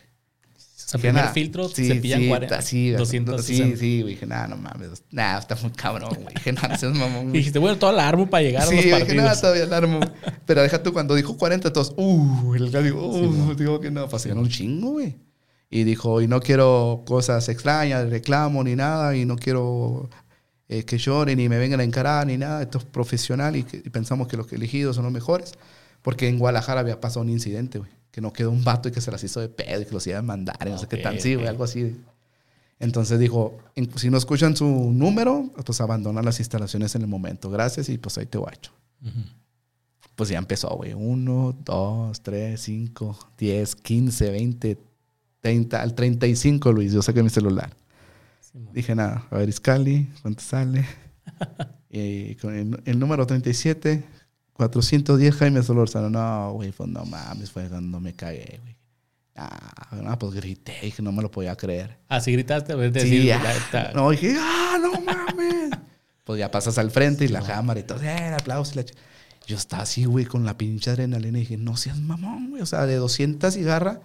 O 0.87 0.89
sea, 0.91 0.99
primer 0.99 1.29
filtro 1.29 1.69
sí, 1.69 1.87
se 1.87 1.97
pillan 1.97 2.21
sí, 2.21 2.29
40. 2.29 2.63
Sí, 2.63 2.91
200, 2.91 3.45
sí, 3.45 3.77
sí, 3.77 4.03
dije, 4.03 4.27
nada, 4.27 4.49
no 4.49 4.57
mames. 4.57 5.05
Nada, 5.11 5.39
está 5.39 5.55
muy 5.57 5.71
cabrón, 5.71 6.17
güey. 6.21 6.35
Dije, 6.35 6.53
no 6.53 6.95
mamón. 6.95 7.29
Y 7.29 7.39
dijiste, 7.39 7.59
bueno, 7.59 7.79
todo 7.79 7.93
la 7.93 8.09
armo 8.09 8.29
para 8.29 8.43
llegar 8.43 8.63
a 8.63 8.65
los 8.65 8.75
partidos. 8.75 8.99
Sí, 8.99 9.05
dije, 9.05 9.17
nada, 9.17 9.41
todavía 9.41 9.67
la 9.67 9.77
armo. 9.77 10.01
Pero 10.47 10.63
deja 10.63 10.83
tú, 10.83 10.93
cuando 10.93 11.15
dijo 11.15 11.37
40, 11.37 11.73
todos, 11.73 11.93
uh, 11.97 12.55
el 12.55 12.73
digo, 12.83 13.07
uh, 13.07 13.55
digo 13.55 13.79
que 13.79 13.91
no, 13.91 14.09
pasaron 14.09 14.39
un 14.39 14.49
chingo, 14.49 14.93
güey. 14.93 15.15
Y 15.71 15.85
dijo, 15.85 16.21
y 16.21 16.27
no 16.27 16.41
quiero 16.41 17.05
cosas 17.07 17.49
extrañas, 17.49 18.11
reclamo 18.11 18.65
ni 18.65 18.75
nada, 18.75 19.17
y 19.17 19.25
no 19.25 19.37
quiero 19.37 20.11
eh, 20.69 20.85
que 20.85 20.99
lloren 20.99 21.39
ni 21.39 21.49
me 21.49 21.59
vengan 21.59 21.81
a 21.81 21.85
encarar 21.85 22.27
ni 22.27 22.37
nada. 22.37 22.63
Esto 22.63 22.79
es 22.79 22.85
profesional 22.85 23.57
y, 23.57 23.63
pensamos 23.63 24.29
que 24.29 24.37
los 24.37 24.53
elegidos 24.53 24.97
son 24.97 25.05
los 25.05 25.13
mejores. 25.13 25.53
Porque 26.03 26.29
en 26.29 26.39
Guadalajara 26.39 26.81
había 26.81 27.01
pasado 27.01 27.23
un 27.23 27.29
incidente, 27.29 27.79
güey. 27.79 27.91
Que 28.11 28.21
no 28.21 28.33
quedó 28.33 28.51
un 28.51 28.65
vato 28.65 28.89
y 28.89 28.93
que 28.93 29.01
se 29.01 29.11
las 29.11 29.23
hizo 29.23 29.41
de 29.41 29.49
pedo 29.49 29.81
y 29.81 29.85
que 29.85 29.93
los 29.93 30.07
iban 30.07 30.21
a 30.21 30.23
mandar 30.23 30.57
y 30.67 30.71
no 30.71 30.79
sé 30.79 30.89
qué 30.89 30.97
tan, 30.97 31.21
sí, 31.21 31.35
güey, 31.35 31.47
algo 31.47 31.63
así. 31.63 31.97
Entonces 32.81 33.19
dijo, 33.21 33.59
si 33.97 34.11
no 34.11 34.17
escuchan 34.17 34.57
su 34.57 34.67
número, 34.67 35.51
pues 35.65 35.81
abandonan 35.81 36.25
las 36.25 36.41
instalaciones 36.41 36.95
en 36.95 37.03
el 37.03 37.09
momento. 37.09 37.51
Gracias 37.51 37.89
y 37.89 37.99
pues 37.99 38.17
ahí 38.19 38.27
te 38.27 38.39
guacho. 38.39 38.73
pues 40.17 40.31
ya 40.31 40.39
empezó, 40.39 40.69
güey. 40.71 40.95
Uno, 40.95 41.57
dos, 41.65 42.21
tres, 42.21 42.63
cinco, 42.63 43.19
diez, 43.37 43.77
quince, 43.77 44.31
veinte, 44.31 44.79
treinta, 45.41 45.83
al 45.83 45.95
treinta 45.95 46.27
y 46.27 46.37
cinco, 46.37 46.73
Luis, 46.73 46.93
yo 46.93 47.03
saqué 47.03 47.23
mi 47.23 47.31
celular. 47.31 47.71
Dije, 48.73 48.95
nada, 48.95 49.27
a 49.31 49.39
ver, 49.39 49.49
Iscali, 49.49 50.09
¿cuánto 50.23 50.43
sale? 50.43 50.85
y 51.91 52.35
con 52.37 52.81
el, 52.85 52.99
número 52.99 53.27
37, 53.27 54.05
410 54.53 55.35
Jaime 55.37 55.63
Solórzano. 55.63 56.11
No, 56.11 56.53
güey, 56.55 56.73
pues 56.73 56.89
no 56.89 57.05
mames, 57.05 57.51
fue 57.51 57.69
cuando 57.69 58.01
me 58.01 58.13
cagué, 58.15 58.59
güey. 58.63 58.77
Ah, 59.37 59.97
no, 60.03 60.19
pues 60.19 60.35
grité, 60.35 60.75
dije, 60.83 61.03
no 61.03 61.13
me 61.13 61.23
lo 61.23 61.31
podía 61.31 61.57
creer. 61.57 61.97
Ah, 62.09 62.21
sí 62.21 62.33
gritaste, 62.33 62.73
a 62.73 62.77
decir, 62.77 63.23
sí, 63.23 63.31
ah, 63.31 63.93
No, 63.95 64.11
dije, 64.11 64.37
ah, 64.39 64.77
no 64.81 65.01
mames. 65.01 65.71
pues 66.25 66.39
ya 66.39 66.51
pasas 66.51 66.77
al 66.79 66.91
frente 66.91 67.25
y 67.25 67.29
la 67.29 67.41
cámara 67.41 67.81
y 67.81 67.85
todo, 67.85 68.03
eh, 68.03 68.29
el 68.29 68.35
aplauso 68.35 68.73
y 68.75 68.77
la 68.77 68.85
yo 69.47 69.57
estaba 69.57 69.83
así, 69.83 70.05
güey, 70.05 70.27
con 70.27 70.45
la 70.45 70.57
pinche 70.57 70.91
adrenalina 70.91 71.39
y 71.39 71.41
dije, 71.41 71.57
no 71.57 71.77
seas 71.77 71.99
mamón, 71.99 72.51
güey. 72.51 72.63
O 72.63 72.67
sea, 72.67 72.87
de 72.87 72.95
200 72.97 73.53
cigarras, 73.53 73.99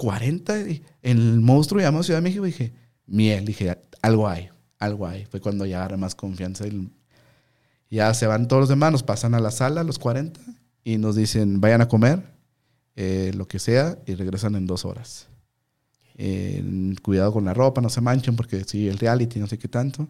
40 0.00 0.60
en 0.60 0.82
el 1.02 1.40
monstruo 1.40 1.78
llamado 1.78 2.02
Ciudad 2.02 2.20
de 2.20 2.22
México. 2.22 2.44
Dije, 2.44 2.72
miel. 3.06 3.44
Dije, 3.44 3.78
algo 4.00 4.26
hay, 4.26 4.48
algo 4.78 5.06
hay. 5.06 5.26
Fue 5.26 5.40
cuando 5.40 5.66
ya 5.66 5.80
agarré 5.80 5.98
más 5.98 6.14
confianza. 6.14 6.66
Y 6.66 6.90
ya 7.90 8.14
se 8.14 8.26
van 8.26 8.48
todos 8.48 8.60
los 8.60 8.68
demás, 8.70 8.92
nos 8.92 9.02
pasan 9.02 9.34
a 9.34 9.40
la 9.40 9.50
sala, 9.50 9.84
los 9.84 9.98
40, 9.98 10.40
y 10.84 10.96
nos 10.96 11.16
dicen, 11.16 11.60
vayan 11.60 11.82
a 11.82 11.88
comer, 11.88 12.22
eh, 12.96 13.32
lo 13.34 13.46
que 13.46 13.58
sea, 13.58 13.98
y 14.06 14.14
regresan 14.14 14.54
en 14.54 14.66
dos 14.66 14.86
horas. 14.86 15.28
cuidado 17.02 17.32
con 17.34 17.44
la 17.44 17.52
ropa, 17.52 17.82
no 17.82 17.90
se 17.90 18.00
manchen, 18.00 18.36
porque 18.36 18.64
sí, 18.64 18.88
el 18.88 18.98
reality, 18.98 19.38
no 19.38 19.48
sé 19.48 19.58
qué 19.58 19.68
tanto. 19.68 20.08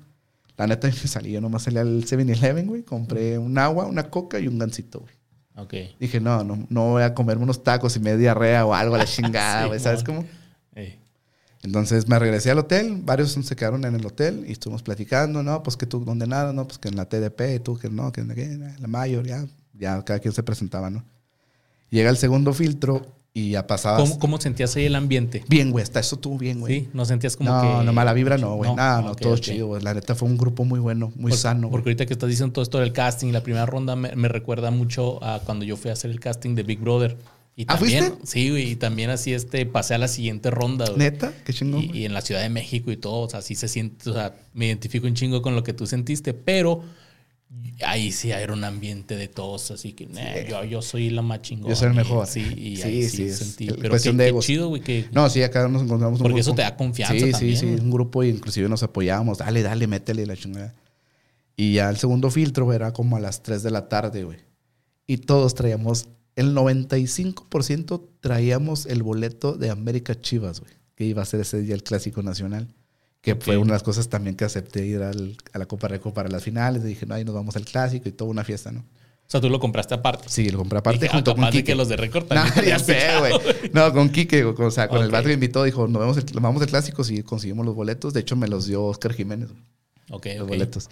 La 0.57 0.69
neta 0.69 0.87
me 1.03 1.09
salí, 1.09 1.33
yo 1.33 1.41
nomás 1.41 1.65
salí 1.65 1.79
al 1.79 2.05
7-Eleven, 2.05 2.67
güey. 2.67 2.85
Compré 2.85 3.39
un 3.39 3.59
agua, 3.59 3.87
una 3.87 4.09
coca 4.09 4.39
y 4.39 4.47
un 4.47 4.57
gansito, 4.57 5.01
güey. 5.01 5.20
Ok. 5.57 5.75
Dije, 5.99 6.21
no, 6.21 6.45
no, 6.45 6.67
no 6.69 6.91
voy 6.91 7.03
a 7.03 7.15
comerme 7.15 7.45
unos 7.45 7.63
tacos 7.63 7.97
y 7.97 8.01
me 8.01 8.17
diarrea 8.17 8.65
o 8.65 8.75
algo 8.75 8.95
a 8.95 8.99
la 8.99 9.05
chingada, 9.07 9.67
güey. 9.67 9.81
¿Sabes 9.81 10.05
cómo? 10.05 10.25
Entonces 11.63 12.09
me 12.09 12.19
regresé 12.19 12.51
al 12.51 12.59
hotel, 12.59 13.03
varios 13.05 13.33
se 13.33 13.57
quedaron 13.57 13.85
en 13.85 13.95
el 13.95 14.07
hotel 14.07 14.45
y 14.49 14.53
estuvimos 14.53 14.83
platicando, 14.83 15.43
¿no? 15.43 15.63
Pues 15.63 15.77
que 15.77 15.85
tú, 15.85 16.05
¿dónde 16.05 16.27
nada? 16.27 16.53
No, 16.55 16.67
pues 16.67 16.79
que 16.79 16.89
en 16.89 16.97
la 16.97 17.05
TDP, 17.05 17.63
tú, 17.63 17.79
que 17.79 17.91
no, 17.91 18.13
que 18.13 18.23
en 18.23 18.77
la 18.81 18.89
mayor, 18.89 19.27
ya, 19.27 19.45
ya 19.75 20.03
cada 20.03 20.21
quien 20.21 20.33
se 20.33 20.43
presentaba, 20.43 20.89
¿no? 20.89 21.05
Llega 21.91 22.09
el 22.09 22.17
segundo 22.17 22.55
filtro 22.55 23.07
y 23.33 23.51
ya 23.51 23.67
pasabas. 23.67 24.03
¿Cómo, 24.03 24.19
¿Cómo, 24.19 24.41
sentías 24.41 24.75
ahí 24.75 24.87
el 24.87 24.97
ambiente? 24.97 25.45
Bien, 25.49 25.71
güey, 25.71 25.83
hasta 25.83 26.01
eso 26.01 26.17
estuvo 26.17 26.37
bien, 26.37 26.61
güey. 26.61 26.81
Sí, 26.81 26.89
no 26.93 27.05
sentías 27.05 27.37
como 27.37 27.51
no, 27.51 27.61
que. 27.61 27.67
No, 27.69 27.85
no, 27.85 27.93
mala 27.93 28.13
vibra, 28.13 28.37
no, 28.39 28.57
güey. 28.57 28.75
No, 28.75 29.03
no, 29.03 29.15
todo 29.15 29.37
chido, 29.39 29.69
güey. 29.69 29.83
La 29.83 29.95
neta 29.95 30.15
fue 30.15 30.29
un 30.29 30.37
grupo 30.37 30.65
muy 30.65 30.81
bueno, 30.81 31.13
muy 31.15 31.33
sano. 31.33 31.71
Porque 31.71 31.91
ahorita 31.91 32.07
que 32.07 32.13
estás 32.13 32.29
diciendo 32.29 32.53
todo 32.53 32.63
esto 32.63 32.79
del 32.79 32.93
casting, 32.93 33.33
la 33.33 33.43
primera 33.43 33.67
ronda 33.67 33.95
me, 33.95 34.29
recuerda 34.29 34.71
mucho 34.71 35.23
a 35.23 35.41
cuando 35.41 35.65
yo 35.65 35.77
fui 35.77 35.91
a 35.91 35.93
hacer 35.93 36.11
el 36.11 36.19
casting 36.19 36.55
de 36.55 36.65
Big 36.65 36.81
Brother. 36.81 37.17
Y 37.57 37.65
¿Ah, 37.69 37.77
también, 37.77 38.15
Sí, 38.25 38.49
güey, 38.49 38.71
y 38.71 38.77
también 38.77 39.11
así 39.11 39.35
este, 39.35 39.67
pasé 39.67 39.95
a 39.95 39.99
la 39.99 40.09
siguiente 40.09 40.51
ronda. 40.51 40.87
Güey. 40.87 40.99
¿Neta? 40.99 41.33
Qué 41.45 41.53
chingón. 41.53 41.83
Y, 41.83 41.99
y, 41.99 42.05
en 42.07 42.15
la 42.15 42.23
Ciudad 42.23 42.41
de 42.41 42.49
México 42.49 42.91
y 42.91 42.97
todo, 42.97 43.21
o 43.21 43.29
sea, 43.29 43.41
así 43.41 43.55
se 43.55 43.69
siente, 43.69 44.09
o 44.09 44.15
sea, 44.15 44.35
me 44.55 44.67
identifico 44.67 45.07
un 45.07 45.15
chingo 45.15 45.43
con 45.43 45.55
lo 45.55 45.63
que 45.63 45.73
tú 45.73 45.87
sentiste, 45.87 46.33
pero 46.33 46.83
ahí 47.85 48.13
sí 48.13 48.31
era 48.31 48.53
un 48.53 48.65
ambiente 48.65 49.17
de 49.17 49.29
todos, 49.29 49.71
así 49.71 49.93
que 49.93 50.09
yo, 50.49 50.65
yo 50.65 50.83
soy 50.83 51.11
la 51.11 51.23
más 51.23 51.43
chingona. 51.43 51.71
Yo 51.71 51.77
soy 51.77 51.89
el 51.89 51.95
mejor. 51.95 52.27
Sí, 52.27 52.41
y 52.41 52.77
sí, 52.77 52.83
ahí 52.83 53.09
sí, 53.09 53.31
sentí. 53.31 53.67
pero 53.67 53.91
cuestión 53.91 54.17
qué, 54.17 54.25
de 54.25 54.33
qué 54.33 54.39
chido, 54.39 54.69
güey. 54.69 54.83
Que, 54.83 55.09
no, 55.13 55.29
sí, 55.29 55.43
acá 55.43 55.67
nos 55.69 55.83
encontramos 55.83 56.21
un 56.21 56.25
Porque 56.25 56.41
eso 56.41 56.55
te 56.55 56.63
da 56.63 56.77
confianza 56.77 57.15
sí, 57.15 57.33
también. 57.33 57.57
Sí, 57.57 57.67
sí, 57.67 57.83
un 57.83 57.91
grupo 57.91 58.23
y 58.23 58.29
inclusive 58.29 58.69
nos 58.69 58.83
apoyábamos. 58.83 59.39
Dale, 59.39 59.63
dale, 59.63 59.87
métele 59.87 60.27
la 60.27 60.37
chingada. 60.37 60.75
Y 61.57 61.75
ya 61.75 61.91
el 61.91 61.97
segundo 61.97 62.31
filtro 62.31 62.73
era 62.73 62.93
como 62.93 63.17
a 63.17 63.21
las 63.21 63.43
3 63.43 63.63
de 63.63 63.71
la 63.71 63.89
tarde, 63.89 64.25
güey. 64.25 64.39
Y 65.07 65.19
todos 65.19 65.55
traíamos, 65.55 66.09
el 66.37 66.55
95% 66.55 68.03
traíamos 68.21 68.87
el 68.87 69.03
boleto 69.03 69.55
de 69.55 69.71
América 69.71 70.19
Chivas, 70.19 70.61
güey. 70.61 70.73
Que 70.95 71.05
iba 71.05 71.23
a 71.23 71.27
ser 71.27 71.41
ese 71.41 71.61
día 71.61 71.75
el 71.75 71.83
Clásico 71.83 72.23
Nacional 72.23 72.69
que 73.21 73.37
fue 73.37 73.57
una 73.57 73.67
de 73.67 73.73
las 73.73 73.83
cosas 73.83 74.09
también 74.09 74.37
que 74.37 74.45
acepté 74.45 74.87
ir 74.87 75.03
al, 75.03 75.37
a 75.53 75.59
la 75.59 75.67
Copa 75.67 75.89
Reco 75.89 76.15
para 76.15 76.29
las 76.29 76.43
finales. 76.43 76.83
dije, 76.83 77.07
no, 77.07 77.15
ahí 77.15 77.25
nos 77.25 77.35
vamos 77.35 77.57
al 77.57 77.65
clásico 77.65 78.09
y 78.09 78.13
toda 78.13 78.31
una 78.31 78.45
fiesta, 78.45 78.73
¿no? 78.73 78.81
O 78.81 79.31
sea, 79.31 79.41
tú 79.41 79.49
lo 79.49 79.61
compraste 79.61 79.95
aparte. 79.95 80.25
Sí, 80.29 80.51
lo 80.51 80.59
compré 80.59 80.79
aparte 80.81 81.07
junto 81.09 81.37
con 81.37 81.45
Kike. 81.51 81.63
que 81.63 81.75
los 81.77 81.89
de 81.89 81.97
récord 81.97 82.25
también. 82.29 82.53
No, 82.57 82.63
ya 82.63 82.79
sé, 82.81 82.99
güey. 83.21 83.33
No, 83.73 83.93
con 83.93 84.09
Kike, 84.09 84.45
o 84.45 84.71
sea, 84.73 84.89
con 84.89 85.03
el 85.05 85.11
vato 85.11 85.25
que 85.25 85.29
me 85.29 85.35
invitó, 85.35 85.63
dijo, 85.63 85.87
nos 85.87 86.01
vamos, 86.01 86.25
vamos 86.35 86.63
al 86.63 86.69
clásico 86.69 87.05
si 87.05 87.23
conseguimos 87.23 87.65
los 87.65 87.77
boletos. 87.77 88.13
De 88.13 88.21
hecho, 88.21 88.35
me 88.35 88.49
los 88.49 88.67
dio 88.67 88.83
Oscar 88.85 89.13
Jiménez. 89.13 89.51
Ok, 90.11 90.27
Los 90.37 90.49
boletos. 90.49 90.89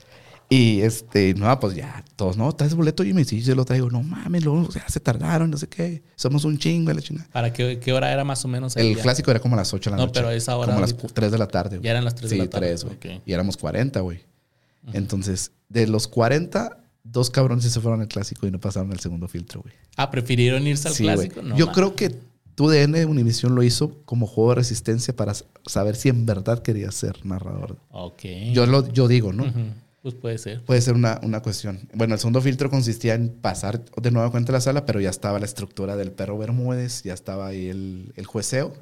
Y 0.51 0.81
este, 0.81 1.35
no, 1.35 1.61
pues 1.61 1.75
ya, 1.75 2.03
todos, 2.17 2.39
no, 2.39 2.51
traes 2.55 2.75
boleto 2.75 3.05
y 3.05 3.13
me 3.13 3.21
dice, 3.21 3.39
yo 3.39 3.55
lo 3.55 3.67
traigo, 3.67 3.91
no 3.91 4.03
mames, 4.03 4.45
luego, 4.45 4.63
o 4.67 4.73
sea, 4.73 4.89
se 4.89 4.99
tardaron, 4.99 5.51
no 5.51 5.59
sé 5.59 5.69
qué, 5.69 6.03
somos 6.17 6.45
un 6.45 6.57
chingo, 6.57 6.91
la 6.91 7.03
chingada. 7.03 7.29
¿Para 7.31 7.53
qué, 7.53 7.79
qué, 7.79 7.93
hora 7.93 8.11
era 8.11 8.25
más 8.25 8.43
o 8.47 8.49
menos? 8.49 8.75
El 8.77 8.97
clásico 8.97 9.31
era 9.31 9.41
como 9.41 9.57
a 9.57 9.59
las 9.59 9.75
8 9.75 9.91
de 9.91 9.97
la 9.97 10.03
noche. 10.03 10.09
No, 10.09 10.13
pero 10.15 10.31
esa 10.31 10.57
hora. 10.57 10.73
Como 10.73 10.79
a 10.79 10.81
las 10.81 10.97
3 10.97 11.31
de 11.31 11.39
la 11.39 11.49
tarde. 11.49 11.81
Ya 11.83 11.91
eran 11.91 12.05
las 12.05 12.15
3 12.15 12.31
de 12.31 12.37
la 12.39 12.49
tarde. 12.49 12.79
Sí, 12.79 12.87
3, 12.87 13.03
güey. 13.03 13.21
Y 13.27 13.33
éramos 13.33 13.59
40, 13.59 14.01
güey. 14.01 14.21
Entonces, 14.95 15.53
de 15.69 15.87
los 15.87 16.09
40, 16.09 16.79
dos 17.05 17.29
cabrones 17.29 17.65
se 17.65 17.81
fueron 17.81 18.01
al 18.01 18.09
clásico 18.09 18.47
y 18.47 18.51
no 18.51 18.59
pasaron 18.59 18.91
el 18.93 19.01
segundo 19.01 19.29
filtro, 19.29 19.61
güey. 19.61 19.75
Ah, 19.97 20.11
prefirieron 20.11 20.67
irse 20.67 20.89
al 20.89 20.95
clásico. 20.95 21.43
No, 21.43 21.57
yo 21.57 21.73
creo 21.73 21.95
que 21.95 22.15
tu 22.55 22.69
DN 22.69 23.05
Univision 23.05 23.55
lo 23.55 23.63
hizo 23.63 24.03
como 24.05 24.27
juego 24.27 24.51
de 24.51 24.57
resistencia 24.57 25.15
para 25.15 25.35
saber 25.67 25.95
si 25.95 26.09
en 26.09 26.27
verdad 26.27 26.63
quería 26.63 26.91
ser 26.91 27.25
narrador. 27.25 27.77
Ok. 27.91 28.23
Yo, 28.53 28.67
lo, 28.67 28.91
yo 28.93 29.09
digo, 29.09 29.33
¿no? 29.33 29.45
Pues 30.09 30.21
puede 30.23 30.39
ser. 30.39 30.65
Puede 30.65 30.81
ser 30.81 30.95
una, 30.95 31.21
una, 31.23 31.43
cuestión. 31.43 31.87
Bueno, 31.93 32.15
el 32.15 32.21
segundo 32.21 32.41
filtro 32.41 32.71
consistía 32.71 33.13
en 33.13 33.29
pasar 33.29 33.85
de 33.85 34.11
nuevo 34.11 34.31
cuenta 34.31 34.53
la 34.53 34.61
sala, 34.63 34.87
pero 34.87 35.01
ya 35.01 35.11
estaba 35.11 35.39
la 35.39 35.45
estructura 35.45 35.97
del 35.97 36.13
perro 36.13 36.39
Bermúdez, 36.39 37.03
ya 37.03 37.13
estaba 37.13 37.49
ahí 37.49 37.69
el, 37.69 38.15
el 38.17 38.25
jueceo. 38.25 38.73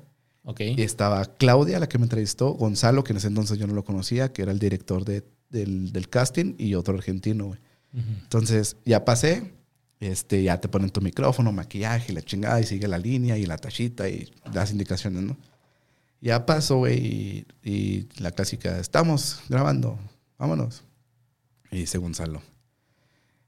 Ok. 0.44 0.60
Y 0.60 0.82
estaba 0.82 1.24
Claudia, 1.24 1.80
la 1.80 1.88
que 1.88 1.98
me 1.98 2.04
entrevistó, 2.04 2.52
Gonzalo, 2.52 3.02
que 3.02 3.12
en 3.12 3.16
ese 3.16 3.26
entonces 3.26 3.58
yo 3.58 3.66
no 3.66 3.74
lo 3.74 3.82
conocía, 3.82 4.32
que 4.32 4.42
era 4.42 4.52
el 4.52 4.60
director 4.60 5.04
de, 5.04 5.24
del, 5.50 5.92
del, 5.92 6.08
casting, 6.08 6.54
y 6.58 6.76
otro 6.76 6.94
argentino, 6.94 7.46
güey. 7.46 7.60
Entonces, 7.92 8.76
ya 8.84 9.04
pasé, 9.04 9.52
este, 9.98 10.44
ya 10.44 10.60
te 10.60 10.68
ponen 10.68 10.90
tu 10.90 11.00
micrófono, 11.00 11.50
maquillaje, 11.50 12.12
la 12.12 12.22
chingada, 12.22 12.60
y 12.60 12.64
sigue 12.64 12.86
la 12.86 12.98
línea 12.98 13.36
y 13.36 13.46
la 13.46 13.56
tachita 13.56 14.08
y 14.08 14.32
das 14.52 14.70
indicaciones, 14.70 15.22
¿no? 15.24 15.36
Ya 16.20 16.46
pasó, 16.46 16.76
güey, 16.76 16.98
y, 16.98 17.46
y 17.64 18.08
la 18.18 18.30
clásica, 18.30 18.78
estamos 18.78 19.40
grabando, 19.48 19.98
vámonos. 20.38 20.84
Y 21.76 21.80
dice 21.80 21.98
Gonzalo. 21.98 22.40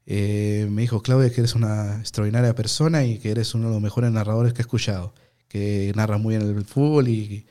Me 0.05 0.81
dijo, 0.81 1.01
Claudia, 1.01 1.31
que 1.31 1.41
eres 1.41 1.55
una 1.55 1.97
extraordinaria 1.99 2.53
persona 2.53 3.03
y 3.03 3.17
que 3.17 3.31
eres 3.31 3.55
uno 3.55 3.69
de 3.69 3.73
los 3.73 3.81
mejores 3.81 4.11
narradores 4.11 4.53
que 4.53 4.59
he 4.59 4.61
escuchado, 4.61 5.15
que 5.47 5.91
narra 5.95 6.19
muy 6.19 6.37
bien 6.37 6.47
el 6.47 6.63
fútbol 6.63 7.07
y, 7.07 7.47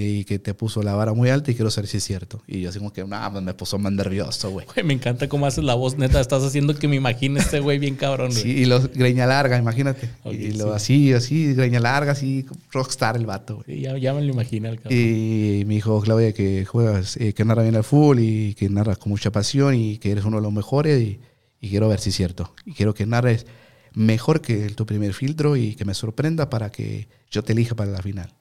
y 0.00 0.24
que 0.24 0.38
te 0.38 0.54
puso 0.54 0.80
la 0.82 0.94
vara 0.94 1.12
muy 1.12 1.28
alta 1.28 1.50
y 1.50 1.54
quiero 1.56 1.70
saber 1.72 1.88
si 1.88 1.96
es 1.96 2.04
cierto. 2.04 2.40
Y 2.46 2.60
yo 2.60 2.70
así 2.70 2.78
como 2.78 2.92
que, 2.92 3.04
no, 3.04 3.32
pues 3.32 3.42
me 3.42 3.52
puso 3.52 3.78
más 3.78 3.92
nervioso, 3.92 4.50
güey. 4.50 4.64
Me 4.84 4.94
encanta 4.94 5.28
cómo 5.28 5.44
haces 5.44 5.64
la 5.64 5.74
voz, 5.74 5.98
neta. 5.98 6.20
Estás 6.20 6.44
haciendo 6.44 6.74
que 6.76 6.86
me 6.86 6.94
imagine 6.94 7.40
este 7.40 7.58
güey 7.58 7.80
bien 7.80 7.96
cabrón. 7.96 8.30
Sí, 8.30 8.48
y 8.48 8.64
lo 8.66 8.80
greña 8.80 9.26
larga, 9.26 9.58
imagínate. 9.58 10.08
y 10.24 10.52
lo 10.52 10.72
así, 10.72 11.12
así, 11.12 11.52
greña 11.54 11.80
larga, 11.80 12.12
así, 12.12 12.46
rockstar 12.70 13.16
el 13.16 13.26
vato, 13.26 13.62
güey. 13.66 13.80
ya, 13.80 13.98
ya, 13.98 14.14
me 14.14 14.22
lo 14.22 14.32
imaginé 14.32 14.68
el 14.68 14.76
cabrón. 14.76 14.96
Y 14.96 15.64
me 15.66 15.74
dijo, 15.74 16.00
Claudia, 16.00 16.32
que 16.32 16.64
juegas, 16.64 17.16
eh, 17.16 17.32
que 17.32 17.44
narra 17.44 17.62
bien 17.62 17.74
el 17.74 17.84
fútbol 17.84 18.20
y 18.20 18.54
que 18.54 18.68
narras 18.68 18.98
con 18.98 19.10
mucha 19.10 19.32
pasión 19.32 19.74
y 19.74 19.98
que 19.98 20.12
eres 20.12 20.24
uno 20.24 20.36
de 20.36 20.42
los 20.44 20.52
mejores 20.52 21.02
y, 21.02 21.18
y 21.60 21.70
quiero 21.70 21.88
ver 21.88 21.98
si 21.98 22.10
es 22.10 22.16
cierto. 22.16 22.54
Y 22.64 22.72
quiero 22.72 22.94
que 22.94 23.04
narres 23.04 23.46
mejor 23.94 24.40
que 24.40 24.68
tu 24.70 24.86
primer 24.86 25.12
filtro 25.12 25.56
y 25.56 25.74
que 25.74 25.84
me 25.84 25.94
sorprenda 25.94 26.48
para 26.50 26.70
que 26.70 27.08
yo 27.30 27.42
te 27.42 27.52
elija 27.52 27.74
para 27.74 27.90
la 27.90 28.00
final. 28.00 28.32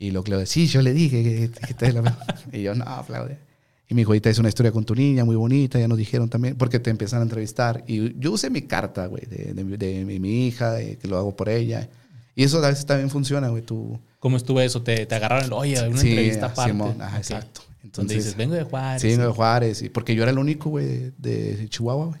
Y 0.00 0.12
lo 0.12 0.24
Claudia, 0.24 0.46
sí, 0.46 0.66
yo 0.66 0.80
le 0.80 0.94
dije 0.94 1.22
que, 1.22 1.74
que 1.74 1.92
la 1.92 2.16
Y 2.52 2.62
yo, 2.62 2.74
no, 2.74 3.04
Claudia. 3.06 3.38
Y 3.86 3.94
mi 3.94 4.02
hijita 4.02 4.30
es 4.30 4.38
una 4.38 4.48
historia 4.48 4.72
con 4.72 4.84
tu 4.84 4.94
niña 4.94 5.26
muy 5.26 5.36
bonita, 5.36 5.78
ya 5.78 5.88
nos 5.88 5.98
dijeron 5.98 6.30
también, 6.30 6.56
porque 6.56 6.78
te 6.78 6.88
empiezan 6.88 7.20
a 7.20 7.22
entrevistar. 7.24 7.84
Y 7.86 8.18
yo 8.18 8.32
usé 8.32 8.48
mi 8.48 8.62
carta, 8.62 9.06
güey, 9.06 9.24
de, 9.26 9.52
de, 9.52 10.04
mi 10.04 10.46
hija, 10.46 10.78
que 10.78 11.06
lo 11.06 11.18
hago 11.18 11.36
por 11.36 11.50
ella. 11.50 11.86
Y 12.34 12.44
eso 12.44 12.64
a 12.64 12.68
veces 12.70 12.86
también 12.86 13.10
funciona, 13.10 13.48
güey. 13.48 13.62
Tú... 13.62 14.00
¿Cómo 14.18 14.38
estuvo 14.38 14.58
eso? 14.62 14.80
¿Te, 14.82 15.04
te 15.04 15.14
agarraron? 15.14 15.52
Oye, 15.52 15.76
una 15.86 16.00
entrevista 16.00 16.46
aparte. 16.46 16.70
Simón, 16.70 17.02
ajá, 17.02 17.18
exacto. 17.18 17.60
Entonces 17.84 18.18
dices, 18.18 18.36
vengo 18.36 18.54
de 18.54 18.62
Juárez. 18.62 19.02
Sí, 19.02 19.08
vengo 19.08 19.24
de 19.24 19.32
Juárez. 19.32 19.84
Porque 19.92 20.14
yo 20.14 20.22
era 20.22 20.30
el 20.30 20.38
único, 20.38 20.70
güey, 20.70 21.12
de, 21.18 21.66
Chihuahua, 21.68 22.06
güey. 22.06 22.20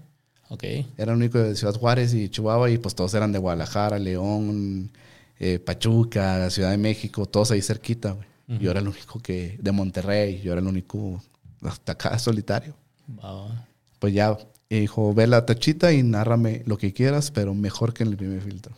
Ok. 0.50 0.64
Era 0.98 1.12
el 1.12 1.16
único 1.18 1.38
de 1.38 1.56
Ciudad 1.56 1.74
Juárez 1.74 2.12
y 2.12 2.28
Chihuahua 2.28 2.68
y 2.70 2.76
pues 2.76 2.94
todos 2.94 3.14
eran 3.14 3.32
de 3.32 3.38
Guadalajara, 3.38 3.98
León, 3.98 4.90
eh, 5.42 5.58
Pachuca, 5.58 6.50
Ciudad 6.50 6.70
de 6.70 6.76
México, 6.76 7.24
todos 7.24 7.50
ahí 7.50 7.62
cerquita, 7.62 8.12
güey. 8.12 8.28
Yo 8.60 8.72
era 8.72 8.80
el 8.80 8.88
único 8.88 9.20
que, 9.20 9.56
de 9.62 9.70
Monterrey, 9.70 10.40
yo 10.42 10.50
era 10.50 10.60
el 10.60 10.66
único 10.66 11.22
hasta 11.62 11.92
acá 11.92 12.18
solitario. 12.18 12.74
Pues 14.00 14.12
ya, 14.12 14.36
dijo, 14.68 15.14
ve 15.14 15.28
la 15.28 15.46
tachita 15.46 15.92
y 15.92 16.02
nárrame 16.02 16.64
lo 16.66 16.76
que 16.76 16.92
quieras, 16.92 17.30
pero 17.30 17.54
mejor 17.54 17.94
que 17.94 18.02
en 18.02 18.10
el 18.10 18.16
primer 18.16 18.42
filtro. 18.42 18.74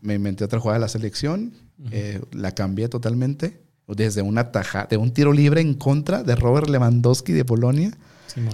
Me 0.00 0.14
inventé 0.14 0.44
otra 0.44 0.60
jugada 0.60 0.78
de 0.78 0.82
la 0.82 0.88
selección, 0.88 1.52
eh, 1.90 2.20
la 2.32 2.52
cambié 2.52 2.88
totalmente, 2.88 3.58
desde 3.86 4.22
una 4.22 4.52
taja, 4.52 4.86
de 4.88 4.98
un 4.98 5.12
tiro 5.12 5.32
libre 5.32 5.62
en 5.62 5.74
contra 5.74 6.22
de 6.22 6.36
Robert 6.36 6.68
Lewandowski 6.68 7.32
de 7.32 7.44
Polonia. 7.44 7.90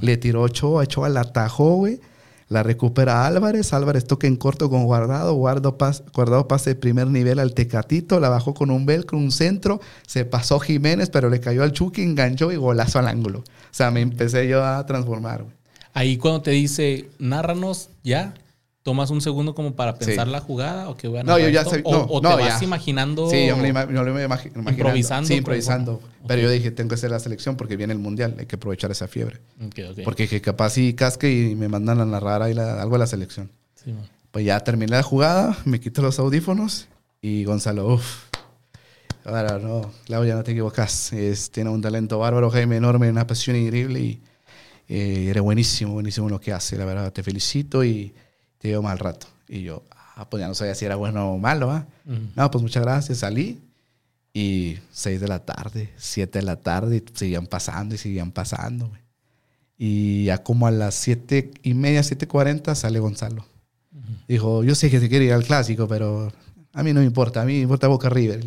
le 0.01 0.17
tiró 0.17 0.43
Ochoa, 0.43 0.83
Ochoa 0.83 1.09
la 1.09 1.23
atajó, 1.23 1.75
güey 1.75 2.01
La 2.55 2.63
recupera 2.63 3.27
Álvarez. 3.27 3.73
Álvarez 3.73 4.05
toca 4.05 4.29
en 4.29 4.37
corto 4.37 4.71
con 4.71 4.85
Guardado. 4.85 5.35
Guardado, 5.35 5.77
guardado 6.15 6.47
pase 6.47 6.71
de 6.71 6.77
primer 6.77 7.09
nivel 7.09 7.41
al 7.41 7.53
Tecatito. 7.53 8.21
La 8.21 8.29
bajó 8.29 8.55
con 8.55 8.71
un 8.71 8.87
con 9.07 9.19
un 9.19 9.33
centro. 9.33 9.81
Se 10.07 10.25
pasó 10.25 10.61
Jiménez, 10.61 11.11
pero 11.11 11.31
le 11.31 11.41
cayó 11.41 11.65
al 11.65 11.73
Chucky, 11.73 12.03
enganchó 12.03 12.53
y 12.53 12.57
golazo 12.57 13.01
al 13.01 13.09
ángulo. 13.09 13.41
O 13.41 13.45
sea, 13.73 13.91
me 13.91 14.03
empecé 14.03 14.47
yo 14.47 14.65
a 14.65 14.87
transformar. 14.87 15.45
Ahí 15.95 16.17
cuando 16.17 16.43
te 16.43 16.53
dice, 16.53 17.11
nárranos 17.19 17.91
ya, 18.05 18.35
¿Tomas 18.85 19.09
un 19.09 19.23
segundo 19.23 19.55
como 19.55 19.75
para 19.75 19.95
pensar 19.95 20.29
la 20.29 20.43
jugada 20.43 20.91
o 20.91 20.97
que 20.97 21.09
voy 21.09 21.21
a 21.21 21.23
No, 21.23 21.39
yo 21.39 21.49
ya. 21.49 21.65
No, 21.65 22.07
o, 22.07 22.21
te 22.21 22.29
vas 22.29 22.61
imaginando. 22.61 23.31
Sí, 23.31 23.47
yo 23.47 23.57
me, 23.57 23.73
lo 23.73 24.23
imagino. 24.23 24.61
Improvisando. 24.61 25.27
Sí, 25.27 25.37
improvisando. 25.37 26.03
Pero 26.29 26.43
yo 26.43 26.51
dije, 26.51 26.71
tengo 26.71 26.91
que 26.91 26.97
hacer 26.97 27.11
la 27.11 27.19
selección 27.19 27.57
porque 27.57 27.79
viene 27.79 27.95
el 27.95 27.99
mundial. 27.99 28.37
Hay 28.39 28.45
que 28.45 28.57
aprovechar 28.57 28.91
esa 28.91 29.09
fiebre. 29.09 29.41
Porque 30.05 30.29
que 30.29 30.43
capaz 30.43 30.75
sí 30.75 30.93
casque 30.93 31.33
y 31.33 31.55
me 31.55 31.67
mandan 31.69 31.99
a 32.03 32.05
narrar 32.05 32.43
ahí 32.43 32.53
algo 32.59 32.97
de 32.97 32.99
la 32.99 33.07
selección. 33.07 33.51
Sí, 33.75 33.95
pues 34.31 34.45
ya 34.45 34.61
terminé 34.61 34.91
la 34.91 35.03
jugada, 35.03 35.57
me 35.65 35.81
quito 35.81 36.03
los 36.03 36.19
audífonos 36.19 36.89
y 37.23 37.45
Gonzalo, 37.45 37.87
uff. 37.87 38.25
Ahora 39.25 39.59
no, 39.59 39.91
Claudia, 40.05 40.35
no 40.35 40.45
te 40.45 40.51
equivocas. 40.51 41.11
Es, 41.15 41.51
tiene 41.51 41.71
un 41.71 41.81
talento 41.81 42.19
bárbaro, 42.19 42.51
Jaime, 42.51 42.77
enorme, 42.77 43.09
una 43.09 43.27
pasión 43.27 43.57
increíble 43.57 44.01
y 44.01 44.23
eh, 44.89 45.29
eres 45.31 45.43
buenísimo, 45.43 45.95
buenísimo 45.95 46.29
lo 46.29 46.39
que 46.39 46.53
hace. 46.53 46.77
La 46.77 46.85
verdad, 46.85 47.11
te 47.15 47.23
felicito 47.23 47.83
y 47.83 48.13
te 48.65 48.81
mal 48.81 48.99
rato. 48.99 49.27
Y 49.47 49.63
yo, 49.63 49.83
ah, 50.17 50.29
pues 50.31 50.41
ya 50.41 50.49
no 50.49 50.55
sabía 50.55 50.75
si 50.75 50.87
era 50.87 50.97
bueno 50.97 51.33
o 51.33 51.39
malo, 51.39 51.71
¿ah? 51.71 51.87
No, 52.35 52.51
pues 52.51 52.63
muchas 52.63 52.83
gracias, 52.83 53.19
salí. 53.19 53.61
Y 54.33 54.79
seis 54.91 55.21
de 55.21 55.29
la 55.29 55.41
tarde, 55.41 55.91
siete 55.97 56.39
de 56.39 56.47
la 56.47 56.57
tarde, 56.57 56.97
y 56.97 57.05
seguían 57.13 57.47
pasando 57.47 57.95
y 57.95 57.99
seguían 57.99 58.33
pasando, 58.33 58.91
Y 59.77 60.25
ya 60.25 60.43
como 60.43 60.67
a 60.67 60.71
las 60.71 60.95
siete 60.95 61.53
y 61.63 61.75
media, 61.75 62.03
siete 62.03 62.27
cuarenta, 62.27 62.75
sale 62.75 62.99
Gonzalo. 63.01 63.45
Dijo, 64.27 64.65
yo 64.65 64.75
sé 64.75 64.91
que 64.91 64.99
se 64.99 65.11
quiere 65.11 65.27
ir 65.27 65.35
al 65.35 65.45
clásico, 65.45 65.87
pero 65.87 66.33
a 66.73 66.83
mí 66.83 66.95
no 66.95 67.01
me 67.01 67.07
importa, 67.07 67.43
a 67.43 67.45
mí 67.45 67.53
me 67.55 67.61
importa 67.61 67.87
Boca 67.87 68.09
River. 68.09 68.45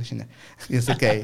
Y 0.70 0.82
sé 0.82 0.97
que... 0.99 1.22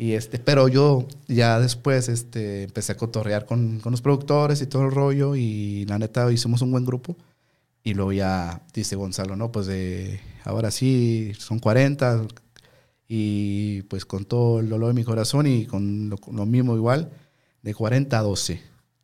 Y 0.00 0.12
este, 0.12 0.38
pero 0.38 0.68
yo 0.68 1.08
ya 1.26 1.58
después 1.58 2.08
este, 2.08 2.64
empecé 2.64 2.92
a 2.92 2.96
cotorrear 2.96 3.46
con, 3.46 3.80
con, 3.80 3.90
los 3.90 4.00
productores 4.00 4.62
y 4.62 4.66
todo 4.66 4.84
el 4.84 4.92
rollo 4.92 5.34
y 5.34 5.86
la 5.86 5.98
neta 5.98 6.30
hicimos 6.30 6.62
un 6.62 6.70
buen 6.70 6.84
grupo. 6.84 7.16
Y 7.82 7.94
luego 7.94 8.12
ya 8.12 8.62
dice 8.74 8.96
Gonzalo, 8.96 9.36
no, 9.36 9.50
pues 9.52 9.66
de, 9.66 10.20
ahora 10.44 10.70
sí, 10.70 11.32
son 11.38 11.58
40 11.58 12.26
y 13.08 13.82
pues 13.82 14.04
con 14.04 14.24
todo 14.26 14.60
el 14.60 14.68
dolor 14.68 14.88
de 14.88 14.94
mi 14.94 15.04
corazón 15.04 15.46
y 15.46 15.66
con 15.66 16.10
lo, 16.10 16.46
mismo 16.46 16.76
igual, 16.76 17.10
de 17.62 17.74
40 17.74 18.18
a 18.18 18.22
12, 18.22 18.60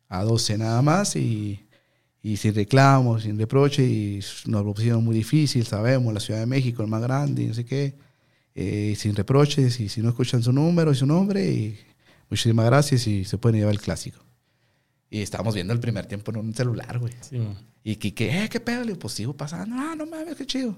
a 0.09 0.23
12 0.23 0.57
nada 0.59 0.81
más 0.83 1.15
y, 1.15 1.65
y 2.21 2.37
sin 2.37 2.53
reclamos, 2.53 3.23
sin 3.23 3.37
reproche 3.39 3.83
y 3.83 4.19
nos 4.45 4.65
lo 4.65 4.73
pusieron 4.73 5.03
muy 5.03 5.15
difícil, 5.15 5.65
sabemos, 5.65 6.13
la 6.13 6.19
Ciudad 6.19 6.39
de 6.39 6.45
México 6.45 6.83
es 6.83 6.89
más 6.89 7.01
grande 7.01 7.43
y 7.43 7.47
no 7.47 7.53
sé 7.53 7.65
qué, 7.65 7.95
eh, 8.53 8.95
sin 8.97 9.15
reproches 9.15 9.79
y 9.79 9.89
si 9.89 10.01
no 10.01 10.09
escuchan 10.09 10.43
su 10.43 10.53
número 10.53 10.91
y 10.91 10.95
su 10.95 11.05
nombre 11.05 11.47
y 11.47 11.77
muchísimas 12.29 12.65
gracias 12.67 13.07
y 13.07 13.25
se 13.25 13.37
pueden 13.37 13.59
llevar 13.59 13.73
el 13.73 13.81
clásico. 13.81 14.24
Y 15.09 15.21
estábamos 15.21 15.53
viendo 15.55 15.73
el 15.73 15.79
primer 15.79 16.05
tiempo 16.05 16.31
en 16.31 16.37
un 16.37 16.53
celular, 16.53 16.99
güey. 16.99 17.13
Sí, 17.21 17.39
y 17.83 17.97
Kike, 17.97 18.43
eh, 18.43 18.49
qué 18.49 18.59
pedo, 18.59 18.81
le 18.81 18.87
digo, 18.87 18.99
pues 18.99 19.13
sigo 19.13 19.37
pasando. 19.37 19.75
Ah, 19.77 19.93
no 19.95 20.07
mames, 20.07 20.35
qué 20.35 20.45
chido. 20.45 20.75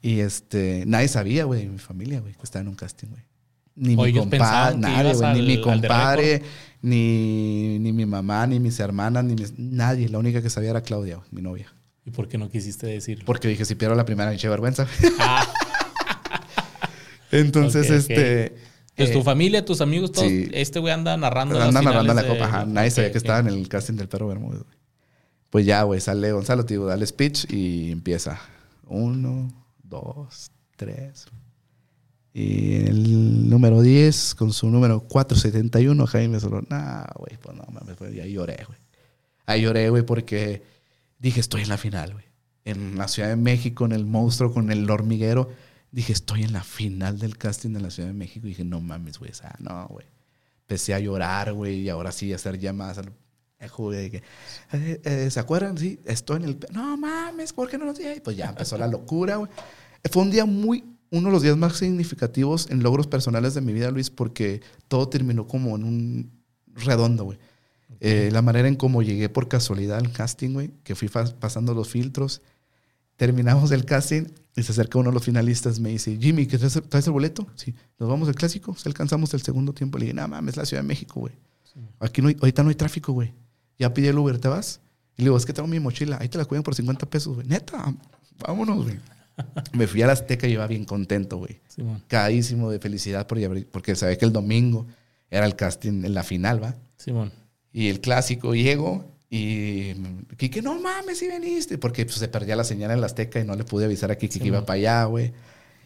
Y 0.00 0.20
este, 0.20 0.84
nadie 0.86 1.06
sabía, 1.08 1.44
güey, 1.44 1.68
mi 1.68 1.78
familia, 1.78 2.20
güey, 2.20 2.32
que 2.32 2.42
estaba 2.42 2.62
en 2.62 2.68
un 2.68 2.74
casting, 2.74 3.08
güey. 3.08 3.22
Ni 3.74 3.96
mi 3.96 4.12
compadre, 4.12 4.76
nadie, 4.78 5.34
ni 5.34 5.42
mi 5.42 5.60
compadre, 5.60 6.42
ni, 6.82 7.78
ni, 7.78 7.92
mi 7.92 8.04
mamá, 8.04 8.46
ni 8.46 8.60
mis 8.60 8.80
hermanas, 8.80 9.24
ni 9.24 9.36
nadie. 9.56 10.08
La 10.08 10.18
única 10.18 10.42
que 10.42 10.50
sabía 10.50 10.70
era 10.70 10.82
Claudia, 10.82 11.20
mi 11.30 11.40
novia. 11.40 11.72
¿Y 12.04 12.10
por 12.10 12.28
qué 12.28 12.36
no 12.36 12.50
quisiste 12.50 12.86
decirlo? 12.86 13.24
Porque 13.24 13.48
dije, 13.48 13.64
si 13.64 13.74
pierdo 13.74 13.94
la 13.94 14.04
primera, 14.04 14.30
me 14.30 14.36
eché 14.36 14.48
vergüenza. 14.48 14.86
Ah. 15.18 15.46
Entonces, 17.30 17.90
este. 17.90 18.71
Tu 18.94 19.02
eh, 19.02 19.22
familia, 19.22 19.64
tus 19.64 19.80
amigos, 19.80 20.12
todos. 20.12 20.30
Este 20.52 20.78
güey 20.78 20.92
anda 20.92 21.16
narrando. 21.16 21.60
Anda 21.60 21.82
narrando 21.82 22.14
la 22.14 22.26
copa. 22.26 22.64
Nadie 22.66 22.90
sabía 22.90 23.12
que 23.12 23.18
estaba 23.18 23.40
en 23.40 23.48
el 23.48 23.68
casting 23.68 23.94
del 23.94 24.08
perro 24.08 24.28
Bermúdez, 24.28 24.62
güey. 24.62 24.76
Pues 25.50 25.66
ya, 25.66 25.82
güey, 25.82 26.00
sale 26.00 26.32
Gonzalo, 26.32 26.64
te 26.64 26.74
digo, 26.74 26.86
dale 26.86 27.06
speech 27.06 27.52
y 27.52 27.90
empieza. 27.90 28.40
Uno, 28.86 29.52
dos, 29.82 30.50
tres. 30.76 31.26
Y 32.34 32.76
el 32.86 33.50
número 33.50 33.82
10, 33.82 34.34
con 34.34 34.52
su 34.54 34.70
número 34.70 35.00
471, 35.00 36.06
Jaime 36.06 36.40
solo, 36.40 36.62
nah, 36.70 37.04
güey, 37.18 37.36
pues 37.36 37.54
no 37.54 37.64
mames, 37.70 37.96
pues 37.96 38.18
ahí 38.18 38.32
lloré, 38.32 38.64
güey. 38.66 38.78
Ahí 39.44 39.62
lloré, 39.62 39.90
güey, 39.90 40.02
porque 40.02 40.62
dije, 41.18 41.40
estoy 41.40 41.62
en 41.62 41.68
la 41.68 41.76
final, 41.76 42.14
güey. 42.14 42.24
En 42.64 42.96
la 42.96 43.08
Ciudad 43.08 43.28
de 43.28 43.36
México, 43.36 43.84
en 43.84 43.92
el 43.92 44.06
monstruo, 44.06 44.52
con 44.52 44.70
el 44.70 44.88
hormiguero. 44.88 45.50
Dije, 45.92 46.12
estoy 46.12 46.42
en 46.42 46.52
la 46.52 46.64
final 46.64 47.18
del 47.18 47.38
casting 47.38 47.70
de 47.70 47.80
la 47.80 47.90
Ciudad 47.90 48.08
de 48.08 48.14
México. 48.14 48.46
Y 48.46 48.50
dije, 48.50 48.64
no 48.64 48.80
mames, 48.80 49.18
güey, 49.18 49.30
o 49.30 49.34
sea, 49.34 49.54
no, 49.60 49.86
güey. 49.88 50.06
Empecé 50.62 50.94
a 50.94 50.98
llorar, 50.98 51.52
güey, 51.52 51.80
y 51.80 51.88
ahora 51.88 52.10
sí 52.10 52.32
a 52.32 52.36
hacer 52.36 52.58
llamadas 52.58 52.98
al 52.98 53.12
que, 54.10 54.22
eh, 54.72 55.00
eh, 55.04 55.30
¿se 55.30 55.40
acuerdan? 55.40 55.78
Sí, 55.78 56.00
estoy 56.04 56.38
en 56.38 56.44
el... 56.44 56.58
No 56.72 56.96
mames, 56.96 57.52
¿por 57.52 57.68
qué 57.70 57.78
no 57.78 57.84
lo 57.84 57.92
dije? 57.92 58.20
Pues 58.20 58.36
ya 58.36 58.48
empezó 58.48 58.76
la 58.76 58.88
locura, 58.88 59.36
güey. 59.36 59.50
Fue 60.10 60.22
un 60.22 60.30
día 60.30 60.44
muy, 60.46 60.84
uno 61.10 61.28
de 61.28 61.32
los 61.32 61.42
días 61.42 61.56
más 61.56 61.76
significativos 61.76 62.68
en 62.70 62.82
logros 62.82 63.06
personales 63.06 63.54
de 63.54 63.60
mi 63.60 63.72
vida, 63.72 63.90
Luis, 63.90 64.10
porque 64.10 64.62
todo 64.88 65.08
terminó 65.08 65.46
como 65.46 65.76
en 65.76 65.84
un 65.84 66.32
redondo, 66.74 67.24
güey. 67.24 67.38
Eh, 68.00 68.30
la 68.32 68.42
manera 68.42 68.66
en 68.66 68.74
cómo 68.74 69.02
llegué 69.02 69.28
por 69.28 69.46
casualidad 69.46 69.98
al 69.98 70.10
casting, 70.10 70.54
güey, 70.54 70.72
que 70.82 70.96
fui 70.96 71.08
pasando 71.08 71.72
los 71.72 71.88
filtros, 71.88 72.42
terminamos 73.16 73.70
el 73.70 73.84
casting 73.84 74.24
y 74.54 74.62
se 74.62 74.72
acerca 74.72 74.98
uno 74.98 75.10
de 75.10 75.14
los 75.14 75.24
finalistas, 75.24 75.80
me 75.80 75.90
dice, 75.90 76.16
Jimmy, 76.20 76.46
¿qué 76.46 76.58
traes, 76.58 76.80
traes 76.88 77.06
el 77.06 77.12
boleto? 77.12 77.46
Sí, 77.54 77.74
nos 77.98 78.08
vamos 78.08 78.28
al 78.28 78.34
clásico, 78.34 78.76
alcanzamos 78.84 79.32
el 79.32 79.40
segundo 79.40 79.72
tiempo. 79.72 79.98
Le 79.98 80.06
dije, 80.06 80.14
no 80.14 80.28
mames, 80.28 80.52
es 80.52 80.56
la 80.58 80.66
Ciudad 80.66 80.82
de 80.82 80.88
México, 80.88 81.20
güey. 81.20 81.34
Aquí 82.00 82.20
no 82.20 82.28
ahorita 82.28 82.62
no 82.62 82.68
hay 82.68 82.74
tráfico, 82.74 83.12
güey. 83.12 83.32
Ya 83.78 83.94
pide 83.94 84.08
el 84.08 84.18
Uber, 84.18 84.38
¿te 84.38 84.48
vas? 84.48 84.80
Y 85.16 85.22
le 85.22 85.26
digo, 85.26 85.36
es 85.36 85.46
que 85.46 85.54
tengo 85.54 85.68
mi 85.68 85.80
mochila, 85.80 86.18
ahí 86.20 86.28
te 86.28 86.36
la 86.36 86.44
cuidan 86.44 86.62
por 86.62 86.74
50 86.74 87.06
pesos, 87.06 87.34
güey. 87.34 87.46
Neta, 87.46 87.94
vámonos, 88.46 88.84
güey. 88.84 88.98
Me 89.72 89.86
fui 89.86 90.02
a 90.02 90.06
la 90.06 90.12
Azteca 90.12 90.46
y 90.46 90.52
iba 90.52 90.66
bien 90.66 90.84
contento, 90.84 91.38
güey. 91.38 91.60
Sí, 91.68 91.82
Cadísimo 92.06 92.70
de 92.70 92.78
felicidad 92.78 93.26
porque 93.26 93.96
sabía 93.96 94.18
que 94.18 94.26
el 94.26 94.32
domingo 94.32 94.86
era 95.30 95.46
el 95.46 95.56
casting 95.56 96.04
en 96.04 96.12
la 96.12 96.22
final, 96.22 96.62
¿va? 96.62 96.76
Simón. 96.98 97.32
Y 97.72 97.88
el 97.88 98.00
clásico 98.00 98.54
llego 98.54 99.11
y 99.34 99.94
Kike, 100.36 100.60
no 100.60 100.78
mames, 100.78 101.16
si 101.16 101.26
veniste. 101.26 101.78
Porque 101.78 102.04
pues, 102.04 102.16
se 102.16 102.28
perdía 102.28 102.54
la 102.54 102.64
señal 102.64 102.90
en 102.90 103.00
la 103.00 103.06
Azteca 103.06 103.40
y 103.40 103.44
no 103.44 103.56
le 103.56 103.64
pude 103.64 103.86
avisar 103.86 104.10
a 104.10 104.16
Kike 104.16 104.38
que 104.38 104.46
iba 104.46 104.66
para 104.66 104.76
allá, 104.76 105.04
güey. 105.04 105.32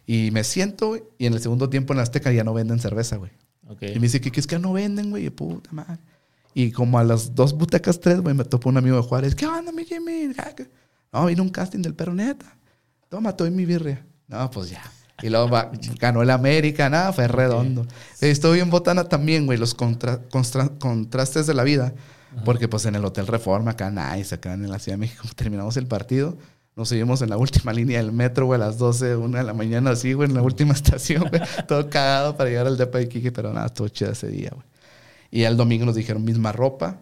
Y 0.05 0.33
me 0.33 0.43
siento, 0.43 0.97
y 1.17 1.27
en 1.27 1.33
el 1.33 1.41
segundo 1.41 1.71
tiempo 1.71 1.93
en 1.93 1.99
la 1.99 2.03
Azteca 2.03 2.33
ya 2.33 2.43
no 2.43 2.53
venden 2.53 2.81
cerveza, 2.81 3.19
güey. 3.19 3.31
Y 3.81 4.01
me 4.01 4.07
dice, 4.07 4.21
Kike, 4.21 4.41
es 4.41 4.49
que 4.49 4.59
no 4.59 4.73
venden, 4.73 5.11
güey. 5.11 5.31
Puta 5.31 5.71
madre. 5.71 6.01
Y 6.55 6.73
como 6.73 6.99
a 6.99 7.05
las 7.05 7.37
dos 7.37 7.53
butacas 7.57 8.01
tres, 8.01 8.21
güey, 8.21 8.35
me 8.35 8.45
topó 8.45 8.69
un 8.69 8.79
amigo 8.79 8.97
de 8.97 9.03
Juárez. 9.03 9.37
¿Qué 9.37 9.47
onda, 9.47 9.71
mi 9.71 9.85
Jimmy? 9.85 10.29
No, 11.13 11.27
vino 11.27 11.45
un 11.45 11.51
casting 11.51 11.83
del 11.83 11.95
perro 11.95 12.15
neta. 12.15 12.59
Toma, 13.09 13.31
estoy 13.31 13.53
mi 13.53 13.65
birria. 13.65 14.05
No, 14.27 14.51
pues 14.51 14.71
ya. 14.71 14.83
Y 15.23 15.29
luego 15.29 15.49
ganó 16.01 16.21
el 16.21 16.31
América, 16.31 16.91
nada, 16.91 17.13
fue 17.13 17.29
redondo. 17.29 17.87
Estoy 18.21 18.59
en 18.59 18.71
Botana 18.71 19.05
también, 19.05 19.47
güey, 19.47 19.57
los 19.57 19.75
contrastes 19.75 21.47
de 21.47 21.55
la 21.55 21.63
vida. 21.63 21.95
Porque 22.45 22.68
pues 22.68 22.84
en 22.87 22.95
el 22.95 23.04
Hotel 23.04 23.26
Reforma, 23.26 23.72
acá 23.72 23.91
nice, 23.91 24.34
acá 24.34 24.54
en 24.54 24.68
la 24.68 24.79
Ciudad 24.79 24.96
de 24.96 25.00
México, 25.00 25.26
terminamos 25.34 25.76
el 25.76 25.87
partido. 25.87 26.37
Nos 26.75 26.91
seguimos 26.91 27.22
en 27.22 27.30
la 27.30 27.38
última 27.38 27.72
línea 27.75 27.99
del 27.99 28.13
metro, 28.13 28.46
güey, 28.46 28.61
a 28.61 28.64
las 28.64 28.79
12, 28.79 29.17
1 29.17 29.38
de 29.38 29.45
la 29.45 29.54
mañana, 29.54 29.91
así, 29.91 30.13
güey, 30.13 30.29
en 30.29 30.34
la 30.34 30.42
última 30.42 30.72
estación, 30.75 31.29
güey. 31.29 31.42
todo 31.67 31.88
cagado 31.88 32.37
para 32.37 32.50
llegar 32.50 32.67
al 32.67 32.76
depa 32.76 32.99
de 32.99 33.33
pero 33.33 33.53
nada, 33.53 33.68
todo 33.68 33.88
chido 33.88 34.13
ese 34.13 34.29
día, 34.29 34.50
güey. 34.53 34.67
Y 35.30 35.42
el 35.42 35.57
domingo 35.57 35.84
nos 35.84 35.96
dijeron 35.96 36.25
misma 36.25 36.53
ropa, 36.53 36.99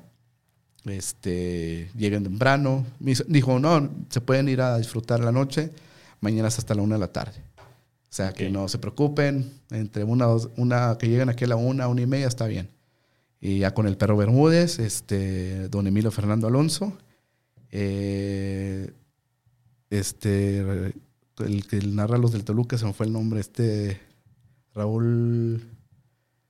este, 0.84 1.90
lleguen 1.96 2.24
temprano. 2.24 2.84
Dijo, 2.98 3.58
no, 3.58 3.90
se 4.08 4.20
pueden 4.20 4.48
ir 4.48 4.60
a 4.60 4.78
disfrutar 4.78 5.20
la 5.20 5.32
noche, 5.32 5.70
mañana 6.20 6.48
es 6.48 6.58
hasta 6.58 6.74
la 6.74 6.82
una 6.82 6.94
de 6.94 7.00
la 7.00 7.12
tarde. 7.12 7.42
O 7.58 8.16
sea, 8.16 8.32
que 8.32 8.48
no 8.48 8.68
se 8.68 8.78
preocupen, 8.78 9.52
entre 9.70 10.04
una, 10.04 10.28
una 10.56 10.96
que 10.98 11.08
lleguen 11.08 11.28
aquí 11.28 11.44
a 11.44 11.48
la 11.48 11.56
una, 11.56 11.88
una 11.88 12.00
y 12.00 12.06
media, 12.06 12.28
está 12.28 12.46
bien. 12.46 12.70
Y 13.44 13.58
ya 13.58 13.74
con 13.74 13.86
el 13.86 13.98
perro 13.98 14.16
Bermúdez, 14.16 14.78
este, 14.78 15.68
don 15.68 15.86
Emilio 15.86 16.10
Fernando 16.10 16.46
Alonso, 16.46 16.96
eh, 17.70 18.90
este, 19.90 20.60
el 21.40 21.66
que 21.68 21.76
narra 21.86 22.16
los 22.16 22.32
del 22.32 22.42
Toluca, 22.42 22.78
se 22.78 22.86
me 22.86 22.94
fue 22.94 23.04
el 23.04 23.12
nombre, 23.12 23.40
este, 23.40 24.00
Raúl, 24.74 25.62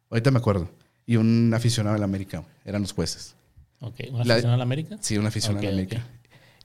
ahorita 0.08 0.30
me 0.30 0.38
acuerdo 0.38 0.70
y 1.04 1.16
un 1.16 1.52
aficionado 1.52 1.98
la 1.98 2.04
América. 2.04 2.44
Eran 2.64 2.82
los 2.82 2.92
jueces. 2.92 3.34
Ok, 3.80 4.02
¿un 4.12 4.20
aficionado 4.20 4.54
a 4.54 4.58
la 4.58 4.62
América? 4.62 4.96
Sí, 5.00 5.18
un 5.18 5.26
aficionado 5.26 5.58
a 5.58 5.64
la 5.64 5.70
América. 5.72 6.06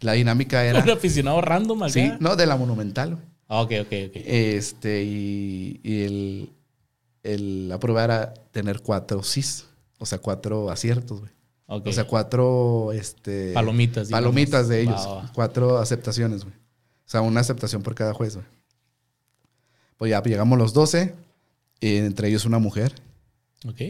La 0.01 0.14
dinámica 0.14 0.64
era. 0.69 0.84
¿Un 0.84 0.91
aficionado 0.91 1.41
random 1.41 1.81
acá? 1.81 1.91
Sí, 1.91 2.11
no, 2.19 2.35
de 2.35 2.45
la 2.45 2.56
Monumental. 2.56 3.18
Ah, 3.47 3.61
ok, 3.61 3.72
ok, 3.81 3.93
ok. 4.10 4.11
Este, 4.14 5.03
y, 5.03 5.80
y 5.81 6.01
el, 6.03 6.49
el, 7.23 7.68
la 7.69 7.80
prueba 7.80 8.03
era 8.03 8.34
tener 8.51 8.81
cuatro 8.81 9.23
cis, 9.23 9.65
o 9.99 10.05
sea, 10.05 10.17
cuatro 10.19 10.71
aciertos, 10.71 11.19
güey. 11.19 11.31
O 11.67 11.91
sea, 11.91 12.05
cuatro 12.05 12.91
este, 12.93 13.53
palomitas. 13.53 14.09
Palomitas 14.09 14.67
de 14.67 14.81
ellos. 14.81 15.07
Cuatro 15.35 15.77
aceptaciones, 15.77 16.43
güey. 16.43 16.55
O 16.55 17.11
sea, 17.11 17.21
una 17.21 17.41
aceptación 17.41 17.84
por 17.84 17.93
cada 17.93 18.13
juez, 18.13 18.35
güey. 18.35 18.47
Pues 19.97 20.09
ya 20.09 20.23
llegamos 20.23 20.57
los 20.57 20.73
12, 20.73 21.13
entre 21.81 22.30
ellos 22.30 22.45
una 22.45 22.57
mujer. 22.57 22.95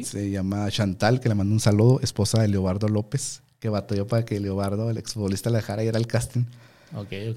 Se 0.04 0.30
llama 0.32 0.70
Chantal, 0.72 1.20
que 1.20 1.30
le 1.30 1.36
mando 1.36 1.54
un 1.54 1.60
saludo, 1.60 2.00
esposa 2.02 2.42
de 2.42 2.48
Leobardo 2.48 2.88
López, 2.88 3.44
que 3.60 3.70
batalló 3.70 4.08
para 4.08 4.26
que 4.26 4.40
Leobardo, 4.40 4.90
el 4.90 4.98
exfutbolista, 4.98 5.52
le 5.52 5.58
dejara 5.58 5.84
ir 5.84 5.96
al 5.96 6.08
casting. 6.08 6.46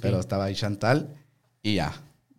Pero 0.00 0.18
estaba 0.18 0.44
ahí 0.44 0.54
Chantal 0.54 1.14
y 1.62 1.74
ya. 1.74 1.92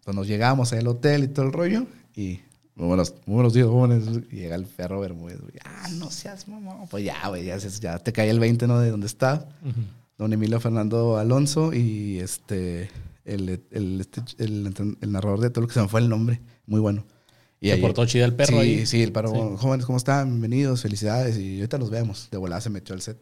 Pues 0.04 0.16
nos 0.16 0.28
llegamos 0.28 0.74
al 0.74 0.88
hotel 0.88 1.24
y 1.24 1.28
todo 1.28 1.46
el 1.46 1.54
rollo 1.54 1.86
y 2.16 2.42
muy 2.76 2.88
buenos, 2.88 3.14
muy 3.26 3.36
buenos 3.36 3.54
días, 3.54 3.68
jóvenes. 3.68 4.04
Y 4.32 4.38
llega 4.38 4.56
el 4.56 4.66
perro 4.66 5.00
Bermúdez, 5.00 5.40
Ah, 5.64 5.88
no 5.94 6.10
seas 6.10 6.48
mamá. 6.48 6.86
Pues 6.90 7.04
ya, 7.04 7.28
güey, 7.28 7.46
ya, 7.46 8.00
te 8.00 8.14
cae 8.14 8.30
el 8.30 8.40
20, 8.40 8.68
¿no? 8.68 8.80
De 8.80 8.90
dónde 8.90 9.08
está. 9.08 9.48
Don 10.18 10.34
Emilio 10.34 10.60
Fernando 10.60 11.18
Alonso 11.18 11.74
y 11.74 12.20
este 12.20 12.90
el, 13.26 13.62
el, 13.72 14.02
este, 14.02 14.22
el, 14.38 14.74
el, 15.02 15.12
narrador 15.12 15.40
de 15.40 15.50
todo 15.50 15.62
lo 15.62 15.68
que 15.68 15.74
se 15.74 15.82
me 15.82 15.88
fue 15.88 16.02
el 16.02 16.10
nombre. 16.10 16.42
Muy 16.66 16.80
bueno. 16.80 17.06
Y 17.60 17.70
se 17.70 17.78
portó 17.78 18.06
chida 18.06 18.26
el 18.26 18.34
perro 18.34 18.58
sí, 18.58 18.60
ahí. 18.60 18.86
Sí, 18.86 19.02
el 19.02 19.12
perro. 19.12 19.58
Jóvenes, 19.58 19.86
¿cómo 19.86 19.98
están? 19.98 20.28
Bienvenidos, 20.30 20.82
felicidades. 20.82 21.38
Y 21.38 21.58
ahorita 21.58 21.78
los 21.78 21.90
vemos. 21.90 22.28
De 22.30 22.38
volada 22.38 22.60
se 22.60 22.70
metió 22.70 22.94
al 22.94 23.02
set. 23.02 23.18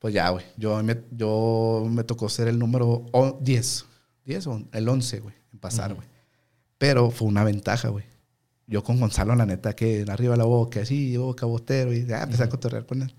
Pues 0.00 0.12
ya, 0.12 0.28
güey. 0.30 0.44
Yo 0.56 0.82
me, 0.82 1.00
yo 1.12 1.86
me 1.88 2.02
tocó 2.02 2.28
ser 2.28 2.48
el 2.48 2.58
número 2.58 3.06
10. 3.40 3.84
10 4.24 4.46
o 4.48 4.62
el 4.72 4.88
11, 4.88 5.20
güey. 5.20 5.34
En 5.52 5.58
pasar, 5.60 5.94
güey. 5.94 6.06
Pero 6.78 7.10
fue 7.10 7.28
una 7.28 7.44
ventaja, 7.44 7.88
güey. 7.88 8.04
Yo 8.68 8.84
con 8.84 9.00
Gonzalo, 9.00 9.34
la 9.34 9.46
neta, 9.46 9.74
que 9.74 10.04
arriba 10.08 10.36
la 10.36 10.44
boca, 10.44 10.82
así, 10.82 11.16
boca, 11.16 11.46
botero, 11.46 11.92
y 11.92 12.06
ya 12.06 12.22
empecé 12.22 12.44
a 12.44 12.48
cotorrear 12.48 12.86
con 12.86 13.02
él. 13.02 13.14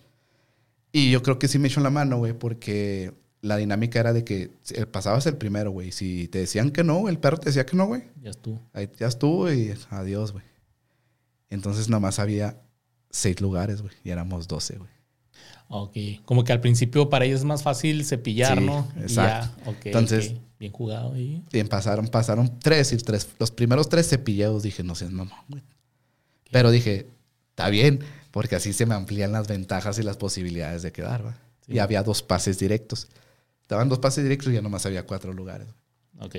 Y 0.91 1.11
yo 1.11 1.21
creo 1.21 1.39
que 1.39 1.47
sí 1.47 1.59
me 1.59 1.67
echó 1.67 1.81
la 1.81 1.89
mano, 1.89 2.17
güey, 2.17 2.33
porque 2.33 3.13
la 3.41 3.57
dinámica 3.57 3.99
era 3.99 4.13
de 4.13 4.23
que 4.23 4.51
pasabas 4.91 5.25
el 5.25 5.37
primero, 5.37 5.71
güey. 5.71 5.91
Si 5.91 6.27
te 6.27 6.39
decían 6.39 6.69
que 6.69 6.83
no, 6.83 7.09
el 7.09 7.17
perro 7.17 7.37
te 7.37 7.49
decía 7.49 7.65
que 7.65 7.75
no, 7.75 7.87
güey. 7.87 8.03
Ya 8.21 8.29
estuvo. 8.29 8.61
Ahí, 8.73 8.89
ya 8.99 9.07
estuvo 9.07 9.51
y 9.51 9.73
adiós, 9.89 10.33
güey. 10.33 10.45
Entonces 11.49 11.89
nomás 11.89 12.19
había 12.19 12.61
seis 13.09 13.41
lugares, 13.41 13.81
güey. 13.81 13.93
Y 14.03 14.11
éramos 14.11 14.47
doce, 14.47 14.77
güey. 14.77 14.91
Ok. 15.67 16.23
Como 16.25 16.43
que 16.43 16.51
al 16.51 16.61
principio 16.61 17.09
para 17.09 17.25
ellos 17.25 17.39
es 17.39 17.45
más 17.45 17.63
fácil 17.63 18.05
cepillar, 18.05 18.61
¿no? 18.61 18.87
Exacto. 18.97 19.73
Entonces, 19.83 20.35
bien 20.59 20.71
jugado. 20.71 21.17
Y... 21.17 21.43
Bien, 21.51 21.67
pasaron, 21.67 22.07
pasaron 22.07 22.59
tres 22.59 22.91
y 22.91 22.97
tres. 22.97 23.27
Los 23.39 23.51
primeros 23.51 23.89
tres 23.89 24.09
cepillados 24.09 24.63
dije, 24.63 24.83
no 24.83 24.95
sé, 24.95 25.09
mamá, 25.09 25.43
güey. 25.47 25.63
Pero 26.51 26.71
dije, 26.71 27.07
está 27.51 27.69
bien, 27.69 27.99
porque 28.31 28.55
así 28.55 28.73
se 28.73 28.85
me 28.85 28.95
amplían 28.95 29.31
las 29.31 29.47
ventajas 29.47 29.97
y 29.99 30.03
las 30.03 30.17
posibilidades 30.17 30.81
de 30.81 30.91
quedar, 30.91 31.23
güey. 31.23 31.35
Y 31.67 31.79
había 31.79 32.03
dos 32.03 32.23
pases 32.23 32.57
directos. 32.59 33.07
Estaban 33.61 33.89
dos 33.89 33.99
pases 33.99 34.23
directos 34.23 34.51
y 34.51 34.55
ya 34.55 34.61
nomás 34.61 34.85
había 34.87 35.05
cuatro 35.05 35.33
lugares. 35.33 35.67
Ok. 36.19 36.35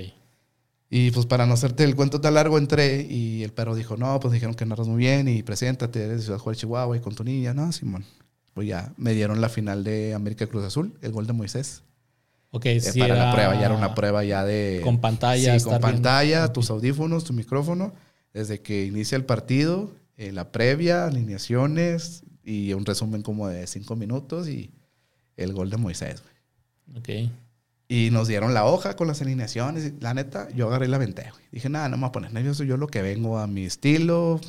Y 0.89 1.11
pues 1.11 1.25
para 1.25 1.45
no 1.45 1.53
hacerte 1.53 1.85
el 1.85 1.95
cuento 1.95 2.19
tan 2.19 2.33
largo, 2.33 2.57
entré 2.57 3.07
y 3.09 3.43
el 3.43 3.53
perro 3.53 3.75
dijo, 3.75 3.95
no, 3.95 4.19
pues 4.19 4.33
dijeron 4.33 4.55
que 4.55 4.65
narras 4.65 4.89
muy 4.89 4.97
bien 4.97 5.29
y 5.29 5.41
preséntate, 5.41 6.03
eres 6.03 6.17
de 6.17 6.23
Ciudad 6.23 6.39
Juárez, 6.39 6.59
Chihuahua 6.59 6.97
y 6.97 6.99
con 6.99 7.15
tu 7.15 7.23
niña. 7.23 7.53
No, 7.53 7.71
Simón. 7.71 8.03
Pues 8.53 8.67
ya 8.67 8.93
me 8.97 9.13
dieron 9.13 9.39
la 9.39 9.47
final 9.47 9.85
de 9.85 10.13
América 10.13 10.47
Cruz 10.47 10.65
Azul, 10.65 10.97
el 11.01 11.13
gol 11.13 11.27
de 11.27 11.31
Moisés. 11.31 11.83
Ok, 12.51 12.65
eh, 12.65 12.81
sí 12.81 12.99
Para 12.99 13.15
la 13.15 13.31
prueba, 13.31 13.53
ya 13.55 13.65
era 13.65 13.75
una 13.75 13.95
prueba 13.95 14.23
ya 14.23 14.43
de... 14.43 14.81
Con 14.83 14.99
pantalla. 14.99 15.57
Sí, 15.57 15.65
con 15.65 15.79
pantalla, 15.79 16.51
tus 16.51 16.69
audífonos, 16.69 17.23
tu 17.23 17.33
micrófono, 17.33 17.93
desde 18.33 18.61
que 18.61 18.85
inicia 18.85 19.15
el 19.15 19.23
partido, 19.23 19.91
eh, 20.17 20.33
la 20.33 20.51
previa, 20.51 21.05
alineaciones 21.05 22.23
y 22.43 22.73
un 22.73 22.85
resumen 22.85 23.21
como 23.21 23.47
de 23.47 23.65
cinco 23.67 23.95
minutos 23.95 24.49
y 24.49 24.71
el 25.37 25.53
gol 25.53 25.69
de 25.69 25.77
Moisés. 25.77 26.23
Ok. 26.97 27.09
Y 27.87 28.09
nos 28.11 28.27
dieron 28.27 28.53
la 28.53 28.65
hoja 28.65 28.95
con 28.95 29.07
las 29.07 29.21
alineaciones. 29.21 29.93
la 30.01 30.13
neta, 30.13 30.49
yo 30.51 30.67
agarré 30.67 30.87
la 30.87 30.97
vente, 30.97 31.31
Dije, 31.51 31.69
nada, 31.69 31.89
no 31.89 31.97
me 31.97 32.01
voy 32.01 32.09
a 32.09 32.11
poner 32.11 32.33
nervioso. 32.33 32.63
Yo 32.63 32.77
lo 32.77 32.87
que 32.87 33.01
vengo 33.01 33.37
a 33.37 33.47
mi 33.47 33.65
estilo. 33.65 34.39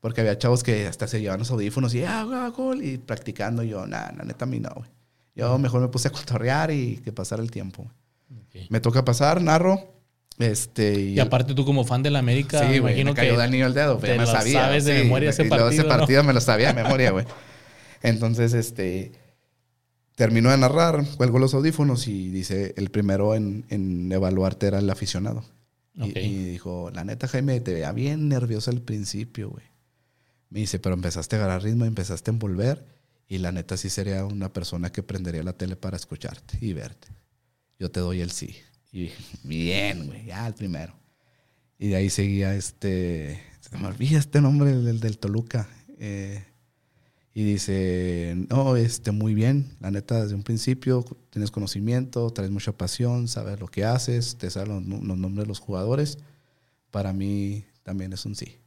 Porque 0.00 0.22
había 0.22 0.38
chavos 0.38 0.62
que 0.62 0.86
hasta 0.86 1.06
se 1.06 1.20
llevaban 1.20 1.40
los 1.40 1.50
audífonos 1.50 1.94
y, 1.94 2.04
ah, 2.04 2.50
gol. 2.56 2.82
Y 2.82 2.96
practicando 2.96 3.62
yo, 3.62 3.86
nada, 3.86 4.14
la 4.16 4.24
neta, 4.24 4.46
a 4.46 4.48
mí 4.48 4.60
no, 4.60 4.70
güey. 4.74 4.88
Yo 5.34 5.58
mejor 5.58 5.80
me 5.80 5.88
puse 5.88 6.08
a 6.08 6.12
cotorrear 6.12 6.70
y 6.70 6.98
que 6.98 7.12
pasara 7.12 7.42
el 7.42 7.50
tiempo. 7.50 7.90
Me 8.68 8.80
toca 8.80 9.04
pasar, 9.04 9.40
narro. 9.40 9.94
Este, 10.38 11.00
y, 11.00 11.20
aparte 11.20 11.54
tú 11.54 11.66
como 11.66 11.84
fan 11.84 12.02
de 12.02 12.10
la 12.10 12.18
América, 12.18 12.66
sí, 12.66 12.76
imagino 12.76 13.10
me 13.10 13.14
cayó 13.14 13.46
niño 13.48 13.66
el 13.66 13.74
dedo, 13.74 13.98
te 13.98 14.16
me 14.16 14.24
sabía. 14.24 14.62
sabes 14.62 14.86
de 14.86 15.04
memoria 15.04 15.30
ese 15.30 15.44
partido, 15.44 15.68
ese 15.68 15.84
partido 15.84 16.24
me 16.24 16.32
lo 16.32 16.40
sabía 16.40 16.72
de 16.72 16.74
memoria, 16.82 17.10
güey. 17.10 17.26
Entonces, 18.02 18.54
este, 18.54 19.12
terminó 20.16 20.50
de 20.50 20.56
narrar, 20.56 21.04
cuelgo 21.16 21.38
los 21.38 21.52
audífonos 21.52 22.06
y 22.08 22.30
dice, 22.30 22.72
el 22.78 22.90
primero 22.90 23.34
en, 23.34 24.10
evaluarte 24.12 24.66
era 24.66 24.78
el 24.78 24.88
aficionado. 24.88 25.44
Y, 25.94 26.12
dijo, 26.12 26.90
la 26.94 27.04
neta, 27.04 27.28
Jaime, 27.28 27.60
te 27.60 27.74
veía 27.74 27.92
bien 27.92 28.30
nervioso 28.30 28.70
al 28.70 28.80
principio, 28.80 29.50
güey. 29.50 29.64
Me 30.48 30.60
dice, 30.60 30.78
pero 30.78 30.94
empezaste 30.94 31.36
a 31.36 31.40
agarrar 31.40 31.62
ritmo, 31.62 31.84
empezaste 31.84 32.30
a 32.30 32.32
envolver. 32.32 32.84
Y 33.30 33.38
la 33.38 33.52
neta 33.52 33.76
sí 33.76 33.88
sería 33.88 34.24
una 34.24 34.52
persona 34.52 34.90
que 34.90 35.04
prendería 35.04 35.44
la 35.44 35.52
tele 35.52 35.76
para 35.76 35.96
escucharte 35.96 36.58
y 36.60 36.72
verte. 36.72 37.06
Yo 37.78 37.88
te 37.88 38.00
doy 38.00 38.20
el 38.20 38.32
sí. 38.32 38.56
Y 38.90 39.12
bien, 39.44 40.08
güey, 40.08 40.26
ya 40.26 40.48
el 40.48 40.54
primero. 40.54 40.92
Y 41.78 41.90
de 41.90 41.96
ahí 41.96 42.10
seguía 42.10 42.56
este, 42.56 43.40
se 43.60 43.78
me 43.78 43.86
olvida 43.86 44.18
este 44.18 44.40
nombre, 44.40 44.72
el 44.72 44.98
del 44.98 45.18
Toluca. 45.18 45.68
Eh, 46.00 46.44
y 47.32 47.44
dice, 47.44 48.34
no, 48.50 48.74
este, 48.74 49.12
muy 49.12 49.34
bien, 49.34 49.76
la 49.78 49.92
neta, 49.92 50.22
desde 50.22 50.34
un 50.34 50.42
principio 50.42 51.04
tienes 51.30 51.52
conocimiento, 51.52 52.30
traes 52.32 52.50
mucha 52.50 52.72
pasión, 52.72 53.28
sabes 53.28 53.60
lo 53.60 53.68
que 53.68 53.84
haces, 53.84 54.38
te 54.38 54.50
sabes 54.50 54.70
los, 54.70 54.82
nombres 54.82 55.44
de 55.44 55.46
los 55.46 55.60
jugadores. 55.60 56.18
Para 56.90 57.12
mí 57.12 57.64
también 57.84 58.12
es 58.12 58.26
un 58.26 58.34
sí. 58.34 58.58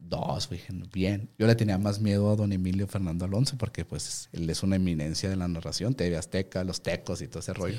Dos, 0.00 0.48
bien. 0.92 1.28
Yo 1.38 1.46
le 1.46 1.54
tenía 1.54 1.78
más 1.78 2.00
miedo 2.00 2.30
a 2.30 2.36
don 2.36 2.52
Emilio 2.52 2.88
Fernando 2.88 3.24
Alonso 3.24 3.56
porque 3.56 3.84
pues 3.84 4.28
él 4.32 4.48
es 4.50 4.62
una 4.62 4.76
eminencia 4.76 5.28
de 5.28 5.36
la 5.36 5.46
narración, 5.46 5.94
TV 5.94 6.16
Azteca, 6.16 6.64
los 6.64 6.82
tecos 6.82 7.22
y 7.22 7.28
todo 7.28 7.40
ese 7.40 7.52
rollo. 7.52 7.78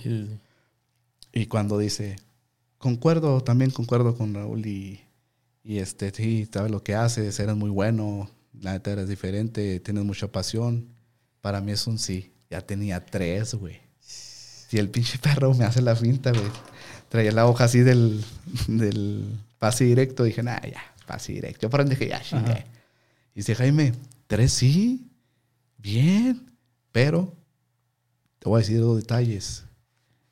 Y 1.34 1.46
cuando 1.48 1.78
dice, 1.78 2.16
concuerdo, 2.78 3.42
también 3.42 3.72
concuerdo 3.72 4.16
con 4.16 4.34
Raúl 4.34 4.66
y, 4.66 5.02
y 5.64 5.80
este, 5.80 6.12
sí, 6.12 6.48
sabes 6.52 6.72
lo 6.72 6.84
que 6.84 6.96
haces, 6.96 7.40
eres 7.40 7.56
muy 7.56 7.70
bueno, 7.70 8.30
la 8.60 8.74
neta 8.74 8.92
eres 8.92 9.08
diferente, 9.08 9.80
tienes 9.80 10.04
mucha 10.04 10.32
pasión. 10.32 10.88
Para 11.42 11.62
mí 11.62 11.72
es 11.72 11.88
un 11.88 11.98
sí. 12.00 12.32
Ya 12.50 12.62
tenía 12.62 13.06
tres, 13.06 13.56
güey. 13.56 13.80
Si 14.00 14.78
el 14.78 14.90
pinche 14.90 15.18
perro 15.18 15.54
me 15.54 15.66
hace 15.66 15.82
la 15.82 15.96
finta, 15.96 16.32
güey. 16.32 16.52
Traía 17.10 17.32
la 17.32 17.48
hoja 17.48 17.66
así 17.66 17.80
del, 17.80 18.24
del 18.68 19.26
pase 19.60 19.86
directo. 19.86 20.24
Dije, 20.24 20.44
nah, 20.44 20.62
ya, 20.62 20.91
pase 21.12 21.34
directo. 21.34 21.62
Yo 21.62 21.70
por 21.70 21.88
dije, 21.88 22.08
ya, 22.08 22.22
chingue. 22.22 22.66
Y 23.34 23.40
dice, 23.40 23.56
Jaime, 23.56 23.94
tres 24.28 24.54
sí. 24.54 25.08
Bien. 25.78 26.52
Pero 26.92 27.34
te 28.40 28.50
voy 28.50 28.58
a 28.58 28.62
decir 28.62 28.80
dos 28.80 28.98
detalles. 28.98 29.64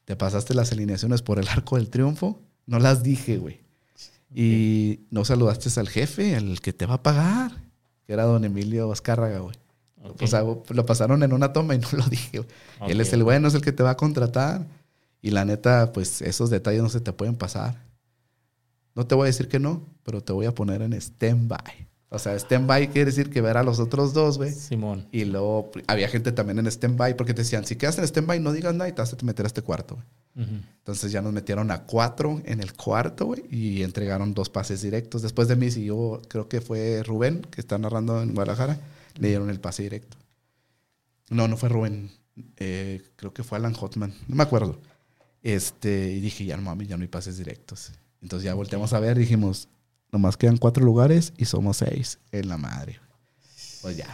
Te 0.05 0.15
pasaste 0.15 0.53
las 0.53 0.71
alineaciones 0.71 1.21
por 1.21 1.39
el 1.39 1.47
arco 1.47 1.75
del 1.77 1.89
triunfo. 1.89 2.41
No 2.65 2.79
las 2.79 3.03
dije, 3.03 3.37
güey. 3.37 3.61
Y 4.33 5.01
no 5.09 5.25
saludaste 5.25 5.79
al 5.79 5.89
jefe, 5.89 6.35
al 6.35 6.61
que 6.61 6.71
te 6.71 6.85
va 6.85 6.95
a 6.95 7.03
pagar 7.03 7.69
que 8.09 8.13
era 8.13 8.23
don 8.23 8.43
Emilio 8.43 8.91
Azcárraga, 8.91 9.37
güey. 9.37 9.55
O 10.19 10.25
sea, 10.25 10.41
lo 10.41 10.85
pasaron 10.87 11.21
en 11.21 11.31
una 11.31 11.53
toma 11.53 11.75
y 11.75 11.77
no 11.77 11.89
lo 11.91 12.07
dije. 12.07 12.43
Él 12.87 13.01
es 13.01 13.13
el 13.13 13.23
bueno, 13.23 13.47
es 13.47 13.53
el 13.53 13.61
que 13.61 13.71
te 13.71 13.83
va 13.83 13.91
a 13.91 13.97
contratar. 13.97 14.65
Y 15.21 15.29
la 15.29 15.45
neta, 15.45 15.91
pues 15.93 16.23
esos 16.23 16.49
detalles 16.49 16.81
no 16.81 16.89
se 16.89 17.01
te 17.01 17.13
pueden 17.13 17.35
pasar. 17.35 17.79
No 18.99 19.07
te 19.07 19.15
voy 19.15 19.23
a 19.23 19.27
decir 19.27 19.47
que 19.47 19.59
no, 19.59 19.87
pero 20.03 20.21
te 20.21 20.33
voy 20.33 20.45
a 20.45 20.53
poner 20.53 20.81
en 20.81 20.91
stand-by. 20.91 21.87
O 22.09 22.19
sea, 22.19 22.35
stand-by 22.35 22.89
quiere 22.89 23.05
decir 23.05 23.29
que 23.29 23.39
ver 23.39 23.55
a 23.55 23.63
los 23.63 23.79
otros 23.79 24.13
dos, 24.13 24.37
güey. 24.37 24.51
Simón. 24.51 25.07
Y 25.13 25.23
luego 25.23 25.71
había 25.87 26.09
gente 26.09 26.33
también 26.33 26.59
en 26.59 26.67
stand-by 26.67 27.15
porque 27.15 27.33
te 27.33 27.43
decían, 27.43 27.65
si 27.65 27.77
quedas 27.77 27.97
en 27.97 28.03
stand-by 28.03 28.41
no 28.41 28.51
digas 28.51 28.75
nada 28.75 28.89
y 28.89 28.91
te 28.91 29.01
vas 29.01 29.13
a 29.13 29.25
meter 29.25 29.45
a 29.45 29.47
este 29.47 29.61
cuarto, 29.61 29.95
güey. 29.95 30.49
Entonces 30.79 31.13
ya 31.13 31.21
nos 31.21 31.31
metieron 31.31 31.71
a 31.71 31.85
cuatro 31.85 32.41
en 32.43 32.59
el 32.59 32.73
cuarto, 32.73 33.27
güey, 33.27 33.45
y 33.49 33.83
entregaron 33.83 34.33
dos 34.33 34.49
pases 34.49 34.81
directos. 34.81 35.21
Después 35.21 35.47
de 35.47 35.55
mí 35.55 35.69
yo 35.69 36.21
creo 36.27 36.49
que 36.49 36.59
fue 36.59 37.01
Rubén, 37.01 37.39
que 37.49 37.61
está 37.61 37.77
narrando 37.77 38.21
en 38.21 38.33
Guadalajara, 38.33 38.81
le 39.17 39.29
dieron 39.29 39.49
el 39.49 39.61
pase 39.61 39.83
directo. 39.83 40.17
No, 41.29 41.47
no 41.47 41.55
fue 41.55 41.69
Rubén, 41.69 42.11
eh, 42.57 43.01
creo 43.15 43.33
que 43.33 43.43
fue 43.43 43.59
Alan 43.59 43.75
Hotman, 43.75 44.13
no 44.27 44.35
me 44.35 44.43
acuerdo. 44.43 44.77
Este, 45.41 46.11
y 46.11 46.19
dije, 46.19 46.43
ya 46.43 46.57
no 46.57 46.63
mames, 46.63 46.89
ya 46.89 46.97
no 46.97 47.03
hay 47.03 47.07
pases 47.07 47.37
directos. 47.37 47.93
Entonces 48.21 48.45
ya 48.45 48.53
volteamos 48.53 48.93
a 48.93 48.99
ver, 48.99 49.17
dijimos, 49.17 49.69
nomás 50.11 50.37
quedan 50.37 50.57
cuatro 50.57 50.83
lugares 50.83 51.33
y 51.37 51.45
somos 51.45 51.77
seis 51.77 52.19
en 52.31 52.49
la 52.49 52.57
madre. 52.57 52.99
Pues 53.81 53.95
ya, 53.95 54.13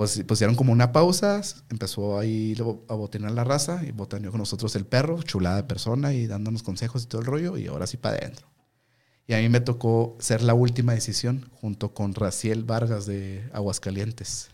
pues 0.00 0.22
pusieron 0.26 0.56
como 0.56 0.72
una 0.72 0.92
pausa, 0.92 1.42
empezó 1.68 2.18
ahí 2.18 2.56
a 2.88 2.94
botanear 2.94 3.32
la 3.32 3.44
raza 3.44 3.82
y 3.86 3.90
botaneó 3.92 4.30
con 4.30 4.38
nosotros 4.38 4.74
el 4.76 4.86
perro, 4.86 5.22
chulada 5.22 5.56
de 5.56 5.64
persona 5.64 6.14
y 6.14 6.26
dándonos 6.26 6.62
consejos 6.62 7.02
y 7.02 7.06
todo 7.06 7.20
el 7.20 7.26
rollo 7.26 7.58
y 7.58 7.66
ahora 7.66 7.86
sí 7.86 7.96
para 7.98 8.16
adentro. 8.16 8.46
Y 9.26 9.34
a 9.34 9.38
mí 9.38 9.48
me 9.48 9.60
tocó 9.60 10.16
ser 10.18 10.42
la 10.42 10.54
última 10.54 10.94
decisión 10.94 11.50
junto 11.60 11.92
con 11.92 12.14
Raciel 12.14 12.64
Vargas 12.64 13.04
de 13.04 13.48
Aguascalientes. 13.52 14.48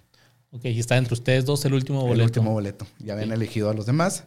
Ok, 0.50 0.64
y 0.64 0.80
está 0.80 0.96
entre 0.96 1.14
ustedes 1.14 1.44
dos 1.44 1.64
el 1.64 1.74
último 1.74 2.00
boleto. 2.00 2.14
El 2.14 2.22
último 2.22 2.52
boleto. 2.52 2.86
Ya 2.98 3.12
habían 3.12 3.30
elegido 3.30 3.70
a 3.70 3.74
los 3.74 3.86
demás. 3.86 4.24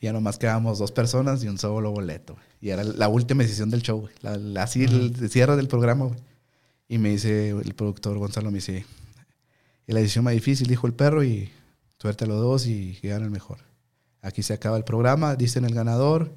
Ya 0.00 0.12
nomás 0.12 0.38
quedábamos 0.38 0.78
dos 0.78 0.92
personas 0.92 1.42
y 1.42 1.48
un 1.48 1.58
solo 1.58 1.90
boleto. 1.90 2.36
Y 2.60 2.70
era 2.70 2.84
la 2.84 3.08
última 3.08 3.42
decisión 3.42 3.70
del 3.70 3.82
show, 3.82 4.08
La, 4.20 4.62
así, 4.62 4.84
el 4.84 5.30
cierre 5.30 5.56
del 5.56 5.68
programa, 5.68 6.06
güey. 6.06 6.18
Y 6.88 6.98
me 6.98 7.10
dice 7.10 7.50
el 7.50 7.74
productor 7.74 8.16
Gonzalo, 8.18 8.50
me 8.50 8.58
dice, 8.58 8.86
y 9.86 9.92
la 9.92 10.00
decisión 10.00 10.24
más 10.24 10.34
difícil, 10.34 10.66
dijo 10.66 10.86
el 10.86 10.94
perro, 10.94 11.22
y 11.22 11.50
suerte 11.98 12.24
a 12.24 12.28
los 12.28 12.40
dos 12.40 12.66
y 12.66 12.98
llegaron 13.02 13.24
el 13.24 13.30
mejor. 13.30 13.58
Aquí 14.22 14.42
se 14.42 14.54
acaba 14.54 14.76
el 14.76 14.84
programa, 14.84 15.36
dicen 15.36 15.64
el 15.64 15.74
ganador, 15.74 16.32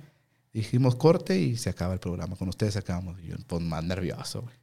dijimos 0.54 0.96
corte 0.96 1.40
y 1.40 1.58
se 1.58 1.70
acaba 1.70 1.94
el 1.94 2.00
programa. 2.00 2.36
Con 2.36 2.50
ustedes 2.50 2.76
acabamos. 2.76 3.20
Y 3.22 3.28
yo, 3.28 3.36
pues 3.48 3.62
más 3.62 3.84
nervioso, 3.84 4.42
güey. 4.42 4.56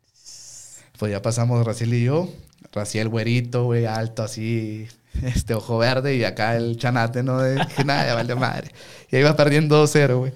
Pues 0.99 1.13
ya 1.13 1.23
pasamos 1.23 1.65
Raciel 1.65 1.95
y 1.95 2.05
yo. 2.05 2.29
Raciel 2.73 3.09
güerito, 3.09 3.65
güey, 3.65 3.87
alto 3.87 4.23
así, 4.23 4.89
este 5.35 5.55
ojo 5.55 5.79
verde 5.79 6.17
y 6.17 6.25
acá 6.25 6.57
el 6.57 6.77
chanate, 6.77 7.23
¿no? 7.23 7.41
De 7.41 7.61
que 7.77 7.85
nada, 7.85 8.07
ya 8.07 8.15
vale 8.15 8.35
madre. 8.35 8.71
Y 9.11 9.17
ahí 9.17 9.23
va 9.23 9.37
perdiendo 9.37 9.85
2-0, 9.85 10.19
güey. 10.19 10.33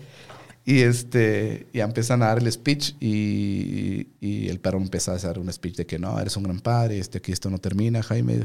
Y 0.65 0.81
este, 0.83 1.67
ya 1.73 1.85
empiezan 1.85 2.23
a 2.23 2.27
dar 2.27 2.39
el 2.39 2.51
speech 2.51 2.95
y, 3.01 4.09
y, 4.21 4.49
el 4.49 4.61
perro 4.61 4.79
empieza 4.79 5.11
a 5.11 5.17
hacer 5.17 5.41
un 5.41 5.53
speech 5.53 5.75
de 5.75 5.87
que 5.87 5.99
no, 5.99 6.21
eres 6.21 6.37
un 6.37 6.45
gran 6.45 6.61
padre, 6.61 7.01
este, 7.01 7.19
aquí 7.19 7.33
esto 7.33 7.51
no 7.51 7.59
termina, 7.59 8.01
Jaime, 8.01 8.45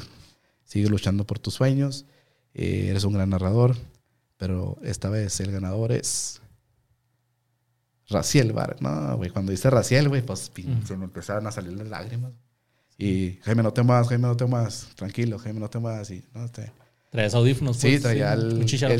sigue 0.64 0.90
luchando 0.90 1.28
por 1.28 1.38
tus 1.38 1.54
sueños, 1.54 2.06
eh, 2.56 2.88
eres 2.90 3.04
un 3.04 3.14
gran 3.14 3.30
narrador, 3.30 3.76
pero 4.38 4.80
esta 4.82 5.10
vez 5.10 5.40
el 5.42 5.52
ganador 5.52 5.92
es 5.92 6.42
Raciel, 8.10 8.52
Bar. 8.52 8.78
No, 8.80 9.18
güey, 9.18 9.30
cuando 9.30 9.52
dice 9.52 9.70
Raciel, 9.70 10.10
güey, 10.10 10.24
pues 10.24 10.52
se 10.86 10.98
me 10.98 11.06
empezaron 11.06 11.46
a 11.46 11.52
salir 11.52 11.74
las 11.74 11.88
lágrimas. 11.88 12.32
Y 12.98 13.40
Jaime, 13.44 13.62
no 13.62 13.72
te 13.72 13.84
más, 13.84 14.08
Jaime, 14.08 14.28
no 14.28 14.36
te 14.36 14.48
más, 14.48 14.90
tranquilo, 14.96 15.38
Jaime, 15.38 15.60
no 15.60 15.70
te 15.70 15.80
más. 15.80 16.10
Y, 16.10 16.24
no, 16.34 16.50
te... 16.50 16.72
¿Traes 17.12 17.36
audífonos? 17.36 17.78
Pues? 17.78 17.96
Sí, 17.96 18.00
traía 18.02 18.34
el, 18.34 18.66
chicharo. 18.66 18.94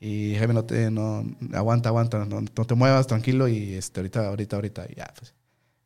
Y 0.00 0.34
Jaime, 0.36 0.54
no 0.54 0.64
te, 0.64 0.90
no, 0.90 1.24
aguanta, 1.52 1.90
aguanta, 1.90 2.24
no, 2.24 2.42
te 2.44 2.74
muevas, 2.74 3.06
tranquilo. 3.06 3.48
Y 3.48 3.74
este, 3.74 4.00
ahorita, 4.00 4.26
ahorita, 4.26 4.56
ahorita, 4.56 4.86
ya, 4.94 5.12
pues. 5.16 5.34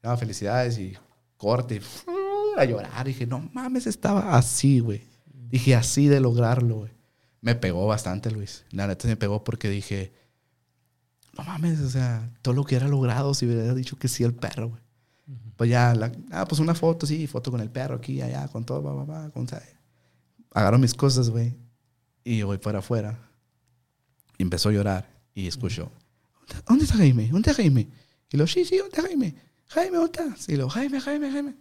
No, 0.03 0.17
felicidades 0.17 0.79
y 0.79 0.97
corte. 1.37 1.77
Y, 1.77 2.61
a 2.61 2.65
llorar. 2.65 3.07
dije, 3.07 3.27
no 3.27 3.49
mames, 3.53 3.87
estaba 3.87 4.37
así, 4.37 4.81
güey. 4.81 5.03
Dije, 5.51 5.75
así 5.75 6.07
de 6.07 6.21
lograrlo, 6.21 6.77
güey. 6.77 6.93
Me 7.41 7.55
pegó 7.55 7.87
bastante, 7.87 8.31
Luis. 8.31 8.65
La 8.71 8.87
neta 8.87 9.09
me 9.09 9.17
pegó 9.17 9.43
porque 9.43 9.69
dije, 9.69 10.13
no 11.37 11.45
mames, 11.45 11.81
o 11.81 11.91
sea, 11.91 12.31
todo 12.43 12.55
lo 12.55 12.65
que 12.65 12.77
era 12.77 12.89
logrado 12.89 13.35
si 13.35 13.47
hubiera 13.47 13.75
dicho 13.75 13.97
que 13.97 14.09
sí 14.09 14.25
el 14.25 14.35
perro, 14.35 14.69
güey. 14.69 14.83
Pues 15.61 15.69
ya, 15.69 15.95
la, 15.95 16.11
ah, 16.31 16.47
pues 16.49 16.59
una 16.59 16.75
foto, 16.75 17.05
sí, 17.07 17.27
foto 17.27 17.51
con 17.51 17.61
el 17.61 17.69
perro 17.69 17.97
aquí, 17.97 18.23
allá, 18.23 18.49
con 18.49 18.65
todo, 18.65 18.83
va, 18.83 18.95
va, 18.95 19.05
va, 19.05 19.29
con, 19.29 19.47
agarro 20.53 20.79
mis 20.79 20.95
cosas, 20.95 21.29
güey, 21.29 21.55
y 22.25 22.41
voy 22.41 22.57
para 22.57 22.79
afuera 22.79 23.29
y 24.39 24.43
empezó 24.43 24.71
a 24.71 24.73
llorar 24.73 25.11
y 25.35 25.47
escuchó, 25.47 25.93
¿dónde 26.67 26.87
está 26.87 26.97
Jaime? 26.97 27.29
¿Dónde 27.29 27.51
está 27.51 27.63
Jaime? 27.63 27.91
Y 28.31 28.39
lo, 28.39 28.47
sí, 28.47 28.65
sí, 28.65 28.79
¿dónde 28.79 28.97
está 28.97 29.03
Jaime? 29.03 29.35
Jaime, 29.67 29.99
¿dónde 29.99 30.23
estás? 30.23 30.49
Y 30.49 30.57
lo, 30.57 30.67
Jaime, 30.71 30.99
Jaime, 30.99 31.31
Jaime. 31.31 31.55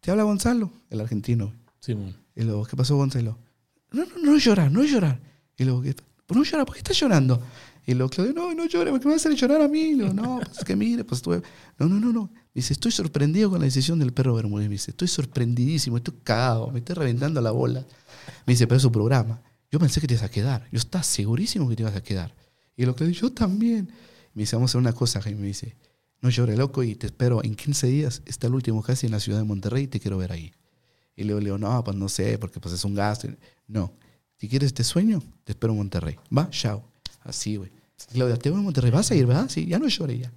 Te 0.00 0.10
habla 0.10 0.24
Gonzalo, 0.24 0.72
el 0.90 1.00
argentino. 1.00 1.54
Sí, 1.78 1.96
Y 2.34 2.42
luego, 2.42 2.64
¿qué 2.64 2.76
pasó, 2.76 2.96
Gonzalo? 2.96 3.38
No, 3.92 4.04
no, 4.04 4.32
no 4.32 4.36
llorar, 4.36 4.72
no 4.72 4.82
llorar. 4.82 5.20
Y 5.56 5.62
luego, 5.62 5.84
no 6.28 6.42
llorar, 6.42 6.66
¿por 6.66 6.74
qué 6.74 6.80
estás 6.80 6.98
llorando? 6.98 7.40
Y 7.86 7.94
luego 7.94 8.10
Claudio, 8.10 8.32
no, 8.32 8.54
no 8.54 8.66
llore, 8.66 8.90
porque 8.90 9.06
me 9.06 9.14
vas 9.14 9.26
a 9.26 9.28
hacer 9.28 9.38
llorar 9.38 9.60
a 9.60 9.68
mí. 9.68 9.80
Y 9.80 9.94
luego, 9.94 10.14
no, 10.14 10.40
pues 10.44 10.58
es 10.58 10.64
que 10.64 10.74
mire, 10.74 11.04
pues 11.04 11.18
estuve. 11.18 11.42
No, 11.78 11.86
no, 11.86 12.00
no, 12.00 12.12
no. 12.12 12.32
Dice, 12.54 12.72
estoy 12.72 12.92
sorprendido 12.92 13.50
con 13.50 13.58
la 13.58 13.66
decisión 13.66 13.98
del 13.98 14.12
perro 14.12 14.34
Bermúdez. 14.34 14.68
Me 14.68 14.74
dice, 14.74 14.92
estoy 14.92 15.08
sorprendidísimo, 15.08 15.98
estoy 15.98 16.14
cagado, 16.22 16.70
me 16.70 16.78
estoy 16.78 16.94
reventando 16.94 17.40
la 17.40 17.50
bola. 17.50 17.86
Me 18.46 18.54
dice, 18.54 18.66
pero 18.66 18.76
es 18.76 18.82
su 18.82 18.92
programa. 18.92 19.42
Yo 19.70 19.78
pensé 19.78 20.00
que 20.00 20.06
te 20.06 20.14
ibas 20.14 20.24
a 20.24 20.30
quedar. 20.30 20.66
Yo 20.70 20.78
estaba 20.78 21.04
segurísimo 21.04 21.68
que 21.68 21.76
te 21.76 21.82
ibas 21.82 21.96
a 21.96 22.02
quedar. 22.02 22.34
Y 22.76 22.86
lo 22.86 22.94
que 22.94 23.10
yo 23.12 23.32
también. 23.32 23.90
Me 24.32 24.42
dice, 24.42 24.56
vamos 24.56 24.70
a 24.70 24.72
hacer 24.72 24.80
una 24.80 24.92
cosa, 24.92 25.20
Jaime. 25.20 25.40
Me 25.40 25.46
dice, 25.48 25.76
no 26.20 26.30
llore, 26.30 26.56
loco, 26.56 26.82
y 26.82 26.94
te 26.94 27.06
espero 27.06 27.44
en 27.44 27.54
15 27.54 27.86
días. 27.88 28.22
Está 28.24 28.46
el 28.46 28.54
último 28.54 28.82
casi 28.82 29.06
en 29.06 29.12
la 29.12 29.20
ciudad 29.20 29.38
de 29.38 29.44
Monterrey 29.44 29.84
y 29.84 29.88
te 29.88 30.00
quiero 30.00 30.16
ver 30.16 30.32
ahí. 30.32 30.52
Y 31.16 31.24
le 31.24 31.34
digo, 31.38 31.58
no, 31.58 31.84
pues 31.84 31.96
no 31.96 32.08
sé, 32.08 32.38
porque 32.38 32.60
pues 32.60 32.74
es 32.74 32.84
un 32.84 32.94
gasto. 32.94 33.28
No, 33.68 33.92
si 34.36 34.48
quieres 34.48 34.68
este 34.68 34.84
sueño, 34.84 35.22
te 35.44 35.52
espero 35.52 35.72
en 35.72 35.78
Monterrey. 35.78 36.16
Va, 36.36 36.48
chao. 36.50 36.93
Así, 37.24 37.56
güey. 37.56 37.72
Digo, 38.12 38.28
te 38.38 38.50
voy 38.50 38.60
a 38.60 38.62
Monterrey, 38.62 38.90
vas 38.90 39.10
a 39.10 39.14
ir, 39.14 39.26
¿verdad? 39.26 39.48
Sí, 39.48 39.66
ya 39.66 39.78
no 39.78 39.88
lloré 39.88 40.18
ya. 40.18 40.32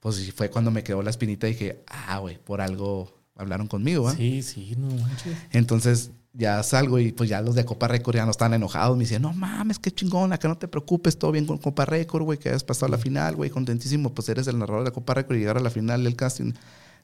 Pues 0.00 0.32
fue 0.32 0.50
cuando 0.50 0.70
me 0.70 0.82
quedó 0.82 1.02
la 1.02 1.10
espinita 1.10 1.46
y 1.46 1.52
dije, 1.52 1.84
ah, 1.86 2.18
güey, 2.18 2.38
por 2.38 2.60
algo 2.60 3.12
hablaron 3.36 3.68
conmigo, 3.68 4.04
¿va? 4.04 4.14
Sí, 4.16 4.42
sí, 4.42 4.74
no 4.76 4.88
manches. 4.88 5.36
Entonces, 5.52 6.10
ya 6.32 6.62
salgo 6.62 6.98
y 6.98 7.12
pues 7.12 7.28
ya 7.28 7.40
los 7.42 7.54
de 7.54 7.64
Copa 7.64 7.88
Record 7.88 8.16
ya 8.16 8.24
no 8.24 8.30
están 8.30 8.54
enojados. 8.54 8.96
Me 8.96 9.04
dicen, 9.04 9.22
no 9.22 9.32
mames, 9.32 9.78
qué 9.78 9.90
chingona, 9.90 10.38
que 10.38 10.48
no 10.48 10.56
te 10.56 10.68
preocupes, 10.68 11.18
todo 11.18 11.30
bien 11.30 11.46
con 11.46 11.58
Copa 11.58 11.84
Record, 11.84 12.22
güey, 12.24 12.38
que 12.38 12.48
has 12.48 12.64
pasado 12.64 12.86
a 12.86 12.96
la 12.96 12.98
final, 12.98 13.36
güey, 13.36 13.50
contentísimo, 13.50 14.14
pues 14.14 14.28
eres 14.28 14.46
el 14.46 14.58
narrador 14.58 14.84
de 14.84 14.92
Copa 14.92 15.14
Record 15.14 15.36
y 15.36 15.40
llegar 15.40 15.58
a 15.58 15.60
la 15.60 15.70
final 15.70 16.02
del 16.04 16.16
casting. 16.16 16.52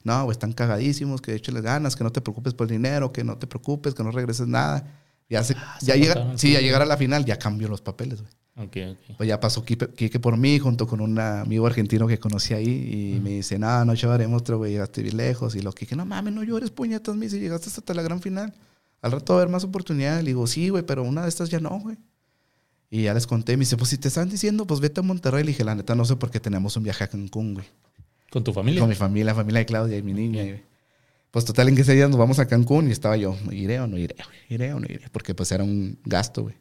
No, 0.03 0.23
güey, 0.23 0.33
están 0.33 0.53
cagadísimos, 0.53 1.21
que 1.21 1.35
échale 1.35 1.61
ganas, 1.61 1.95
que 1.95 2.03
no 2.03 2.11
te 2.11 2.21
preocupes 2.21 2.53
por 2.53 2.67
el 2.67 2.71
dinero, 2.71 3.11
que 3.11 3.23
no 3.23 3.37
te 3.37 3.47
preocupes, 3.47 3.93
que 3.93 4.03
no 4.03 4.11
regreses 4.11 4.47
nada. 4.47 4.85
Ya, 5.29 5.43
se, 5.43 5.55
ah, 5.57 5.77
ya 5.81 5.95
llega, 5.95 6.37
sí, 6.37 6.53
ya 6.53 6.61
llegar 6.61 6.81
a 6.81 6.85
la 6.85 6.97
final, 6.97 7.25
ya 7.25 7.37
cambió 7.37 7.67
los 7.67 7.81
papeles, 7.81 8.21
güey. 8.21 8.33
Okay, 8.59 8.91
okay. 8.91 9.15
Pues 9.15 9.29
ya 9.29 9.39
pasó 9.39 9.63
Kike 9.63 10.19
por 10.19 10.35
mí 10.35 10.59
junto 10.59 10.85
con 10.85 10.99
un 10.99 11.17
amigo 11.17 11.65
argentino 11.65 12.07
que 12.07 12.19
conocí 12.19 12.53
ahí 12.53 13.15
y 13.15 13.19
me 13.21 13.29
dice, 13.29 13.57
no, 13.57 13.85
no 13.85 13.93
lloremos, 13.93 14.41
otro 14.41 14.57
güey, 14.57 14.73
llegaste 14.73 15.01
bien 15.01 15.17
lejos. 15.17 15.55
Y 15.55 15.61
lo 15.61 15.71
que 15.71 15.95
no 15.95 16.05
mames, 16.05 16.33
no 16.33 16.43
llores, 16.43 16.69
puñetas, 16.69 17.15
me 17.15 17.27
dice, 17.27 17.39
llegaste 17.39 17.69
hasta 17.69 17.93
la 17.93 18.01
gran 18.01 18.21
final 18.21 18.53
al 19.01 19.11
rato 19.11 19.33
va 19.33 19.39
a 19.39 19.41
haber 19.43 19.51
más 19.51 19.63
oportunidades. 19.63 20.23
Le 20.23 20.31
digo, 20.31 20.45
sí, 20.47 20.69
güey, 20.69 20.83
pero 20.83 21.03
una 21.03 21.23
de 21.23 21.29
estas 21.29 21.49
ya 21.49 21.59
no, 21.59 21.79
güey. 21.79 21.97
Y 22.89 23.03
ya 23.03 23.13
les 23.13 23.27
conté. 23.27 23.55
Me 23.55 23.61
dice, 23.61 23.77
pues 23.77 23.89
si 23.89 23.97
te 23.97 24.07
están 24.07 24.29
diciendo, 24.29 24.65
pues 24.65 24.79
vete 24.79 24.99
a 24.99 25.03
Monterrey. 25.03 25.43
Le 25.43 25.49
dije, 25.49 25.63
la 25.63 25.75
neta, 25.75 25.95
no 25.95 26.05
sé 26.05 26.15
por 26.15 26.31
qué 26.31 26.39
tenemos 26.39 26.75
un 26.75 26.83
viaje 26.83 27.03
a 27.03 27.07
Cancún, 27.07 27.53
güey. 27.53 27.65
¿Con 28.29 28.43
tu 28.43 28.53
familia? 28.53 28.79
Con 28.79 28.89
mi 28.89 28.95
familia, 28.95 29.25
la 29.25 29.35
familia 29.35 29.59
de 29.59 29.65
Claudia 29.65 29.97
y 29.97 30.03
mi 30.03 30.13
niña. 30.13 30.61
Pues 31.31 31.45
total, 31.45 31.69
en 31.69 31.75
que 31.75 31.81
ese 31.81 31.93
día 31.93 32.07
nos 32.07 32.17
vamos 32.17 32.39
a 32.39 32.47
Cancún 32.47 32.87
y 32.89 32.91
estaba 32.91 33.15
yo, 33.15 33.35
¿iré 33.51 33.79
o 33.79 33.87
no 33.87 33.97
iré? 33.97 34.15
Güey? 34.15 34.37
¿Iré 34.49 34.73
o 34.73 34.79
no 34.79 34.85
iré? 34.85 35.07
Porque 35.11 35.35
pues 35.35 35.51
era 35.51 35.63
un 35.63 35.97
gasto, 36.03 36.43
güey. 36.43 36.55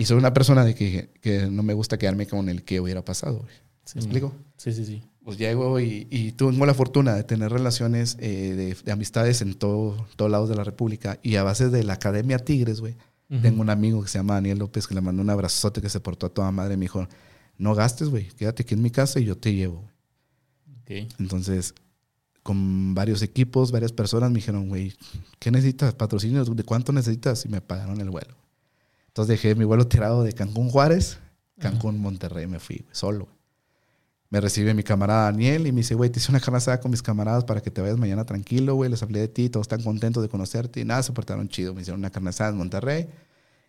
Y 0.00 0.06
soy 0.06 0.16
una 0.16 0.32
persona 0.32 0.64
de 0.64 0.74
que, 0.74 1.10
que, 1.20 1.46
no 1.50 1.62
me 1.62 1.74
gusta 1.74 1.98
quedarme 1.98 2.26
con 2.26 2.48
el 2.48 2.64
que 2.64 2.80
hubiera 2.80 3.04
pasado, 3.04 3.40
güey. 3.40 3.54
¿Me 3.94 4.00
explico? 4.00 4.32
Sí, 4.56 4.72
sí, 4.72 4.84
sí 4.84 5.02
pues 5.24 5.38
llego 5.38 5.78
y, 5.80 6.06
y, 6.10 6.32
tengo 6.32 6.66
la 6.66 6.74
fortuna 6.74 7.14
de 7.14 7.24
tener 7.24 7.52
relaciones 7.52 8.16
eh, 8.20 8.74
de, 8.84 8.92
amistades 8.92 9.42
en 9.42 9.54
todo, 9.54 10.06
todos 10.16 10.30
lados 10.30 10.48
de 10.48 10.56
la 10.56 10.64
República. 10.64 11.18
Y 11.22 11.36
a 11.36 11.42
base 11.42 11.68
de 11.68 11.84
la 11.84 11.94
Academia 11.94 12.38
Tigres, 12.38 12.80
güey, 12.80 12.96
tengo 13.42 13.60
un 13.60 13.70
amigo 13.70 14.02
que 14.02 14.08
se 14.08 14.18
llama 14.18 14.34
Daniel 14.34 14.58
López 14.58 14.88
que 14.88 14.94
le 14.94 15.00
mandó 15.00 15.22
un 15.22 15.30
abrazote 15.30 15.80
que 15.80 15.88
se 15.88 16.00
portó 16.00 16.26
a 16.26 16.30
toda 16.30 16.50
madre. 16.50 16.76
Me 16.76 16.86
dijo, 16.86 17.06
no 17.58 17.76
gastes, 17.76 18.08
güey, 18.08 18.26
quédate 18.30 18.64
aquí 18.64 18.74
en 18.74 18.82
mi 18.82 18.90
casa 18.90 19.20
y 19.20 19.24
yo 19.24 19.36
te 19.36 19.54
llevo. 19.54 19.84
Okay. 20.82 21.06
Entonces, 21.20 21.74
con 22.42 22.94
varios 22.94 23.22
equipos, 23.22 23.70
varias 23.70 23.92
personas 23.92 24.30
me 24.30 24.36
dijeron, 24.36 24.68
güey, 24.68 24.94
¿qué 25.38 25.52
necesitas? 25.52 25.94
¿Patrocinio? 25.94 26.44
¿De 26.44 26.64
cuánto 26.64 26.92
necesitas? 26.92 27.44
Y 27.44 27.50
me 27.50 27.60
pagaron 27.60 28.00
el 28.00 28.10
vuelo. 28.10 28.34
Entonces 29.20 29.42
dejé 29.42 29.54
mi 29.54 29.64
vuelo 29.64 29.86
tirado 29.86 30.22
de 30.22 30.32
Cancún 30.32 30.70
Juárez, 30.70 31.18
Cancún 31.58 32.00
Monterrey, 32.00 32.46
me 32.46 32.58
fui, 32.58 32.86
solo 32.90 33.28
me 34.30 34.40
recibe 34.40 34.74
mi 34.74 34.84
camarada 34.84 35.24
Daniel 35.24 35.66
y 35.66 35.72
me 35.72 35.78
dice, 35.78 35.96
güey, 35.96 36.08
te 36.08 36.20
hice 36.20 36.30
una 36.30 36.38
carne 36.40 36.78
con 36.80 36.92
mis 36.92 37.02
camaradas 37.02 37.44
para 37.44 37.60
que 37.60 37.70
te 37.70 37.80
vayas 37.80 37.98
mañana 37.98 38.24
tranquilo, 38.24 38.76
güey. 38.76 38.88
Les 38.88 39.02
hablé 39.02 39.18
de 39.18 39.28
ti, 39.28 39.50
todos 39.50 39.64
están 39.64 39.82
contentos 39.82 40.22
de 40.22 40.28
conocerte 40.28 40.80
y 40.80 40.84
nada, 40.84 41.02
se 41.02 41.12
portaron 41.12 41.48
chido. 41.48 41.74
Me 41.74 41.82
hicieron 41.82 42.00
una 42.00 42.10
carne 42.10 42.30
en 42.38 42.56
Monterrey. 42.56 43.08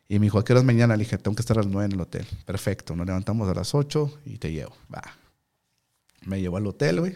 Y 0.07 0.19
me 0.19 0.27
dijo, 0.27 0.37
¿a 0.37 0.45
qué 0.45 0.53
horas 0.53 0.63
mañana? 0.63 0.95
Le 0.95 1.03
dije, 1.03 1.17
tengo 1.17 1.35
que 1.35 1.41
estar 1.41 1.57
a 1.57 1.63
las 1.63 1.71
9 1.71 1.85
en 1.85 1.91
el 1.93 2.01
hotel. 2.01 2.27
Perfecto, 2.45 2.95
nos 2.95 3.07
levantamos 3.07 3.49
a 3.49 3.55
las 3.55 3.73
8 3.73 4.19
y 4.25 4.37
te 4.37 4.51
llevo. 4.51 4.75
Va. 4.93 5.01
Me 6.25 6.39
llevó 6.39 6.57
al 6.57 6.67
hotel, 6.67 6.99
güey. 6.99 7.15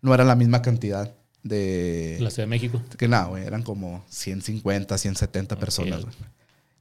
No 0.00 0.14
era 0.14 0.22
la 0.22 0.36
misma 0.36 0.62
cantidad 0.62 1.12
de... 1.42 2.18
La 2.20 2.30
Ciudad 2.30 2.44
de 2.44 2.50
México. 2.50 2.80
Que 2.96 3.08
nada, 3.08 3.24
güey. 3.24 3.44
Eran 3.44 3.64
como 3.64 4.04
150, 4.08 4.96
170 4.96 5.56
personas, 5.56 6.02
güey. 6.02 6.14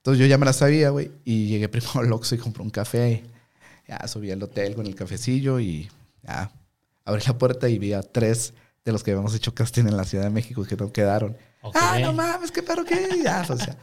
Entonces 0.03 0.19
yo 0.19 0.25
ya 0.25 0.37
me 0.37 0.45
la 0.45 0.51
sabía, 0.51 0.89
güey. 0.89 1.11
Y 1.23 1.47
llegué 1.47 1.69
primero 1.69 2.01
al 2.01 2.11
Oxxo 2.11 2.35
y 2.35 2.37
compré 2.37 2.61
un 2.61 2.69
café. 2.69 3.23
Ya 3.87 4.05
subí 4.07 4.31
al 4.31 4.43
hotel 4.43 4.75
con 4.75 4.85
el 4.85 4.95
cafecillo 4.95 5.61
y 5.61 5.89
ya, 6.23 6.51
abrí 7.05 7.23
la 7.25 7.37
puerta 7.37 7.69
y 7.69 7.79
vi 7.79 7.93
a 7.93 8.01
tres 8.01 8.53
de 8.83 8.91
los 8.91 9.01
que 9.01 9.11
habíamos 9.11 9.33
hecho 9.33 9.53
casting 9.53 9.83
en 9.83 9.95
la 9.95 10.03
Ciudad 10.03 10.25
de 10.25 10.29
México 10.29 10.65
que 10.65 10.75
no 10.75 10.91
quedaron. 10.91 11.37
Ah, 11.73 11.99
no 12.01 12.11
mames, 12.11 12.51
qué 12.51 12.61
perro 12.61 12.83
qué. 12.83 13.21
Ya, 13.23 13.45
o 13.49 13.57
sea. 13.57 13.77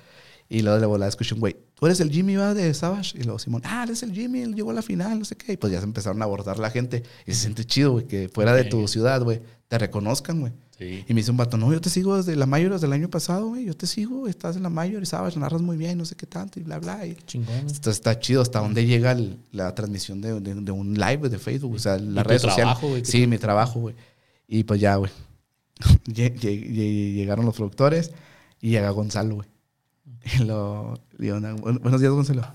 Y 0.49 0.61
luego 0.61 0.79
de 0.79 0.87
volada 0.87 1.09
escuché 1.09 1.35
un 1.35 1.41
güey, 1.41 1.57
¿tú 1.75 1.87
eres 1.87 2.01
el 2.01 2.11
Jimmy 2.11 2.37
va 2.37 2.53
de 2.53 2.75
Savage? 2.75 3.17
Y 3.17 3.23
luego 3.23 3.39
Simón, 3.39 3.63
ah, 3.65 3.85
eres 3.85 4.03
el 4.03 4.13
Jimmy, 4.13 4.43
él 4.43 4.55
llegó 4.55 4.73
a 4.73 4.75
la 4.75 4.83
final, 4.83 5.19
no 5.19 5.25
sé 5.25 5.37
qué. 5.37 5.53
Y 5.53 5.57
pues 5.57 5.73
ya 5.73 5.79
se 5.79 5.85
empezaron 5.85 6.21
a 6.21 6.25
abordar 6.25 6.59
la 6.59 6.71
gente. 6.71 7.03
Y 7.25 7.33
se 7.33 7.43
siente 7.43 7.65
chido, 7.65 7.93
güey, 7.93 8.07
que 8.07 8.29
fuera 8.29 8.53
de 8.53 8.65
tu 8.65 8.87
ciudad, 8.89 9.23
güey, 9.23 9.41
te 9.69 9.79
reconozcan, 9.79 10.41
güey. 10.41 10.53
Y 10.81 11.05
me 11.09 11.17
dice 11.17 11.31
un 11.31 11.37
vato, 11.37 11.59
no, 11.59 11.71
yo 11.71 11.81
te 11.81 11.91
sigo 11.91 12.17
desde 12.17 12.35
la 12.37 12.47
mayor, 12.47 12.73
desde 12.73 12.87
el 12.87 12.95
año 12.95 13.11
pasado, 13.11 13.49
güey. 13.49 13.67
Yo 13.67 13.77
te 13.77 13.87
sigo, 13.87 14.27
estás 14.27 14.57
en 14.57 14.63
la 14.63 14.71
mayor 14.71 15.03
y 15.03 15.07
sabes, 15.07 15.37
narras 15.37 15.61
muy 15.61 15.77
bien, 15.77 15.99
no 15.99 16.07
sé 16.07 16.15
qué 16.15 16.27
tanto 16.27 16.59
y 16.59 16.63
bla, 16.63 16.79
bla. 16.79 17.07
Y 17.07 17.17
Chingón. 17.27 17.55
Entonces 17.55 17.97
está 17.97 18.19
chido 18.19 18.41
hasta 18.41 18.61
dónde 18.61 18.87
llega 18.87 19.15
la 19.53 19.75
transmisión 19.75 20.23
de, 20.23 20.41
de, 20.41 20.73
un 20.73 20.95
live 20.95 21.29
de 21.29 21.39
Facebook, 21.39 21.75
o 21.75 21.79
sea, 21.79 21.99
las 21.99 22.27
redes 22.27 22.43
sociales. 22.43 22.79
Sí, 23.03 23.27
mi 23.27 23.37
trabajo, 23.37 23.81
güey. 23.81 23.95
Y 24.49 24.65
pues 24.65 24.81
ya, 24.81 24.97
güey. 24.97 25.11
Llegaron 26.07 27.45
los 27.45 27.55
productores 27.55 28.13
y 28.61 28.71
llega 28.71 28.89
Gonzalo, 28.91 29.35
güey. 29.37 29.49
Y 30.35 30.45
lo, 30.45 30.99
digo, 31.19 31.39
buenos 31.41 32.01
días, 32.01 32.13
Gonzalo. 32.13 32.47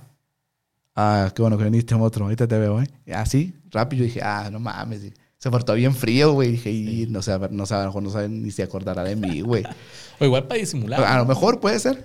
Ah, 0.95 1.31
qué 1.35 1.41
bueno 1.43 1.57
que 1.57 1.65
viniste, 1.65 1.93
otro. 1.93 2.25
Ahorita 2.25 2.47
te 2.47 2.57
veo, 2.57 2.81
¿eh? 2.81 2.87
Así, 3.13 3.53
rápido. 3.69 4.03
Dije, 4.03 4.21
ah, 4.23 4.49
no 4.51 4.59
mames. 4.59 5.11
Se 5.45 5.51
portó 5.51 5.75
bien 5.75 5.93
frío, 5.93 6.33
güey. 6.33 6.53
Dije, 6.53 6.71
y 6.71 7.05
no 7.05 7.21
sé, 7.21 7.37
no 7.51 7.67
sabe, 7.67 7.81
a 7.81 7.85
lo 7.85 7.89
mejor 7.91 8.01
no 8.01 8.09
saben 8.09 8.41
ni 8.41 8.49
si 8.49 8.63
acordará 8.63 9.03
de 9.03 9.15
mí, 9.15 9.41
güey. 9.41 9.61
o 10.19 10.25
igual 10.25 10.47
para 10.47 10.59
disimular. 10.59 11.03
A 11.03 11.19
lo 11.19 11.25
mejor 11.27 11.59
puede 11.59 11.77
ser. 11.77 12.03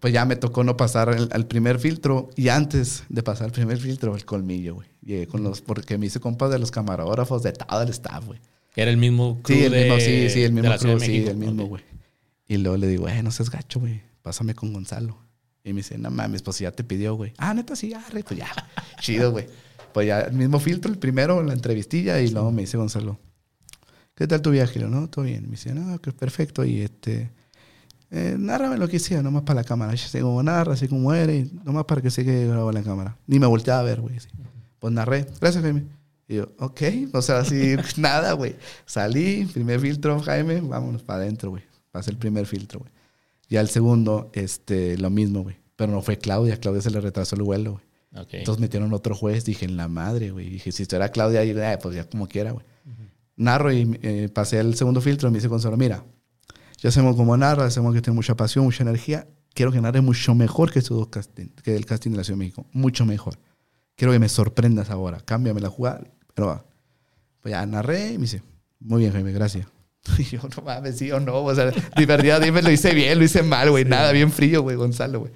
Pues 0.00 0.12
ya 0.12 0.26
me 0.26 0.36
tocó 0.36 0.64
no 0.64 0.76
pasar 0.76 1.08
al 1.08 1.46
primer 1.46 1.78
filtro. 1.78 2.28
Y 2.36 2.50
antes 2.50 3.04
de 3.08 3.22
pasar 3.22 3.46
el 3.46 3.52
primer 3.52 3.78
filtro, 3.78 4.14
el 4.14 4.26
colmillo, 4.26 4.74
güey. 4.74 4.88
Llegué 5.00 5.26
con 5.26 5.42
los, 5.42 5.62
porque 5.62 5.96
me 5.96 6.04
hice 6.04 6.20
compas 6.20 6.50
de 6.50 6.58
los 6.58 6.70
camarógrafos 6.70 7.42
de 7.42 7.52
todo 7.52 7.80
el 7.80 7.88
staff, 7.88 8.26
güey. 8.26 8.38
Era 8.76 8.90
el 8.90 8.98
mismo 8.98 9.40
crew 9.40 9.56
Sí, 9.56 9.64
el 9.64 9.72
mismo, 9.72 10.00
sí, 10.00 10.28
sí, 10.28 10.42
el 10.42 10.52
mismo 10.52 10.76
crew, 10.76 11.00
sí, 11.00 11.24
el 11.26 11.36
mismo, 11.38 11.64
güey. 11.64 11.82
Y 12.46 12.58
luego 12.58 12.76
le 12.76 12.86
digo, 12.86 13.08
eh, 13.08 13.22
no 13.22 13.30
seas 13.30 13.48
gacho, 13.48 13.80
güey. 13.80 14.02
Pásame 14.20 14.54
con 14.54 14.74
Gonzalo. 14.74 15.16
Y 15.64 15.72
me 15.72 15.78
dice, 15.78 15.96
no 15.96 16.10
mames, 16.10 16.42
pues 16.42 16.58
ya 16.58 16.70
te 16.70 16.84
pidió, 16.84 17.14
güey. 17.14 17.32
Ah, 17.38 17.54
neta, 17.54 17.76
sí, 17.76 17.94
arre, 17.94 18.22
pues 18.24 18.38
ya. 18.38 18.52
Chido, 19.00 19.32
güey. 19.32 19.46
Pues 19.94 20.08
ya, 20.08 20.22
el 20.22 20.32
mismo 20.32 20.58
filtro, 20.58 20.90
el 20.90 20.98
primero, 20.98 21.40
la 21.44 21.52
entrevistilla, 21.52 22.20
y 22.20 22.28
luego 22.28 22.50
me 22.50 22.62
dice 22.62 22.76
Gonzalo, 22.76 23.16
¿qué 24.16 24.26
tal 24.26 24.42
tu 24.42 24.50
viaje? 24.50 24.80
Y 24.80 24.82
no, 24.82 25.08
todo 25.08 25.24
bien. 25.24 25.44
Me 25.44 25.52
dice, 25.52 25.72
no, 25.72 26.00
que 26.00 26.10
perfecto. 26.10 26.64
Y 26.64 26.80
este, 26.80 27.30
eh, 28.10 28.34
nárrame 28.36 28.76
lo 28.76 28.88
que 28.88 28.96
hiciera, 28.96 29.22
nomás 29.22 29.44
para 29.44 29.60
la 29.60 29.64
cámara. 29.64 29.92
Así 29.92 30.18
como 30.18 30.42
narra, 30.42 30.72
así 30.72 30.88
como 30.88 31.14
eres, 31.14 31.52
nomás 31.64 31.84
para 31.84 32.02
que 32.02 32.10
se 32.10 32.24
quede 32.24 32.48
grabado 32.48 32.72
la 32.72 32.82
cámara. 32.82 33.16
Ni 33.28 33.38
me 33.38 33.46
volteaba 33.46 33.80
a 33.80 33.82
ver, 33.84 34.00
güey. 34.00 34.16
Pues 34.80 34.92
narré. 34.92 35.26
Gracias, 35.40 35.62
Jaime. 35.62 35.84
Y 36.26 36.36
yo, 36.36 36.48
ok, 36.58 36.82
o 37.12 37.22
sea, 37.22 37.38
así, 37.38 37.76
nada, 37.96 38.32
güey. 38.32 38.56
Salí, 38.86 39.48
primer 39.54 39.78
filtro, 39.78 40.18
Jaime, 40.18 40.60
vámonos 40.60 41.04
para 41.04 41.20
adentro, 41.20 41.50
güey. 41.50 41.62
Pasé 41.92 42.10
el 42.10 42.16
primer 42.16 42.46
filtro, 42.46 42.80
güey. 42.80 42.90
Y 43.48 43.58
al 43.58 43.68
segundo, 43.68 44.32
este, 44.32 44.98
lo 44.98 45.10
mismo, 45.10 45.44
güey. 45.44 45.56
Pero 45.76 45.92
no 45.92 46.02
fue 46.02 46.18
Claudia, 46.18 46.58
Claudia 46.58 46.82
se 46.82 46.90
le 46.90 47.00
retrasó 47.00 47.36
el 47.36 47.42
vuelo, 47.42 47.74
güey. 47.74 47.83
Okay. 48.14 48.40
Entonces 48.40 48.60
metieron 48.60 48.92
otro 48.92 49.14
juez, 49.14 49.44
dije, 49.44 49.64
en 49.64 49.76
la 49.76 49.88
madre, 49.88 50.30
güey. 50.30 50.48
Dije, 50.48 50.70
si 50.70 50.82
esto 50.82 50.96
era 50.96 51.08
Claudia, 51.10 51.42
eh, 51.42 51.78
pues 51.82 51.96
ya 51.96 52.08
como 52.08 52.28
quiera, 52.28 52.52
güey. 52.52 52.64
Narro 53.36 53.72
y 53.72 53.98
eh, 54.02 54.28
pasé 54.32 54.60
el 54.60 54.76
segundo 54.76 55.00
filtro 55.00 55.28
y 55.28 55.32
me 55.32 55.38
dice 55.38 55.48
Gonzalo, 55.48 55.76
mira, 55.76 56.04
ya 56.78 56.90
hacemos 56.90 57.16
como 57.16 57.36
narra, 57.36 57.64
hacemos 57.64 57.92
que 57.92 58.00
tiene 58.00 58.14
mucha 58.14 58.36
pasión, 58.36 58.64
mucha 58.64 58.84
energía. 58.84 59.26
Quiero 59.52 59.72
que 59.72 59.80
narre 59.80 60.00
mucho 60.00 60.34
mejor 60.34 60.70
que, 60.72 60.78
estos 60.78 61.08
casting, 61.08 61.48
que 61.62 61.74
el 61.74 61.86
casting 61.86 62.12
de 62.12 62.18
la 62.18 62.24
Ciudad 62.24 62.38
de 62.38 62.44
México. 62.44 62.66
Mucho 62.72 63.04
mejor. 63.04 63.38
Quiero 63.96 64.12
que 64.12 64.18
me 64.18 64.28
sorprendas 64.28 64.90
ahora. 64.90 65.20
Cámbiame 65.20 65.60
la 65.60 65.70
jugada. 65.70 66.04
Pero 66.34 66.48
va. 66.48 66.64
Pues 67.40 67.52
ya 67.52 67.64
narré 67.66 68.12
y 68.12 68.18
me 68.18 68.22
dice, 68.22 68.42
muy 68.80 69.00
bien, 69.00 69.12
Jaime, 69.12 69.32
gracias. 69.32 69.66
Y 70.18 70.24
yo, 70.24 70.40
no 70.56 70.62
mames, 70.62 70.98
sí 70.98 71.10
o 71.10 71.18
no. 71.18 71.42
O 71.42 71.54
sea, 71.54 71.72
divertido, 71.96 72.38
dime, 72.38 72.62
lo 72.62 72.70
hice 72.70 72.94
bien, 72.94 73.18
lo 73.18 73.24
hice 73.24 73.42
mal, 73.42 73.70
güey. 73.70 73.84
Nada, 73.84 74.12
bien 74.12 74.30
frío, 74.30 74.62
güey, 74.62 74.76
Gonzalo, 74.76 75.20
güey. 75.20 75.32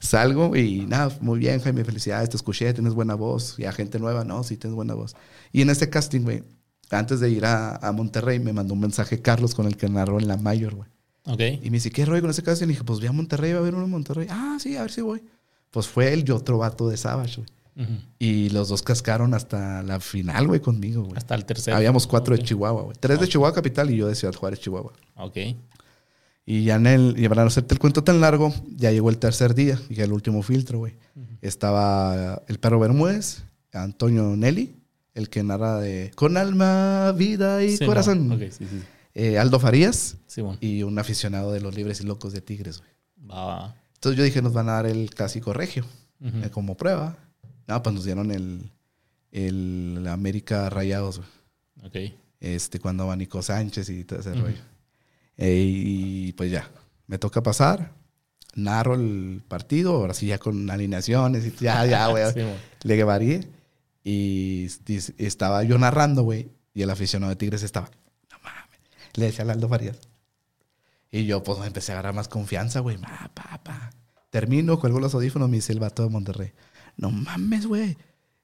Salgo 0.00 0.54
y 0.56 0.86
nada, 0.86 1.16
muy 1.20 1.38
bien, 1.38 1.60
Jaime, 1.60 1.84
felicidades, 1.84 2.30
te 2.30 2.36
escuché, 2.36 2.72
tienes 2.72 2.94
buena 2.94 3.14
voz. 3.14 3.58
Y 3.58 3.64
a 3.64 3.72
gente 3.72 3.98
nueva, 3.98 4.24
no, 4.24 4.42
sí, 4.44 4.56
tienes 4.56 4.74
buena 4.74 4.94
voz. 4.94 5.16
Y 5.52 5.62
en 5.62 5.70
este 5.70 5.90
casting, 5.90 6.20
güey, 6.20 6.44
antes 6.90 7.20
de 7.20 7.30
ir 7.30 7.44
a, 7.44 7.76
a, 7.76 7.92
Monterrey, 7.92 8.38
me 8.38 8.52
mandó 8.52 8.74
un 8.74 8.80
mensaje 8.80 9.20
Carlos 9.20 9.54
con 9.54 9.66
el 9.66 9.76
que 9.76 9.88
narró 9.88 10.18
en 10.18 10.28
la 10.28 10.36
Mayor, 10.36 10.74
güey. 10.74 10.88
Ok. 11.26 11.40
Y 11.62 11.70
me 11.70 11.76
dice, 11.76 11.90
¿qué 11.90 12.04
rollo 12.04 12.22
con 12.22 12.30
ese 12.30 12.42
casting? 12.42 12.66
Y 12.66 12.70
dije, 12.70 12.84
pues 12.84 13.00
voy 13.00 13.08
a 13.08 13.12
Monterrey, 13.12 13.52
va 13.52 13.58
a 13.58 13.62
ver 13.62 13.74
uno 13.74 13.84
en 13.84 13.90
Monterrey. 13.90 14.26
Ah, 14.30 14.56
sí, 14.60 14.76
a 14.76 14.82
ver 14.82 14.90
si 14.90 15.02
voy. 15.02 15.22
Pues 15.70 15.86
fue 15.86 16.12
él 16.12 16.24
y 16.26 16.30
otro 16.30 16.58
vato 16.58 16.88
de 16.88 16.96
Savage, 16.96 17.36
güey. 17.36 17.48
Y 18.18 18.50
los 18.50 18.68
dos 18.68 18.82
cascaron 18.82 19.34
hasta 19.34 19.84
la 19.84 20.00
final, 20.00 20.48
güey, 20.48 20.58
conmigo, 20.58 21.04
güey. 21.04 21.16
Hasta 21.16 21.36
el 21.36 21.44
tercero. 21.44 21.76
Habíamos 21.76 22.08
cuatro 22.08 22.36
de 22.36 22.42
Chihuahua, 22.42 22.82
güey. 22.82 22.96
Tres 22.98 23.20
de 23.20 23.28
Chihuahua 23.28 23.54
capital 23.54 23.88
y 23.90 23.96
yo 23.96 24.08
de 24.08 24.16
Ciudad 24.16 24.34
Juárez, 24.34 24.58
Chihuahua. 24.58 24.92
Ok. 25.14 25.36
Y 26.50 26.64
ya 26.64 26.76
en 26.76 26.86
el, 26.86 27.14
y 27.18 27.28
para 27.28 27.42
no 27.42 27.48
hacerte 27.48 27.74
el 27.74 27.78
cuento 27.78 28.02
tan 28.02 28.22
largo, 28.22 28.54
ya 28.74 28.90
llegó 28.90 29.10
el 29.10 29.18
tercer 29.18 29.54
día, 29.54 29.78
y 29.90 30.00
el 30.00 30.12
último 30.12 30.42
filtro, 30.42 30.78
güey. 30.78 30.94
Estaba 31.42 32.40
el 32.48 32.58
perro 32.58 32.80
Bermúdez, 32.80 33.42
Antonio 33.70 34.34
Nelly, 34.34 34.74
el 35.12 35.28
que 35.28 35.42
narra 35.42 35.78
de 35.78 36.10
Con 36.14 36.38
alma, 36.38 37.12
vida 37.12 37.62
y 37.62 37.76
corazón. 37.78 38.38
sí, 38.50 38.64
sí. 38.66 38.82
Eh, 39.12 39.38
Aldo 39.38 39.60
Farías 39.60 40.16
y 40.62 40.84
un 40.84 40.98
aficionado 40.98 41.52
de 41.52 41.60
los 41.60 41.74
libres 41.74 42.00
y 42.00 42.04
locos 42.04 42.32
de 42.32 42.40
Tigres, 42.40 42.78
güey. 42.78 42.90
Entonces 43.96 44.16
yo 44.16 44.24
dije, 44.24 44.40
nos 44.40 44.54
van 44.54 44.70
a 44.70 44.72
dar 44.72 44.86
el 44.86 45.10
clásico 45.10 45.52
regio 45.52 45.84
eh, 46.22 46.48
como 46.50 46.78
prueba. 46.78 47.18
No, 47.66 47.82
pues 47.82 47.94
nos 47.94 48.04
dieron 48.04 48.30
el, 48.30 48.70
el 49.32 50.06
América 50.08 50.70
Rayados, 50.70 51.20
Ok. 51.84 51.96
Este, 52.40 52.78
cuando 52.78 53.06
va 53.06 53.16
Nico 53.16 53.42
Sánchez 53.42 53.90
y 53.90 54.04
todo 54.04 54.20
ese 54.20 54.32
rollo. 54.32 54.56
Eh, 55.38 55.64
y 55.66 56.32
pues 56.32 56.50
ya, 56.50 56.70
me 57.06 57.18
toca 57.18 57.42
pasar, 57.42 57.92
narro 58.54 58.94
el 58.94 59.42
partido, 59.46 59.94
ahora 59.94 60.14
sí 60.14 60.26
ya 60.26 60.38
con 60.38 60.68
alineaciones 60.70 61.46
y 61.46 61.52
ya, 61.52 61.86
ya, 61.86 62.08
güey. 62.08 62.24
le 62.82 63.04
varíe. 63.04 63.48
Y, 64.04 64.68
estaba 65.18 65.62
yo 65.64 65.78
narrando, 65.78 66.22
güey, 66.22 66.50
y 66.74 66.82
el 66.82 66.90
aficionado 66.90 67.30
de 67.30 67.36
Tigres 67.36 67.62
estaba, 67.62 67.90
no 68.30 68.38
mames, 68.42 68.80
le 69.14 69.26
decía 69.26 69.44
a 69.44 69.52
Aldo 69.52 69.68
Farías. 69.68 69.98
Y 71.10 71.24
yo, 71.24 71.42
pues, 71.42 71.58
empecé 71.66 71.92
a 71.92 71.94
agarrar 71.96 72.14
más 72.14 72.28
confianza, 72.28 72.80
güey. 72.80 72.98
Pa, 72.98 73.30
pa, 73.34 73.60
pa. 73.62 73.90
Termino, 74.30 74.78
cuelgo 74.78 75.00
los 75.00 75.14
audífonos, 75.14 75.48
me 75.48 75.56
dice 75.56 75.72
el 75.72 75.80
vato 75.80 76.02
de 76.02 76.10
Monterrey. 76.10 76.52
No 76.96 77.10
mames, 77.10 77.66
güey. 77.66 77.96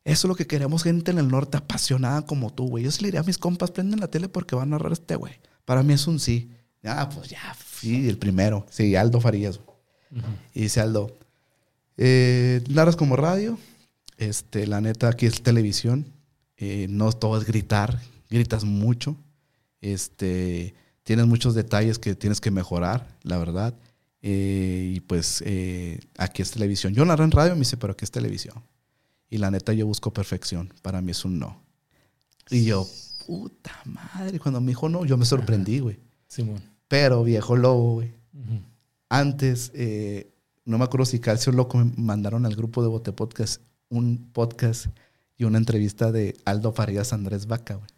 Eso 0.04 0.26
es 0.26 0.28
lo 0.28 0.34
que 0.34 0.46
queremos 0.46 0.82
gente 0.82 1.10
en 1.10 1.18
el 1.18 1.28
norte 1.28 1.56
apasionada 1.56 2.22
como 2.22 2.52
tú, 2.52 2.68
güey. 2.68 2.84
Yo 2.84 2.90
sí 2.90 3.02
le 3.02 3.08
diría 3.08 3.20
a 3.20 3.24
mis 3.24 3.38
compas, 3.38 3.70
prenden 3.70 4.00
la 4.00 4.08
tele 4.08 4.28
porque 4.28 4.54
van 4.54 4.68
a 4.68 4.76
narrar 4.76 4.92
este, 4.92 5.16
güey. 5.16 5.40
Para 5.64 5.82
mí 5.82 5.94
es 5.94 6.06
un 6.06 6.20
sí. 6.20 6.50
Ah, 6.84 7.08
pues 7.08 7.30
ya, 7.30 7.56
sí, 7.80 8.08
el 8.08 8.18
primero. 8.18 8.66
Sí, 8.70 8.94
Aldo 8.94 9.20
Farías. 9.20 9.60
Y 10.54 10.62
dice 10.62 10.80
Aldo, 10.80 11.16
eh, 11.96 12.62
narras 12.68 12.96
como 12.96 13.16
radio. 13.16 13.58
Este, 14.18 14.66
la 14.66 14.80
neta, 14.80 15.08
aquí 15.08 15.26
es 15.26 15.42
televisión. 15.42 16.06
Eh, 16.56 16.86
no 16.88 17.12
todo 17.12 17.38
es 17.38 17.46
gritar. 17.46 18.00
Gritas 18.30 18.64
mucho. 18.64 19.16
Este, 19.80 20.74
tienes 21.02 21.26
muchos 21.26 21.54
detalles 21.54 21.98
que 21.98 22.14
tienes 22.14 22.40
que 22.40 22.50
mejorar, 22.50 23.08
la 23.22 23.38
verdad. 23.38 23.74
Eh, 24.22 24.92
y 24.96 25.00
pues 25.00 25.42
eh, 25.46 26.00
aquí 26.16 26.42
es 26.42 26.50
televisión. 26.50 26.94
Yo 26.94 27.04
narro 27.04 27.24
en 27.24 27.30
radio, 27.30 27.52
me 27.54 27.60
dice, 27.60 27.76
pero 27.76 27.92
aquí 27.92 28.04
es 28.04 28.10
televisión. 28.10 28.62
Y 29.28 29.38
la 29.38 29.50
neta, 29.50 29.72
yo 29.72 29.86
busco 29.86 30.12
perfección. 30.12 30.72
Para 30.82 31.00
mí 31.02 31.10
es 31.10 31.24
un 31.24 31.38
no. 31.38 31.60
Y 32.50 32.64
yo, 32.64 32.88
puta 33.26 33.72
madre. 33.84 34.38
Cuando 34.38 34.60
me 34.60 34.68
dijo 34.68 34.88
no, 34.88 35.04
yo 35.04 35.16
me 35.16 35.24
sorprendí, 35.24 35.80
güey. 35.80 35.98
Pero 36.88 37.24
viejo 37.24 37.56
lobo, 37.56 37.94
güey. 37.94 38.14
Antes, 39.08 39.70
eh, 39.74 40.32
no 40.64 40.78
me 40.78 40.84
acuerdo 40.84 41.06
si 41.06 41.20
Calcio 41.20 41.52
Loco 41.52 41.78
me 41.78 41.92
mandaron 41.96 42.46
al 42.46 42.56
grupo 42.56 42.82
de 42.82 42.88
Bote 42.88 43.12
Podcast 43.12 43.60
un 43.94 44.30
podcast 44.32 44.86
y 45.36 45.44
una 45.44 45.58
entrevista 45.58 46.12
de 46.12 46.36
Aldo 46.44 46.72
Farías 46.72 47.12
Andrés 47.12 47.46
Vaca, 47.46 47.76
güey. 47.76 47.88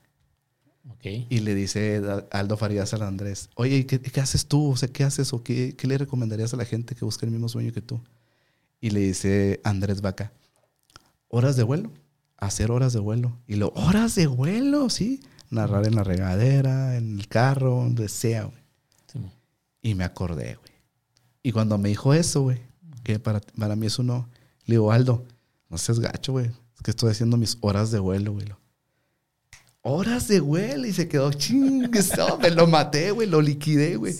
Y 1.30 1.38
le 1.40 1.54
dice 1.54 2.02
Aldo 2.32 2.56
Farías 2.56 2.92
al 2.92 3.02
Andrés, 3.02 3.48
oye, 3.54 3.86
¿qué, 3.86 4.00
¿qué, 4.00 4.20
haces 4.20 4.46
tú? 4.46 4.72
O 4.72 4.76
sea, 4.76 4.88
¿qué 4.88 5.04
haces 5.04 5.32
o 5.32 5.42
qué, 5.44 5.76
qué, 5.76 5.86
le 5.86 5.98
recomendarías 5.98 6.52
a 6.52 6.56
la 6.56 6.64
gente 6.64 6.96
que 6.96 7.04
busca 7.04 7.24
el 7.24 7.30
mismo 7.30 7.48
sueño 7.48 7.72
que 7.72 7.80
tú? 7.80 8.00
Y 8.80 8.90
le 8.90 9.00
dice 9.00 9.60
Andrés 9.62 10.00
Vaca, 10.00 10.32
horas 11.28 11.54
de 11.54 11.62
vuelo, 11.62 11.92
hacer 12.38 12.72
horas 12.72 12.92
de 12.92 12.98
vuelo. 12.98 13.38
Y 13.46 13.54
lo, 13.54 13.68
horas 13.76 14.16
de 14.16 14.26
vuelo, 14.26 14.90
sí. 14.90 15.20
Narrar 15.48 15.86
en 15.86 15.94
la 15.94 16.02
regadera, 16.02 16.96
en 16.96 17.20
el 17.20 17.28
carro, 17.28 17.76
donde 17.76 18.08
sea, 18.08 18.44
güey. 18.44 18.65
Y 19.86 19.94
me 19.94 20.04
acordé, 20.04 20.56
güey. 20.56 20.72
Y 21.42 21.52
cuando 21.52 21.78
me 21.78 21.90
dijo 21.90 22.12
eso, 22.12 22.42
güey, 22.42 22.60
que 23.04 23.18
para, 23.18 23.40
para 23.40 23.76
mí 23.76 23.86
eso 23.86 24.02
no, 24.02 24.28
le 24.64 24.74
digo, 24.74 24.90
Aldo, 24.90 25.24
no 25.68 25.78
seas 25.78 26.00
gacho, 26.00 26.32
güey. 26.32 26.46
Es 26.46 26.82
que 26.82 26.90
estoy 26.90 27.10
haciendo 27.10 27.36
mis 27.36 27.58
horas 27.60 27.90
de 27.90 27.98
vuelo, 27.98 28.32
güey 28.32 28.46
horas 29.88 30.26
de 30.26 30.40
vuelo 30.40 30.84
y 30.88 30.92
se 30.92 31.06
quedó 31.06 31.32
ching, 31.32 31.88
me 32.42 32.50
lo 32.50 32.66
maté, 32.66 33.12
güey, 33.12 33.28
lo 33.28 33.40
liquidé, 33.40 33.94
güey. 33.94 34.14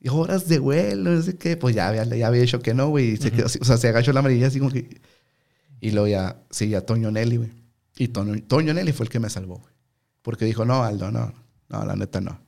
Y 0.00 0.10
horas 0.10 0.46
de 0.48 0.58
vuelo, 0.58 1.10
no 1.12 1.22
sé 1.22 1.36
qué. 1.38 1.56
Pues 1.56 1.74
ya, 1.74 1.94
ya, 1.94 2.04
ya 2.04 2.26
había 2.26 2.42
dicho 2.42 2.60
que 2.60 2.74
no, 2.74 2.90
güey. 2.90 3.16
se 3.16 3.32
quedó 3.32 3.46
o 3.46 3.48
sea, 3.48 3.78
se 3.78 3.88
agachó 3.88 4.12
la 4.12 4.20
amarilla 4.20 4.48
así 4.48 4.58
como 4.58 4.70
que. 4.70 5.00
Y 5.80 5.92
luego 5.92 6.08
ya, 6.08 6.42
sí, 6.50 6.68
ya 6.68 6.82
Toño 6.82 7.10
Nelly, 7.10 7.36
güey. 7.38 7.50
Y 7.96 8.08
Toño, 8.08 8.40
Toño, 8.42 8.74
Nelly 8.74 8.92
fue 8.92 9.06
el 9.06 9.10
que 9.10 9.18
me 9.18 9.30
salvó, 9.30 9.56
güey. 9.56 9.72
Porque 10.20 10.44
dijo, 10.44 10.66
no, 10.66 10.84
Aldo, 10.84 11.10
no, 11.10 11.32
no, 11.70 11.84
la 11.84 11.96
neta 11.96 12.20
no. 12.20 12.38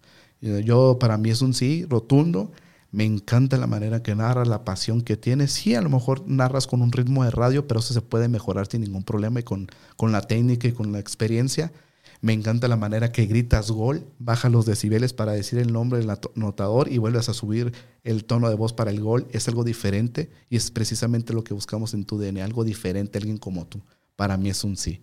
Yo, 0.41 0.99
para 0.99 1.19
mí 1.19 1.31
es 1.31 1.43
un 1.43 1.55
sí, 1.55 1.87
rotundo. 1.89 2.53
Me 2.93 3.05
encanta 3.05 3.57
la 3.57 3.67
manera 3.67 4.03
que 4.03 4.15
narras, 4.15 4.49
la 4.49 4.65
pasión 4.65 5.03
que 5.03 5.17
tienes. 5.17 5.53
Sí, 5.53 5.75
a 5.75 5.83
lo 5.83 5.91
mejor 5.91 6.25
narras 6.27 6.67
con 6.67 6.83
un 6.83 6.91
ritmo 6.91 7.25
de 7.25 7.31
radio, 7.31 7.69
pero 7.69 7.81
eso 7.81 7.95
se 7.95 8.03
puede 8.03 8.29
mejorar 8.29 8.67
sin 8.67 8.81
ningún 8.81 9.05
problema 9.05 9.41
y 9.41 9.43
con, 9.45 9.69
con 9.97 10.13
la 10.13 10.23
técnica 10.23 10.67
y 10.69 10.73
con 10.73 10.93
la 10.93 10.99
experiencia 10.99 11.73
me 12.21 12.35
encanta 12.35 12.69
la 12.69 12.77
manera 12.77 13.13
que 13.13 13.25
gritas 13.25 13.71
gol, 13.71 14.07
baja 14.19 14.51
los 14.51 14.67
decibeles 14.67 15.15
para 15.15 15.33
decir 15.33 15.59
el 15.59 15.73
nombre 15.73 16.01
del 16.01 16.11
anotador 16.11 16.93
y 16.93 16.99
vuelves 16.99 17.31
a 17.31 17.35
subir 17.35 17.73
el 18.05 18.25
tono 18.27 18.51
de 18.51 18.57
voz 18.57 18.75
para 18.75 18.91
el 18.91 19.01
gol. 19.01 19.27
Es 19.33 19.49
algo 19.49 19.65
diferente 19.65 20.31
y 20.51 20.57
es 20.57 20.71
precisamente 20.71 21.33
lo 21.33 21.45
que 21.45 21.55
buscamos 21.55 21.95
en 21.95 22.05
tu 22.05 22.19
DNA, 22.19 22.45
algo 22.45 22.63
diferente, 22.63 23.19
alguien 23.19 23.39
como 23.39 23.67
tú. 23.67 23.81
Para 24.17 24.37
mí 24.37 24.51
es 24.51 24.65
un 24.65 24.77
sí. 24.77 25.03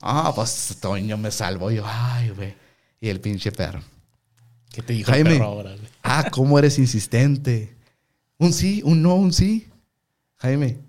Ah, 0.00 0.32
pues 0.34 0.78
Toño 0.80 1.18
me 1.18 1.30
salvó. 1.30 1.70
Yo, 1.70 1.84
ay, 1.86 2.30
güey. 2.30 2.54
Y 2.98 3.10
el 3.10 3.20
pinche 3.20 3.52
perro. 3.52 3.80
¿Qué 4.74 4.82
te 4.82 4.92
dijo 4.92 5.12
el 5.12 5.22
perro 5.22 5.44
ahora? 5.44 5.76
Ah, 6.02 6.28
cómo 6.32 6.58
eres 6.58 6.80
insistente. 6.80 7.76
Un 8.38 8.52
sí, 8.52 8.82
un 8.84 9.02
no, 9.02 9.14
un 9.14 9.32
sí. 9.32 9.68
Jaime, 10.36 10.80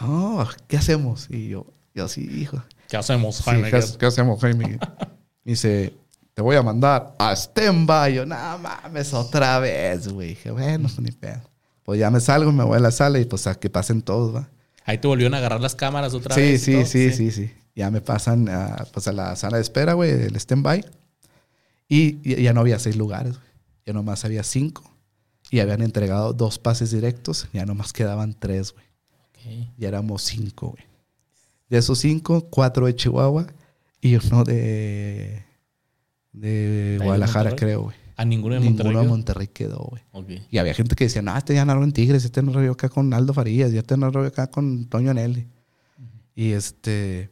oh, 0.00 0.46
¿qué 0.66 0.76
hacemos? 0.76 1.26
Y 1.30 1.48
yo, 1.48 1.66
yo 1.94 2.06
sí, 2.06 2.28
hijo. 2.30 2.62
¿Qué 2.88 2.98
hacemos, 2.98 3.40
Jaime? 3.42 3.70
¿qué, 3.70 4.06
hacemos, 4.06 4.40
Jaime? 4.40 4.78
dice, 5.44 5.94
te 6.34 6.42
voy 6.42 6.56
a 6.56 6.62
mandar 6.62 7.14
a 7.18 7.32
stand-by. 7.32 8.14
Yo, 8.14 8.26
no 8.26 8.36
mames, 8.58 9.14
otra 9.14 9.58
vez, 9.58 10.08
güey. 10.08 10.28
Dije, 10.28 10.50
bueno, 10.50 10.88
pues 10.88 11.00
ni 11.00 11.10
pedo. 11.10 11.40
Pues 11.84 11.98
ya 11.98 12.10
me 12.10 12.20
salgo, 12.20 12.52
me 12.52 12.64
voy 12.64 12.76
a 12.76 12.80
la 12.80 12.90
sala 12.90 13.18
y 13.18 13.24
pues 13.24 13.46
a 13.46 13.54
que 13.54 13.70
pasen 13.70 14.02
todos, 14.02 14.36
¿va? 14.36 14.50
Ahí 14.84 14.98
te 14.98 15.08
volvieron 15.08 15.34
a 15.34 15.38
agarrar 15.38 15.62
las 15.62 15.74
cámaras 15.74 16.12
otra 16.12 16.36
vez. 16.36 16.62
Sí, 16.62 16.84
sí, 16.84 16.84
sí, 16.84 17.12
sí, 17.12 17.30
sí. 17.30 17.54
Ya 17.74 17.90
me 17.90 18.02
pasan 18.02 18.48
a, 18.50 18.86
pues 18.92 19.08
a 19.08 19.12
la 19.12 19.34
sala 19.36 19.56
de 19.56 19.62
espera, 19.62 19.94
güey, 19.94 20.10
el 20.10 20.36
stand-by. 20.36 20.84
Y, 21.88 22.42
ya 22.42 22.52
no 22.52 22.60
había 22.60 22.78
seis 22.78 22.96
lugares, 22.96 23.34
güey. 23.34 23.48
Ya 23.86 23.92
nomás 23.92 24.24
había 24.24 24.42
cinco. 24.42 24.90
Y 25.50 25.60
habían 25.60 25.80
entregado 25.80 26.32
dos 26.34 26.58
pases 26.58 26.90
directos. 26.90 27.48
Ya 27.52 27.64
nomás 27.64 27.92
quedaban 27.92 28.34
tres, 28.38 28.72
güey. 28.72 28.84
Okay. 29.30 29.72
Ya 29.78 29.88
éramos 29.88 30.22
cinco, 30.22 30.70
güey. 30.70 30.84
De 31.70 31.78
esos 31.78 31.98
cinco, 31.98 32.48
cuatro 32.50 32.86
de 32.86 32.94
Chihuahua 32.94 33.46
y 34.00 34.14
uno 34.14 34.44
de, 34.44 35.44
de 36.32 36.98
Guadalajara, 37.02 37.56
creo, 37.56 37.82
güey. 37.82 37.96
¿A 38.16 38.24
ninguno 38.24 38.54
de 38.54 38.60
Monterrey? 38.60 38.88
Ninguno 38.88 39.02
de 39.02 39.08
Monterrey 39.08 39.46
quedó, 39.48 39.78
güey. 39.78 40.42
Y 40.50 40.58
había 40.58 40.74
gente 40.74 40.96
que 40.96 41.04
decía, 41.04 41.22
no, 41.22 41.36
este 41.36 41.54
ya 41.54 41.64
no 41.64 41.82
en 41.84 41.92
Tigres, 41.92 42.24
este 42.24 42.42
no 42.42 42.52
rollo 42.52 42.72
acá 42.72 42.88
con 42.88 43.14
Aldo 43.14 43.32
Farías, 43.32 43.70
ya 43.70 43.80
este 43.80 43.96
no 43.96 44.10
rollo 44.10 44.28
acá 44.28 44.48
con 44.50 44.86
Toño 44.86 45.14
Nelly. 45.14 45.46
Y 46.34 46.52
este, 46.52 47.30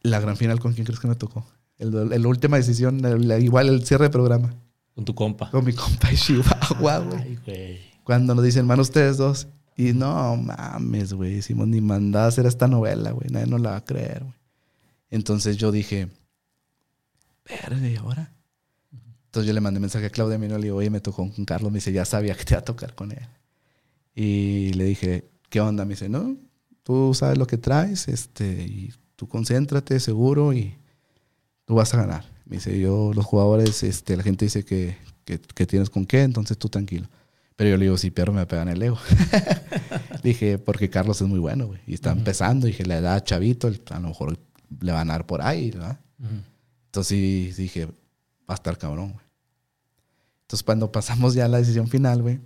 la 0.00 0.20
gran 0.20 0.36
final, 0.36 0.58
¿con 0.58 0.72
quién 0.72 0.86
crees 0.86 1.00
que 1.00 1.08
me 1.08 1.16
tocó? 1.16 1.46
El, 1.78 2.22
la 2.22 2.28
última 2.28 2.56
decisión, 2.56 3.00
igual 3.40 3.68
el 3.68 3.84
cierre 3.84 4.04
de 4.04 4.10
programa. 4.10 4.54
Con 4.94 5.04
tu 5.04 5.14
compa. 5.14 5.50
Con 5.50 5.64
mi 5.64 5.72
compa 5.72 6.08
Chihuahua, 6.12 6.98
güey. 7.44 7.78
Cuando 8.02 8.34
nos 8.34 8.44
dicen, 8.44 8.66
man, 8.66 8.80
ustedes 8.80 9.16
dos. 9.16 9.46
Y 9.76 9.92
no 9.92 10.36
mames, 10.36 11.12
güey. 11.12 11.36
Hicimos 11.36 11.68
ni 11.68 11.80
mandada 11.80 12.24
a 12.24 12.28
hacer 12.28 12.46
esta 12.46 12.66
novela, 12.66 13.12
güey. 13.12 13.28
Nadie 13.30 13.46
nos 13.46 13.60
la 13.60 13.70
va 13.70 13.76
a 13.76 13.84
creer, 13.84 14.24
güey. 14.24 14.34
Entonces 15.10 15.56
yo 15.56 15.70
dije, 15.70 16.08
verde, 17.48 17.92
¿y 17.92 17.96
ahora? 17.96 18.32
Entonces 19.26 19.46
yo 19.46 19.52
le 19.52 19.60
mandé 19.60 19.78
mensaje 19.78 20.06
a 20.06 20.10
Claudia 20.10 20.38
Mino, 20.38 20.56
le 20.56 20.64
digo, 20.64 20.76
oye, 20.76 20.90
me 20.90 21.00
tocó 21.00 21.30
con 21.32 21.44
Carlos. 21.44 21.70
Me 21.70 21.76
dice, 21.76 21.92
ya 21.92 22.04
sabía 22.04 22.34
que 22.34 22.44
te 22.44 22.54
iba 22.54 22.60
a 22.60 22.64
tocar 22.64 22.94
con 22.94 23.12
él. 23.12 23.26
Y 24.14 24.72
le 24.72 24.84
dije, 24.84 25.30
¿qué 25.48 25.60
onda? 25.60 25.84
Me 25.84 25.90
dice, 25.90 26.08
no, 26.08 26.36
tú 26.82 27.14
sabes 27.14 27.38
lo 27.38 27.46
que 27.46 27.58
traes, 27.58 28.08
este, 28.08 28.62
y 28.62 28.92
tú 29.14 29.28
concéntrate, 29.28 30.00
seguro, 30.00 30.52
y 30.52 30.76
tú 31.68 31.74
vas 31.74 31.92
a 31.92 31.98
ganar. 31.98 32.24
Me 32.46 32.56
dice, 32.56 32.80
yo, 32.80 33.12
los 33.14 33.26
jugadores, 33.26 33.82
este, 33.82 34.16
la 34.16 34.22
gente 34.22 34.46
dice 34.46 34.64
que, 34.64 34.96
que, 35.26 35.66
tienes 35.66 35.90
con 35.90 36.06
qué, 36.06 36.22
entonces 36.22 36.56
tú 36.56 36.70
tranquilo. 36.70 37.06
Pero 37.56 37.70
yo 37.70 37.76
le 37.76 37.84
digo, 37.84 37.98
si 37.98 38.10
perro 38.10 38.32
me 38.32 38.46
pegan 38.46 38.68
el 38.68 38.82
ego. 38.82 38.98
dije, 40.22 40.56
porque 40.56 40.88
Carlos 40.88 41.20
es 41.20 41.28
muy 41.28 41.38
bueno, 41.38 41.66
güey. 41.66 41.80
Y 41.86 41.92
está 41.92 42.12
empezando. 42.12 42.66
Dije, 42.66 42.86
la 42.86 42.96
edad 42.96 43.22
chavito, 43.22 43.68
a 43.90 44.00
lo 44.00 44.08
mejor 44.08 44.38
le 44.80 44.92
van 44.92 45.10
a 45.10 45.12
dar 45.12 45.26
por 45.26 45.42
ahí, 45.42 45.70
¿verdad? 45.70 46.00
Entonces 46.86 47.56
dije, 47.58 47.84
va 47.84 47.90
a 48.48 48.54
estar 48.54 48.78
cabrón, 48.78 49.12
güey. 49.12 49.26
Entonces 50.42 50.64
cuando 50.64 50.90
pasamos 50.90 51.34
ya 51.34 51.44
a 51.44 51.48
la 51.48 51.58
decisión 51.58 51.88
final, 51.88 52.22
güey, 52.22 52.40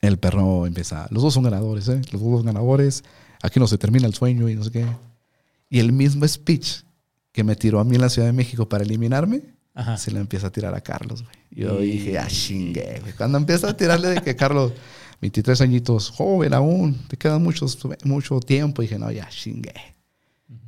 el 0.00 0.18
perro 0.18 0.64
empieza, 0.64 1.08
los 1.10 1.24
dos 1.24 1.34
son 1.34 1.42
ganadores, 1.42 1.88
¿eh? 1.88 2.00
Los 2.12 2.22
dos 2.22 2.38
son 2.38 2.46
ganadores. 2.46 3.02
Aquí 3.42 3.58
no 3.58 3.66
se 3.66 3.78
termina 3.78 4.06
el 4.06 4.14
sueño 4.14 4.48
y 4.48 4.54
no 4.54 4.62
sé 4.62 4.70
qué. 4.70 4.86
Y 5.68 5.80
el 5.80 5.90
mismo 5.90 6.28
speech 6.28 6.82
que 7.38 7.44
me 7.44 7.54
tiró 7.54 7.78
a 7.78 7.84
mí 7.84 7.94
en 7.94 8.00
la 8.00 8.08
Ciudad 8.08 8.26
de 8.26 8.32
México 8.32 8.68
para 8.68 8.82
eliminarme, 8.82 9.42
se 9.96 10.10
lo 10.10 10.18
empieza 10.18 10.48
a 10.48 10.50
tirar 10.50 10.74
a 10.74 10.80
Carlos, 10.80 11.22
güey. 11.22 11.36
Yo 11.52 11.78
dije, 11.78 12.18
ah, 12.18 12.26
chingue, 12.26 12.98
güey. 13.00 13.12
Cuando 13.12 13.38
empieza 13.38 13.68
a 13.68 13.76
tirarle 13.76 14.08
de 14.08 14.22
que 14.22 14.34
Carlos, 14.34 14.72
23 15.20 15.60
añitos, 15.60 16.10
joven 16.10 16.52
aún, 16.52 16.98
te 17.06 17.16
queda 17.16 17.38
mucho, 17.38 17.66
mucho 18.02 18.40
tiempo, 18.40 18.82
dije, 18.82 18.98
no, 18.98 19.08
ya, 19.12 19.28
chingue. 19.28 19.72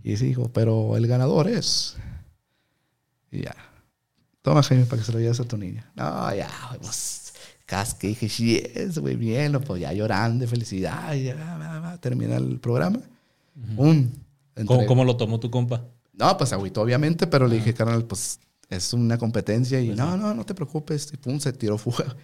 Y 0.04 0.14
dijo, 0.14 0.52
pero 0.52 0.96
el 0.96 1.08
ganador 1.08 1.48
es. 1.48 1.96
Y 3.32 3.40
ya. 3.42 3.56
Toma, 4.40 4.62
Jaime, 4.62 4.84
para 4.84 5.02
que 5.02 5.06
se 5.06 5.12
lo 5.12 5.18
lleves 5.18 5.40
a 5.40 5.44
tu 5.44 5.56
niña. 5.56 5.90
No, 5.96 6.32
ya, 6.32 6.48
pues, 6.80 7.32
casque. 7.66 8.06
Dije, 8.06 8.28
sí 8.28 8.62
es, 8.76 8.96
güey, 8.96 9.16
bien, 9.16 9.60
pues 9.66 9.80
ya 9.80 9.92
llorando 9.92 10.42
de 10.42 10.46
felicidad. 10.46 11.14
Y 11.14 11.24
ya, 11.24 11.98
termina 12.00 12.36
el 12.36 12.60
programa. 12.60 13.00
¿Cómo, 14.64 15.04
lo 15.04 15.16
tomó 15.16 15.40
tu 15.40 15.50
compa? 15.50 15.84
No, 16.20 16.36
pues 16.36 16.52
agüito, 16.52 16.82
obviamente, 16.82 17.26
pero 17.26 17.48
le 17.48 17.56
dije, 17.56 17.72
carnal, 17.72 18.04
pues 18.04 18.38
es 18.68 18.92
una 18.92 19.18
competencia 19.18 19.80
y 19.80 19.86
pues 19.86 19.98
no, 19.98 20.16
no, 20.16 20.34
no 20.34 20.44
te 20.44 20.54
preocupes. 20.54 21.10
Y 21.12 21.16
pum, 21.16 21.40
se 21.40 21.52
tiró 21.52 21.78
fuga. 21.78 22.16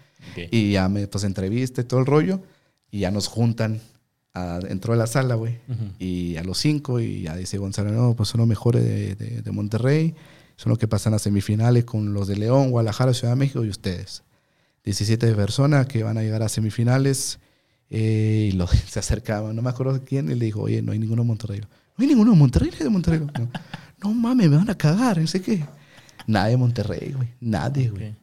Y 0.50 0.72
ya 0.72 0.88
me, 0.88 1.06
pues, 1.06 1.24
entrevista 1.24 1.80
y 1.80 1.84
todo 1.84 2.00
el 2.00 2.06
rollo. 2.06 2.40
Y 2.90 3.00
ya 3.00 3.10
nos 3.10 3.26
juntan. 3.26 3.80
A, 4.34 4.60
entró 4.68 4.92
a 4.92 4.96
la 4.96 5.06
sala, 5.06 5.34
güey. 5.34 5.58
Y 5.98 6.36
a 6.36 6.44
los 6.44 6.58
cinco, 6.58 7.00
y 7.00 7.22
ya 7.22 7.34
dice 7.34 7.56
Gonzalo, 7.56 7.90
no, 7.90 8.14
pues 8.14 8.28
son 8.28 8.40
los 8.40 8.46
mejores 8.46 8.84
de, 8.84 9.14
de, 9.16 9.50
Monterrey. 9.50 10.14
Son 10.56 10.70
los 10.70 10.78
que 10.78 10.86
pasan 10.86 11.14
a 11.14 11.18
semifinales 11.18 11.84
con 11.84 12.12
los 12.12 12.28
de 12.28 12.36
León, 12.36 12.70
Guadalajara, 12.70 13.14
Ciudad 13.14 13.32
de 13.32 13.36
México 13.36 13.64
y 13.64 13.70
ustedes. 13.70 14.22
17 14.84 15.34
personas 15.34 15.86
que 15.86 16.02
van 16.02 16.18
a 16.18 16.22
llegar 16.22 16.42
a 16.42 16.50
semifinales. 16.50 17.38
Eh, 17.88 18.50
y 18.52 18.52
los, 18.52 18.70
se 18.88 18.98
acercaban, 18.98 19.56
no 19.56 19.62
me 19.62 19.70
acuerdo 19.70 20.00
quién, 20.04 20.30
y 20.30 20.34
le 20.34 20.44
dijo, 20.44 20.60
oye, 20.60 20.82
no 20.82 20.92
hay 20.92 20.98
ninguno 20.98 21.22
de 21.22 21.28
Monterrey. 21.28 21.60
No 21.60 22.02
hay 22.02 22.06
ninguno 22.06 22.32
de 22.32 22.36
Monterrey, 22.36 22.70
de 22.78 22.90
Monterrey. 22.90 23.20
No, 23.20 23.48
no 24.02 24.12
mames, 24.12 24.50
me 24.50 24.56
van 24.56 24.70
a 24.70 24.76
cagar, 24.76 25.18
no 25.18 25.26
sé 25.26 25.40
qué. 25.40 25.64
Nadie 26.26 26.52
de 26.52 26.56
Monterrey, 26.56 27.12
güey. 27.12 27.28
Nadie, 27.40 27.90
güey. 27.90 28.14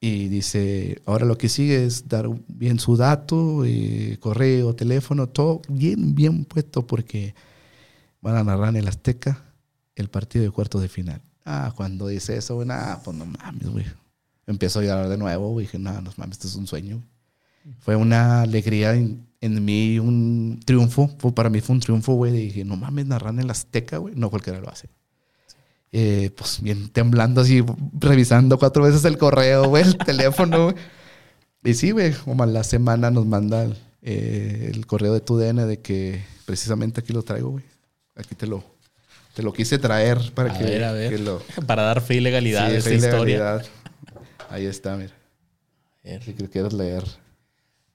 Y 0.00 0.28
dice, 0.28 1.00
ahora 1.06 1.24
lo 1.24 1.38
que 1.38 1.48
sigue 1.48 1.84
es 1.84 2.08
dar 2.08 2.28
bien 2.48 2.78
su 2.78 2.96
dato, 2.96 3.64
eh, 3.64 4.18
correo, 4.20 4.74
teléfono, 4.74 5.28
todo 5.28 5.62
bien, 5.68 6.14
bien 6.14 6.44
puesto 6.44 6.86
porque 6.86 7.34
van 8.20 8.36
a 8.36 8.44
narrar 8.44 8.70
en 8.70 8.76
el 8.76 8.88
Azteca 8.88 9.42
el 9.94 10.08
partido 10.08 10.44
de 10.44 10.50
cuartos 10.50 10.82
de 10.82 10.88
final. 10.88 11.22
Ah, 11.44 11.72
cuando 11.74 12.08
dice 12.08 12.36
eso, 12.36 12.56
güey, 12.56 12.68
ah, 12.70 13.00
pues 13.02 13.16
no 13.16 13.24
mames, 13.24 13.68
güey. 13.68 13.86
Empiezo 14.46 14.80
a 14.80 14.82
llorar 14.82 15.08
de 15.08 15.16
nuevo, 15.16 15.50
güey. 15.50 15.66
Dije, 15.66 15.78
no, 15.78 15.92
no 16.00 16.12
mames, 16.16 16.36
esto 16.36 16.48
es 16.48 16.56
un 16.56 16.66
sueño. 16.66 17.02
Fue 17.80 17.96
una 17.96 18.42
alegría 18.42 18.94
en, 18.94 19.26
en, 19.40 19.64
mí, 19.64 19.98
un 19.98 20.60
triunfo. 20.64 21.08
Fue, 21.18 21.34
para 21.34 21.50
mí 21.50 21.60
fue 21.60 21.74
un 21.74 21.80
triunfo, 21.80 22.14
güey. 22.14 22.32
Dije, 22.32 22.64
no 22.64 22.76
mames, 22.76 23.06
narrar 23.06 23.32
en 23.32 23.40
el 23.40 23.50
Azteca, 23.50 23.98
güey. 23.98 24.14
No 24.14 24.30
cualquiera 24.30 24.60
lo 24.60 24.68
hace. 24.68 24.88
Eh, 25.98 26.28
pues 26.36 26.60
bien 26.60 26.90
temblando 26.90 27.40
así, 27.40 27.64
revisando 27.98 28.58
cuatro 28.58 28.82
veces 28.82 29.02
el 29.06 29.16
correo, 29.16 29.70
güey, 29.70 29.82
el 29.82 29.96
teléfono. 29.96 30.74
Y 31.64 31.72
sí, 31.72 31.92
güey, 31.92 32.12
como 32.12 32.42
a 32.42 32.46
la 32.46 32.64
semana 32.64 33.10
nos 33.10 33.24
manda 33.24 33.66
eh, 34.02 34.70
el 34.74 34.86
correo 34.86 35.14
de 35.14 35.20
tu 35.20 35.38
DN 35.38 35.64
de 35.64 35.80
que 35.80 36.22
precisamente 36.44 37.00
aquí 37.00 37.14
lo 37.14 37.22
traigo, 37.22 37.52
güey. 37.52 37.64
Aquí 38.14 38.34
te 38.34 38.46
lo, 38.46 38.62
te 39.32 39.42
lo 39.42 39.54
quise 39.54 39.78
traer 39.78 40.18
para 40.34 40.52
que, 40.52 41.16
lo... 41.16 41.40
Para 41.66 41.84
dar 41.84 42.02
fe 42.02 42.16
y 42.16 42.20
legalidad 42.20 42.66
a 42.66 42.76
esta 42.76 42.92
historia. 42.92 43.62
Ahí 44.50 44.66
está, 44.66 44.98
mira. 44.98 45.14
Si 46.22 46.34
quieres 46.34 46.74
leer. 46.74 47.04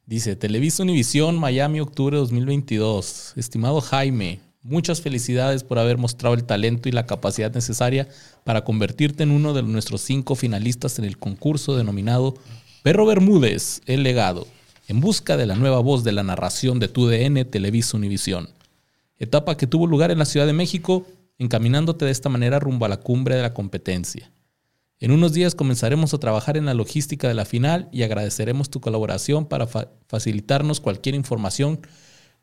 Dice, 0.07 0.35
Televisa 0.35 0.81
Univisión, 0.81 1.37
Miami, 1.37 1.79
octubre 1.81 2.15
de 2.15 2.21
2022. 2.21 3.33
Estimado 3.35 3.79
Jaime, 3.79 4.39
Muchas 4.63 5.01
felicidades 5.01 5.63
por 5.63 5.79
haber 5.79 5.97
mostrado 5.97 6.35
el 6.35 6.43
talento 6.43 6.87
y 6.87 6.91
la 6.91 7.07
capacidad 7.07 7.51
necesaria 7.51 8.07
para 8.43 8.63
convertirte 8.63 9.23
en 9.23 9.31
uno 9.31 9.53
de 9.53 9.63
nuestros 9.63 10.01
cinco 10.01 10.35
finalistas 10.35 10.99
en 10.99 11.05
el 11.05 11.17
concurso 11.17 11.75
denominado 11.75 12.35
Perro 12.83 13.07
Bermúdez, 13.07 13.81
el 13.87 14.03
legado, 14.03 14.47
en 14.87 15.01
busca 15.01 15.35
de 15.35 15.47
la 15.47 15.55
nueva 15.55 15.79
voz 15.79 16.03
de 16.03 16.11
la 16.11 16.21
narración 16.21 16.77
de 16.77 16.89
tu 16.89 17.07
DN 17.07 17.43
Televisa 17.45 17.97
Univisión. 17.97 18.49
Etapa 19.17 19.57
que 19.57 19.65
tuvo 19.65 19.87
lugar 19.87 20.11
en 20.11 20.19
la 20.19 20.25
Ciudad 20.25 20.45
de 20.45 20.53
México, 20.53 21.07
encaminándote 21.39 22.05
de 22.05 22.11
esta 22.11 22.29
manera 22.29 22.59
rumbo 22.59 22.85
a 22.85 22.89
la 22.89 22.97
cumbre 22.97 23.35
de 23.35 23.41
la 23.41 23.55
competencia. 23.55 24.31
En 24.99 25.09
unos 25.09 25.33
días 25.33 25.55
comenzaremos 25.55 26.13
a 26.13 26.19
trabajar 26.19 26.55
en 26.55 26.65
la 26.65 26.75
logística 26.75 27.27
de 27.27 27.33
la 27.33 27.45
final 27.45 27.89
y 27.91 28.03
agradeceremos 28.03 28.69
tu 28.69 28.79
colaboración 28.79 29.47
para 29.47 29.65
facilitarnos 30.07 30.79
cualquier 30.79 31.15
información 31.15 31.79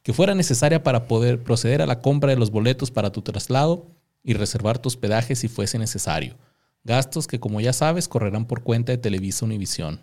que 0.09 0.15
fuera 0.15 0.35
necesaria 0.35 0.83
para 0.83 1.07
poder 1.07 1.43
proceder 1.43 1.83
a 1.83 1.87
la 1.87 2.01
compra 2.01 2.31
de 2.31 2.39
los 2.39 2.51
boletos 2.51 2.91
para 2.91 3.13
tu 3.13 3.21
traslado 3.21 3.91
y 4.25 4.33
reservar 4.33 4.79
tu 4.79 4.89
hospedaje 4.89 5.37
si 5.37 5.49
fuese 5.49 5.79
necesario. 5.79 6.39
Gastos 6.83 7.27
que, 7.27 7.39
como 7.39 7.61
ya 7.61 7.75
sabes, 7.75 8.09
correrán 8.09 8.47
por 8.47 8.63
cuenta 8.63 8.91
de 8.91 8.97
Televisa 8.97 9.45
Univisión. 9.45 10.01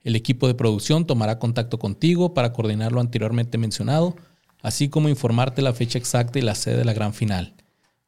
El 0.00 0.16
equipo 0.16 0.46
de 0.46 0.54
producción 0.54 1.06
tomará 1.06 1.38
contacto 1.38 1.78
contigo 1.78 2.32
para 2.32 2.54
coordinar 2.54 2.92
lo 2.92 3.02
anteriormente 3.02 3.58
mencionado, 3.58 4.16
así 4.62 4.88
como 4.88 5.10
informarte 5.10 5.60
la 5.60 5.74
fecha 5.74 5.98
exacta 5.98 6.38
y 6.38 6.42
la 6.42 6.54
sede 6.54 6.78
de 6.78 6.86
la 6.86 6.94
gran 6.94 7.12
final. 7.12 7.52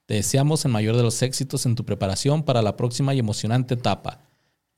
Te 0.07 0.15
deseamos 0.15 0.65
el 0.65 0.73
mayor 0.73 0.97
de 0.97 1.03
los 1.03 1.21
éxitos 1.21 1.67
en 1.67 1.75
tu 1.75 1.85
preparación 1.85 2.43
para 2.43 2.63
la 2.63 2.75
próxima 2.75 3.13
y 3.13 3.19
emocionante 3.19 3.75
etapa. 3.75 4.23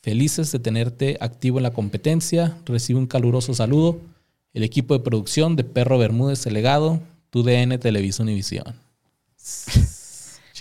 Felices 0.02 0.50
de 0.50 0.58
tenerte 0.58 1.16
activo 1.20 1.60
en 1.60 1.62
la 1.62 1.72
competencia. 1.72 2.58
Recibe 2.64 2.98
un 2.98 3.06
caluroso 3.06 3.54
saludo 3.54 4.00
el 4.56 4.64
equipo 4.64 4.94
de 4.94 5.00
producción 5.00 5.54
de 5.54 5.64
Perro 5.64 5.98
Bermúdez 5.98 6.46
El 6.46 6.54
Legado, 6.54 6.98
tu 7.28 7.42
DN 7.42 7.76
Televisa 7.76 8.22
Univisión. 8.22 8.80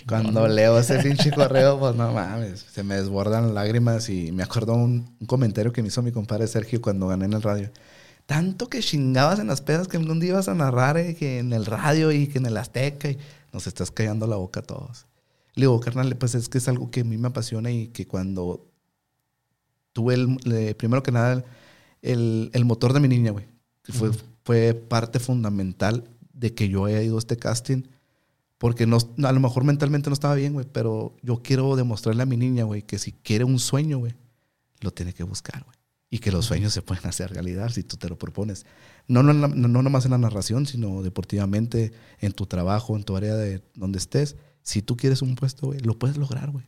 Cuando 0.06 0.46
leo 0.46 0.78
ese 0.78 0.98
pinche 0.98 1.32
correo, 1.32 1.80
pues 1.80 1.96
no 1.96 2.12
mames, 2.12 2.66
se 2.70 2.82
me 2.82 2.96
desbordan 2.96 3.54
lágrimas 3.54 4.10
y 4.10 4.32
me 4.32 4.42
acuerdo 4.42 4.74
un, 4.74 5.16
un 5.18 5.26
comentario 5.26 5.72
que 5.72 5.80
me 5.80 5.88
hizo 5.88 6.02
mi 6.02 6.12
compadre 6.12 6.46
Sergio 6.46 6.82
cuando 6.82 7.08
gané 7.08 7.24
en 7.24 7.32
el 7.32 7.40
radio. 7.40 7.70
Tanto 8.26 8.68
que 8.68 8.80
chingabas 8.80 9.38
en 9.38 9.46
las 9.46 9.62
pedas 9.62 9.88
que 9.88 9.96
algún 9.96 10.20
día 10.20 10.32
ibas 10.32 10.48
a 10.48 10.54
narrar 10.54 10.98
eh, 10.98 11.14
que 11.14 11.38
en 11.38 11.54
el 11.54 11.64
radio 11.64 12.12
y 12.12 12.26
que 12.26 12.36
en 12.36 12.44
el 12.44 12.58
Azteca 12.58 13.08
y 13.08 13.18
nos 13.50 13.66
estás 13.66 13.90
callando 13.90 14.26
la 14.26 14.36
boca 14.36 14.60
a 14.60 14.62
todos. 14.62 15.06
Le 15.54 15.62
digo, 15.62 15.80
carnal, 15.80 16.14
pues 16.16 16.34
es 16.34 16.50
que 16.50 16.58
es 16.58 16.68
algo 16.68 16.90
que 16.90 17.00
a 17.00 17.04
mí 17.04 17.16
me 17.16 17.28
apasiona 17.28 17.70
y 17.70 17.88
que 17.88 18.06
cuando 18.06 18.66
tuve 19.94 20.12
el, 20.12 20.76
primero 20.76 21.02
que 21.02 21.12
nada, 21.12 21.42
el, 22.02 22.50
el, 22.52 22.64
motor 22.66 22.92
de 22.92 23.00
mi 23.00 23.08
niña, 23.08 23.30
güey, 23.30 23.55
fue, 23.88 24.10
fue 24.44 24.74
parte 24.74 25.18
fundamental 25.18 26.04
de 26.32 26.54
que 26.54 26.68
yo 26.68 26.84
haya 26.84 27.02
ido 27.02 27.16
a 27.16 27.18
este 27.18 27.36
casting 27.36 27.82
porque 28.58 28.86
no, 28.86 28.98
a 29.22 29.32
lo 29.32 29.40
mejor 29.40 29.64
mentalmente 29.64 30.08
no 30.08 30.14
estaba 30.14 30.34
bien, 30.34 30.54
güey, 30.54 30.66
pero 30.70 31.14
yo 31.22 31.42
quiero 31.42 31.76
demostrarle 31.76 32.22
a 32.22 32.26
mi 32.26 32.36
niña, 32.36 32.64
güey, 32.64 32.82
que 32.82 32.98
si 32.98 33.12
quiere 33.12 33.44
un 33.44 33.58
sueño, 33.58 33.98
güey, 33.98 34.14
lo 34.80 34.92
tiene 34.92 35.12
que 35.12 35.24
buscar, 35.24 35.62
güey. 35.64 35.76
Y 36.08 36.20
que 36.20 36.30
los 36.32 36.46
sueños 36.46 36.72
se 36.72 36.82
pueden 36.82 37.06
hacer 37.06 37.32
realidad 37.32 37.68
si 37.68 37.82
tú 37.82 37.96
te 37.96 38.08
lo 38.08 38.16
propones. 38.16 38.64
No, 39.08 39.22
no, 39.22 39.32
no, 39.32 39.48
no 39.48 39.82
nomás 39.82 40.04
en 40.04 40.12
la 40.12 40.18
narración, 40.18 40.64
sino 40.64 41.02
deportivamente, 41.02 41.92
en 42.20 42.32
tu 42.32 42.46
trabajo, 42.46 42.96
en 42.96 43.02
tu 43.02 43.16
área 43.16 43.34
de 43.34 43.62
donde 43.74 43.98
estés. 43.98 44.36
Si 44.62 44.82
tú 44.82 44.96
quieres 44.96 45.20
un 45.20 45.34
puesto, 45.34 45.66
güey, 45.66 45.80
lo 45.80 45.98
puedes 45.98 46.16
lograr, 46.16 46.50
güey. 46.50 46.64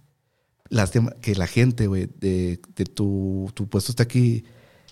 Que 1.22 1.34
la 1.36 1.46
gente, 1.46 1.86
güey, 1.86 2.10
de, 2.18 2.60
de 2.74 2.84
tu, 2.84 3.50
tu 3.54 3.68
puesto 3.68 3.92
está 3.92 4.02
aquí 4.02 4.44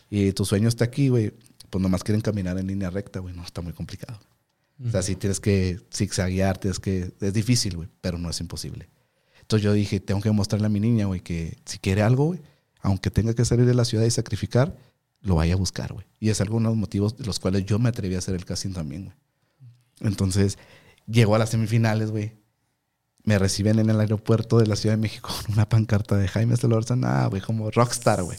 y 0.09 0.33
tu 0.33 0.45
sueño 0.45 0.69
está 0.69 0.85
aquí, 0.85 1.09
güey, 1.09 1.35
pues 1.77 1.83
nomás 1.83 2.03
quieren 2.05 2.23
caminar 2.23 2.57
en 2.57 2.69
línea 2.69 2.89
recta, 2.89 3.21
güey. 3.21 3.35
No, 3.35 3.45
está 3.45 3.61
muy 3.61 3.75
complicado. 3.75 4.19
O 4.83 4.91
sea, 4.91 5.03
si 5.03 5.15
tienes 5.15 5.41
que 5.41 5.79
zigzaguear, 5.93 6.57
tienes 6.57 6.81
que... 6.81 7.13
Es 7.21 7.35
difícil, 7.35 7.77
güey, 7.77 7.91
pero 8.01 8.17
no 8.17 8.31
es 8.31 8.41
imposible. 8.41 8.89
Entonces 9.43 9.63
yo 9.63 9.75
dije, 9.75 10.01
tengo 10.01 10.23
que 10.23 10.31
mostrarle 10.31 10.69
a 10.69 10.71
mi 10.71 10.81
niña, 10.81 11.05
güey, 11.05 11.21
que 11.21 11.59
si 11.67 11.77
quiere 11.79 12.01
algo, 12.01 12.29
güey, 12.29 12.41
aunque 12.81 13.11
tenga 13.11 13.35
que 13.35 13.45
salir 13.45 13.67
de 13.67 13.75
la 13.75 13.85
ciudad 13.85 14.07
y 14.07 14.11
sacrificar, 14.11 14.75
lo 15.21 15.35
vaya 15.35 15.53
a 15.53 15.59
buscar, 15.59 15.93
güey. 15.93 16.07
Y 16.19 16.31
es 16.31 16.41
alguno 16.41 16.71
de 16.71 16.77
los 16.77 16.81
motivos 16.81 17.15
de 17.19 17.27
los 17.27 17.41
cuales 17.41 17.67
yo 17.67 17.79
me 17.79 17.91
atreví 17.91 18.15
a 18.15 18.21
hacer 18.21 18.35
el 18.35 18.47
casting 18.47 18.73
también, 18.73 19.05
güey. 19.05 19.17
Entonces, 20.01 20.57
llegó 21.07 21.35
a 21.35 21.39
las 21.39 21.51
semifinales, 21.51 22.11
güey. 22.11 22.33
Me 23.23 23.39
reciben 23.39 23.81
en 23.81 23.91
el 23.91 24.01
aeropuerto 24.01 24.57
de 24.57 24.67
la 24.67 24.77
Ciudad 24.77 24.95
de 24.95 25.03
México 25.03 25.29
con 25.45 25.53
una 25.53 25.69
pancarta 25.69 26.17
de 26.17 26.27
Jaime 26.27 26.57
Solórzano, 26.57 27.07
ah, 27.07 27.27
güey, 27.27 27.43
como 27.43 27.71
rockstar, 27.71 28.23
güey. 28.23 28.39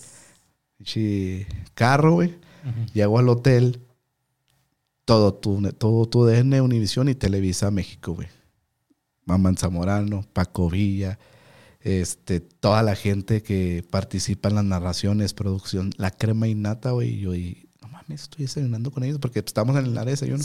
Carro, 1.76 2.14
güey. 2.14 2.47
Llego 2.94 3.20
al 3.20 3.30
hotel 3.30 3.82
todo 5.08 5.34
tu, 5.34 5.62
todo 5.72 6.06
tu 6.06 6.26
DN, 6.26 6.60
Univisión 6.60 7.08
y 7.08 7.16
Televisa 7.16 7.72
México, 7.72 8.14
güey. 8.14 8.28
Mamá 9.26 9.54
Zamorano, 9.58 10.26
Paco 10.34 10.70
Villa, 10.70 11.18
este, 11.80 12.42
toda 12.42 12.84
la 12.84 12.94
gente 12.96 13.42
que 13.42 13.86
participa 13.90 14.50
en 14.50 14.56
las 14.56 14.66
narraciones, 14.66 15.34
producción, 15.34 15.92
la 15.96 16.12
crema 16.12 16.50
innata, 16.50 16.92
güey. 16.92 17.10
Y 17.10 17.20
yo, 17.22 17.36
y, 17.36 17.70
no 17.82 17.88
mames, 17.88 18.24
estoy 18.24 18.44
desayunando 18.44 18.92
con 18.92 19.06
ellos 19.06 19.20
porque 19.20 19.40
estamos 19.40 19.78
en 19.78 19.86
el 19.86 19.98
área 19.98 20.06
de 20.06 20.12
desayuno. 20.12 20.44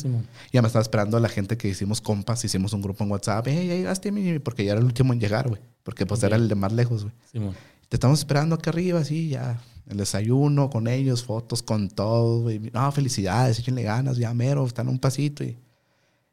ya 0.52 0.62
me 0.62 0.68
estaba 0.68 0.82
esperando 0.82 1.16
a 1.16 1.20
la 1.20 1.28
gente 1.28 1.56
que 1.56 1.66
hicimos 1.66 2.00
compas, 2.00 2.44
hicimos 2.44 2.72
un 2.72 2.82
grupo 2.82 3.02
en 3.02 3.10
WhatsApp. 3.10 3.46
Hey, 3.48 3.66
ya 3.66 3.74
llegaste, 3.74 4.12
porque 4.40 4.64
ya 4.64 4.72
era 4.72 4.80
el 4.80 4.86
último 4.86 5.12
en 5.12 5.18
llegar, 5.18 5.48
güey. 5.48 5.60
Porque 5.82 6.06
pues 6.06 6.22
era 6.22 6.36
el 6.36 6.46
de 6.46 6.54
más 6.54 6.72
lejos, 6.72 7.02
güey. 7.04 7.52
Te 7.88 7.96
estamos 7.96 8.20
esperando 8.20 8.54
acá 8.54 8.70
arriba, 8.70 9.00
así, 9.00 9.28
ya 9.28 9.60
el 9.86 9.96
desayuno 9.96 10.70
con 10.70 10.88
ellos, 10.88 11.24
fotos 11.24 11.62
con 11.62 11.88
todo. 11.88 12.50
Y, 12.50 12.58
no, 12.58 12.90
felicidades, 12.92 13.58
échenle 13.58 13.82
ganas, 13.82 14.16
ya 14.16 14.32
mero, 14.34 14.66
están 14.66 14.88
un 14.88 14.98
pasito. 14.98 15.44
Y, 15.44 15.58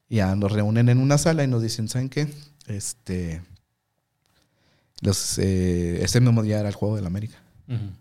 ya 0.10 0.36
nos 0.36 0.52
reúnen 0.52 0.90
en 0.90 0.98
una 0.98 1.18
sala 1.18 1.44
y 1.44 1.48
nos 1.48 1.62
dicen, 1.62 1.88
¿saben 1.88 2.10
qué? 2.10 2.28
Este, 2.68 3.42
los, 5.02 5.38
eh, 5.38 6.04
ese 6.04 6.20
mismo 6.20 6.42
día 6.42 6.60
era 6.60 6.70
el 6.70 6.76
Juego 6.76 6.96
del 6.96 7.06
América. 7.06 7.38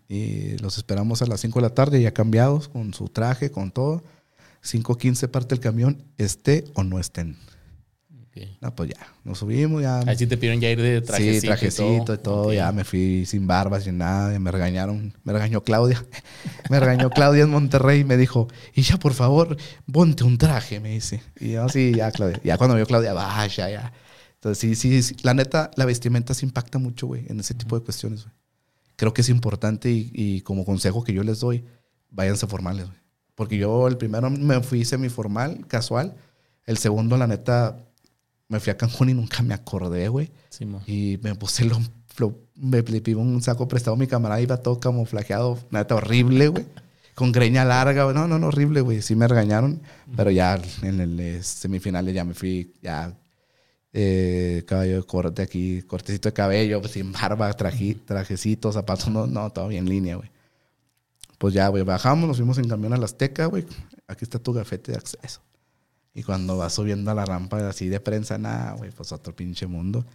Y 0.07 0.57
los 0.57 0.79
esperamos 0.79 1.21
a 1.21 1.27
las 1.27 1.41
5 1.41 1.59
de 1.59 1.61
la 1.61 1.75
tarde, 1.75 2.01
ya 2.01 2.11
cambiados, 2.11 2.69
con 2.69 2.91
su 2.95 3.07
traje, 3.07 3.51
con 3.51 3.69
todo. 3.69 4.03
5.15 4.63 5.27
parte 5.29 5.53
el 5.53 5.61
camión, 5.61 6.03
esté 6.17 6.65
o 6.73 6.83
no 6.83 6.99
estén. 6.99 7.37
No, 8.61 8.75
pues 8.75 8.89
ya, 8.89 9.07
nos 9.23 9.39
subimos, 9.39 9.81
ya. 9.81 9.99
Ahí 9.99 10.17
sí 10.17 10.27
te 10.27 10.37
pidieron 10.37 10.59
ya 10.59 10.69
ir 10.69 10.81
de 10.81 11.01
trajecito. 11.01 11.41
Sí, 11.41 11.47
trajecito 11.47 12.13
y 12.13 12.17
todo, 12.17 12.53
ya 12.53 12.71
me 12.71 12.83
fui 12.83 13.25
sin 13.25 13.47
barba, 13.47 13.79
sin 13.81 13.97
nada, 13.97 14.37
me 14.39 14.51
regañaron, 14.51 15.13
me 15.23 15.33
regañó 15.33 15.63
Claudia. 15.63 16.03
me 16.69 16.79
regañó 16.79 17.09
Claudia 17.09 17.43
en 17.43 17.49
Monterrey 17.49 18.01
y 18.01 18.03
me 18.03 18.17
dijo, 18.17 18.47
y 18.73 18.81
ya 18.81 18.97
por 18.97 19.13
favor, 19.13 19.57
ponte 19.91 20.23
un 20.23 20.37
traje, 20.37 20.79
me 20.79 20.89
dice. 20.89 21.21
Y 21.39 21.51
yo, 21.51 21.69
sí, 21.69 21.93
ya, 21.95 22.11
Claudia. 22.11 22.39
Ya 22.43 22.57
cuando 22.57 22.75
vio 22.75 22.85
Claudia, 22.85 23.13
vaya, 23.13 23.69
ya. 23.69 23.93
Entonces, 24.35 24.79
sí, 24.79 25.01
sí, 25.01 25.15
la 25.23 25.33
neta, 25.33 25.71
la 25.75 25.85
vestimenta 25.85 26.33
se 26.33 26.45
impacta 26.45 26.77
mucho, 26.77 27.07
güey, 27.07 27.25
en 27.27 27.39
ese 27.39 27.53
tipo 27.53 27.77
de 27.77 27.83
cuestiones, 27.83 28.23
güey. 28.23 28.35
Creo 28.95 29.13
que 29.13 29.21
es 29.21 29.29
importante 29.29 29.89
y, 29.89 30.11
y, 30.13 30.41
como 30.41 30.65
consejo 30.65 31.03
que 31.03 31.13
yo 31.13 31.23
les 31.23 31.39
doy, 31.39 31.65
váyanse 32.09 32.47
formales, 32.47 32.85
güey. 32.85 32.99
Porque 33.35 33.57
yo 33.57 33.87
el 33.87 33.95
primero 33.95 34.29
me 34.29 34.61
fui 34.61 34.83
semiformal, 34.83 35.65
casual. 35.67 36.15
El 36.65 36.77
segundo, 36.77 37.15
la 37.15 37.25
neta, 37.25 37.77
me 38.49 38.59
fui 38.59 38.71
a 38.71 38.77
Cancún 38.77 39.09
y 39.09 39.13
nunca 39.13 39.41
me 39.43 39.53
acordé, 39.53 40.09
güey. 40.09 40.31
y 40.87 41.19
me 41.21 41.35
puse 41.35 41.65
lo, 41.65 41.79
me 42.55 42.81
le 42.81 43.15
un 43.15 43.41
saco 43.41 43.67
prestado 43.67 43.95
a 43.95 43.97
mi 43.97 44.07
camarada, 44.07 44.41
iba 44.41 44.57
todo 44.57 44.79
camuflajeado, 44.79 45.57
neta 45.71 45.95
horrible, 45.95 46.49
güey. 46.49 46.65
Con 47.13 47.31
greña 47.31 47.63
larga, 47.63 48.05
güey. 48.05 48.15
No, 48.15 48.27
no, 48.27 48.39
no, 48.39 48.47
horrible, 48.47 48.81
güey. 48.81 49.01
Sí 49.01 49.15
me 49.15 49.27
regañaron, 49.27 49.81
pero 50.15 50.31
ya 50.31 50.59
en 50.81 50.99
el 50.99 51.19
eh, 51.19 51.43
semifinales 51.43 52.13
ya 52.13 52.23
me 52.23 52.33
fui, 52.33 52.73
ya 52.81 53.13
eh, 53.93 54.63
cabello 54.65 54.97
de 54.97 55.03
corte 55.03 55.41
aquí, 55.41 55.81
cortecito 55.83 56.29
de 56.29 56.33
cabello, 56.33 56.81
pues, 56.81 56.93
sin 56.93 57.11
barba, 57.11 57.53
traje, 57.53 57.95
trajecito, 58.05 58.71
zapatos, 58.71 59.09
no, 59.09 59.27
no, 59.27 59.51
todo 59.51 59.67
bien 59.67 59.85
en 59.85 59.89
línea, 59.89 60.15
güey. 60.15 60.31
Pues 61.37 61.53
ya, 61.53 61.67
güey, 61.67 61.83
bajamos, 61.83 62.27
nos 62.27 62.37
fuimos 62.37 62.57
en 62.57 62.67
camión 62.67 62.93
a 62.93 62.97
la 62.97 63.05
Azteca, 63.05 63.45
güey. 63.45 63.65
Aquí 64.07 64.23
está 64.23 64.39
tu 64.39 64.53
gafete 64.53 64.93
de 64.93 64.97
acceso. 64.97 65.41
Y 66.13 66.23
cuando 66.23 66.57
vas 66.57 66.73
subiendo 66.73 67.11
a 67.11 67.13
la 67.13 67.25
rampa 67.25 67.67
así 67.67 67.87
de 67.87 67.99
prensa, 67.99 68.37
nada, 68.37 68.73
güey, 68.73 68.91
pues 68.91 69.11
otro 69.11 69.35
pinche 69.35 69.67
mundo. 69.67 70.05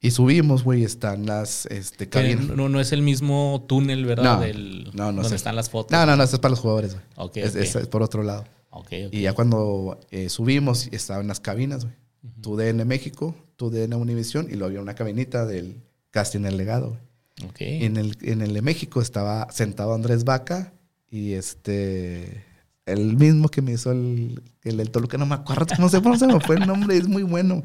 Y 0.00 0.10
subimos, 0.10 0.62
güey, 0.62 0.84
están 0.84 1.26
las 1.26 1.66
este, 1.66 2.08
No, 2.36 2.68
no 2.68 2.80
es 2.80 2.92
el 2.92 3.02
mismo 3.02 3.64
túnel, 3.66 4.04
¿verdad? 4.04 4.36
No, 4.36 4.40
Del, 4.40 4.90
no, 4.94 5.10
no. 5.10 5.22
Donde 5.22 5.36
están 5.36 5.56
las 5.56 5.70
fotos. 5.70 5.92
No, 5.92 6.04
no, 6.04 6.16
no, 6.16 6.22
esto 6.22 6.36
es 6.36 6.40
para 6.40 6.50
los 6.50 6.60
jugadores, 6.60 6.92
güey. 6.92 7.04
Okay, 7.16 7.42
es, 7.42 7.76
por 7.88 8.02
otro 8.02 8.22
lado. 8.22 8.44
Okay, 8.70 9.08
y 9.10 9.22
ya 9.22 9.32
cuando 9.32 9.98
eh, 10.10 10.28
subimos, 10.28 10.88
estaban 10.92 11.26
las 11.26 11.40
cabinas, 11.40 11.84
güey. 11.84 11.96
Tu 12.42 12.56
DN 12.56 12.84
México, 12.84 13.34
tu 13.56 13.70
DN 13.70 13.96
Univisión, 13.96 14.46
y 14.48 14.52
luego 14.52 14.66
había 14.66 14.80
una 14.80 14.94
cabinita 14.94 15.46
del 15.46 15.82
casting 16.10 16.44
El 16.44 16.56
Legado, 16.56 16.90
güey. 16.90 17.50
Okay. 17.50 17.84
En 17.84 17.96
el, 17.96 18.16
en 18.22 18.42
el 18.42 18.54
de 18.54 18.62
México 18.62 19.02
estaba 19.02 19.50
sentado 19.50 19.94
Andrés 19.94 20.24
Vaca 20.24 20.72
y 21.10 21.32
este 21.32 22.45
el 22.86 23.16
mismo 23.16 23.48
que 23.48 23.62
me 23.62 23.72
hizo 23.72 23.90
el, 23.90 24.42
el 24.62 24.90
Toluca, 24.90 25.18
no 25.18 25.26
me 25.26 25.34
acuerdo, 25.34 25.66
no 25.78 25.88
sé 25.88 26.00
cómo 26.00 26.16
se 26.16 26.26
me 26.26 26.40
fue 26.40 26.56
el 26.56 26.66
nombre, 26.66 26.96
es 26.96 27.08
muy 27.08 27.24
bueno. 27.24 27.62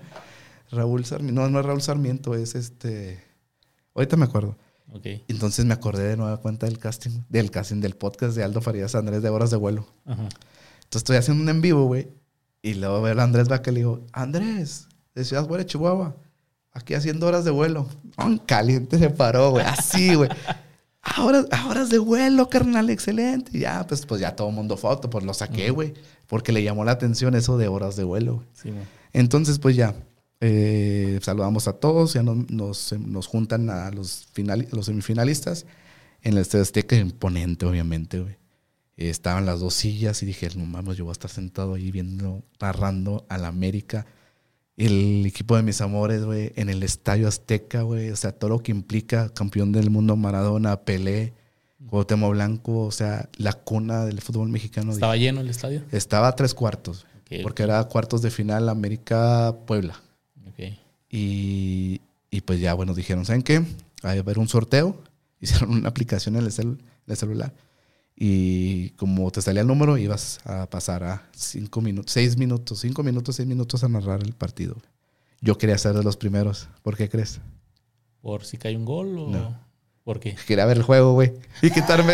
Raúl 0.71 1.05
Sarmiento, 1.05 1.41
no, 1.41 1.49
no 1.49 1.59
es 1.59 1.65
Raúl 1.65 1.81
Sarmiento, 1.81 2.33
es 2.33 2.55
este. 2.55 3.23
Ahorita 3.93 4.17
me 4.17 4.25
acuerdo. 4.25 4.57
Okay. 4.93 5.23
Entonces 5.27 5.63
me 5.65 5.73
acordé 5.73 6.09
de 6.09 6.17
nueva 6.17 6.37
cuenta 6.37 6.65
del 6.65 6.77
casting, 6.77 7.21
del 7.29 7.49
casting 7.49 7.79
del 7.79 7.95
podcast 7.95 8.35
de 8.35 8.43
Aldo 8.43 8.61
Farías 8.61 8.93
Andrés 8.95 9.21
de 9.21 9.29
Horas 9.29 9.49
de 9.49 9.57
Vuelo. 9.57 9.87
Entonces 10.05 10.31
estoy 10.93 11.17
haciendo 11.17 11.43
un 11.43 11.49
en 11.49 11.61
vivo, 11.61 11.85
güey. 11.85 12.09
Y 12.61 12.73
luego 12.75 13.01
veo 13.01 13.17
a 13.17 13.23
Andrés 13.23 13.47
Vaca 13.47 13.71
y 13.71 13.73
le 13.73 13.79
digo, 13.81 14.05
Andrés, 14.11 14.87
de 15.15 15.23
Ciudad 15.23 15.47
Juárez, 15.47 15.67
Chihuahua, 15.67 16.15
aquí 16.73 16.93
haciendo 16.93 17.27
horas 17.27 17.45
de 17.45 17.51
vuelo. 17.51 17.87
Un 18.17 18.37
caliente 18.37 18.97
se 18.97 19.09
paró, 19.09 19.51
güey. 19.51 19.65
Así, 19.65 20.15
güey. 20.15 20.29
Ahora, 21.01 21.45
horas 21.67 21.89
de 21.89 21.97
vuelo, 21.97 22.47
carnal, 22.49 22.89
excelente. 22.89 23.51
Y 23.57 23.61
ya, 23.61 23.85
pues, 23.87 24.05
pues 24.05 24.21
ya 24.21 24.35
todo 24.35 24.49
el 24.49 24.55
mundo 24.55 24.77
foto, 24.77 25.09
pues 25.09 25.25
lo 25.25 25.33
saqué, 25.33 25.71
güey. 25.71 25.93
Porque 26.27 26.51
le 26.51 26.63
llamó 26.63 26.85
la 26.85 26.91
atención 26.91 27.35
eso 27.35 27.57
de 27.57 27.67
horas 27.67 27.95
de 27.95 28.03
vuelo. 28.03 28.43
Sí, 28.53 28.71
Entonces, 29.11 29.57
pues 29.57 29.75
ya, 29.75 29.95
eh, 30.39 31.19
saludamos 31.21 31.67
a 31.67 31.73
todos, 31.73 32.13
ya 32.13 32.23
nos, 32.23 32.93
nos, 32.93 33.27
juntan 33.27 33.69
a 33.69 33.91
los, 33.91 34.27
final, 34.33 34.67
los 34.71 34.85
semifinalistas 34.85 35.65
en 36.21 36.33
el 36.33 36.39
Estadio 36.39 36.63
Azteca, 36.63 36.95
imponente, 36.95 37.65
obviamente, 37.65 38.19
güey. 38.19 38.35
estaban 38.95 39.45
las 39.45 39.59
dos 39.59 39.73
sillas 39.73 40.21
y 40.21 40.27
dije, 40.27 40.49
no 40.55 40.65
mames, 40.65 40.97
yo 40.97 41.05
voy 41.05 41.11
a 41.11 41.13
estar 41.13 41.31
sentado 41.31 41.73
ahí 41.73 41.91
viendo, 41.91 42.43
narrando 42.59 43.25
a 43.27 43.39
la 43.39 43.47
América 43.47 44.05
el 44.77 45.25
equipo 45.25 45.55
de 45.55 45.63
mis 45.63 45.81
amores, 45.81 46.23
güey, 46.23 46.51
en 46.55 46.69
el 46.69 46.83
Estadio 46.83 47.27
Azteca, 47.27 47.81
güey, 47.81 48.09
o 48.09 48.15
sea, 48.15 48.31
todo 48.31 48.49
lo 48.49 48.59
que 48.59 48.71
implica 48.71 49.29
campeón 49.29 49.71
del 49.71 49.89
mundo 49.89 50.15
Maradona, 50.15 50.81
Pelé, 50.81 51.33
Cuauhtémoc 51.89 52.31
Blanco, 52.31 52.85
o 52.85 52.91
sea, 52.91 53.29
la 53.37 53.53
cuna 53.53 54.05
del 54.05 54.21
fútbol 54.21 54.49
mexicano. 54.49 54.91
¿Estaba 54.91 55.17
lleno 55.17 55.41
el 55.41 55.49
estadio? 55.49 55.83
Estaba 55.91 56.27
a 56.29 56.35
tres 56.35 56.53
cuartos, 56.53 57.05
porque 57.43 57.63
era 57.63 57.83
cuartos 57.85 58.21
de 58.21 58.31
final 58.31 58.69
América-Puebla. 58.69 59.99
Y, 61.13 61.99
y, 62.29 62.39
pues 62.39 62.61
ya, 62.61 62.73
bueno, 62.73 62.93
dijeron, 62.93 63.25
¿saben 63.25 63.41
qué? 63.41 63.65
Hay 64.01 64.17
a 64.17 64.21
haber 64.21 64.39
un 64.39 64.47
sorteo, 64.47 64.95
hicieron 65.41 65.71
una 65.71 65.89
aplicación 65.89 66.37
en 66.37 66.45
el, 66.45 66.53
en 66.57 66.79
el 67.05 67.17
celular 67.17 67.53
y 68.23 68.91
como 68.97 69.31
te 69.31 69.41
salía 69.41 69.61
el 69.61 69.67
número, 69.67 69.97
ibas 69.97 70.41
a 70.43 70.69
pasar 70.69 71.03
a 71.03 71.27
cinco 71.35 71.81
minutos, 71.81 72.11
seis 72.11 72.37
minutos, 72.37 72.77
cinco 72.77 73.01
minutos, 73.01 73.35
seis 73.35 73.47
minutos 73.47 73.83
a 73.83 73.89
narrar 73.89 74.21
el 74.21 74.33
partido. 74.33 74.75
Yo 75.39 75.57
quería 75.57 75.75
ser 75.79 75.95
de 75.95 76.03
los 76.03 76.17
primeros. 76.17 76.69
¿Por 76.83 76.95
qué 76.95 77.09
crees? 77.09 77.41
¿Por 78.21 78.45
si 78.45 78.57
cae 78.57 78.77
un 78.77 78.85
gol 78.85 79.17
o...? 79.17 79.27
No. 79.27 79.59
¿Por 80.03 80.19
qué? 80.19 80.35
Quería 80.45 80.67
ver 80.67 80.77
el 80.77 80.83
juego, 80.83 81.13
güey. 81.13 81.33
Y 81.63 81.71
quitarme, 81.71 82.13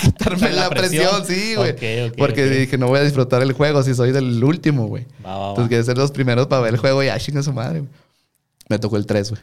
quitarme 0.00 0.52
la, 0.52 0.70
presión? 0.70 1.26
sí, 1.26 1.56
güey. 1.56 1.74
Porque 2.16 2.46
dije, 2.46 2.78
no 2.78 2.86
voy 2.86 3.00
a 3.00 3.02
disfrutar 3.02 3.42
el 3.42 3.52
juego 3.52 3.82
si 3.82 3.96
soy 3.96 4.12
del 4.12 4.44
último, 4.44 4.86
güey. 4.86 5.06
Entonces 5.18 5.68
quería 5.68 5.82
ser 5.82 5.98
los 5.98 6.12
primeros 6.12 6.46
para 6.46 6.62
ver 6.62 6.74
el 6.74 6.78
juego 6.78 7.02
y 7.02 7.08
ah, 7.08 7.18
chinga 7.18 7.42
su 7.42 7.52
madre. 7.52 7.82
Me 8.68 8.78
tocó 8.78 8.96
el 8.96 9.06
3, 9.06 9.30
güey. 9.30 9.42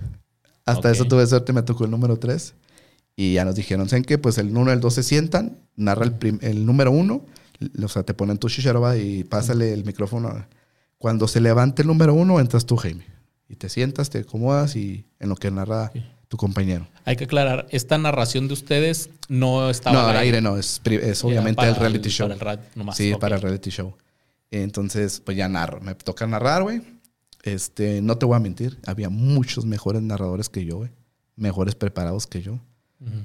Hasta 0.66 0.92
eso 0.92 1.04
tuve 1.04 1.28
suerte, 1.28 1.52
me 1.52 1.62
tocó 1.62 1.84
el 1.84 1.92
número 1.92 2.18
3. 2.18 2.54
Y 3.16 3.34
ya 3.34 3.46
nos 3.46 3.56
dijeron, 3.56 3.88
¿saben 3.88 4.04
qué? 4.04 4.18
Pues 4.18 4.38
el 4.38 4.56
1 4.56 4.72
y 4.72 4.74
el 4.74 4.80
2 4.82 4.94
se 4.94 5.04
sientan, 5.04 5.60
narra 5.76 6.06
el, 6.06 6.40
el 6.42 6.66
número 6.66 6.92
1, 6.92 7.26
o 7.84 7.88
sea, 7.88 8.04
te 8.04 8.14
ponen 8.14 8.38
tu 8.38 8.50
chicharoba 8.50 8.98
y 8.98 9.24
pásale 9.24 9.74
el 9.74 9.86
micrófono. 9.86 10.46
Cuando 10.98 11.28
se 11.28 11.40
levante 11.40 11.82
el 11.82 11.88
número 11.88 12.14
1, 12.14 12.40
entras 12.40 12.66
tú, 12.66 12.76
Jaime. 12.78 13.06
Y 13.48 13.56
te 13.56 13.70
sientas, 13.70 14.10
te 14.10 14.20
acomodas 14.20 14.76
y 14.76 15.06
en 15.20 15.30
lo 15.30 15.36
que 15.36 15.52
narra 15.52 15.92
tu 16.28 16.38
compañero. 16.38 16.88
Hay 17.06 17.16
que 17.16 17.26
aclarar, 17.26 17.68
esta 17.70 17.98
narración 17.98 18.48
de 18.48 18.54
ustedes 18.54 19.10
no 19.30 19.70
estaba 19.70 20.02
No, 20.02 20.08
al 20.08 20.18
aire, 20.18 20.42
no, 20.42 20.58
es, 20.58 20.82
es 20.84 21.24
obviamente 21.24 21.64
el 21.68 21.76
reality 21.76 22.10
show. 22.10 22.28
Para 22.38 22.54
el 22.54 22.60
nomás. 22.76 22.98
Sí, 22.98 23.14
para 23.20 23.36
el 23.36 23.42
reality 23.42 23.70
show. 23.70 23.96
Entonces, 24.52 25.22
pues 25.24 25.38
ya 25.38 25.48
narro. 25.48 25.80
Me 25.82 25.96
toca 25.96 26.26
narrar, 26.26 26.64
güey. 26.64 26.82
Este, 27.44 28.02
no 28.02 28.18
te 28.18 28.26
voy 28.26 28.36
a 28.36 28.40
mentir, 28.40 28.80
había 28.88 29.10
muchos 29.10 29.66
mejores 29.66 30.02
narradores 30.02 30.50
que 30.50 30.66
yo, 30.66 30.78
güey. 30.78 30.90
Mejores 31.36 31.76
preparados 31.76 32.26
que 32.26 32.42
yo. 32.42 32.60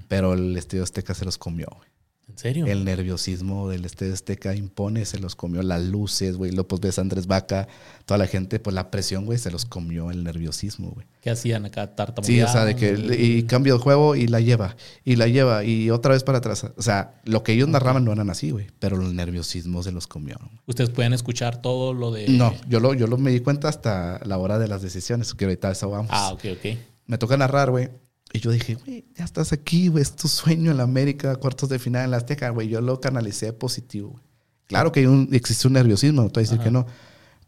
Pero 0.09 0.35
el 0.35 0.57
Estadio 0.57 0.82
Azteca 0.82 1.15
se 1.15 1.24
los 1.24 1.39
comió, 1.39 1.69
güey. 1.74 1.89
¿En 2.28 2.39
serio? 2.39 2.66
El 2.66 2.85
nerviosismo 2.85 3.69
del 3.69 3.85
Estadio 3.85 4.15
Azteca 4.15 4.55
impone, 4.55 5.05
se 5.05 5.19
los 5.19 5.35
comió 5.35 5.62
las 5.62 5.82
luces, 5.82 6.36
güey. 6.36 6.52
Luego 6.52 6.69
pues 6.69 6.81
ves 6.81 6.98
a 6.98 7.02
Andrés 7.02 7.27
Vaca, 7.27 7.66
toda 8.07 8.19
la 8.19 8.28
gente, 8.28 8.61
pues 8.61 8.73
la 8.73 8.90
presión, 8.90 9.27
güey, 9.27 9.36
se 9.39 9.51
los 9.51 9.65
comió 9.65 10.12
el 10.12 10.23
nerviosismo, 10.23 10.90
güey. 10.90 11.09
¿Qué 11.23 11.31
hacían 11.31 11.66
acá? 11.66 11.94
Tartamudeando. 11.97 12.47
Sí, 12.47 12.48
o 12.48 12.52
sea, 12.52 12.65
de 12.65 12.77
que 12.77 13.16
y 13.19 13.43
cambio 13.43 13.74
de 13.74 13.81
juego 13.81 14.15
y 14.15 14.28
la 14.28 14.40
lleva, 14.40 14.77
y 15.05 15.16
la 15.16 15.27
lleva, 15.27 15.65
y 15.65 15.90
otra 15.90 16.12
vez 16.12 16.23
para 16.23 16.39
atrás. 16.39 16.65
O 16.77 16.82
sea, 16.82 17.20
lo 17.24 17.43
que 17.43 17.52
ellos 17.52 17.69
narraban 17.69 18.05
no 18.05 18.12
eran 18.12 18.31
así, 18.31 18.52
güey, 18.52 18.69
pero 18.78 19.01
el 19.01 19.16
nerviosismo 19.16 19.82
se 19.82 19.90
los 19.90 20.07
comió. 20.07 20.39
¿Ustedes 20.66 20.90
pueden 20.90 21.12
escuchar 21.12 21.61
todo 21.61 21.94
lo 21.94 22.12
de...? 22.12 22.28
No, 22.28 22.55
yo 22.69 22.78
lo, 22.78 22.94
yo 22.94 23.09
lo 23.09 23.19
me 23.19 23.32
di 23.32 23.40
cuenta 23.40 23.69
hasta 23.69 24.20
la 24.24 24.39
hora 24.39 24.61
de 24.61 24.69
las 24.69 24.82
decisiones, 24.82 25.35
que 25.35 25.47
ahorita 25.47 25.73
eso 25.73 25.90
vamos. 25.90 26.11
Ah, 26.12 26.31
ok, 26.32 26.44
ok. 26.52 26.78
Me 27.07 27.19
toca 27.19 27.36
narrar, 27.36 27.70
güey, 27.73 27.90
y 28.32 28.39
yo 28.39 28.51
dije, 28.51 28.74
güey, 28.77 29.05
ya 29.16 29.24
estás 29.24 29.52
aquí, 29.52 29.89
güey, 29.89 30.02
es 30.02 30.15
tu 30.15 30.28
sueño 30.28 30.70
en 30.70 30.77
la 30.77 30.85
América, 30.85 31.35
cuartos 31.36 31.69
de 31.69 31.78
final 31.78 32.05
en 32.05 32.12
la 32.12 32.19
Azteca, 32.19 32.51
güey. 32.51 32.69
Yo 32.69 32.81
lo 32.81 33.01
canalicé 33.01 33.52
positivo, 33.52 34.11
güey. 34.11 34.24
Claro 34.66 34.93
que 34.93 35.09
un, 35.09 35.28
existe 35.32 35.66
un 35.66 35.73
nerviosismo, 35.73 36.23
no 36.23 36.28
te 36.28 36.40
voy 36.40 36.47
a 36.47 36.48
decir 36.48 36.62
que 36.62 36.70
no. 36.70 36.86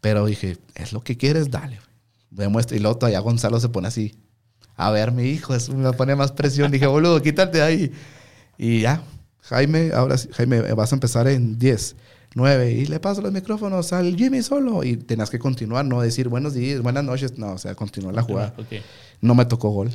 Pero 0.01 0.25
dije, 0.25 0.57
es 0.75 0.91
lo 0.91 1.01
que 1.01 1.15
quieres, 1.15 1.49
dale, 1.49 1.77
güey. 1.77 1.87
Demuestra. 2.31 2.75
Y 2.75 2.81
luego 2.81 2.97
todavía 2.97 3.19
Gonzalo 3.19 3.59
se 3.61 3.69
pone 3.69 3.87
así. 3.87 4.15
A 4.75 4.91
ver, 4.91 5.13
mi 5.13 5.23
hijo, 5.23 5.55
eso 5.55 5.73
me 5.73 5.93
pone 5.93 6.15
más 6.15 6.33
presión. 6.33 6.71
dije, 6.71 6.87
boludo, 6.87 7.21
quítate 7.21 7.59
de 7.59 7.63
ahí. 7.63 7.91
Y 8.57 8.81
ya, 8.81 9.01
Jaime, 9.43 9.91
ahora 9.93 10.17
sí, 10.17 10.27
Jaime, 10.33 10.61
vas 10.73 10.91
a 10.91 10.95
empezar 10.95 11.27
en 11.29 11.57
10, 11.57 11.95
9. 12.35 12.71
Y 12.71 12.85
le 12.87 12.99
paso 12.99 13.21
los 13.21 13.31
micrófonos 13.31 13.93
al 13.93 14.17
Jimmy 14.17 14.41
solo. 14.41 14.83
Y 14.83 14.97
tenías 14.97 15.29
que 15.29 15.39
continuar, 15.39 15.85
no 15.85 16.01
decir 16.01 16.27
buenos 16.27 16.53
días, 16.53 16.81
buenas 16.81 17.05
noches. 17.05 17.37
No, 17.37 17.53
o 17.53 17.57
sea, 17.57 17.73
continuar 17.75 18.15
la 18.15 18.23
jugada. 18.23 18.53
No 19.21 19.33
me 19.35 19.45
tocó 19.45 19.69
gol. 19.69 19.91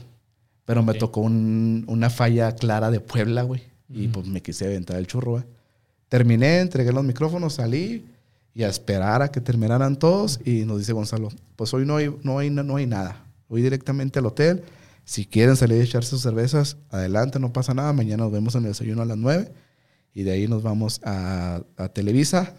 Pero 0.68 0.82
me 0.82 0.92
tocó 0.92 1.22
una 1.22 2.10
falla 2.10 2.54
clara 2.54 2.90
de 2.90 3.00
Puebla, 3.00 3.42
güey. 3.42 3.62
Y 3.88 4.08
pues 4.08 4.26
me 4.26 4.42
quise 4.42 4.66
aventar 4.66 4.98
el 4.98 5.06
churro, 5.06 5.30
güey. 5.30 5.44
Terminé, 6.10 6.60
entregué 6.60 6.92
los 6.92 7.04
micrófonos, 7.04 7.54
salí 7.54 8.04
y 8.52 8.64
a 8.64 8.68
esperar 8.68 9.22
a 9.22 9.28
que 9.28 9.40
terminaran 9.40 9.98
todos. 9.98 10.38
Y 10.44 10.66
nos 10.66 10.76
dice 10.76 10.92
Gonzalo, 10.92 11.30
pues 11.56 11.72
hoy 11.72 11.86
no 11.86 11.96
hay, 11.96 12.14
no 12.22 12.38
hay, 12.38 12.50
no 12.50 12.76
hay 12.76 12.84
nada. 12.84 13.24
Voy 13.48 13.62
directamente 13.62 14.18
al 14.18 14.26
hotel. 14.26 14.62
Si 15.06 15.24
quieren 15.24 15.56
salir 15.56 15.80
a 15.80 15.84
echarse 15.84 16.10
sus 16.10 16.20
cervezas, 16.20 16.76
adelante, 16.90 17.38
no 17.38 17.50
pasa 17.50 17.72
nada. 17.72 17.94
Mañana 17.94 18.24
nos 18.24 18.32
vemos 18.32 18.54
en 18.54 18.64
el 18.64 18.68
desayuno 18.68 19.00
a 19.00 19.06
las 19.06 19.16
9. 19.16 19.50
Y 20.12 20.24
de 20.24 20.32
ahí 20.32 20.48
nos 20.48 20.62
vamos 20.62 21.00
a, 21.02 21.62
Televisa, 21.94 22.52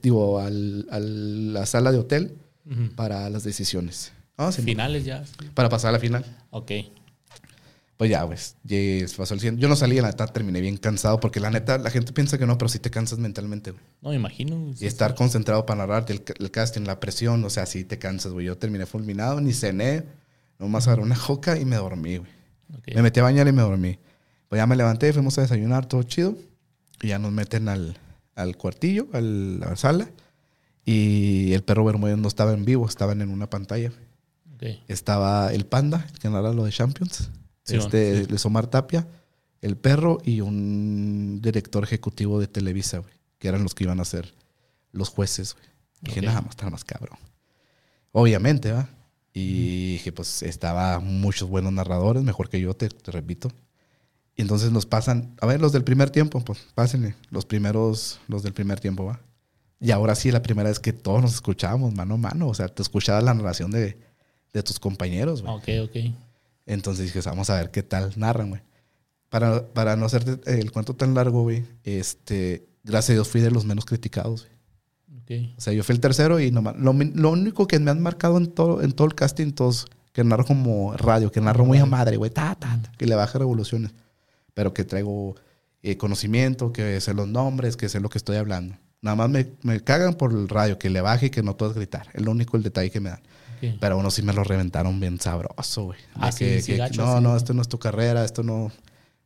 digo, 0.00 0.38
a 0.38 0.50
la 0.50 1.66
sala 1.66 1.90
de 1.90 1.98
hotel 1.98 2.38
para 2.94 3.28
las 3.28 3.42
decisiones. 3.42 4.12
Ah, 4.36 4.52
Finales 4.52 5.04
ya. 5.04 5.24
Para 5.54 5.68
pasar 5.68 5.88
a 5.88 5.92
la 5.94 5.98
final. 5.98 6.24
Ok 6.50 6.70
pues 8.00 8.08
ya, 8.08 8.26
pues, 8.26 8.56
pasó 9.14 9.34
el 9.34 9.40
100. 9.40 9.58
Yo 9.58 9.68
no 9.68 9.76
salí, 9.76 10.00
la 10.00 10.08
neta, 10.08 10.26
terminé 10.26 10.62
bien 10.62 10.78
cansado, 10.78 11.20
porque 11.20 11.38
la 11.38 11.50
neta, 11.50 11.76
la 11.76 11.90
gente 11.90 12.14
piensa 12.14 12.38
que 12.38 12.46
no, 12.46 12.56
pero 12.56 12.70
sí 12.70 12.78
te 12.78 12.90
cansas 12.90 13.18
mentalmente, 13.18 13.72
güey. 13.72 13.82
No, 14.00 14.08
me 14.08 14.16
imagino. 14.16 14.72
Y 14.80 14.86
estar 14.86 15.14
concentrado 15.14 15.66
para 15.66 15.80
narrar 15.80 16.06
el, 16.08 16.22
el, 16.38 16.50
casting, 16.50 16.84
la 16.84 16.98
presión, 16.98 17.44
o 17.44 17.50
sea, 17.50 17.66
sí 17.66 17.84
te 17.84 17.98
cansas, 17.98 18.32
güey. 18.32 18.46
Yo 18.46 18.56
terminé 18.56 18.86
fulminado, 18.86 19.42
ni 19.42 19.52
cené, 19.52 20.04
nomás 20.58 20.86
agarré 20.86 21.02
una 21.02 21.14
joca 21.14 21.58
y 21.58 21.66
me 21.66 21.76
dormí, 21.76 22.16
güey. 22.16 22.30
Me 22.94 23.02
metí 23.02 23.20
a 23.20 23.24
bañar 23.24 23.46
y 23.48 23.52
me 23.52 23.60
dormí. 23.60 23.98
Pues 24.48 24.58
ya 24.58 24.66
me 24.66 24.76
levanté, 24.76 25.12
fuimos 25.12 25.36
a 25.36 25.42
desayunar, 25.42 25.84
todo 25.84 26.02
chido. 26.02 26.38
Y 27.02 27.08
ya 27.08 27.18
nos 27.18 27.32
meten 27.32 27.68
al, 27.68 27.98
al 28.34 28.56
cuartillo, 28.56 29.08
al, 29.12 29.62
a 29.62 29.68
la 29.68 29.76
sala. 29.76 30.08
Y 30.86 31.52
el 31.52 31.62
perro 31.64 31.84
Bermúdez 31.84 32.16
no 32.16 32.28
estaba 32.28 32.54
en 32.54 32.64
vivo, 32.64 32.86
estaban 32.86 33.20
en 33.20 33.28
una 33.28 33.50
pantalla. 33.50 33.92
Estaba 34.88 35.52
el 35.52 35.66
panda, 35.66 36.06
que 36.18 36.30
narra 36.30 36.54
lo 36.54 36.64
de 36.64 36.72
Champions 36.72 37.28
este, 37.66 38.24
sí. 38.24 38.46
Omar 38.46 38.66
Tapia, 38.66 39.06
el 39.60 39.76
perro 39.76 40.18
y 40.24 40.40
un 40.40 41.40
director 41.42 41.84
ejecutivo 41.84 42.40
de 42.40 42.48
Televisa, 42.48 42.98
güey, 42.98 43.14
que 43.38 43.48
eran 43.48 43.62
los 43.62 43.74
que 43.74 43.84
iban 43.84 44.00
a 44.00 44.04
ser 44.04 44.34
los 44.92 45.08
jueces, 45.08 45.54
güey. 45.54 45.66
Dije, 46.02 46.22
nada 46.22 46.40
más, 46.40 46.50
está 46.50 46.70
más 46.70 46.84
cabrón. 46.84 47.18
Obviamente, 48.12 48.72
¿va? 48.72 48.88
Y 49.32 49.92
dije, 49.92 50.12
pues 50.12 50.42
estaba 50.42 50.98
muchos 50.98 51.48
buenos 51.48 51.72
narradores, 51.72 52.22
mejor 52.22 52.48
que 52.48 52.60
yo, 52.60 52.74
te, 52.74 52.88
repito. 53.06 53.52
Y 54.34 54.42
entonces 54.42 54.72
nos 54.72 54.86
pasan, 54.86 55.36
a 55.40 55.46
ver, 55.46 55.60
los 55.60 55.72
del 55.72 55.84
primer 55.84 56.10
tiempo, 56.10 56.40
pues 56.40 56.66
pásenle, 56.74 57.14
los 57.30 57.44
primeros, 57.44 58.18
los 58.26 58.42
del 58.42 58.54
primer 58.54 58.80
tiempo, 58.80 59.04
¿va? 59.04 59.20
Y 59.78 59.92
ahora 59.92 60.14
sí, 60.14 60.30
la 60.30 60.42
primera 60.42 60.68
vez 60.68 60.80
que 60.80 60.92
todos 60.92 61.22
nos 61.22 61.34
escuchábamos 61.34 61.94
mano 61.94 62.14
a 62.14 62.18
mano, 62.18 62.48
o 62.48 62.54
sea, 62.54 62.68
te 62.68 62.82
escuchaba 62.82 63.20
la 63.20 63.32
narración 63.32 63.70
de, 63.70 63.98
de 64.52 64.62
tus 64.62 64.80
compañeros, 64.80 65.42
güey. 65.42 65.54
Ok, 65.54 65.90
ok. 65.90 66.14
Entonces 66.66 67.06
dije, 67.06 67.20
vamos 67.28 67.50
a 67.50 67.56
ver 67.56 67.70
qué 67.70 67.82
tal 67.82 68.12
narran, 68.16 68.50
güey. 68.50 68.62
Para, 69.28 69.66
para 69.72 69.96
no 69.96 70.06
hacer 70.06 70.40
el 70.46 70.72
cuento 70.72 70.94
tan 70.94 71.14
largo, 71.14 71.42
güey, 71.42 71.64
este, 71.84 72.66
gracias 72.82 73.10
a 73.10 73.12
Dios 73.14 73.28
fui 73.28 73.40
de 73.40 73.50
los 73.50 73.64
menos 73.64 73.84
criticados, 73.84 74.46
güey. 74.46 74.60
O 75.56 75.60
sea, 75.60 75.72
yo 75.72 75.84
fui 75.84 75.94
el 75.94 76.00
tercero 76.00 76.40
y 76.40 76.50
nomás, 76.50 76.76
lo, 76.76 76.92
lo, 76.92 77.30
único 77.30 77.68
que 77.68 77.78
me 77.78 77.92
han 77.92 78.02
marcado 78.02 78.36
en 78.36 78.48
todo, 78.48 78.82
en 78.82 78.90
todo 78.90 79.06
el 79.06 79.14
casting, 79.14 79.52
todos, 79.52 79.86
que 80.12 80.24
narro 80.24 80.44
como 80.44 80.96
radio, 80.96 81.30
que 81.30 81.40
narro 81.40 81.64
muy 81.64 81.78
a 81.78 81.86
madre, 81.86 82.16
güey, 82.16 82.32
ta, 82.32 82.56
ta, 82.56 82.80
que 82.98 83.06
le 83.06 83.14
baja 83.14 83.38
revoluciones, 83.38 83.92
pero 84.54 84.74
que 84.74 84.82
traigo 84.82 85.36
eh, 85.82 85.96
conocimiento, 85.96 86.72
que 86.72 87.00
sé 87.00 87.14
los 87.14 87.28
nombres, 87.28 87.76
que 87.76 87.88
sé 87.88 88.00
lo 88.00 88.08
que 88.08 88.18
estoy 88.18 88.38
hablando. 88.38 88.76
Nada 89.02 89.14
más 89.14 89.30
me, 89.30 89.46
me 89.62 89.80
cagan 89.80 90.14
por 90.14 90.32
el 90.32 90.48
radio, 90.48 90.78
que 90.78 90.90
le 90.90 91.00
baje 91.00 91.26
y 91.26 91.30
que 91.30 91.44
no 91.44 91.56
puedo 91.56 91.74
gritar. 91.74 92.08
Es 92.12 92.22
lo 92.22 92.32
único 92.32 92.56
el 92.56 92.64
detalle 92.64 92.90
que 92.90 93.00
me 93.00 93.10
dan. 93.10 93.22
Pero 93.80 93.98
uno 93.98 94.10
sí 94.10 94.22
me 94.22 94.32
lo 94.32 94.44
reventaron 94.44 94.98
bien 95.00 95.20
sabroso, 95.20 95.84
güey. 95.84 95.98
Ah, 96.14 96.32
sí, 96.32 96.62
sí, 96.62 96.78
no, 96.96 97.20
no, 97.20 97.36
esto 97.36 97.54
no 97.54 97.62
es 97.62 97.68
tu 97.68 97.78
carrera, 97.78 98.24
esto 98.24 98.42
no, 98.42 98.72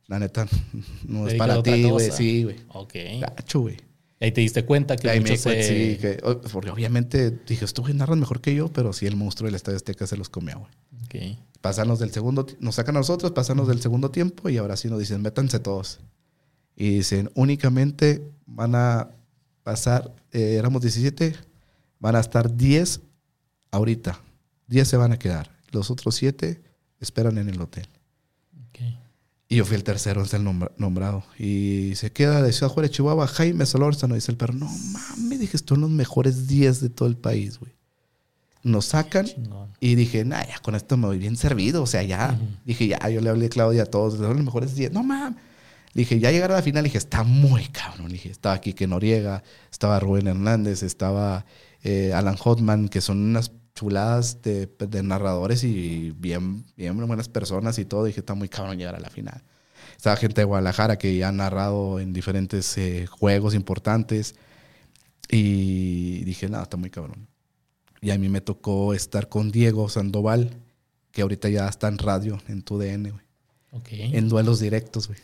la 0.07 0.19
neta, 0.19 0.47
no 1.07 1.27
es 1.27 1.35
para 1.35 1.61
ti, 1.63 1.83
güey. 1.83 2.11
Sí, 2.11 2.43
güey. 2.43 2.57
Ok. 2.69 2.93
Gacho, 3.19 3.61
güey. 3.61 3.77
Ahí 4.21 4.31
te 4.31 4.41
diste 4.41 4.65
cuenta 4.65 4.95
que 4.95 5.09
Ahí 5.09 5.19
me 5.19 5.35
se... 5.35 5.63
Sí, 5.63 5.97
que, 5.99 6.19
porque 6.51 6.69
obviamente 6.69 7.31
dije, 7.31 7.65
estos 7.65 7.93
narran 7.93 8.19
mejor 8.19 8.39
que 8.39 8.55
yo, 8.55 8.69
pero 8.69 8.93
sí 8.93 9.05
el 9.05 9.15
monstruo 9.15 9.47
del 9.47 9.55
Estadio 9.55 9.75
Azteca 9.75 10.07
se 10.07 10.15
los 10.15 10.29
comió, 10.29 10.59
güey. 10.59 11.33
Ok. 11.33 11.37
Pasarnos 11.61 11.99
del 11.99 12.11
segundo, 12.11 12.45
nos 12.59 12.75
sacan 12.75 12.95
a 12.95 12.99
nosotros, 12.99 13.31
pasarnos 13.33 13.67
del 13.67 13.81
segundo 13.81 14.11
tiempo 14.11 14.49
y 14.49 14.57
ahora 14.57 14.77
sí 14.77 14.87
nos 14.87 14.99
dicen, 14.99 15.21
métanse 15.21 15.59
todos. 15.59 15.99
Y 16.75 16.97
dicen, 16.97 17.29
únicamente 17.35 18.23
van 18.45 18.75
a 18.75 19.09
pasar, 19.63 20.13
eh, 20.31 20.55
éramos 20.57 20.81
17, 20.81 21.35
van 21.99 22.15
a 22.15 22.19
estar 22.19 22.55
10 22.55 23.01
ahorita. 23.71 24.19
10 24.67 24.87
se 24.87 24.97
van 24.97 25.11
a 25.11 25.19
quedar. 25.19 25.51
Los 25.71 25.91
otros 25.91 26.15
7 26.15 26.61
esperan 26.99 27.37
en 27.37 27.49
el 27.49 27.61
hotel. 27.61 27.87
Y 29.47 29.57
yo 29.57 29.65
fui 29.65 29.75
el 29.75 29.83
tercero, 29.83 30.23
es 30.23 30.33
el 30.33 30.43
nombrado. 30.43 31.23
Y 31.37 31.93
se 31.95 32.11
queda 32.11 32.41
de 32.41 32.51
Ciudad 32.51 32.71
Juárez, 32.71 32.91
Chihuahua, 32.91 33.27
Jaime 33.27 33.67
Solórzano. 33.67 34.15
Dice 34.15 34.31
el 34.31 34.37
perro, 34.37 34.53
no 34.53 34.67
mames, 34.67 35.39
dije, 35.39 35.55
estos 35.55 35.75
son 35.75 35.81
los 35.81 35.91
mejores 35.91 36.47
10 36.47 36.81
de 36.81 36.89
todo 36.89 37.07
el 37.07 37.15
país, 37.15 37.59
güey. 37.59 37.71
Nos 38.63 38.85
sacan 38.85 39.27
y 39.79 39.93
dije, 39.93 40.25
nah, 40.25 40.43
ya 40.43 40.57
con 40.57 40.73
esto 40.73 40.97
me 40.97 41.05
voy 41.05 41.19
bien 41.19 41.37
servido. 41.37 41.83
O 41.83 41.85
sea, 41.85 42.01
ya, 42.01 42.39
dije, 42.65 42.87
ya, 42.87 43.07
yo 43.07 43.21
le 43.21 43.29
hablé 43.29 43.45
a 43.45 43.49
Claudia 43.49 43.83
a 43.83 43.85
todos, 43.85 44.15
son 44.15 44.35
los 44.35 44.43
mejores 44.43 44.73
10. 44.73 44.91
No 44.91 45.03
mames. 45.03 45.39
Dije, 45.93 46.19
ya 46.19 46.31
llegar 46.31 46.51
a 46.51 46.55
la 46.55 46.61
final, 46.63 46.83
dije, 46.83 46.97
está 46.97 47.23
muy 47.23 47.67
cabrón. 47.67 48.11
Dije, 48.11 48.31
estaba 48.31 48.59
Quique 48.59 48.87
Noriega, 48.87 49.43
estaba 49.71 49.99
Rubén 49.99 50.27
Hernández, 50.27 50.81
estaba 50.81 51.45
eh, 51.83 52.11
Alan 52.13 52.35
Hotman, 52.35 52.89
que 52.89 52.99
son 52.99 53.19
unas 53.19 53.51
chuladas 53.75 54.41
de, 54.41 55.03
narradores 55.03 55.63
y 55.63 56.11
bien, 56.17 56.65
bien 56.77 56.95
buenas 57.05 57.29
personas 57.29 57.77
y 57.77 57.85
todo. 57.85 58.05
Dije, 58.05 58.21
está 58.21 58.33
muy 58.33 58.49
cabrón 58.49 58.77
llegar 58.77 58.95
a 58.95 58.99
la 58.99 59.09
final. 59.09 59.43
Estaba 59.95 60.15
gente 60.15 60.41
de 60.41 60.45
Guadalajara 60.45 60.97
que 60.97 61.15
ya 61.15 61.27
ha 61.27 61.31
narrado 61.31 61.99
en 61.99 62.13
diferentes 62.13 62.77
eh, 62.77 63.05
juegos 63.05 63.53
importantes. 63.53 64.35
Y 65.29 66.23
dije, 66.23 66.49
nada, 66.49 66.63
está 66.63 66.77
muy 66.77 66.89
cabrón. 66.89 67.27
Y 68.01 68.11
a 68.11 68.17
mí 68.17 68.29
me 68.29 68.41
tocó 68.41 68.93
estar 68.93 69.29
con 69.29 69.51
Diego 69.51 69.89
Sandoval, 69.89 70.57
que 71.11 71.21
ahorita 71.21 71.49
ya 71.49 71.67
está 71.67 71.87
en 71.87 71.97
radio, 71.97 72.39
en 72.47 72.61
tu 72.61 72.77
DN, 72.77 73.11
güey. 73.11 73.25
En 73.89 74.29
duelos 74.29 74.61
directos, 74.61 75.07
güey. 75.07 75.19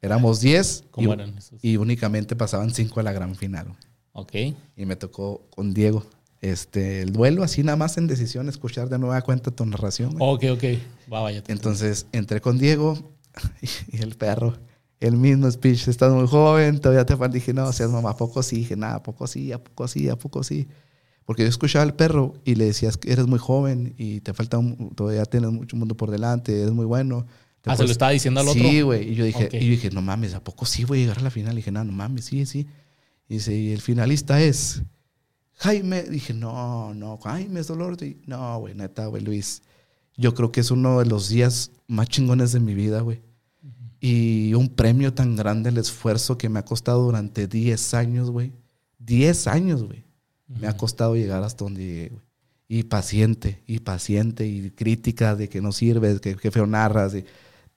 Éramos 0.00 0.40
10 0.40 0.84
y, 0.96 1.72
y, 1.72 1.76
únicamente 1.76 2.34
pasaban 2.34 2.70
5 2.70 3.00
a 3.00 3.02
la 3.02 3.12
gran 3.12 3.34
final. 3.34 3.66
Güey. 3.66 3.78
Ok. 4.12 4.56
Y 4.76 4.86
me 4.86 4.96
tocó 4.96 5.46
con 5.50 5.74
Diego. 5.74 6.06
Este, 6.40 7.02
el 7.02 7.12
duelo, 7.12 7.42
así 7.42 7.62
nada 7.62 7.76
más 7.76 7.98
en 7.98 8.06
decisión, 8.06 8.48
escuchar 8.48 8.88
de 8.88 8.98
nueva 8.98 9.20
cuenta 9.22 9.50
tu 9.50 9.66
narración. 9.66 10.16
Ok, 10.18 10.44
ok. 10.52 10.64
Va, 11.12 11.20
vaya. 11.20 11.42
Entonces 11.48 12.06
entré 12.12 12.40
con 12.40 12.58
Diego 12.58 13.14
y, 13.92 14.02
el 14.02 14.16
perro, 14.16 14.56
el 15.00 15.16
mismo 15.16 15.50
speech, 15.50 15.88
estás 15.88 16.12
muy 16.12 16.26
joven, 16.26 16.80
todavía 16.80 17.04
te 17.04 17.16
falta. 17.16 17.34
Dije, 17.34 17.52
no, 17.52 17.70
seas 17.72 17.90
mamá, 17.90 18.10
¿a 18.10 18.16
poco 18.16 18.42
sí? 18.42 18.56
Dije, 18.56 18.76
nada, 18.76 18.96
¿a 18.96 19.02
poco 19.02 19.26
sí? 19.26 19.52
¿A 19.52 19.62
poco 19.62 19.86
sí? 19.86 20.08
¿A 20.08 20.16
poco 20.16 20.42
sí? 20.42 20.66
Porque 21.26 21.42
yo 21.42 21.48
escuchaba 21.48 21.82
al 21.82 21.94
perro 21.94 22.34
y 22.44 22.54
le 22.54 22.64
decías 22.64 22.96
que 22.96 23.12
eres 23.12 23.26
muy 23.26 23.38
joven 23.38 23.94
y 23.98 24.20
te 24.20 24.32
falta, 24.32 24.58
todavía 24.94 25.24
tienes 25.26 25.50
mucho 25.50 25.76
mundo 25.76 25.94
por 25.94 26.10
delante, 26.10 26.58
eres 26.58 26.72
muy 26.72 26.86
bueno. 26.86 27.26
Ah, 27.66 27.76
se 27.76 27.84
lo 27.84 27.90
estaba 27.90 28.12
diciendo 28.12 28.40
al 28.40 28.48
otro. 28.48 28.62
Sí, 28.62 28.80
güey. 28.80 29.12
Y 29.12 29.14
yo 29.14 29.24
dije, 29.24 29.50
y 29.52 29.64
yo 29.64 29.70
dije, 29.70 29.90
no 29.90 30.00
mames, 30.00 30.32
¿a 30.32 30.42
poco 30.42 30.64
sí 30.64 30.84
voy 30.84 30.98
a 30.98 31.00
llegar 31.02 31.18
a 31.18 31.22
la 31.22 31.30
final? 31.30 31.52
Y 31.52 31.56
dije, 31.56 31.70
no, 31.70 31.84
no 31.84 31.92
mames, 31.92 32.24
sí, 32.24 32.46
sí. 32.46 32.66
Y 33.28 33.34
dice, 33.34 33.54
y 33.54 33.72
el 33.72 33.82
finalista 33.82 34.40
es 34.40 34.82
Jaime. 35.60 36.02
Dije, 36.04 36.32
no, 36.32 36.94
no, 36.94 37.18
Jaime 37.18 37.60
es 37.60 37.68
dolor. 37.68 37.96
No, 38.26 38.58
güey, 38.60 38.74
neta, 38.74 39.06
güey, 39.06 39.22
Luis. 39.22 39.62
Yo 40.16 40.34
creo 40.34 40.50
que 40.50 40.60
es 40.60 40.70
uno 40.70 40.98
de 40.98 41.06
los 41.06 41.28
días 41.28 41.70
más 41.86 42.08
chingones 42.08 42.52
de 42.52 42.60
mi 42.60 42.74
vida, 42.74 43.00
güey. 43.02 43.22
Y 44.00 44.54
un 44.54 44.70
premio 44.70 45.12
tan 45.12 45.36
grande, 45.36 45.68
el 45.68 45.76
esfuerzo 45.76 46.38
que 46.38 46.48
me 46.48 46.58
ha 46.58 46.64
costado 46.64 47.02
durante 47.02 47.46
10 47.46 47.94
años, 47.94 48.30
güey. 48.30 48.52
10 48.98 49.46
años, 49.48 49.84
güey. 49.84 50.04
Me 50.48 50.66
ha 50.66 50.76
costado 50.76 51.14
llegar 51.14 51.42
hasta 51.42 51.64
donde 51.64 51.84
llegué, 51.84 52.08
güey. 52.08 52.22
Y 52.66 52.84
paciente, 52.84 53.62
y 53.66 53.80
paciente, 53.80 54.46
y 54.46 54.70
crítica 54.70 55.36
de 55.36 55.48
que 55.48 55.60
no 55.60 55.72
sirves, 55.72 56.20
que, 56.20 56.36
que 56.36 56.50
feo 56.50 56.66
narras, 56.66 57.14
y 57.14 57.24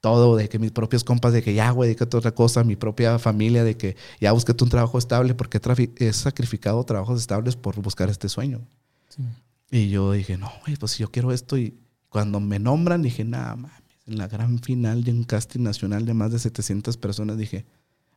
todo, 0.04 0.36
de 0.36 0.50
que 0.50 0.60
mis 0.60 0.72
propios 0.72 1.06
compas, 1.06 1.32
de 1.32 1.42
que 1.42 1.54
ya, 1.54 1.72
güey, 1.72 1.88
dedícate 1.88 2.18
otra 2.18 2.36
cosa, 2.36 2.66
mi 2.66 2.76
propia 2.76 3.20
familia, 3.20 3.64
de 3.64 3.78
que 3.78 3.96
ya 4.20 4.34
búsquete 4.34 4.62
un 4.62 4.70
trabajo 4.70 4.98
estable, 4.98 5.34
porque 5.34 5.62
he, 5.96 6.12
sacrificado 6.12 6.84
trabajos 6.84 7.22
estables 7.22 7.56
por 7.56 7.82
buscar 7.82 8.10
este 8.10 8.28
sueño. 8.28 8.60
Y 9.72 9.88
yo 9.88 10.12
dije, 10.12 10.38
no, 10.38 10.52
güey, 10.66 10.76
pues 10.76 10.92
si 10.92 11.04
yo 11.04 11.10
quiero 11.10 11.32
esto. 11.32 11.58
Y 11.58 11.80
cuando 12.10 12.42
me 12.42 12.60
nombran, 12.60 13.02
dije, 13.02 13.24
nada, 13.24 13.56
mames, 13.56 13.82
en 14.06 14.18
la 14.18 14.28
gran 14.28 14.60
final 14.60 15.06
de 15.06 15.12
un 15.12 15.24
casting 15.24 15.62
nacional 15.62 16.06
de 16.06 16.14
más 16.14 16.34
de 16.34 16.40
700 16.40 16.98
personas, 16.98 17.38
dije, 17.38 17.66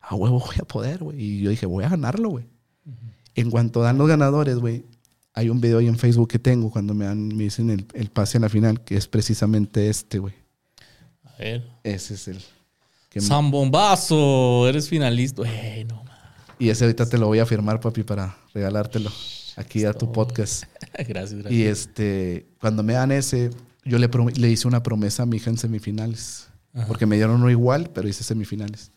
a 0.01 0.17
huevo 0.17 0.41
voy 0.41 0.57
a 0.61 0.65
poder, 0.65 1.05
güey. 1.05 1.23
Y 1.23 1.41
yo 1.41 1.51
dije, 1.51 1.67
voy 1.67 1.85
a 1.85 1.89
ganarlo, 1.89 2.31
güey. 2.31 2.47
En 3.37 3.49
cuanto 3.49 3.83
dan 3.83 3.97
los 3.97 4.09
ganadores, 4.09 4.57
güey, 4.57 4.85
hay 5.35 5.51
un 5.51 5.61
video 5.61 5.79
ahí 5.79 5.87
en 5.87 5.99
Facebook 5.99 6.31
que 6.31 6.41
tengo 6.41 6.69
cuando 6.69 6.95
me, 6.95 7.05
dan, 7.05 7.29
me 7.29 7.45
dicen 7.45 7.71
el, 7.71 7.87
el 7.95 8.11
pase 8.11 8.39
a 8.39 8.41
la 8.41 8.49
final, 8.49 8.83
que 8.83 8.97
es 8.97 9.07
precisamente 9.07 9.89
este, 9.89 10.19
güey 10.19 10.46
ese 11.39 12.15
es 12.15 12.29
el. 12.29 12.43
Que 13.11 13.21
Zambombazo, 13.21 14.69
eres 14.69 14.89
finalista. 14.89 15.43
y 16.59 16.69
ese 16.69 16.85
ahorita 16.85 17.09
te 17.09 17.19
lo 17.19 17.27
voy 17.27 17.39
a 17.39 17.47
firmar, 17.47 17.81
papi, 17.81 18.03
para 18.03 18.37
regalártelo 18.53 19.11
aquí 19.57 19.85
a 19.85 19.93
tu 19.93 20.13
podcast. 20.13 20.65
gracias, 20.99 21.35
gracias. 21.35 21.53
Y 21.53 21.65
este, 21.65 22.47
cuando 22.61 22.83
me 22.83 22.95
dan 22.95 23.13
ese, 23.13 23.51
yo 23.85 23.99
le, 23.99 24.09
le 24.37 24.51
hice 24.51 24.69
una 24.69 24.83
promesa 24.83 25.23
a 25.23 25.27
mi 25.27 25.37
hija 25.37 25.51
en 25.51 25.59
semifinales. 25.59 26.49
Porque 26.87 27.07
me 27.07 27.17
dieron 27.17 27.37
uno 27.37 27.49
igual, 27.49 27.89
pero 27.95 28.07
hice 28.07 28.23
semifinales. 28.23 28.93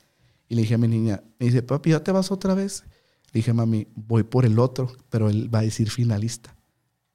Y 0.49 0.56
le 0.56 0.64
dije 0.64 0.74
a 0.74 0.78
mi 0.78 0.90
niña, 0.90 1.24
me 1.40 1.45
dice, 1.45 1.64
papi, 1.64 1.91
¿ya 1.91 2.03
te 2.03 2.11
vas 2.11 2.30
otra 2.30 2.53
vez? 2.53 2.84
Le 3.32 3.40
dije, 3.40 3.53
mami, 3.53 3.88
voy 3.95 4.24
por 4.24 4.45
el 4.45 4.60
otro, 4.60 4.91
pero 5.10 5.30
él 5.30 5.53
va 5.53 5.60
a 5.60 5.61
decir 5.61 5.90
finalista. 5.90 6.53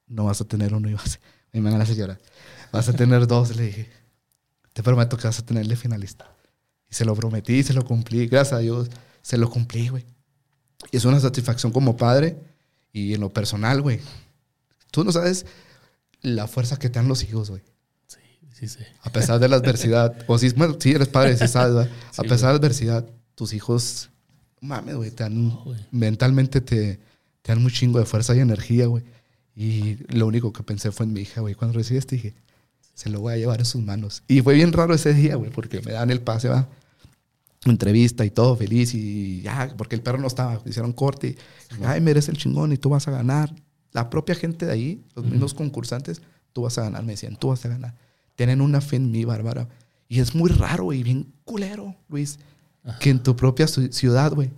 No 0.06 0.24
vas 0.24 0.40
a 0.40 0.46
tener 0.46 0.72
uno 0.72 0.88
y 0.88 0.94
vas 0.94 1.16
a... 1.16 1.20
Me 1.52 1.60
van 1.60 1.74
a 1.74 1.78
la 1.78 1.86
señora. 1.86 2.18
Vas 2.72 2.88
a 2.88 2.94
tener 2.94 3.26
dos, 3.26 3.54
le 3.56 3.66
dije 3.66 4.03
te 4.74 4.82
prometo 4.82 5.16
que 5.16 5.26
vas 5.26 5.38
a 5.38 5.46
tenerle 5.46 5.76
finalista. 5.76 6.30
Y 6.90 6.94
se 6.94 7.06
lo 7.06 7.14
prometí, 7.14 7.62
se 7.62 7.72
lo 7.72 7.84
cumplí, 7.84 8.26
gracias 8.26 8.58
a 8.58 8.58
Dios, 8.58 8.90
se 9.22 9.38
lo 9.38 9.48
cumplí, 9.48 9.88
güey. 9.88 10.04
Y 10.90 10.98
es 10.98 11.04
una 11.06 11.18
satisfacción 11.20 11.72
como 11.72 11.96
padre 11.96 12.36
y 12.92 13.14
en 13.14 13.20
lo 13.20 13.32
personal, 13.32 13.80
güey. 13.80 14.00
Tú 14.90 15.04
no 15.04 15.12
sabes 15.12 15.46
la 16.20 16.46
fuerza 16.46 16.76
que 16.76 16.90
te 16.90 16.98
dan 16.98 17.08
los 17.08 17.22
hijos, 17.22 17.50
güey. 17.50 17.62
Sí, 18.06 18.18
sí, 18.52 18.68
sí. 18.68 18.84
A 19.02 19.10
pesar 19.10 19.38
de 19.38 19.48
la 19.48 19.56
adversidad, 19.56 20.14
o 20.26 20.38
si, 20.38 20.50
bueno, 20.50 20.76
si 20.78 20.90
eres 20.90 21.08
padre, 21.08 21.36
sí 21.36 21.48
sabes, 21.48 21.88
A 22.16 22.22
pesar 22.22 22.48
de 22.48 22.54
la 22.54 22.58
adversidad, 22.58 23.06
tus 23.36 23.52
hijos, 23.52 24.10
mames, 24.60 24.96
güey, 24.96 25.10
te 25.10 25.22
dan, 25.22 25.56
mentalmente 25.92 26.60
te, 26.60 26.98
te 27.42 27.52
dan 27.52 27.64
un 27.64 27.70
chingo 27.70 28.00
de 28.00 28.06
fuerza 28.06 28.34
y 28.34 28.40
energía, 28.40 28.86
güey. 28.86 29.04
Y 29.54 29.98
lo 30.12 30.26
único 30.26 30.52
que 30.52 30.64
pensé 30.64 30.90
fue 30.90 31.06
en 31.06 31.12
mi 31.12 31.20
hija, 31.20 31.40
güey. 31.40 31.54
Cuando 31.54 31.78
recibí 31.78 31.98
este 31.98 32.16
dije, 32.16 32.34
se 32.94 33.10
lo 33.10 33.20
voy 33.20 33.34
a 33.34 33.36
llevar 33.36 33.58
en 33.58 33.66
sus 33.66 33.82
manos. 33.82 34.22
Y 34.28 34.40
fue 34.40 34.54
bien 34.54 34.72
raro 34.72 34.94
ese 34.94 35.12
día, 35.12 35.34
güey, 35.36 35.50
porque 35.50 35.80
me 35.82 35.92
dan 35.92 36.10
el 36.10 36.20
pase, 36.20 36.48
va. 36.48 36.68
Entrevista 37.64 38.24
y 38.24 38.30
todo, 38.30 38.56
feliz. 38.56 38.94
Y 38.94 39.42
ya, 39.42 39.74
porque 39.76 39.96
el 39.96 40.02
perro 40.02 40.18
no 40.18 40.28
estaba. 40.28 40.60
Hicieron 40.64 40.92
corte. 40.92 41.36
Y, 41.80 41.84
Ay, 41.84 42.02
eres 42.06 42.28
el 42.28 42.36
chingón 42.36 42.72
y 42.72 42.76
tú 42.76 42.90
vas 42.90 43.08
a 43.08 43.10
ganar. 43.10 43.52
La 43.92 44.10
propia 44.10 44.34
gente 44.34 44.66
de 44.66 44.72
ahí, 44.72 45.04
los 45.14 45.24
mismos 45.24 45.54
concursantes, 45.54 46.22
tú 46.52 46.62
vas 46.62 46.78
a 46.78 46.82
ganar. 46.82 47.04
Me 47.04 47.12
decían, 47.12 47.36
tú 47.36 47.48
vas 47.48 47.64
a 47.64 47.68
ganar. 47.68 47.94
Tienen 48.36 48.60
una 48.60 48.80
fe 48.80 48.96
en 48.96 49.10
mí, 49.10 49.24
Bárbara. 49.24 49.68
Y 50.08 50.20
es 50.20 50.34
muy 50.34 50.50
raro 50.50 50.92
y 50.92 51.02
bien 51.02 51.32
culero, 51.44 51.96
Luis, 52.08 52.38
que 53.00 53.10
en 53.10 53.22
tu 53.22 53.34
propia 53.34 53.66
ciudad, 53.66 54.32
güey, 54.32 54.50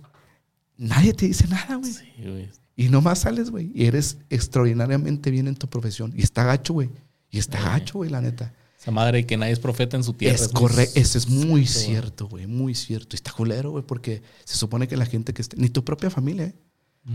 nadie 0.77 1.13
te 1.13 1.27
dice 1.27 1.47
nada, 1.47 1.75
güey. 1.75 1.93
Sí, 1.93 2.05
güey. 2.23 2.49
Y 2.75 2.89
nomás 2.89 3.19
sales, 3.19 3.49
güey, 3.49 3.71
y 3.73 3.85
eres 3.85 4.17
extraordinariamente 4.29 5.31
bien 5.31 5.47
en 5.47 5.55
tu 5.55 5.67
profesión. 5.67 6.13
Y 6.15 6.21
está 6.21 6.43
gacho, 6.43 6.73
güey 6.73 6.89
y 7.29 7.39
está 7.39 7.61
gacho, 7.61 7.99
güey, 7.99 8.09
la 8.09 8.21
neta. 8.21 8.53
Esa 8.79 8.91
madre 8.91 9.25
que 9.25 9.37
nadie 9.37 9.53
es 9.53 9.59
profeta 9.59 9.97
en 9.97 10.03
su 10.03 10.13
tierra. 10.13 10.35
Es 10.35 10.47
correcto, 10.49 10.99
eso 10.99 11.17
es 11.17 11.27
muy 11.27 11.65
cierto, 11.65 12.27
güey, 12.27 12.47
muy 12.47 12.75
cierto. 12.75 13.15
Y 13.15 13.17
está 13.17 13.31
culero, 13.31 13.71
güey, 13.71 13.83
porque 13.83 14.21
se 14.45 14.55
supone 14.55 14.87
que 14.87 14.95
la 14.95 15.05
gente 15.05 15.33
que 15.33 15.41
esté, 15.41 15.57
ni 15.57 15.69
tu 15.69 15.83
propia 15.83 16.09
familia, 16.09 16.45
¿eh? 16.45 16.55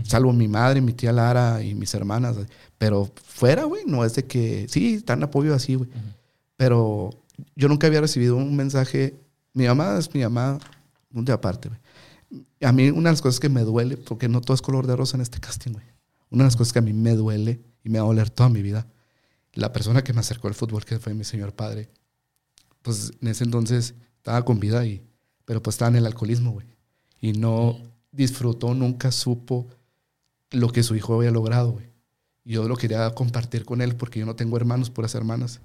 salvo 0.03 0.33
mi 0.33 0.47
madre, 0.47 0.81
mi 0.81 0.93
tía 0.93 1.11
Lara 1.11 1.63
y 1.63 1.75
mis 1.75 1.93
hermanas, 1.93 2.35
pero 2.77 3.11
fuera, 3.23 3.63
güey, 3.65 3.83
no 3.85 4.03
es 4.03 4.15
de 4.15 4.25
que, 4.25 4.67
sí, 4.69 4.95
están 4.95 5.23
apoyo 5.23 5.53
así, 5.53 5.75
güey. 5.75 5.89
Pero 6.57 7.11
yo 7.55 7.67
nunca 7.67 7.87
había 7.87 8.01
recibido 8.01 8.35
un 8.35 8.55
mensaje, 8.55 9.15
mi 9.53 9.65
mamá 9.65 9.97
es 9.97 10.13
mi 10.13 10.21
mamá, 10.21 10.59
un 11.13 11.25
de 11.25 11.31
aparte, 11.31 11.69
güey. 11.69 11.79
A 12.61 12.71
mí 12.71 12.89
una 12.89 13.09
de 13.09 13.13
las 13.13 13.21
cosas 13.21 13.39
que 13.39 13.49
me 13.49 13.61
duele, 13.61 13.97
porque 13.97 14.27
no 14.27 14.41
todo 14.41 14.55
es 14.55 14.61
color 14.61 14.87
de 14.87 14.95
rosa 14.95 15.17
en 15.17 15.21
este 15.21 15.39
casting, 15.39 15.73
güey. 15.73 15.85
Una 16.29 16.43
de 16.43 16.47
las 16.47 16.55
cosas 16.55 16.73
que 16.73 16.79
a 16.79 16.81
mí 16.81 16.93
me 16.93 17.11
duele 17.15 17.61
y 17.83 17.89
me 17.89 17.99
va 17.99 18.05
a 18.05 18.07
doler 18.07 18.29
toda 18.29 18.49
mi 18.49 18.61
vida 18.61 18.87
la 19.53 19.71
persona 19.71 20.03
que 20.03 20.13
me 20.13 20.19
acercó 20.19 20.47
al 20.47 20.53
fútbol, 20.53 20.85
que 20.85 20.99
fue 20.99 21.13
mi 21.13 21.23
señor 21.23 21.53
padre, 21.53 21.89
pues 22.81 23.11
en 23.21 23.27
ese 23.27 23.43
entonces 23.43 23.95
estaba 24.17 24.43
con 24.43 24.59
vida, 24.59 24.85
y, 24.85 25.03
pero 25.45 25.61
pues 25.61 25.75
estaba 25.75 25.89
en 25.89 25.97
el 25.97 26.05
alcoholismo, 26.05 26.51
güey. 26.51 26.67
Y 27.21 27.33
no 27.33 27.77
disfrutó, 28.11 28.73
nunca 28.73 29.11
supo 29.11 29.67
lo 30.51 30.69
que 30.71 30.83
su 30.83 30.95
hijo 30.95 31.15
había 31.15 31.31
logrado, 31.31 31.71
güey. 31.71 31.91
Yo 32.45 32.67
lo 32.67 32.75
quería 32.75 33.09
compartir 33.11 33.63
con 33.63 33.81
él 33.81 33.95
porque 33.95 34.19
yo 34.19 34.25
no 34.25 34.35
tengo 34.35 34.57
hermanos, 34.57 34.89
puras 34.89 35.15
hermanas. 35.15 35.61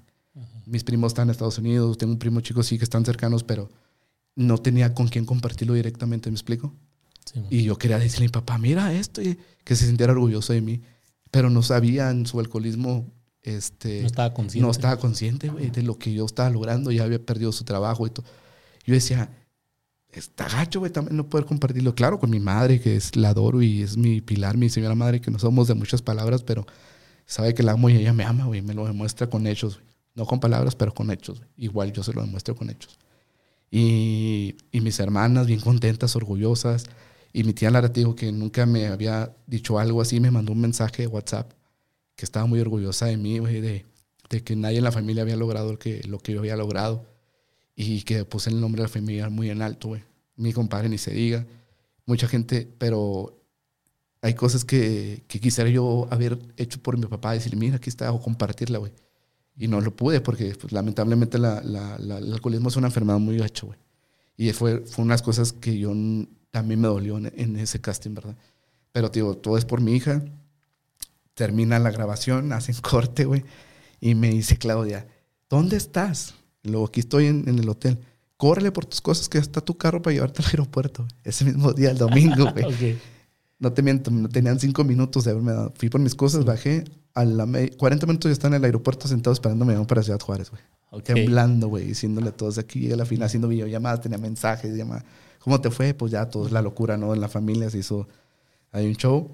Mis 0.65 0.83
primos 0.83 1.11
están 1.11 1.27
en 1.27 1.31
Estados 1.31 1.57
Unidos, 1.57 1.97
tengo 1.97 2.13
un 2.13 2.19
primo 2.19 2.39
chico 2.41 2.63
sí 2.63 2.77
que 2.77 2.85
están 2.85 3.03
cercanos, 3.03 3.43
pero 3.43 3.69
no 4.35 4.57
tenía 4.57 4.93
con 4.93 5.07
quién 5.07 5.25
compartirlo 5.25 5.73
directamente, 5.73 6.29
¿me 6.29 6.35
explico? 6.35 6.73
y 7.49 7.63
yo 7.63 7.77
quería 7.77 7.99
decirle 7.99 8.25
a 8.25 8.29
mi 8.29 8.31
papá, 8.31 8.57
mira 8.57 8.93
esto, 8.93 9.21
y 9.21 9.37
que 9.63 9.75
se 9.75 9.85
sintiera 9.85 10.13
orgulloso 10.13 10.53
de 10.53 10.61
mí, 10.61 10.81
pero 11.29 11.49
no 11.49 11.61
sabía 11.61 12.09
en 12.09 12.25
su 12.25 12.39
alcoholismo 12.39 13.11
este, 13.43 14.01
no 14.01 14.07
estaba 14.07 14.33
consciente. 14.33 14.65
No 14.65 14.71
estaba 14.71 14.97
consciente, 14.97 15.49
güey, 15.49 15.69
de 15.69 15.83
lo 15.83 15.97
que 15.97 16.13
yo 16.13 16.25
estaba 16.25 16.49
logrando. 16.49 16.91
Ya 16.91 17.03
había 17.03 17.23
perdido 17.23 17.51
su 17.51 17.63
trabajo 17.63 18.05
y 18.05 18.09
todo. 18.09 18.25
Yo 18.85 18.93
decía, 18.93 19.29
está 20.11 20.47
gacho, 20.47 20.79
güey, 20.79 20.91
también 20.91 21.17
no 21.17 21.29
poder 21.29 21.45
compartirlo. 21.45 21.95
Claro, 21.95 22.19
con 22.19 22.29
mi 22.29 22.39
madre, 22.39 22.79
que 22.79 22.95
es 22.95 23.15
la 23.15 23.29
adoro 23.29 23.61
y 23.61 23.81
es 23.81 23.97
mi 23.97 24.21
pilar, 24.21 24.57
mi 24.57 24.69
señora 24.69 24.95
madre, 24.95 25.21
que 25.21 25.31
no 25.31 25.39
somos 25.39 25.67
de 25.67 25.73
muchas 25.75 26.01
palabras, 26.01 26.43
pero 26.43 26.65
sabe 27.25 27.53
que 27.53 27.63
la 27.63 27.73
amo 27.73 27.89
y 27.89 27.97
ella 27.97 28.13
me 28.13 28.23
ama, 28.23 28.45
güey. 28.45 28.61
Me 28.61 28.73
lo 28.73 28.85
demuestra 28.85 29.29
con 29.29 29.47
hechos, 29.47 29.75
güey. 29.75 29.89
No 30.15 30.25
con 30.25 30.39
palabras, 30.39 30.75
pero 30.75 30.93
con 30.93 31.11
hechos. 31.11 31.41
Igual 31.55 31.93
yo 31.93 32.03
se 32.03 32.13
lo 32.13 32.21
demuestro 32.21 32.55
con 32.55 32.69
hechos. 32.69 32.99
Y, 33.71 34.57
y 34.71 34.81
mis 34.81 34.99
hermanas 34.99 35.47
bien 35.47 35.61
contentas, 35.61 36.15
orgullosas. 36.15 36.85
Y 37.31 37.43
mi 37.43 37.53
tía 37.53 37.69
Lara, 37.69 37.87
dijo 37.89 38.15
que 38.15 38.31
nunca 38.31 38.65
me 38.65 38.87
había 38.87 39.33
dicho 39.45 39.79
algo 39.79 40.01
así, 40.01 40.19
me 40.19 40.31
mandó 40.31 40.51
un 40.51 40.61
mensaje 40.61 41.03
de 41.03 41.07
WhatsApp 41.07 41.53
que 42.19 42.25
estaba 42.25 42.45
muy 42.45 42.59
orgullosa 42.59 43.05
de 43.05 43.15
mí, 43.15 43.39
güey, 43.39 43.61
de, 43.61 43.85
que 44.43 44.55
nadie 44.57 44.79
en 44.79 44.83
la 44.83 44.91
familia 44.91 45.23
había 45.23 45.37
logrado 45.37 45.71
lo 45.71 45.79
que, 45.79 46.01
yo 46.25 46.39
había 46.39 46.57
logrado 46.57 47.05
y 47.77 48.01
que 48.01 48.25
puse 48.25 48.49
el 48.49 48.59
nombre 48.59 48.81
de 48.81 48.89
la 48.89 48.93
familia 48.93 49.29
muy 49.29 49.49
en 49.49 49.61
alto, 49.61 49.87
güey. 49.87 50.03
Mi 50.35 50.51
compadre 50.51 50.89
ni 50.89 50.97
se 50.97 51.11
diga. 51.11 51.47
Mucha 52.05 52.27
gente, 52.27 52.69
pero 52.77 53.41
hay 54.21 54.33
cosas 54.33 54.65
que, 54.65 55.23
que 55.29 55.39
quisiera 55.39 55.69
yo 55.69 56.09
haber 56.11 56.37
hecho 56.57 56.81
por 56.81 56.97
mi 56.97 57.05
papá, 57.05 57.31
decirle, 57.31 57.57
mira, 57.57 57.77
aquí 57.77 57.89
está, 57.89 58.11
o 58.11 58.21
compartirla, 58.21 58.79
güey. 58.79 58.91
Y 59.55 59.69
no 59.69 59.79
lo 59.79 59.95
pude 59.95 60.19
porque 60.19 60.53
pues, 60.59 60.73
lamentablemente 60.73 61.37
la, 61.37 61.59
el 61.59 62.33
alcoholismo 62.33 62.67
es 62.67 62.75
una 62.75 62.87
enfermedad 62.87 63.19
muy 63.19 63.37
gacho, 63.37 63.67
güey. 63.67 63.79
Y 64.35 64.51
fue, 64.51 64.81
fue 64.81 65.05
unas 65.05 65.21
cosas 65.21 65.53
que 65.53 65.77
yo 65.77 65.93
también 66.51 66.81
me 66.81 66.89
dolió 66.89 67.17
en, 67.17 67.31
en 67.33 67.55
ese 67.55 67.79
casting, 67.79 68.13
¿verdad? 68.13 68.35
Pero, 68.91 69.09
tío, 69.09 69.35
todo 69.35 69.57
es 69.57 69.63
por 69.63 69.79
mi 69.79 69.95
hija 69.95 70.21
termina 71.39 71.79
la 71.79 71.89
grabación, 71.89 72.51
hacen 72.53 72.75
corte, 72.81 73.23
güey. 73.23 73.45
Y 74.01 74.13
me 74.13 74.29
dice 74.29 74.57
Claudia, 74.57 75.07
¿dónde 75.49 75.77
estás? 75.77 76.35
Luego, 76.63 76.87
aquí 76.87 76.99
estoy 76.99 77.27
en, 77.27 77.47
el 77.47 77.69
hotel. 77.69 77.97
Córrele 78.35 78.71
por 78.71 78.85
tus 78.85 78.99
cosas, 78.99 79.29
que 79.29 79.37
ya 79.37 79.41
está 79.41 79.61
tu 79.61 79.77
carro 79.77 80.01
para 80.01 80.13
llevarte 80.13 80.41
al 80.41 80.49
aeropuerto. 80.49 81.07
Ese 81.23 81.45
mismo 81.45 81.71
día, 81.79 81.91
el 81.91 81.97
domingo, 81.97 82.51
güey. 82.51 82.97
No 83.61 83.73
te 83.73 83.81
miento, 83.81 84.09
tenían 84.31 84.57
cinco 84.57 84.85
minutos 84.85 85.25
de 85.25 85.31
haberme 85.31 85.51
dado. 85.51 85.73
Fui 85.75 85.89
por 85.89 85.99
mis 85.99 86.15
cosas, 86.15 86.45
bajé. 86.45 86.85
A 87.13 87.25
la 87.25 87.45
40 87.77 88.05
minutos 88.05 88.29
ya 88.29 88.31
estaba 88.31 88.55
en 88.55 88.61
el 88.61 88.63
aeropuerto 88.63 89.05
sentado 89.05 89.33
esperándome 89.33 89.75
para 89.85 90.01
Ciudad 90.01 90.21
Juárez, 90.21 90.49
güey. 90.49 90.61
Temblando, 91.03 91.67
güey, 91.67 91.87
diciéndole 91.87 92.29
a 92.29 92.31
todos 92.31 92.57
aquí. 92.57 92.89
A 92.89 92.95
la 92.95 93.05
final 93.05 93.25
haciendo 93.25 93.49
videollamadas, 93.49 93.99
tenía 93.99 94.17
mensajes, 94.17 94.73
llamadas. 94.77 95.03
¿Cómo 95.39 95.59
te 95.59 95.71
fue? 95.71 95.93
Pues 95.93 96.09
ya 96.09 96.29
todo 96.29 96.45
es 96.45 96.53
la 96.53 96.61
locura, 96.61 96.95
¿no? 96.95 97.13
En 97.13 97.19
la 97.19 97.27
familia 97.27 97.69
se 97.69 97.79
hizo. 97.79 98.07
Hay 98.71 98.87
un 98.87 98.95
show. 98.95 99.29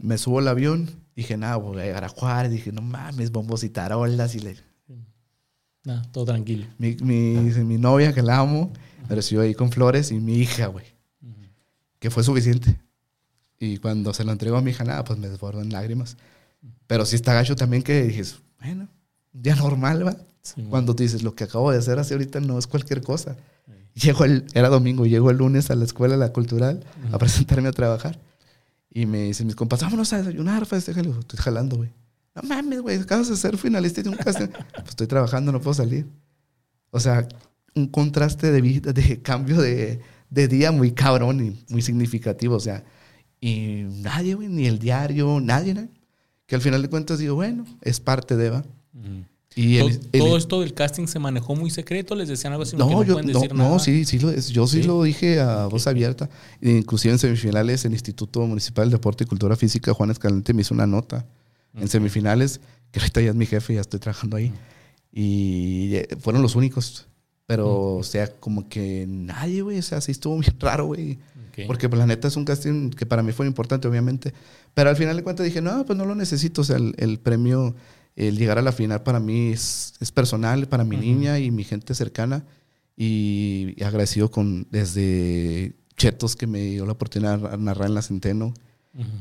Me 0.00 0.18
subo 0.18 0.40
al 0.40 0.48
avión. 0.48 0.90
Dije, 1.18 1.36
nada, 1.36 1.56
voy 1.56 1.80
a 1.80 1.84
llegar 1.84 2.04
a 2.04 2.08
Juárez. 2.08 2.52
Dije, 2.52 2.70
no 2.70 2.80
mames, 2.80 3.32
bombos 3.32 3.64
y 3.64 3.70
tarolas. 3.70 4.36
Y 4.36 4.38
le. 4.38 4.56
Nada, 5.82 6.02
todo 6.12 6.26
tranquilo. 6.26 6.64
Mi, 6.78 6.94
mi, 7.00 7.34
mi, 7.34 7.76
novia, 7.76 8.12
que 8.12 8.22
la 8.22 8.38
amo, 8.38 8.72
me 9.08 9.16
recibió 9.16 9.42
ahí 9.42 9.52
con 9.52 9.72
flores 9.72 10.12
y 10.12 10.20
mi 10.20 10.34
hija, 10.34 10.68
güey. 10.68 10.86
Que 11.98 12.08
fue 12.08 12.22
suficiente. 12.22 12.78
Y 13.58 13.78
cuando 13.78 14.14
se 14.14 14.22
lo 14.22 14.30
entregó 14.30 14.58
a 14.58 14.62
mi 14.62 14.70
hija, 14.70 14.84
nada, 14.84 15.02
pues 15.02 15.18
me 15.18 15.28
desbordó 15.28 15.60
en 15.60 15.72
lágrimas. 15.72 16.16
Pero 16.86 17.04
sí 17.04 17.16
está 17.16 17.34
gacho 17.34 17.56
también 17.56 17.82
que 17.82 18.04
dices, 18.04 18.38
bueno, 18.60 18.86
día 19.32 19.56
normal, 19.56 20.06
¿va? 20.06 20.16
cuando 20.70 20.94
tú 20.94 21.02
dices, 21.02 21.24
lo 21.24 21.34
que 21.34 21.42
acabo 21.42 21.72
de 21.72 21.78
hacer 21.78 21.98
hace 21.98 22.14
ahorita 22.14 22.38
no 22.38 22.60
es 22.60 22.68
cualquier 22.68 23.02
cosa. 23.02 23.36
Llego 23.94 24.24
el, 24.24 24.46
era 24.54 24.68
domingo, 24.68 25.04
llego 25.04 25.32
el 25.32 25.38
lunes 25.38 25.68
a 25.72 25.74
la 25.74 25.84
escuela, 25.84 26.16
la 26.16 26.32
cultural, 26.32 26.84
a 27.10 27.18
presentarme 27.18 27.70
a 27.70 27.72
trabajar. 27.72 28.20
Y 28.98 29.06
me 29.06 29.22
dicen 29.22 29.46
mis 29.46 29.54
compas, 29.54 29.80
vámonos 29.80 30.12
a 30.12 30.18
desayunar, 30.18 30.66
festejar. 30.66 31.06
estoy 31.06 31.38
jalando, 31.38 31.76
güey. 31.76 31.90
No 32.34 32.42
mames, 32.42 32.80
güey, 32.80 32.98
acabas 32.98 33.28
de 33.28 33.36
ser 33.36 33.56
finalista 33.56 34.02
de 34.02 34.08
un 34.08 34.16
casting. 34.16 34.48
pues 34.48 34.88
estoy 34.88 35.06
trabajando, 35.06 35.52
no 35.52 35.60
puedo 35.60 35.74
salir. 35.74 36.04
O 36.90 36.98
sea, 36.98 37.28
un 37.76 37.86
contraste 37.86 38.50
de 38.50 38.60
vida, 38.60 38.92
de 38.92 39.22
cambio 39.22 39.60
de, 39.60 40.00
de 40.30 40.48
día 40.48 40.72
muy 40.72 40.90
cabrón 40.90 41.46
y 41.46 41.64
muy 41.68 41.80
significativo. 41.80 42.56
O 42.56 42.60
sea, 42.60 42.82
y 43.40 43.84
nadie, 44.02 44.34
güey, 44.34 44.48
ni 44.48 44.66
el 44.66 44.80
diario, 44.80 45.38
nadie, 45.40 45.74
¿no? 45.74 45.86
Que 46.46 46.56
al 46.56 46.60
final 46.60 46.82
de 46.82 46.90
cuentas 46.90 47.20
digo, 47.20 47.36
bueno, 47.36 47.66
es 47.82 48.00
parte 48.00 48.36
de, 48.36 48.50
¿va? 48.50 48.64
Y 49.60 49.80
todo, 50.16 50.36
esto 50.36 50.60
del 50.60 50.72
casting 50.72 51.08
se 51.08 51.18
manejó 51.18 51.56
muy 51.56 51.70
secreto, 51.70 52.14
les 52.14 52.28
decían 52.28 52.52
algo 52.52 52.62
así. 52.62 52.76
No, 52.76 52.88
no 52.88 53.02
yo, 53.02 53.20
no, 53.20 53.54
no, 53.54 53.78
sí, 53.80 54.04
sí, 54.04 54.20
lo, 54.20 54.32
yo 54.32 54.68
sí, 54.68 54.84
lo 54.84 55.02
dije 55.02 55.40
a 55.40 55.66
voz 55.66 55.88
abierta. 55.88 56.30
Inclusive 56.62 57.14
en 57.14 57.18
semifinales, 57.18 57.84
el 57.84 57.92
Instituto 57.92 58.46
Municipal 58.46 58.88
de 58.88 58.92
Deporte 58.92 59.24
y 59.24 59.26
Cultura 59.26 59.56
Física, 59.56 59.92
Juan 59.92 60.12
Escalante, 60.12 60.54
me 60.54 60.62
hizo 60.62 60.74
una 60.74 60.86
nota. 60.86 61.26
En 61.74 61.88
semifinales, 61.88 62.60
que 62.92 63.00
ahorita 63.00 63.20
ya 63.20 63.30
es 63.30 63.34
mi 63.34 63.46
jefe, 63.46 63.74
ya 63.74 63.80
estoy 63.80 63.98
trabajando 63.98 64.36
ahí. 64.36 64.52
Y 65.12 65.92
eh, 65.96 66.08
fueron 66.20 66.40
los 66.40 66.54
únicos. 66.54 67.08
Pero, 67.46 67.96
o 67.96 68.02
sea, 68.04 68.30
como 68.30 68.68
que 68.68 69.06
nadie, 69.08 69.62
güey, 69.62 69.78
o 69.78 69.82
sea, 69.82 70.00
sí 70.00 70.12
estuvo 70.12 70.38
bien 70.38 70.54
raro, 70.60 70.86
güey. 70.86 71.18
Porque 71.66 71.88
pues, 71.88 71.98
la 71.98 72.06
neta 72.06 72.28
es 72.28 72.36
un 72.36 72.44
casting 72.44 72.90
que 72.90 73.06
para 73.06 73.22
mí 73.22 73.32
fue 73.32 73.46
importante, 73.46 73.88
obviamente. 73.88 74.32
Pero 74.74 74.90
al 74.90 74.96
final 74.96 75.16
de 75.16 75.24
cuentas 75.24 75.44
dije, 75.44 75.60
no, 75.60 75.84
pues 75.84 75.98
no 75.98 76.04
lo 76.04 76.14
necesito. 76.14 76.60
O 76.60 76.64
sea, 76.64 76.76
el, 76.76 77.18
premio, 77.18 77.74
el 78.18 78.36
llegar 78.36 78.58
a 78.58 78.62
la 78.62 78.72
final 78.72 79.04
para 79.04 79.20
mí 79.20 79.52
es, 79.52 79.94
personal, 80.12 80.66
para 80.66 80.82
mi 80.82 80.96
niña 80.96 81.38
y 81.38 81.52
mi 81.52 81.62
gente 81.62 81.94
cercana. 81.94 82.44
Y, 82.96 83.76
agradecido 83.80 84.28
con 84.32 84.66
desde 84.72 85.76
Chetos 85.96 86.34
que 86.34 86.48
me 86.48 86.62
dio 86.62 86.84
la 86.84 86.92
oportunidad 86.92 87.38
de 87.38 87.58
narrar 87.58 87.88
en 87.88 87.94
la 87.94 88.02
Centeno. 88.02 88.52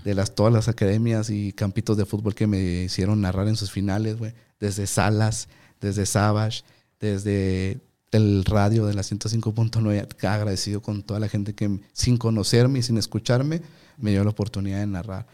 De 0.03 0.15
las, 0.15 0.33
todas 0.33 0.51
las 0.51 0.67
academias 0.67 1.29
y 1.29 1.53
campitos 1.53 1.95
de 1.97 2.07
fútbol 2.07 2.33
que 2.33 2.47
me 2.47 2.85
hicieron 2.85 3.21
narrar 3.21 3.47
en 3.47 3.55
sus 3.55 3.71
finales, 3.71 4.17
güey. 4.17 4.33
Desde 4.59 4.87
Salas, 4.87 5.49
desde 5.79 6.07
Savage, 6.07 6.63
desde 6.99 7.79
el 8.09 8.43
radio 8.45 8.87
de 8.87 8.95
la 8.95 9.03
105.9, 9.03 10.25
agradecido 10.27 10.81
con 10.81 11.03
toda 11.03 11.19
la 11.19 11.29
gente 11.29 11.53
que 11.53 11.79
sin 11.93 12.17
conocerme 12.17 12.79
y 12.79 12.81
sin 12.83 12.97
escucharme 12.97 13.61
me 13.97 14.09
dio 14.09 14.23
la 14.23 14.31
oportunidad 14.31 14.79
de 14.79 14.87
narrar. 14.87 15.27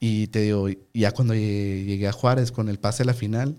Y 0.00 0.28
te 0.28 0.40
digo, 0.40 0.66
ya 0.94 1.12
cuando 1.12 1.34
llegué 1.34 2.08
a 2.08 2.12
Juárez 2.12 2.50
con 2.50 2.70
el 2.70 2.78
pase 2.78 3.02
a 3.02 3.06
la 3.06 3.12
final, 3.12 3.56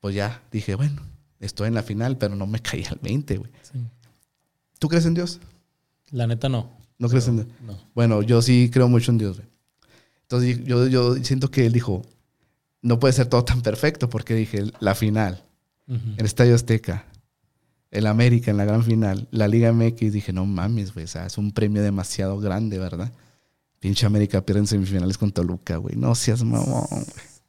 pues 0.00 0.14
ya 0.14 0.42
dije, 0.52 0.74
bueno, 0.74 1.02
estoy 1.40 1.68
en 1.68 1.74
la 1.74 1.82
final, 1.82 2.18
pero 2.18 2.36
no 2.36 2.46
me 2.46 2.60
caí 2.62 2.84
al 2.84 2.98
20, 3.02 3.38
güey. 3.38 3.50
¿Tú 4.78 4.88
crees 4.88 5.06
en 5.06 5.14
Dios? 5.14 5.40
La 6.10 6.26
neta 6.26 6.48
no. 6.48 6.70
¿No 6.98 7.08
crees 7.08 7.26
en 7.28 7.36
Dios? 7.36 7.48
No. 7.66 7.78
Bueno, 7.94 8.22
yo 8.22 8.42
sí 8.42 8.70
creo 8.72 8.88
mucho 8.88 9.10
en 9.10 9.18
Dios, 9.18 9.38
güey. 9.38 9.48
Entonces 10.22 10.62
yo, 10.64 10.86
yo 10.88 11.14
siento 11.24 11.50
que 11.50 11.64
él 11.64 11.72
dijo, 11.72 12.02
no 12.82 12.98
puede 12.98 13.14
ser 13.14 13.26
todo 13.26 13.44
tan 13.44 13.62
perfecto, 13.62 14.10
porque 14.10 14.34
dije, 14.34 14.64
la 14.78 14.94
final, 14.94 15.42
el 15.86 16.26
Estadio 16.26 16.54
Azteca, 16.54 17.06
el 17.90 18.06
América 18.06 18.50
en 18.50 18.58
la 18.58 18.66
gran 18.66 18.84
final, 18.84 19.26
la 19.30 19.48
Liga 19.48 19.72
MX, 19.72 20.12
dije, 20.12 20.34
no 20.34 20.44
mames, 20.44 20.92
güey, 20.92 21.04
o 21.04 21.08
sea, 21.08 21.24
es 21.24 21.38
un 21.38 21.52
premio 21.52 21.82
demasiado 21.82 22.38
grande, 22.38 22.78
¿verdad? 22.78 23.10
Pinche 23.80 24.06
América 24.06 24.44
pierde 24.44 24.60
en 24.60 24.66
semifinales 24.66 25.18
con 25.18 25.30
Toluca, 25.30 25.76
güey. 25.76 25.96
No 25.96 26.14
seas 26.14 26.42
mamón, 26.42 26.86
güey. 26.90 27.04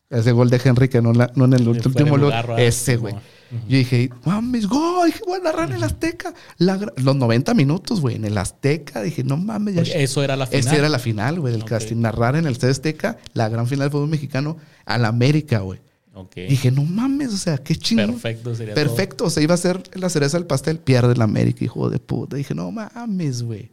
Ese 0.10 0.32
gol 0.32 0.50
de 0.50 0.60
Henrique, 0.64 1.02
no, 1.04 1.14
no 1.14 1.46
en 1.46 1.54
el 1.54 1.68
último 1.68 2.18
lugar. 2.18 2.60
Ese, 2.60 2.98
güey. 2.98 3.14
Yo 3.68 3.78
dije, 3.78 4.10
mames, 4.26 4.68
gol, 4.68 5.08
dije, 5.08 5.22
voy 5.26 5.40
a 5.40 5.44
narrar 5.44 5.70
en 5.70 5.76
el 5.76 5.84
Azteca. 5.84 6.34
los 6.58 7.16
90 7.16 7.54
minutos, 7.54 8.02
güey, 8.02 8.16
en 8.16 8.26
el 8.26 8.38
Azteca. 8.38 9.04
Dije, 9.04 9.24
no 9.24 9.38
mames. 9.38 9.76
Ya 9.76 9.82
eso 10.00 10.24
era 10.24 10.36
la 10.36 10.48
final. 10.48 10.60
Esa 10.62 10.76
era 10.78 10.90
la 10.90 11.00
final, 11.00 11.40
güey, 11.40 11.54
del 11.54 11.64
casting. 11.64 11.98
Narrar 11.98 12.36
en 12.36 12.48
el 12.48 12.58
Azteca, 12.60 13.18
la 13.34 13.50
gran 13.50 13.68
final 13.68 13.86
del 13.86 13.92
fútbol 13.92 14.10
mexicano, 14.10 14.58
al 14.86 15.06
América, 15.06 15.60
güey. 15.60 15.80
Dije, 16.36 16.72
no 16.72 16.84
mames, 16.84 17.34
o 17.34 17.38
sea, 17.38 17.58
qué 17.60 17.76
chingón. 17.76 18.12
Perfecto 18.14 18.54
sería 18.56 18.74
Perfecto, 18.74 19.26
o 19.26 19.30
sea, 19.30 19.42
iba 19.42 19.54
a 19.54 19.58
ser 19.58 19.82
la 19.94 20.10
cereza 20.10 20.38
del 20.38 20.48
pastel, 20.48 20.80
pierde 20.80 21.14
el 21.14 21.22
América, 21.22 21.64
hijo 21.64 21.90
de 21.90 22.00
puta. 22.00 22.36
Dije, 22.36 22.56
no 22.56 22.72
mames, 22.72 23.44
güey. 23.44 23.72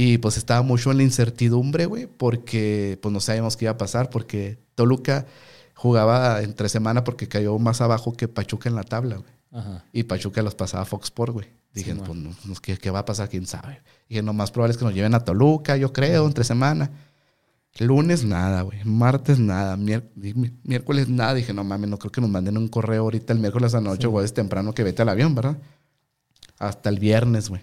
Y 0.00 0.18
pues 0.18 0.36
estaba 0.36 0.62
mucho 0.62 0.92
en 0.92 0.98
la 0.98 1.02
incertidumbre, 1.02 1.86
güey, 1.86 2.06
porque 2.06 3.00
pues 3.02 3.12
no 3.12 3.18
sabíamos 3.18 3.56
qué 3.56 3.64
iba 3.64 3.72
a 3.72 3.78
pasar, 3.78 4.10
porque 4.10 4.56
Toluca 4.76 5.26
jugaba 5.74 6.40
entre 6.42 6.68
semana 6.68 7.02
porque 7.02 7.26
cayó 7.26 7.58
más 7.58 7.80
abajo 7.80 8.12
que 8.12 8.28
Pachuca 8.28 8.68
en 8.68 8.76
la 8.76 8.84
tabla, 8.84 9.16
güey. 9.16 9.72
Y 9.92 10.04
Pachuca 10.04 10.40
los 10.42 10.54
pasaba 10.54 10.84
a 10.84 10.86
Fox 10.86 11.06
Sport, 11.06 11.32
güey. 11.32 11.48
Dije, 11.74 11.96
pues, 11.96 12.60
¿qué, 12.60 12.78
¿qué, 12.78 12.92
va 12.92 13.00
a 13.00 13.04
pasar? 13.04 13.28
¿Quién 13.28 13.44
sabe? 13.48 13.82
Dije, 14.08 14.22
lo 14.22 14.32
más 14.32 14.52
probable 14.52 14.70
es 14.70 14.78
que 14.78 14.84
nos 14.84 14.94
lleven 14.94 15.16
a 15.16 15.24
Toluca, 15.24 15.76
yo 15.76 15.92
creo, 15.92 16.28
entre 16.28 16.44
semana. 16.44 16.92
Lunes 17.80 18.24
nada, 18.24 18.62
güey. 18.62 18.78
Martes 18.84 19.40
nada. 19.40 19.76
miércoles 19.76 21.08
nada. 21.08 21.34
Dije, 21.34 21.52
no 21.52 21.64
mames, 21.64 21.90
no 21.90 21.98
creo 21.98 22.12
que 22.12 22.20
nos 22.20 22.30
manden 22.30 22.56
un 22.56 22.68
correo 22.68 23.02
ahorita 23.02 23.32
el 23.32 23.40
miércoles 23.40 23.74
a 23.74 23.80
la 23.80 23.90
noche 23.90 24.08
es 24.22 24.32
temprano 24.32 24.72
que 24.72 24.84
vete 24.84 25.02
al 25.02 25.08
avión, 25.08 25.34
¿verdad? 25.34 25.58
Hasta 26.56 26.88
el 26.88 27.00
viernes, 27.00 27.48
güey. 27.48 27.62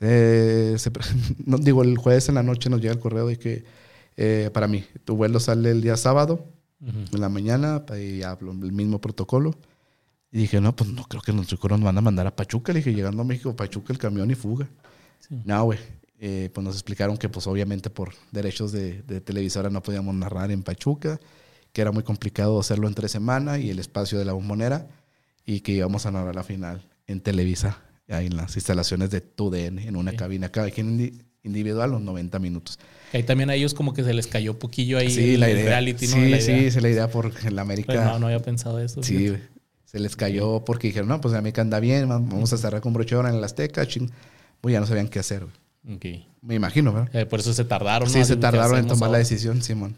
no, 1.46 1.58
digo, 1.58 1.82
el 1.82 1.96
jueves 1.96 2.28
en 2.28 2.36
la 2.36 2.42
noche 2.42 2.68
nos 2.70 2.80
llega 2.80 2.92
el 2.92 3.00
correo 3.00 3.26
de 3.26 3.38
que 3.38 3.64
eh, 4.16 4.50
para 4.52 4.68
mí, 4.68 4.84
tu 5.04 5.16
vuelo 5.16 5.40
sale 5.40 5.70
el 5.70 5.82
día 5.82 5.96
sábado, 5.96 6.46
en 6.80 7.20
la 7.20 7.28
mañana, 7.28 7.84
y 7.98 8.22
hablo 8.22 8.52
el 8.52 8.72
mismo 8.72 9.00
protocolo. 9.00 9.54
Y 10.30 10.38
dije, 10.38 10.60
no, 10.60 10.74
pues 10.76 10.90
no 10.90 11.04
creo 11.04 11.22
que 11.22 11.32
nuestro 11.32 11.58
nos 11.68 11.82
van 11.82 11.96
a 11.96 12.00
mandar 12.00 12.26
a 12.26 12.36
Pachuca. 12.36 12.72
Le 12.72 12.80
dije, 12.80 12.94
llegando 12.94 13.22
a 13.22 13.24
México, 13.24 13.56
Pachuca, 13.56 13.92
el 13.92 13.98
camión 13.98 14.30
y 14.30 14.34
fuga. 14.34 14.68
No, 15.44 15.64
güey. 15.64 15.78
Eh, 16.18 16.50
pues 16.52 16.64
nos 16.64 16.74
explicaron 16.74 17.18
que 17.18 17.28
pues 17.28 17.46
obviamente 17.46 17.90
por 17.90 18.14
derechos 18.32 18.72
de, 18.72 19.02
televisora 19.20 19.68
no 19.68 19.82
podíamos 19.82 20.14
narrar 20.14 20.50
en 20.50 20.62
Pachuca, 20.62 21.20
que 21.72 21.82
era 21.82 21.92
muy 21.92 22.02
complicado 22.04 22.58
hacerlo 22.58 22.88
entre 22.88 23.08
semana 23.08 23.58
y 23.58 23.68
el 23.68 23.78
espacio 23.78 24.18
de 24.18 24.24
la 24.24 24.32
bombonera 24.32 24.88
y 25.44 25.60
que 25.60 25.72
íbamos 25.72 26.06
a 26.06 26.10
narrar 26.10 26.34
la 26.34 26.42
final 26.42 26.88
en 27.06 27.20
Televisa, 27.20 27.82
ahí 28.08 28.26
en 28.26 28.36
las 28.36 28.54
instalaciones 28.56 29.10
de 29.10 29.20
TUDN, 29.20 29.78
en 29.78 29.96
una 29.96 30.12
cabina, 30.12 30.50
cada 30.50 30.70
quien 30.70 31.26
individual, 31.42 31.90
los 31.92 32.00
90 32.00 32.38
minutos. 32.38 32.78
Ahí 33.12 33.22
también 33.22 33.50
a 33.50 33.54
ellos 33.54 33.72
como 33.74 33.94
que 33.94 34.02
se 34.04 34.12
les 34.12 34.26
cayó 34.26 34.58
poquillo 34.58 34.98
ahí 34.98 35.10
sí, 35.10 35.36
la 35.36 35.50
idea. 35.50 35.64
reality, 35.64 36.08
¿no? 36.08 36.14
Sí, 36.14 36.28
la 36.28 36.40
sí, 36.40 36.52
es 36.52 36.80
la 36.82 36.88
idea 36.88 37.08
porque 37.08 37.48
en 37.48 37.56
la 37.56 37.62
América... 37.62 37.92
Pues 37.92 38.04
no, 38.04 38.18
no 38.18 38.26
había 38.26 38.40
pensado 38.40 38.80
eso. 38.80 39.02
Sí, 39.02 39.32
se 39.84 39.98
les 40.00 40.16
cayó 40.16 40.64
porque 40.64 40.88
dijeron, 40.88 41.08
no, 41.08 41.20
pues 41.20 41.32
la 41.32 41.38
América 41.38 41.62
anda 41.62 41.80
bien, 41.80 42.08
vamos 42.08 42.52
a 42.52 42.56
cerrar 42.56 42.80
con 42.80 42.92
broche 42.92 43.16
en 43.16 43.26
el 43.26 43.44
Azteca, 43.44 43.86
ching. 43.86 44.10
Pues 44.60 44.72
ya 44.72 44.80
no 44.80 44.86
sabían 44.86 45.08
qué 45.08 45.20
hacer, 45.20 45.46
me 46.42 46.54
imagino, 46.54 46.92
¿verdad? 46.92 47.14
Eh, 47.14 47.26
por 47.26 47.40
eso 47.40 47.52
se 47.52 47.64
tardaron. 47.64 48.10
Sí, 48.10 48.24
se 48.24 48.36
tardaron 48.36 48.78
en 48.78 48.86
tomar 48.86 49.10
la 49.10 49.18
decisión, 49.18 49.62
Simón. 49.62 49.94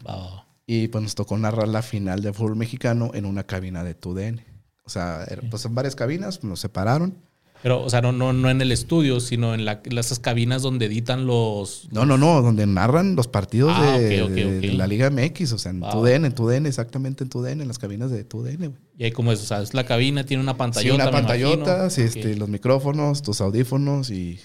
Y 0.67 0.87
pues 0.89 1.01
nos 1.01 1.15
tocó 1.15 1.37
narrar 1.37 1.67
la 1.67 1.81
final 1.81 2.21
de 2.21 2.31
fútbol 2.31 2.55
mexicano 2.55 3.11
en 3.15 3.25
una 3.25 3.43
cabina 3.43 3.83
de 3.83 3.95
TUDN. 3.95 4.41
O 4.83 4.89
sea, 4.89 5.25
pues 5.49 5.65
en 5.65 5.73
varias 5.73 5.95
cabinas, 5.95 6.43
nos 6.43 6.59
separaron. 6.59 7.17
Pero, 7.61 7.83
o 7.83 7.89
sea, 7.89 8.01
no, 8.01 8.11
no, 8.11 8.31
no 8.31 8.49
en 8.49 8.61
el 8.61 8.71
estudio, 8.71 9.19
sino 9.19 9.53
en 9.53 9.65
la, 9.65 9.81
esas 9.83 10.19
cabinas 10.19 10.61
donde 10.61 10.85
editan 10.85 11.27
los... 11.27 11.89
No, 11.91 12.05
no, 12.05 12.17
no, 12.17 12.41
donde 12.41 12.65
narran 12.65 13.15
los 13.15 13.27
partidos 13.27 13.73
ah, 13.75 13.97
de, 13.97 14.73
la 14.73 14.87
Liga 14.87 15.09
MX, 15.09 15.53
o 15.53 15.57
sea, 15.57 15.71
en 15.71 15.81
TUDN, 15.81 16.25
en 16.25 16.33
TUDN, 16.33 16.65
exactamente 16.67 17.23
en 17.25 17.29
TUDN, 17.29 17.61
en 17.61 17.67
las 17.67 17.77
cabinas 17.77 18.11
de 18.11 18.23
TUDN, 18.23 18.57
güey. 18.57 18.71
Y 18.97 19.03
ahí 19.03 19.11
como 19.11 19.31
es, 19.31 19.41
o 19.41 19.45
sea, 19.45 19.61
es 19.61 19.73
la 19.73 19.85
cabina, 19.85 20.25
tiene 20.25 20.41
una 20.41 20.55
pantallota, 20.55 21.03
Sí, 21.03 21.09
una 21.09 21.11
pantallota, 21.11 21.87
este, 21.87 22.35
los 22.35 22.47
micrófonos, 22.47 23.21
tus 23.21 23.41
audífonos 23.41 24.09
y 24.09 24.39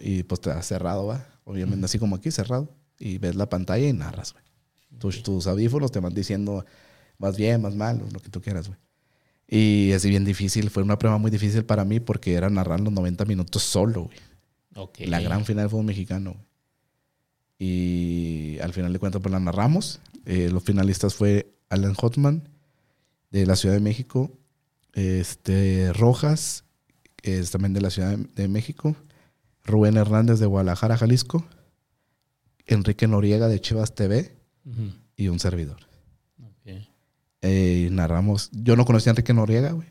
y 0.00 0.22
pues 0.22 0.40
te 0.40 0.50
has 0.50 0.66
cerrado, 0.66 1.06
va. 1.06 1.26
Obviamente, 1.44 1.86
así 1.86 1.98
como 1.98 2.16
aquí, 2.16 2.30
cerrado. 2.30 2.74
Y 2.98 3.18
ves 3.18 3.34
la 3.34 3.48
pantalla 3.48 3.86
y 3.86 3.92
narras, 3.92 4.32
güey. 4.32 4.44
Tus, 4.98 5.22
tus 5.22 5.46
audífonos 5.46 5.90
te 5.90 6.00
van 6.00 6.14
diciendo 6.14 6.64
más 7.18 7.36
bien, 7.36 7.62
más 7.62 7.74
mal, 7.74 8.02
lo 8.12 8.20
que 8.20 8.28
tú 8.28 8.40
quieras, 8.40 8.68
güey. 8.68 8.78
Y 9.54 9.92
es 9.92 10.06
bien 10.06 10.24
difícil, 10.24 10.70
fue 10.70 10.82
una 10.82 10.98
prueba 10.98 11.18
muy 11.18 11.30
difícil 11.30 11.62
para 11.66 11.84
mí 11.84 12.00
porque 12.00 12.32
era 12.32 12.48
narrar 12.48 12.80
los 12.80 12.90
90 12.90 13.26
minutos 13.26 13.62
solo, 13.62 14.04
güey. 14.04 14.16
La 15.10 15.20
gran 15.20 15.44
final 15.44 15.64
del 15.64 15.70
fútbol 15.70 15.84
mexicano. 15.84 16.36
Y 17.58 18.56
al 18.62 18.72
final 18.72 18.94
de 18.94 18.98
cuentas, 18.98 19.20
pues 19.20 19.30
la 19.30 19.40
narramos. 19.40 20.00
Eh, 20.24 20.48
los 20.50 20.62
finalistas 20.62 21.14
fue 21.14 21.52
Alan 21.68 21.92
Hotman 21.92 22.48
de 23.30 23.44
la 23.44 23.54
Ciudad 23.56 23.74
de 23.74 23.82
México, 23.82 24.30
este, 24.94 25.92
Rojas, 25.92 26.64
que 27.16 27.38
es 27.38 27.50
también 27.50 27.74
de 27.74 27.82
la 27.82 27.90
Ciudad 27.90 28.16
de 28.16 28.48
México, 28.48 28.96
Rubén 29.64 29.98
Hernández 29.98 30.40
de 30.40 30.46
Guadalajara, 30.46 30.96
Jalisco, 30.96 31.44
Enrique 32.64 33.06
Noriega 33.06 33.48
de 33.48 33.60
Chivas 33.60 33.94
TV 33.94 34.34
y 35.14 35.28
un 35.28 35.38
servidor. 35.38 35.91
Eh, 37.42 37.88
narramos. 37.90 38.50
Yo 38.52 38.76
no 38.76 38.84
conocía 38.84 39.10
a 39.10 39.12
Enrique 39.12 39.34
Noriega, 39.34 39.72
güey. 39.72 39.88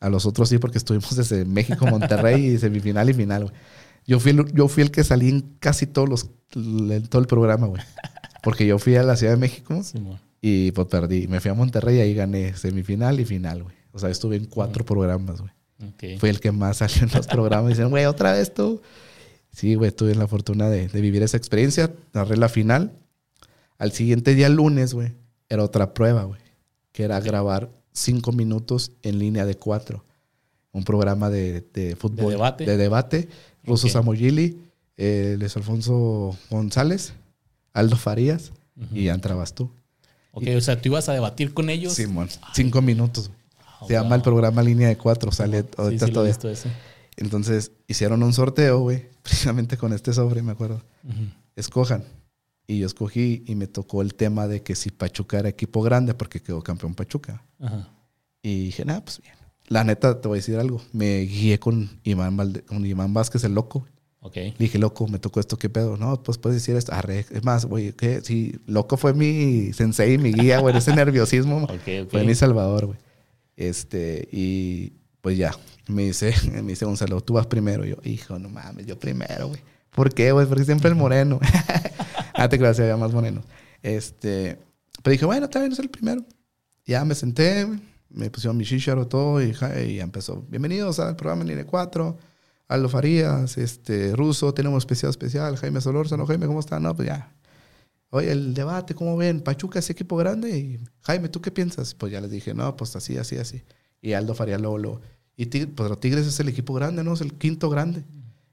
A 0.00 0.08
los 0.08 0.26
otros 0.26 0.48
sí, 0.48 0.58
porque 0.58 0.78
estuvimos 0.78 1.16
desde 1.16 1.44
México, 1.44 1.86
Monterrey, 1.86 2.46
y 2.54 2.58
semifinal 2.58 3.08
y 3.08 3.14
final, 3.14 3.44
güey. 3.44 3.54
Yo 4.06 4.20
fui, 4.20 4.32
el, 4.32 4.52
yo 4.52 4.68
fui 4.68 4.82
el 4.82 4.90
que 4.90 5.04
salí 5.04 5.28
en 5.28 5.40
casi 5.60 5.86
todos 5.86 6.08
los, 6.08 6.30
en 6.54 7.06
todo 7.08 7.20
el 7.20 7.28
programa, 7.28 7.66
güey. 7.66 7.82
Porque 8.42 8.66
yo 8.66 8.78
fui 8.78 8.96
a 8.96 9.02
la 9.02 9.16
Ciudad 9.16 9.34
de 9.34 9.38
México 9.38 9.80
y 10.40 10.72
pues 10.72 10.88
perdí. 10.88 11.28
Me 11.28 11.40
fui 11.40 11.50
a 11.50 11.54
Monterrey 11.54 11.98
y 11.98 12.00
ahí 12.00 12.14
gané 12.14 12.56
semifinal 12.56 13.20
y 13.20 13.24
final, 13.24 13.64
güey. 13.64 13.76
O 13.92 13.98
sea, 13.98 14.08
estuve 14.08 14.36
en 14.36 14.46
cuatro 14.46 14.84
programas, 14.84 15.40
güey. 15.40 15.52
Fui 16.18 16.30
el 16.30 16.40
que 16.40 16.52
más 16.52 16.78
salió 16.78 17.02
en 17.02 17.10
los 17.14 17.26
programas. 17.26 17.70
Dicen, 17.70 17.90
güey, 17.90 18.06
otra 18.06 18.32
vez 18.32 18.54
tú. 18.54 18.80
Sí, 19.52 19.74
güey, 19.74 19.90
tuve 19.90 20.14
la 20.14 20.26
fortuna 20.26 20.70
de, 20.70 20.88
de, 20.88 21.00
vivir 21.00 21.22
esa 21.22 21.36
experiencia. 21.36 21.92
Narré 22.14 22.36
la 22.36 22.48
final. 22.48 22.92
Al 23.76 23.92
siguiente 23.92 24.34
día, 24.34 24.48
lunes, 24.48 24.94
güey, 24.94 25.12
era 25.48 25.62
otra 25.62 25.92
prueba, 25.92 26.24
güey 26.24 26.47
que 26.98 27.04
era 27.04 27.20
grabar 27.20 27.70
cinco 27.92 28.32
minutos 28.32 28.90
en 29.02 29.20
línea 29.20 29.46
de 29.46 29.56
cuatro. 29.56 30.04
Un 30.72 30.82
programa 30.82 31.30
de, 31.30 31.96
fútbol. 31.96 32.24
De 32.26 32.30
debate. 32.32 32.66
De 32.66 32.76
debate. 32.76 33.28
Russo 33.62 33.88
Samoyili, 33.88 34.58
eh, 34.96 35.36
Luis 35.38 35.56
Alfonso 35.56 36.36
González, 36.50 37.12
Aldo 37.72 37.94
Farías 37.94 38.50
y 38.92 39.04
ya 39.04 39.14
entrabas 39.14 39.54
tú. 39.54 39.70
Ok, 40.32 40.42
o 40.56 40.60
sea, 40.60 40.82
tú 40.82 40.88
ibas 40.88 41.08
a 41.08 41.12
debatir 41.12 41.54
con 41.54 41.70
ellos. 41.70 41.92
Sí, 41.92 42.04
cinco 42.52 42.82
minutos. 42.82 43.30
Ah, 43.60 43.84
Se 43.86 43.92
llama 43.92 44.16
el 44.16 44.22
programa 44.22 44.60
Línea 44.64 44.88
de 44.88 44.98
Cuatro. 44.98 45.30
Sale 45.30 45.66
ahorita 45.76 46.06
sí, 46.06 46.12
todo 46.12 46.26
esto. 46.26 46.50
Entonces 47.16 47.70
hicieron 47.86 48.24
un 48.24 48.32
sorteo, 48.32 48.80
güey, 48.80 49.06
precisamente 49.22 49.76
con 49.76 49.92
este 49.92 50.12
sobre, 50.12 50.42
me 50.42 50.50
acuerdo. 50.50 50.82
Escojan 51.54 52.02
y 52.70 52.78
yo 52.78 52.86
escogí 52.86 53.42
y 53.46 53.54
me 53.54 53.66
tocó 53.66 54.02
el 54.02 54.14
tema 54.14 54.46
de 54.46 54.62
que 54.62 54.76
si 54.76 54.90
Pachuca 54.90 55.38
era 55.38 55.48
equipo 55.48 55.80
grande, 55.80 56.12
porque 56.12 56.40
quedó 56.40 56.62
campeón 56.62 56.94
Pachuca. 56.94 57.42
Y 58.42 58.66
dije, 58.66 58.84
nada, 58.84 59.02
pues 59.02 59.20
bien. 59.22 59.34
La 59.68 59.84
neta, 59.84 60.20
te 60.20 60.28
voy 60.28 60.36
a 60.36 60.40
decir 60.40 60.58
algo. 60.58 60.80
Me 60.92 61.20
guié 61.20 61.58
con 61.58 61.98
Iván, 62.04 62.36
con 62.66 62.84
Iván 62.84 63.14
Vázquez, 63.14 63.42
el 63.44 63.54
loco. 63.54 63.86
Okay. 64.20 64.50
Le 64.52 64.58
dije, 64.58 64.78
loco, 64.78 65.08
me 65.08 65.18
tocó 65.18 65.40
esto, 65.40 65.56
¿qué 65.56 65.70
pedo? 65.70 65.96
No, 65.96 66.22
pues 66.22 66.36
puedes 66.36 66.60
decir 66.60 66.76
esto. 66.76 66.92
Arre. 66.92 67.24
Es 67.30 67.42
más, 67.42 67.64
güey, 67.64 67.92
¿qué? 67.92 68.20
Sí, 68.22 68.56
loco 68.66 68.98
fue 68.98 69.14
mi 69.14 69.72
sensei, 69.72 70.18
mi 70.18 70.34
guía, 70.34 70.60
güey. 70.60 70.76
Ese 70.76 70.94
nerviosismo 70.94 71.66
fue 72.10 72.24
mi 72.24 72.34
salvador, 72.34 72.86
güey. 72.86 72.98
Este, 73.56 74.28
y 74.30 74.92
pues 75.22 75.38
ya, 75.38 75.52
me 75.86 76.02
dice, 76.02 76.34
me 76.52 76.72
dice 76.72 76.84
Gonzalo, 76.84 77.22
tú 77.22 77.32
vas 77.32 77.46
primero. 77.46 77.86
yo, 77.86 77.96
hijo, 78.04 78.38
no 78.38 78.50
mames, 78.50 78.84
yo 78.84 78.98
primero, 78.98 79.48
güey. 79.48 79.60
¿Por 79.90 80.12
qué, 80.12 80.32
güey? 80.32 80.46
Porque 80.46 80.64
siempre 80.64 80.90
el 80.90 80.96
moreno. 80.96 81.40
ah, 82.38 82.48
te 82.48 82.58
creas, 82.58 82.78
había 82.80 82.96
más 82.96 83.12
morenos. 83.12 83.44
Este, 83.82 84.58
pero 85.02 85.12
dije, 85.12 85.26
bueno, 85.26 85.46
está 85.46 85.60
bien, 85.60 85.72
es 85.72 85.78
el 85.78 85.90
primero. 85.90 86.24
Ya 86.86 87.04
me 87.04 87.14
senté, 87.14 87.66
me 88.08 88.30
pusieron 88.30 88.56
mi 88.56 88.64
shisharo 88.64 89.06
todo 89.06 89.42
y, 89.42 89.54
y 89.86 90.00
empezó. 90.00 90.44
Bienvenidos 90.48 91.00
al 91.00 91.16
programa 91.16 91.44
Línea 91.44 91.66
4. 91.66 92.16
Aldo 92.68 92.88
Farías, 92.88 93.56
este, 93.58 94.14
Ruso, 94.14 94.52
tenemos 94.52 94.82
especial 94.82 95.10
especial, 95.10 95.56
Jaime 95.56 95.80
Solórzano, 95.80 96.26
Jaime, 96.26 96.46
¿cómo 96.46 96.60
está? 96.60 96.78
No, 96.78 96.94
pues 96.94 97.08
ya. 97.08 97.34
Oye, 98.10 98.30
el 98.30 98.54
debate, 98.54 98.94
¿cómo 98.94 99.16
ven? 99.16 99.40
Pachuca 99.40 99.78
es 99.78 99.88
equipo 99.90 100.16
grande 100.16 100.56
y 100.56 100.80
Jaime, 101.02 101.28
¿tú 101.28 101.40
qué 101.40 101.50
piensas? 101.50 101.94
Pues 101.94 102.12
ya 102.12 102.20
les 102.20 102.30
dije, 102.30 102.54
no, 102.54 102.76
pues 102.76 102.94
así, 102.94 103.16
así, 103.16 103.36
así. 103.36 103.62
Y 104.02 104.12
Aldo 104.12 104.34
Farías 104.34 104.60
luego, 104.60 105.00
y 105.36 105.46
Tigres, 105.46 105.72
pues 105.74 106.00
Tigres 106.00 106.26
es 106.26 106.38
el 106.40 106.48
equipo 106.48 106.74
grande, 106.74 107.02
¿no? 107.02 107.14
Es 107.14 107.20
el 107.20 107.34
quinto 107.34 107.70
grande. 107.70 108.04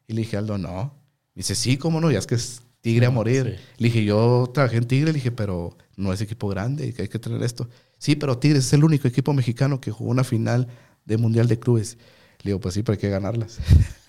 Y 0.07 0.13
le 0.13 0.21
dije, 0.21 0.37
Aldo, 0.37 0.57
no, 0.57 0.93
dice, 1.35 1.53
sí, 1.55 1.77
cómo 1.77 1.99
no, 1.99 2.09
ya 2.09 2.19
es 2.19 2.27
que 2.27 2.35
es 2.35 2.61
Tigre 2.85 3.07
a 3.07 3.09
morir. 3.09 3.57
Le 3.77 3.87
dije, 3.87 4.05
yo 4.05 4.47
trabajé 4.53 4.77
en 4.77 4.85
Tigre, 4.85 5.07
le 5.07 5.13
dije, 5.13 5.31
pero 5.31 5.75
no 5.97 6.13
es 6.13 6.21
equipo 6.21 6.47
grande, 6.47 6.93
que 6.93 7.01
hay 7.01 7.07
que 7.07 7.17
tener 7.17 7.41
esto. 7.41 7.67
Sí, 7.97 8.15
pero 8.15 8.37
Tigres 8.37 8.67
es 8.67 8.73
el 8.73 8.83
único 8.83 9.07
equipo 9.07 9.33
mexicano 9.33 9.81
que 9.81 9.89
jugó 9.89 10.11
una 10.11 10.23
final 10.23 10.67
de 11.03 11.17
Mundial 11.17 11.47
de 11.47 11.57
Clubes. 11.57 11.97
Le 12.43 12.49
digo, 12.49 12.59
pues 12.59 12.75
sí, 12.75 12.83
pero 12.83 12.93
hay 12.93 12.99
que 12.99 13.09
ganarlas. 13.09 13.57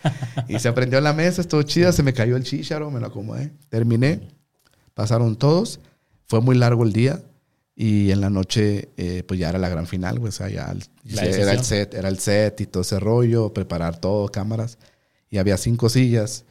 y 0.48 0.58
se 0.58 0.68
aprendió 0.68 0.98
en 0.98 1.04
la 1.04 1.14
mesa, 1.14 1.40
estuvo 1.40 1.62
chida, 1.62 1.90
se 1.90 2.02
me 2.02 2.12
cayó 2.12 2.36
el 2.36 2.44
chicharo, 2.44 2.90
me 2.90 3.00
lo 3.00 3.06
acomodé. 3.06 3.50
Terminé, 3.70 4.28
pasaron 4.92 5.36
todos, 5.36 5.80
fue 6.26 6.42
muy 6.42 6.54
largo 6.54 6.84
el 6.84 6.92
día 6.92 7.22
y 7.74 8.10
en 8.10 8.20
la 8.20 8.28
noche 8.28 8.90
eh, 8.98 9.22
pues 9.26 9.40
ya 9.40 9.48
era 9.48 9.58
la 9.58 9.70
gran 9.70 9.86
final, 9.86 10.20
pues, 10.20 10.34
o 10.34 10.36
sea, 10.36 10.50
ya 10.50 10.76
era 11.02 11.52
el 11.52 11.64
set, 11.64 11.94
era 11.94 12.10
el 12.10 12.18
set 12.18 12.60
y 12.60 12.66
todo 12.66 12.82
ese 12.82 13.00
rollo, 13.00 13.54
preparar 13.54 13.98
todo, 13.98 14.28
cámaras. 14.28 14.76
Y 15.30 15.38
había 15.38 15.56
cinco 15.56 15.88
sillas 15.88 16.44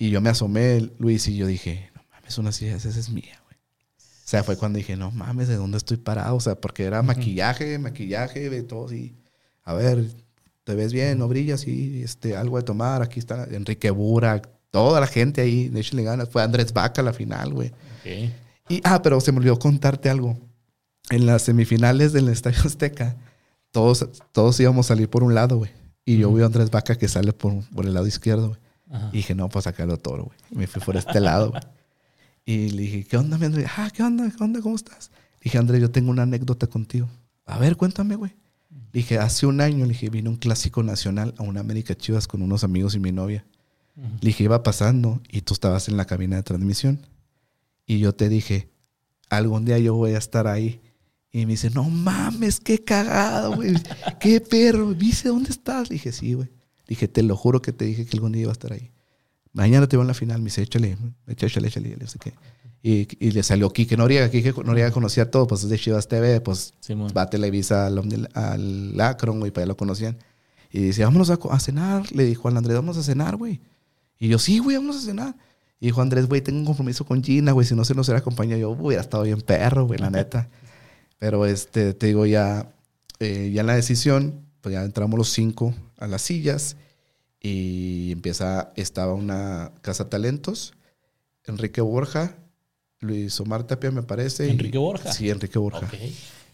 y 0.00 0.08
yo 0.08 0.22
me 0.22 0.30
asomé, 0.30 0.90
Luis, 0.98 1.28
y 1.28 1.36
yo 1.36 1.46
dije, 1.46 1.90
no 1.94 2.02
mames, 2.10 2.38
una 2.38 2.52
silla 2.52 2.74
esa 2.74 2.88
es 2.88 3.10
mía, 3.10 3.38
güey. 3.44 3.58
O 3.98 4.28
sea, 4.30 4.42
fue 4.42 4.56
cuando 4.56 4.78
dije, 4.78 4.96
no 4.96 5.10
mames, 5.10 5.46
¿de 5.46 5.56
dónde 5.56 5.76
estoy 5.76 5.98
parado? 5.98 6.36
O 6.36 6.40
sea, 6.40 6.54
porque 6.54 6.84
era 6.84 7.02
maquillaje, 7.02 7.78
maquillaje, 7.78 8.48
de 8.48 8.62
todo. 8.62 8.90
Y, 8.94 9.14
a 9.62 9.74
ver, 9.74 10.06
¿te 10.64 10.74
ves 10.74 10.94
bien? 10.94 11.18
¿No 11.18 11.28
brillas? 11.28 11.66
Y 11.66 12.02
este, 12.02 12.34
algo 12.34 12.56
de 12.56 12.62
tomar. 12.62 13.02
Aquí 13.02 13.18
está 13.18 13.44
Enrique 13.50 13.90
Burak, 13.90 14.48
toda 14.70 15.00
la 15.00 15.06
gente 15.06 15.42
ahí, 15.42 15.68
de 15.68 15.86
le 15.92 16.02
ganas. 16.02 16.30
Fue 16.30 16.42
Andrés 16.42 16.72
Vaca 16.72 17.02
la 17.02 17.12
final, 17.12 17.52
güey. 17.52 17.70
Y, 18.70 18.80
ah, 18.84 19.02
pero 19.02 19.20
se 19.20 19.32
me 19.32 19.38
olvidó 19.38 19.58
contarte 19.58 20.08
algo. 20.08 20.38
En 21.10 21.26
las 21.26 21.42
semifinales 21.42 22.14
del 22.14 22.30
Estadio 22.30 22.60
Azteca, 22.64 23.18
todos, 23.70 24.08
todos 24.32 24.58
íbamos 24.60 24.86
a 24.86 24.94
salir 24.94 25.10
por 25.10 25.24
un 25.24 25.34
lado, 25.34 25.58
güey. 25.58 25.72
Y 26.06 26.16
yo 26.16 26.32
vi 26.32 26.42
a 26.42 26.46
Andrés 26.46 26.70
Vaca 26.70 26.96
que 26.96 27.06
sale 27.06 27.34
por, 27.34 27.52
por 27.68 27.84
el 27.84 27.92
lado 27.92 28.06
izquierdo, 28.06 28.48
güey. 28.48 28.69
Y 29.12 29.18
dije, 29.18 29.34
no, 29.34 29.48
pues 29.48 29.64
sacarlo 29.64 29.96
todo, 29.98 30.24
güey. 30.24 30.38
Me 30.50 30.66
fui 30.66 30.82
por 30.82 30.96
este 30.96 31.20
lado, 31.20 31.50
güey. 31.50 31.62
Y 32.44 32.70
le 32.70 32.82
dije, 32.82 33.04
¿qué 33.04 33.16
onda, 33.16 33.38
mi 33.38 33.46
Andrés? 33.46 33.68
Ah, 33.76 33.90
¿qué 33.94 34.02
onda? 34.02 34.28
¿Qué 34.36 34.42
onda? 34.42 34.60
¿Cómo 34.60 34.74
estás? 34.74 35.10
Le 35.34 35.44
dije, 35.44 35.58
Andrés, 35.58 35.80
yo 35.80 35.90
tengo 35.90 36.10
una 36.10 36.22
anécdota 36.22 36.66
contigo. 36.66 37.08
A 37.46 37.58
ver, 37.58 37.76
cuéntame, 37.76 38.16
güey. 38.16 38.32
Le 38.70 39.00
dije, 39.00 39.18
hace 39.18 39.46
un 39.46 39.60
año, 39.60 39.84
le 39.84 39.92
dije, 39.92 40.10
vino 40.10 40.30
un 40.30 40.36
clásico 40.36 40.82
nacional 40.82 41.34
a 41.38 41.42
una 41.42 41.60
América 41.60 41.94
Chivas 41.94 42.26
con 42.26 42.42
unos 42.42 42.64
amigos 42.64 42.94
y 42.94 43.00
mi 43.00 43.12
novia. 43.12 43.44
Le 43.96 44.28
dije, 44.28 44.44
iba 44.44 44.62
pasando 44.62 45.20
y 45.28 45.42
tú 45.42 45.54
estabas 45.54 45.88
en 45.88 45.96
la 45.96 46.06
cabina 46.06 46.36
de 46.36 46.42
transmisión. 46.42 47.06
Y 47.86 47.98
yo 47.98 48.14
te 48.14 48.28
dije, 48.28 48.68
algún 49.28 49.64
día 49.64 49.78
yo 49.78 49.94
voy 49.94 50.14
a 50.14 50.18
estar 50.18 50.46
ahí. 50.46 50.80
Y 51.32 51.46
me 51.46 51.52
dice, 51.52 51.70
no 51.70 51.84
mames, 51.84 52.58
qué 52.58 52.82
cagado, 52.82 53.54
güey. 53.54 53.74
qué 54.18 54.40
perro. 54.40 54.94
Dice, 54.94 55.28
¿dónde 55.28 55.50
estás? 55.50 55.88
Le 55.88 55.94
dije, 55.94 56.10
sí, 56.10 56.34
güey. 56.34 56.48
Dije, 56.90 57.08
te 57.08 57.22
lo 57.22 57.36
juro 57.36 57.62
que 57.62 57.72
te 57.72 57.84
dije 57.84 58.04
que 58.04 58.16
algún 58.16 58.32
día 58.32 58.42
iba 58.42 58.50
a 58.50 58.52
estar 58.52 58.72
ahí. 58.72 58.90
Mañana 59.52 59.86
te 59.86 59.96
veo 59.96 60.02
en 60.02 60.08
la 60.08 60.14
final. 60.14 60.40
Me 60.40 60.46
dice, 60.46 60.62
échale, 60.62 60.98
échale, 61.28 61.68
échale. 61.68 61.92
échale 61.92 62.34
y, 62.82 63.06
y, 63.24 63.30
le 63.30 63.42
salió 63.42 63.70
Kike 63.70 63.96
Noriega. 63.96 64.30
Kike 64.30 64.54
Noriega 64.64 64.90
conocía 64.90 65.30
todo, 65.30 65.46
pues 65.46 65.62
es 65.62 65.70
de 65.70 65.78
Chivas 65.78 66.08
TV, 66.08 66.40
pues 66.40 66.74
va 67.16 67.22
a 67.22 67.30
Televisa 67.30 67.86
al, 67.86 68.28
al 68.34 69.00
Akron, 69.00 69.38
güey, 69.38 69.52
para 69.52 69.62
allá 69.62 69.68
lo 69.68 69.76
conocían. 69.76 70.18
Y 70.72 70.80
dice, 70.80 71.04
vámonos 71.04 71.30
a, 71.30 71.60
cenar. 71.60 72.10
Le 72.12 72.24
dijo 72.24 72.48
al 72.48 72.56
Andrés, 72.56 72.74
vamos 72.74 72.96
a 72.96 73.02
cenar, 73.02 73.36
güey. 73.36 73.60
Y 74.18 74.28
yo, 74.28 74.38
sí, 74.38 74.58
güey, 74.58 74.76
vamos 74.76 74.96
a 74.96 75.00
cenar. 75.00 75.36
Y 75.78 75.86
dijo 75.86 76.00
Andrés, 76.00 76.26
güey, 76.26 76.40
tengo 76.40 76.58
un 76.58 76.66
compromiso 76.66 77.04
con 77.04 77.22
Gina, 77.22 77.52
güey, 77.52 77.66
si 77.66 77.74
no 77.74 77.84
se 77.84 77.94
nos 77.94 78.08
hubiera 78.08 78.20
acompañado 78.20 78.60
yo, 78.60 78.70
hubiera 78.70 79.02
estado 79.02 79.22
bien 79.22 79.40
perro, 79.40 79.86
güey, 79.86 79.98
la 79.98 80.10
neta. 80.10 80.48
Pero 81.18 81.46
este, 81.46 81.94
te 81.94 82.06
digo, 82.06 82.24
ya, 82.26 82.72
eh, 83.18 83.50
ya 83.52 83.60
en 83.60 83.66
la 83.66 83.74
decisión, 83.74 84.46
pues 84.60 84.72
ya 84.74 84.84
entramos 84.84 85.18
los 85.18 85.30
cinco 85.30 85.74
a 85.96 86.06
las 86.06 86.22
sillas 86.22 86.76
y 87.40 88.12
empieza, 88.12 88.72
estaba 88.76 89.14
una 89.14 89.72
casa 89.82 90.08
talentos, 90.08 90.74
Enrique 91.44 91.80
Borja, 91.80 92.36
Luis 93.00 93.40
Omar 93.40 93.64
Tapia 93.64 93.90
me 93.90 94.02
parece. 94.02 94.50
¿Enrique 94.50 94.78
Borja? 94.78 95.12
Sí, 95.12 95.30
Enrique 95.30 95.58
Borja. 95.58 95.88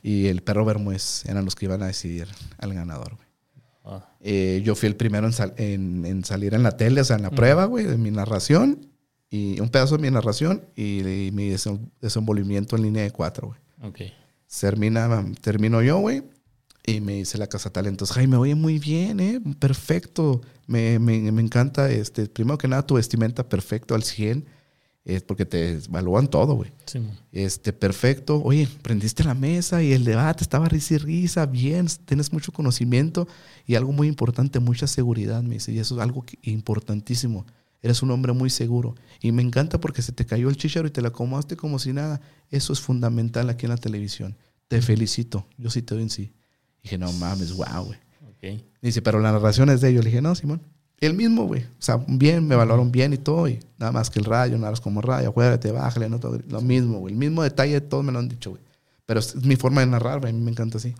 Y 0.02 0.26
el 0.26 0.42
perro 0.42 0.64
Bermúdez 0.64 1.24
eran 1.26 1.44
los 1.44 1.56
que 1.56 1.64
iban 1.64 1.82
a 1.82 1.86
decidir 1.86 2.28
al 2.58 2.72
ganador. 2.72 3.16
Ah. 3.84 4.08
Eh, 4.20 4.62
yo 4.64 4.74
fui 4.76 4.88
el 4.88 4.96
primero 4.96 5.28
en, 5.56 6.24
salir 6.24 6.54
en 6.54 6.62
la 6.62 6.76
tele, 6.76 7.00
o 7.00 7.04
sea, 7.04 7.16
en 7.16 7.22
la 7.22 7.30
prueba, 7.30 7.64
güey, 7.64 7.84
de 7.84 7.96
mi 7.96 8.10
narración, 8.10 8.92
y 9.28 9.60
un 9.60 9.68
pedazo 9.68 9.96
de 9.96 10.02
mi 10.02 10.10
narración 10.10 10.64
y, 10.76 11.30
mi 11.32 11.50
desenvolvimiento 12.00 12.76
en 12.76 12.82
línea 12.82 13.02
de 13.02 13.10
cuatro, 13.10 13.48
güey. 13.48 13.60
Ok. 13.82 14.12
Termina, 14.60 15.24
termino 15.40 15.82
yo, 15.82 15.98
güey, 15.98 16.22
y 16.86 17.00
me 17.00 17.14
dice 17.14 17.36
la 17.36 17.48
casa 17.48 17.70
talentos, 17.70 18.12
Jaime, 18.12 18.36
oye, 18.36 18.54
muy 18.54 18.78
bien, 18.78 19.18
¿eh? 19.18 19.42
Perfecto. 19.58 20.40
Me, 20.68 21.00
me, 21.00 21.32
me, 21.32 21.42
encanta, 21.42 21.90
este, 21.90 22.26
primero 22.26 22.58
que 22.58 22.68
nada, 22.68 22.86
tu 22.86 22.94
vestimenta 22.94 23.48
perfecto 23.48 23.94
al 23.96 24.04
100. 24.04 24.46
Es 25.04 25.22
porque 25.22 25.46
te 25.46 25.74
evalúan 25.74 26.28
todo, 26.28 26.54
güey. 26.54 26.72
este, 27.30 27.72
perfecto. 27.72 28.40
Oye, 28.42 28.68
prendiste 28.82 29.22
la 29.22 29.34
mesa 29.34 29.82
y 29.82 29.92
el 29.92 30.04
debate 30.04 30.42
estaba 30.42 30.68
risa 30.68 30.94
y 30.94 30.98
risa. 30.98 31.46
Bien, 31.46 31.86
tienes 32.04 32.32
mucho 32.32 32.52
conocimiento 32.52 33.28
y 33.66 33.76
algo 33.76 33.92
muy 33.92 34.08
importante, 34.08 34.58
mucha 34.58 34.88
seguridad, 34.88 35.42
me 35.42 35.54
dice. 35.54 35.72
Y 35.72 35.78
eso 35.78 35.96
es 35.96 36.00
algo 36.00 36.24
importantísimo. 36.42 37.46
Eres 37.82 38.02
un 38.02 38.10
hombre 38.10 38.32
muy 38.32 38.50
seguro. 38.50 38.96
Y 39.20 39.30
me 39.30 39.42
encanta 39.42 39.80
porque 39.80 40.02
se 40.02 40.10
te 40.10 40.26
cayó 40.26 40.48
el 40.48 40.56
chicharo 40.56 40.88
y 40.88 40.90
te 40.90 41.02
la 41.02 41.08
acomodaste 41.08 41.56
como 41.56 41.78
si 41.78 41.92
nada. 41.92 42.20
Eso 42.50 42.72
es 42.72 42.80
fundamental 42.80 43.48
aquí 43.48 43.66
en 43.66 43.70
la 43.70 43.76
televisión. 43.76 44.36
Te 44.66 44.82
felicito. 44.82 45.46
Yo 45.56 45.70
sí 45.70 45.82
te 45.82 45.94
doy 45.94 46.02
en 46.02 46.10
sí. 46.10 46.32
Dije, 46.86 46.98
no 46.98 47.12
mames, 47.12 47.52
wow, 47.52 47.84
güey. 47.84 47.98
Dice, 48.80 49.02
pero 49.02 49.18
la 49.20 49.32
narración 49.32 49.68
es 49.70 49.80
de 49.80 49.88
ellos. 49.88 50.04
Le 50.04 50.10
dije, 50.10 50.22
no, 50.22 50.34
Simón. 50.34 50.62
El 50.98 51.14
mismo, 51.14 51.44
güey. 51.46 51.62
O 51.62 51.80
sea, 51.82 52.02
bien, 52.06 52.46
me 52.46 52.54
valoraron 52.54 52.90
bien 52.92 53.12
y 53.12 53.18
todo. 53.18 53.48
Y 53.48 53.58
nada 53.78 53.92
más 53.92 54.08
que 54.08 54.18
el 54.18 54.24
rayo, 54.24 54.56
nada 54.56 54.70
más 54.70 54.80
como 54.80 55.02
rayo, 55.02 55.28
acuérdate, 55.28 55.70
bájale, 55.72 56.08
no 56.08 56.20
todo. 56.20 56.38
Lo 56.48 56.60
mismo, 56.60 57.00
güey. 57.00 57.12
El 57.12 57.18
mismo 57.18 57.42
detalle, 57.42 57.80
todos 57.80 58.04
me 58.04 58.12
lo 58.12 58.20
han 58.20 58.28
dicho, 58.28 58.50
güey. 58.50 58.62
Pero 59.04 59.20
es 59.20 59.34
mi 59.36 59.56
forma 59.56 59.80
de 59.80 59.88
narrar, 59.88 60.20
güey. 60.20 60.30
A 60.30 60.34
mí 60.34 60.40
me 60.40 60.50
encanta 60.50 60.78
así. 60.78 60.94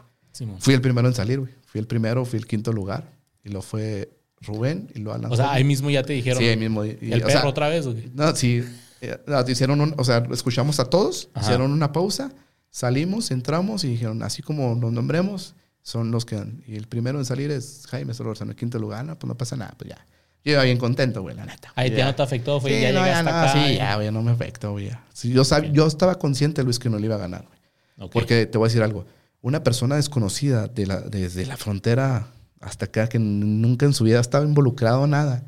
fui 0.59 0.75
el 0.75 0.81
primero 0.81 1.09
en 1.09 1.15
salir, 1.15 1.41
güey. 1.41 1.53
Fui 1.67 1.81
el 1.81 1.87
primero, 1.87 2.25
fui 2.25 2.39
el 2.39 2.47
quinto 2.47 2.73
lugar. 2.73 3.11
Y 3.45 3.51
lo 3.51 3.63
fue 3.63 4.11
Rubén 4.41 4.91
y 4.95 4.99
lo 4.99 5.13
Alan. 5.15 5.33
O 5.33 5.37
sea, 5.37 5.53
ahí 5.53 5.65
mismo 5.65 5.89
ya 5.89 6.03
te 6.03 6.13
dijeron. 6.13 6.41
Sí, 6.41 6.49
ahí 6.49 6.57
mismo. 6.57 6.83
¿El 6.83 7.23
perro 7.23 7.49
otra 7.49 7.69
vez? 7.69 7.87
No, 8.13 8.35
sí. 8.35 8.65
Eh, 9.01 9.19
hicieron 9.49 9.81
un, 9.81 9.95
o 9.97 10.05
sea, 10.05 10.27
escuchamos 10.33 10.81
a 10.81 10.87
todos, 10.87 11.29
hicieron 11.41 11.71
una 11.71 11.93
pausa, 11.93 12.33
salimos, 12.71 13.31
entramos 13.31 13.85
y 13.85 13.89
dijeron, 13.89 14.23
así 14.23 14.43
como 14.43 14.75
nos 14.75 14.93
nombremos, 14.93 15.55
son 15.87 16.11
los 16.11 16.25
que... 16.25 16.43
Y 16.67 16.75
el 16.75 16.89
primero 16.89 17.21
en 17.21 17.25
salir 17.25 17.53
es 17.53 17.87
Jaime 17.91 18.13
Solórzano, 18.13 18.51
el 18.51 18.57
quinto 18.57 18.77
lugar, 18.77 19.05
no, 19.05 19.17
pues 19.17 19.29
no 19.29 19.37
pasa 19.37 19.55
nada, 19.55 19.73
pues 19.79 19.91
ya. 19.91 20.07
Yo 20.45 20.55
iba 20.55 20.65
bien 20.65 20.79
contento, 20.79 21.23
güey, 21.23 21.37
la 21.37 21.47
neta. 21.47 21.73
Ahí 21.77 21.93
ya 21.93 22.07
no 22.07 22.15
te 22.17 22.25
afectó, 22.25 22.61
fue 22.61 22.81
ya 22.81 22.91
no, 22.93 23.05
llegaste 23.05 23.31
acá. 23.31 23.53
Sí, 23.53 23.77
ya, 23.77 23.95
güey, 23.95 24.11
no 24.11 24.21
me 24.21 24.33
afectó, 24.33 24.73
güey. 24.73 24.91
yo, 25.23 25.43
yo 25.73 25.87
estaba 25.87 26.17
consciente, 26.17 26.65
Luis, 26.65 26.81
que 26.81 26.91
no 26.91 26.99
le 26.99 27.07
iba 27.07 27.15
a 27.15 27.19
ganar, 27.19 27.47
güey. 27.47 28.11
Porque 28.11 28.47
te 28.47 28.59
voy 28.59 28.67
a 28.67 28.69
decir 28.69 28.83
algo. 28.83 29.07
Una 29.43 29.63
persona 29.63 29.95
desconocida 29.95 30.67
de 30.67 30.87
la, 30.87 31.01
desde 31.03 31.47
la 31.47 31.57
frontera 31.57 32.27
hasta 32.61 32.87
acá, 32.87 33.09
que 33.09 33.21
nunca 33.21 33.87
en 33.87 33.93
su 33.93 34.03
vida 34.03 34.19
estaba 34.19 34.45
involucrado 34.45 35.05
en 35.05 35.11
nada, 35.11 35.45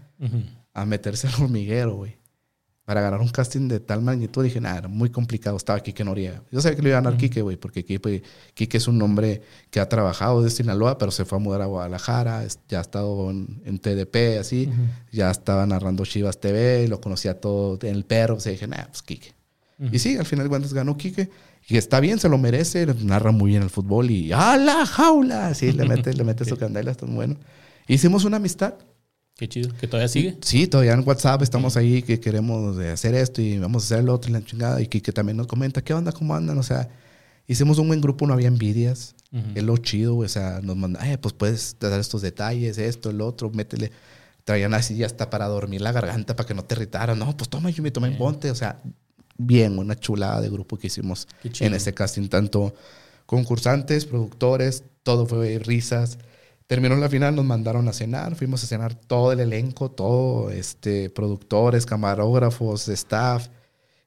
a 0.73 0.87
meterse 0.87 1.27
al 1.27 1.35
hormiguero, 1.35 1.97
güey 1.97 2.17
para 2.89 3.03
ganar 3.03 3.21
un 3.21 3.29
casting 3.29 3.69
de 3.69 3.81
tal 3.81 4.01
magnitud, 4.01 4.43
dije, 4.43 4.63
nada, 4.63 4.79
era 4.79 4.89
muy 4.89 5.11
complicado. 5.11 5.59
Estaba 5.59 5.79
Kike 5.79 6.05
Noriega. 6.05 6.43
Yo 6.51 6.63
sabía 6.63 6.75
que 6.75 6.81
le 6.81 6.89
iba 6.89 6.97
a 6.97 7.03
ganar 7.03 7.19
Kike, 7.19 7.43
güey, 7.43 7.59
porque 7.59 7.85
Kike, 7.85 8.77
es 8.79 8.89
un 8.89 9.03
hombre 9.03 9.43
que 9.71 9.79
ha 9.79 9.91
trabajado 9.91 10.43
desde 10.43 10.57
Sinaloa, 10.57 10.97
pero 10.97 11.11
se 11.11 11.27
fue 11.27 11.37
a 11.37 11.39
mudar 11.39 11.61
a 11.61 11.67
Guadalajara, 11.67 12.47
ya 12.67 12.79
ha 12.79 12.81
estado 12.81 13.29
en, 13.29 13.79
TDP, 13.79 14.41
así, 14.41 14.71
ya 15.13 15.31
estaba 15.31 15.67
narrando 15.67 16.07
Chivas 16.07 16.41
TV, 16.41 16.89
lo 16.89 16.99
conocía 16.99 17.39
todo 17.39 17.79
en 17.83 17.95
el 17.95 18.07
perro, 18.07 18.37
o 18.37 18.41
sea, 18.41 18.53
dije, 18.53 18.67
nada, 18.67 18.87
pues 18.87 19.03
Kike. 19.03 19.35
Y 19.93 19.99
sí, 19.99 20.17
al 20.17 20.25
final 20.25 20.47
de 20.47 20.49
cuentas 20.49 20.73
ganó 20.73 20.97
Kike. 20.97 21.29
Y 21.69 21.77
está 21.77 22.01
bien, 22.01 22.19
se 22.19 22.31
lo 22.31 22.39
merece, 22.39 22.87
narra 23.03 23.33
muy 23.33 23.51
bien 23.51 23.65
el 23.65 23.69
fútbol 23.69 24.11
y 24.11 24.33
¡a 24.33 24.57
la 24.57 24.87
jaula! 24.87 25.53
Sí, 25.53 25.73
le 25.73 25.87
mete, 25.87 26.15
le 26.15 26.25
mete 26.25 26.47
su 26.47 26.57
candela, 26.57 26.91
está 26.91 27.05
muy 27.05 27.17
bueno. 27.17 27.37
Hicimos 27.87 28.25
una 28.25 28.39
amistad 28.39 28.77
Qué 29.39 29.49
chido. 29.49 29.73
¿Que 29.81 29.87
todavía 29.87 30.09
sigue? 30.09 30.37
Sí, 30.41 30.67
todavía 30.67 30.95
en 30.95 31.07
WhatsApp 31.07 31.43
estamos 31.43 31.77
ahí 31.77 32.03
que 32.03 32.19
queremos 32.19 32.77
hacer 32.77 33.15
esto 33.15 33.41
y 33.41 33.57
vamos 33.57 33.85
a 33.85 33.95
hacer 33.95 34.05
lo 34.05 34.13
otro 34.13 34.31
y 34.31 34.33
la 34.33 34.45
chingada. 34.45 34.83
Y 34.83 34.89
que, 34.89 35.01
también 35.13 35.37
nos 35.37 35.47
comenta, 35.47 35.81
¿qué 35.81 35.95
onda? 35.95 36.11
¿Cómo 36.11 36.35
andan? 36.35 36.59
O 36.59 36.65
sea, 36.65 36.89
hicimos 37.47 37.79
un 37.79 37.87
buen 37.87 38.01
grupo, 38.01 38.27
no 38.27 38.35
había 38.35 38.49
envidias. 38.49 39.15
Es 39.55 39.63
lo 39.63 39.77
chido, 39.77 40.17
o 40.17 40.27
sea, 40.27 40.61
nos 40.61 40.75
mandan, 40.75 41.19
pues 41.21 41.35
puedes 41.35 41.77
dar 41.79 42.01
estos 42.01 42.21
detalles, 42.21 42.79
esto, 42.79 43.11
el 43.11 43.21
otro, 43.21 43.51
métele. 43.51 43.93
Traían 44.43 44.75
así 44.75 44.97
ya 44.97 45.07
hasta 45.07 45.31
para 45.31 45.47
dormir 45.47 45.83
la 45.83 45.93
garganta, 45.93 46.35
para 46.35 46.49
que 46.49 46.55
no 46.55 46.65
te 46.65 46.75
irritara. 46.75 47.15
No, 47.15 47.37
pues 47.37 47.49
toma, 47.49 47.71
yo 47.71 47.81
me 47.85 47.93
tomé 47.93 48.09
en 48.09 48.19
ponte. 48.19 48.51
O 48.51 48.57
sea, 48.57 48.83
bien, 49.37 49.79
una 49.79 49.95
chulada 49.95 50.41
de 50.41 50.49
grupo 50.51 50.79
que 50.79 50.89
hicimos 50.89 51.29
en 51.61 51.75
este 51.75 51.95
casting. 51.95 52.27
Tanto 52.27 52.75
concursantes, 53.25 54.05
productores, 54.05 54.83
todo 55.05 55.27
fue 55.27 55.61
risas 55.61 56.19
Terminó 56.69 56.95
la 56.97 57.09
final, 57.09 57.35
nos 57.35 57.47
mandaron 57.47 57.89
a 57.89 57.95
cenar, 57.95 58.37
fuimos 58.37 58.63
a 58.63 58.67
cenar 58.67 58.95
todo 58.95 59.33
el 59.33 59.41
elenco, 59.41 59.91
todo, 59.91 60.51
este, 60.51 61.09
productores, 61.09 61.87
camarógrafos, 61.87 62.89
staff, 62.89 63.49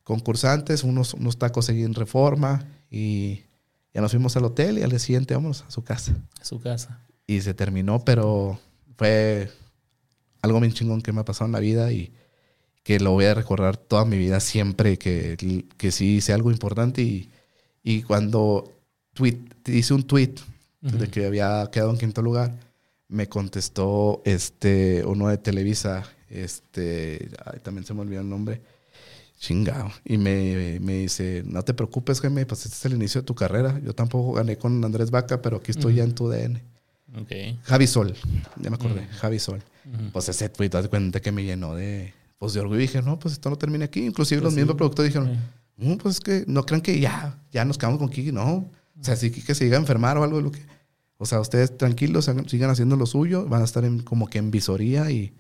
concursantes, 0.03 0.83
unos, 0.83 1.15
unos 1.15 1.39
tacos 1.39 1.69
en 1.69 1.95
reforma 1.95 2.67
y 2.91 3.41
ya 3.95 4.01
nos 4.01 4.11
fuimos 4.11 4.38
al 4.38 4.45
hotel 4.45 4.77
y 4.77 4.83
al 4.83 4.91
día 4.91 4.99
siguiente 4.99 5.33
vámonos 5.33 5.63
a 5.63 5.71
su 5.71 5.83
casa. 5.83 6.15
A 6.39 6.45
su 6.45 6.61
casa. 6.61 7.03
Y 7.25 7.41
se 7.41 7.55
terminó, 7.55 8.05
pero 8.05 8.59
fue 8.95 9.49
algo 10.43 10.59
bien 10.59 10.71
chingón 10.71 11.01
que 11.01 11.11
me 11.13 11.21
ha 11.21 11.25
pasado 11.25 11.47
en 11.47 11.53
la 11.53 11.59
vida 11.59 11.91
y 11.91 12.13
que 12.83 12.99
lo 12.99 13.09
voy 13.09 13.25
a 13.25 13.33
recordar 13.33 13.75
toda 13.75 14.05
mi 14.05 14.19
vida 14.19 14.39
siempre 14.39 14.99
que, 14.99 15.65
que 15.77 15.91
sí 15.91 16.17
hice 16.17 16.31
algo 16.31 16.51
importante 16.51 17.01
y, 17.01 17.31
y 17.81 18.03
cuando 18.03 18.71
tweet, 19.13 19.39
hice 19.65 19.95
un 19.95 20.03
tweet 20.03 20.35
de 20.81 21.07
que 21.09 21.25
había 21.25 21.69
quedado 21.71 21.91
en 21.91 21.97
quinto 21.97 22.21
lugar, 22.21 22.53
me 23.07 23.27
contestó 23.27 24.21
este, 24.25 25.03
uno 25.05 25.27
de 25.27 25.37
Televisa, 25.37 26.03
este, 26.29 27.29
también 27.63 27.85
se 27.85 27.93
me 27.93 28.01
olvidó 28.01 28.21
el 28.21 28.29
nombre, 28.29 28.61
chingado, 29.39 29.91
y 30.05 30.17
me, 30.17 30.79
me, 30.79 30.93
dice, 30.99 31.43
no 31.45 31.63
te 31.63 31.73
preocupes, 31.73 32.21
Jaime, 32.21 32.45
pues 32.45 32.65
este 32.65 32.75
es 32.75 32.85
el 32.85 32.93
inicio 32.93 33.21
de 33.21 33.25
tu 33.25 33.35
carrera, 33.35 33.79
yo 33.83 33.93
tampoco 33.93 34.33
gané 34.33 34.57
con 34.57 34.83
Andrés 34.83 35.11
Vaca, 35.11 35.41
pero 35.41 35.57
aquí 35.57 35.71
estoy 35.71 35.95
ya 35.95 36.03
en 36.03 36.13
tu 36.13 36.29
DN. 36.29 36.61
Okay. 37.23 37.59
Javi 37.63 37.87
Sol, 37.87 38.15
ya 38.59 38.69
me 38.69 38.75
acordé, 38.75 39.05
Javi 39.07 39.39
Sol. 39.39 39.61
Pues 40.13 40.29
ese 40.29 40.47
tweet, 40.49 40.69
te 40.69 40.77
das 40.77 40.87
cuenta 40.87 41.19
que 41.19 41.31
me 41.31 41.43
llenó 41.43 41.75
de, 41.75 42.13
pues 42.37 42.53
de 42.53 42.61
orgullo. 42.61 42.79
Y 42.79 42.83
dije, 42.83 43.01
no, 43.01 43.19
pues 43.19 43.33
esto 43.33 43.49
no 43.49 43.57
termina 43.57 43.85
aquí. 43.85 44.05
Inclusive 44.05 44.41
pues 44.41 44.53
los 44.53 44.55
mismos 44.55 44.75
productores 44.75 45.13
dijeron, 45.13 45.37
no, 45.77 45.97
pues 45.97 46.15
es 46.15 46.21
que 46.21 46.45
no 46.47 46.65
crean 46.65 46.81
que 46.81 46.99
ya, 46.99 47.37
ya 47.51 47.65
nos 47.65 47.77
quedamos 47.77 47.99
con 47.99 48.09
Kiki. 48.09 48.31
No, 48.31 48.69
o 48.99 49.03
sea, 49.03 49.15
si 49.15 49.31
que 49.31 49.55
se 49.55 49.65
llega 49.65 49.77
a 49.77 49.79
enfermar 49.79 50.17
o 50.17 50.23
algo 50.23 50.39
lo 50.39 50.51
que... 50.51 50.59
O 51.22 51.27
sea, 51.27 51.39
ustedes 51.39 51.77
tranquilos, 51.77 52.31
sigan 52.48 52.72
haciendo 52.72 52.95
lo 52.95 53.06
suyo, 53.06 53.45
van 53.45 53.61
a 53.61 53.65
estar 53.65 53.85
en, 53.85 53.99
como 53.99 54.26
que 54.26 54.39
en 54.39 54.49
visoría 54.49 55.11
y, 55.11 55.35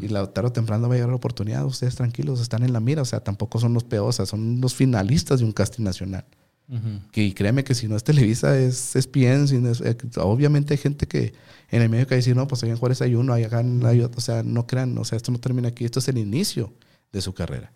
y 0.00 0.08
la 0.08 0.32
tarde 0.32 0.48
o 0.48 0.52
temprano 0.52 0.88
va 0.88 0.94
a 0.94 0.96
llegar 0.96 1.10
la 1.10 1.16
oportunidad. 1.16 1.66
Ustedes 1.66 1.94
tranquilos, 1.94 2.40
están 2.40 2.62
en 2.62 2.72
la 2.72 2.80
mira. 2.80 3.02
O 3.02 3.04
sea, 3.04 3.20
tampoco 3.20 3.60
son 3.60 3.74
los 3.74 3.84
peores, 3.84 4.16
son 4.26 4.62
los 4.62 4.74
finalistas 4.74 5.40
de 5.40 5.44
un 5.44 5.52
casting 5.52 5.84
nacional. 5.84 6.24
que, 7.12 7.22
y 7.22 7.32
créeme 7.32 7.64
que 7.64 7.74
si 7.74 7.86
no 7.86 7.96
es 7.96 8.02
Televisa, 8.02 8.58
es, 8.58 8.96
es 8.96 9.10
eh, 9.14 9.96
obviamente 10.16 10.72
hay 10.72 10.78
gente 10.78 11.06
que 11.06 11.34
en 11.70 11.82
el 11.82 11.90
medio 11.90 12.06
que 12.06 12.16
dice, 12.16 12.34
no, 12.34 12.46
pues 12.46 12.62
allá 12.62 12.72
en 12.72 12.78
Juárez 12.78 13.02
hay 13.02 13.14
uno, 13.14 13.34
allá 13.34 13.50
hay 13.84 14.00
otro. 14.00 14.16
O 14.16 14.22
sea, 14.22 14.42
no 14.42 14.66
crean, 14.66 14.96
o 14.96 15.04
sea, 15.04 15.16
esto 15.16 15.32
no 15.32 15.38
termina 15.38 15.68
aquí, 15.68 15.84
esto 15.84 15.98
es 15.98 16.08
el 16.08 16.16
inicio 16.16 16.72
de 17.12 17.20
su 17.20 17.34
carrera. 17.34 17.74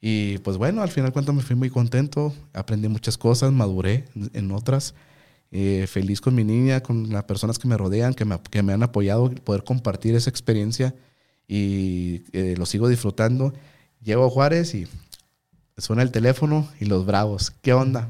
Y 0.00 0.38
pues 0.38 0.56
bueno, 0.56 0.82
al 0.82 0.90
final 0.90 1.12
cuento 1.12 1.32
me 1.32 1.42
fui 1.42 1.54
muy 1.54 1.70
contento, 1.70 2.34
aprendí 2.52 2.88
muchas 2.88 3.16
cosas, 3.16 3.52
maduré 3.52 4.06
en 4.32 4.50
otras. 4.50 4.96
Eh, 5.56 5.86
feliz 5.86 6.20
con 6.20 6.34
mi 6.34 6.42
niña, 6.42 6.80
con 6.80 7.10
las 7.10 7.22
personas 7.24 7.60
que 7.60 7.68
me 7.68 7.76
rodean, 7.76 8.12
que 8.12 8.24
me, 8.24 8.40
que 8.50 8.64
me 8.64 8.72
han 8.72 8.82
apoyado, 8.82 9.30
poder 9.30 9.62
compartir 9.62 10.16
esa 10.16 10.28
experiencia 10.28 10.96
y 11.46 12.24
eh, 12.32 12.56
lo 12.58 12.66
sigo 12.66 12.88
disfrutando. 12.88 13.54
Llego 14.02 14.26
a 14.26 14.30
Juárez 14.30 14.74
y 14.74 14.88
suena 15.78 16.02
el 16.02 16.10
teléfono 16.10 16.68
y 16.80 16.86
los 16.86 17.06
bravos, 17.06 17.52
¿qué 17.62 17.72
onda? 17.72 18.08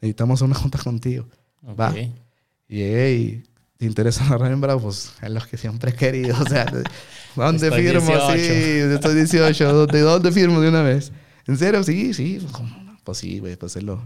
Necesitamos 0.00 0.40
una 0.40 0.54
junta 0.62 0.78
contigo. 0.78 1.26
Va. 1.68 1.92
Llegué 2.68 3.12
y 3.12 3.42
te 3.76 3.84
interesa 3.84 4.24
narrar 4.28 4.52
en 4.52 4.60
Bravo, 4.60 4.82
pues 4.82 5.14
es 5.22 5.30
lo 5.30 5.40
que 5.40 5.56
siempre 5.56 5.90
he 5.90 5.94
querido. 5.94 6.40
O 6.40 6.48
sea, 6.48 6.64
¿dónde 7.34 7.72
firmo? 7.72 8.06
18. 8.06 8.32
Sí, 8.34 8.94
estoy 8.94 9.14
18. 9.16 9.86
¿De 9.88 10.00
dónde 10.02 10.30
firmo 10.30 10.60
de 10.60 10.68
una 10.68 10.82
vez? 10.82 11.10
¿En 11.44 11.58
serio? 11.58 11.82
Sí, 11.82 12.14
sí. 12.14 12.46
Pues 13.02 13.18
sí, 13.18 13.40
güey, 13.40 13.56
pues 13.56 13.74
es 13.74 13.82
lo, 13.82 14.00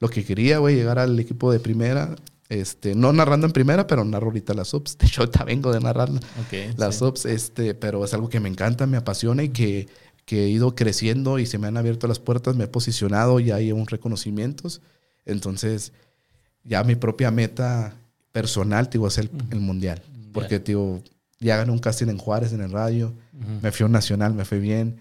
lo 0.00 0.08
que 0.08 0.24
quería, 0.24 0.58
güey, 0.58 0.74
llegar 0.74 0.98
al 0.98 1.18
equipo 1.20 1.52
de 1.52 1.60
primera. 1.60 2.16
Este, 2.48 2.96
no 2.96 3.12
narrando 3.12 3.46
en 3.46 3.52
primera, 3.52 3.86
pero 3.86 4.04
narro 4.04 4.26
ahorita 4.26 4.54
las 4.54 4.68
subs. 4.68 4.98
De 4.98 5.06
hecho, 5.06 5.20
ahorita 5.20 5.44
vengo 5.44 5.72
de 5.72 5.80
narrar 5.80 6.10
las 6.76 6.96
subs, 6.96 7.26
este, 7.26 7.74
pero 7.74 8.04
es 8.04 8.12
algo 8.12 8.28
que 8.28 8.40
me 8.40 8.48
encanta, 8.48 8.86
me 8.86 8.96
apasiona 8.96 9.44
y 9.44 9.50
que, 9.50 9.88
que, 10.24 10.44
he 10.44 10.48
ido 10.48 10.74
creciendo 10.74 11.38
y 11.38 11.46
se 11.46 11.58
me 11.58 11.68
han 11.68 11.76
abierto 11.76 12.08
las 12.08 12.18
puertas, 12.18 12.56
me 12.56 12.64
he 12.64 12.68
posicionado 12.68 13.38
y 13.38 13.52
hay 13.52 13.70
un 13.70 13.86
reconocimientos. 13.86 14.80
Entonces, 15.26 15.92
ya 16.64 16.82
mi 16.82 16.96
propia 16.96 17.30
meta 17.30 17.94
personal, 18.32 18.88
digo, 18.90 19.06
es 19.06 19.18
el, 19.18 19.30
el 19.50 19.60
mundial. 19.60 20.02
Porque, 20.32 20.58
digo, 20.58 21.02
ya 21.38 21.56
gané 21.56 21.72
un 21.72 21.78
casting 21.78 22.08
en 22.08 22.18
Juárez, 22.18 22.52
en 22.52 22.62
el 22.62 22.70
radio. 22.72 23.12
Me 23.62 23.70
fui 23.70 23.84
a 23.84 23.86
un 23.86 23.92
nacional, 23.92 24.34
me 24.34 24.44
fue 24.44 24.58
bien. 24.58 25.00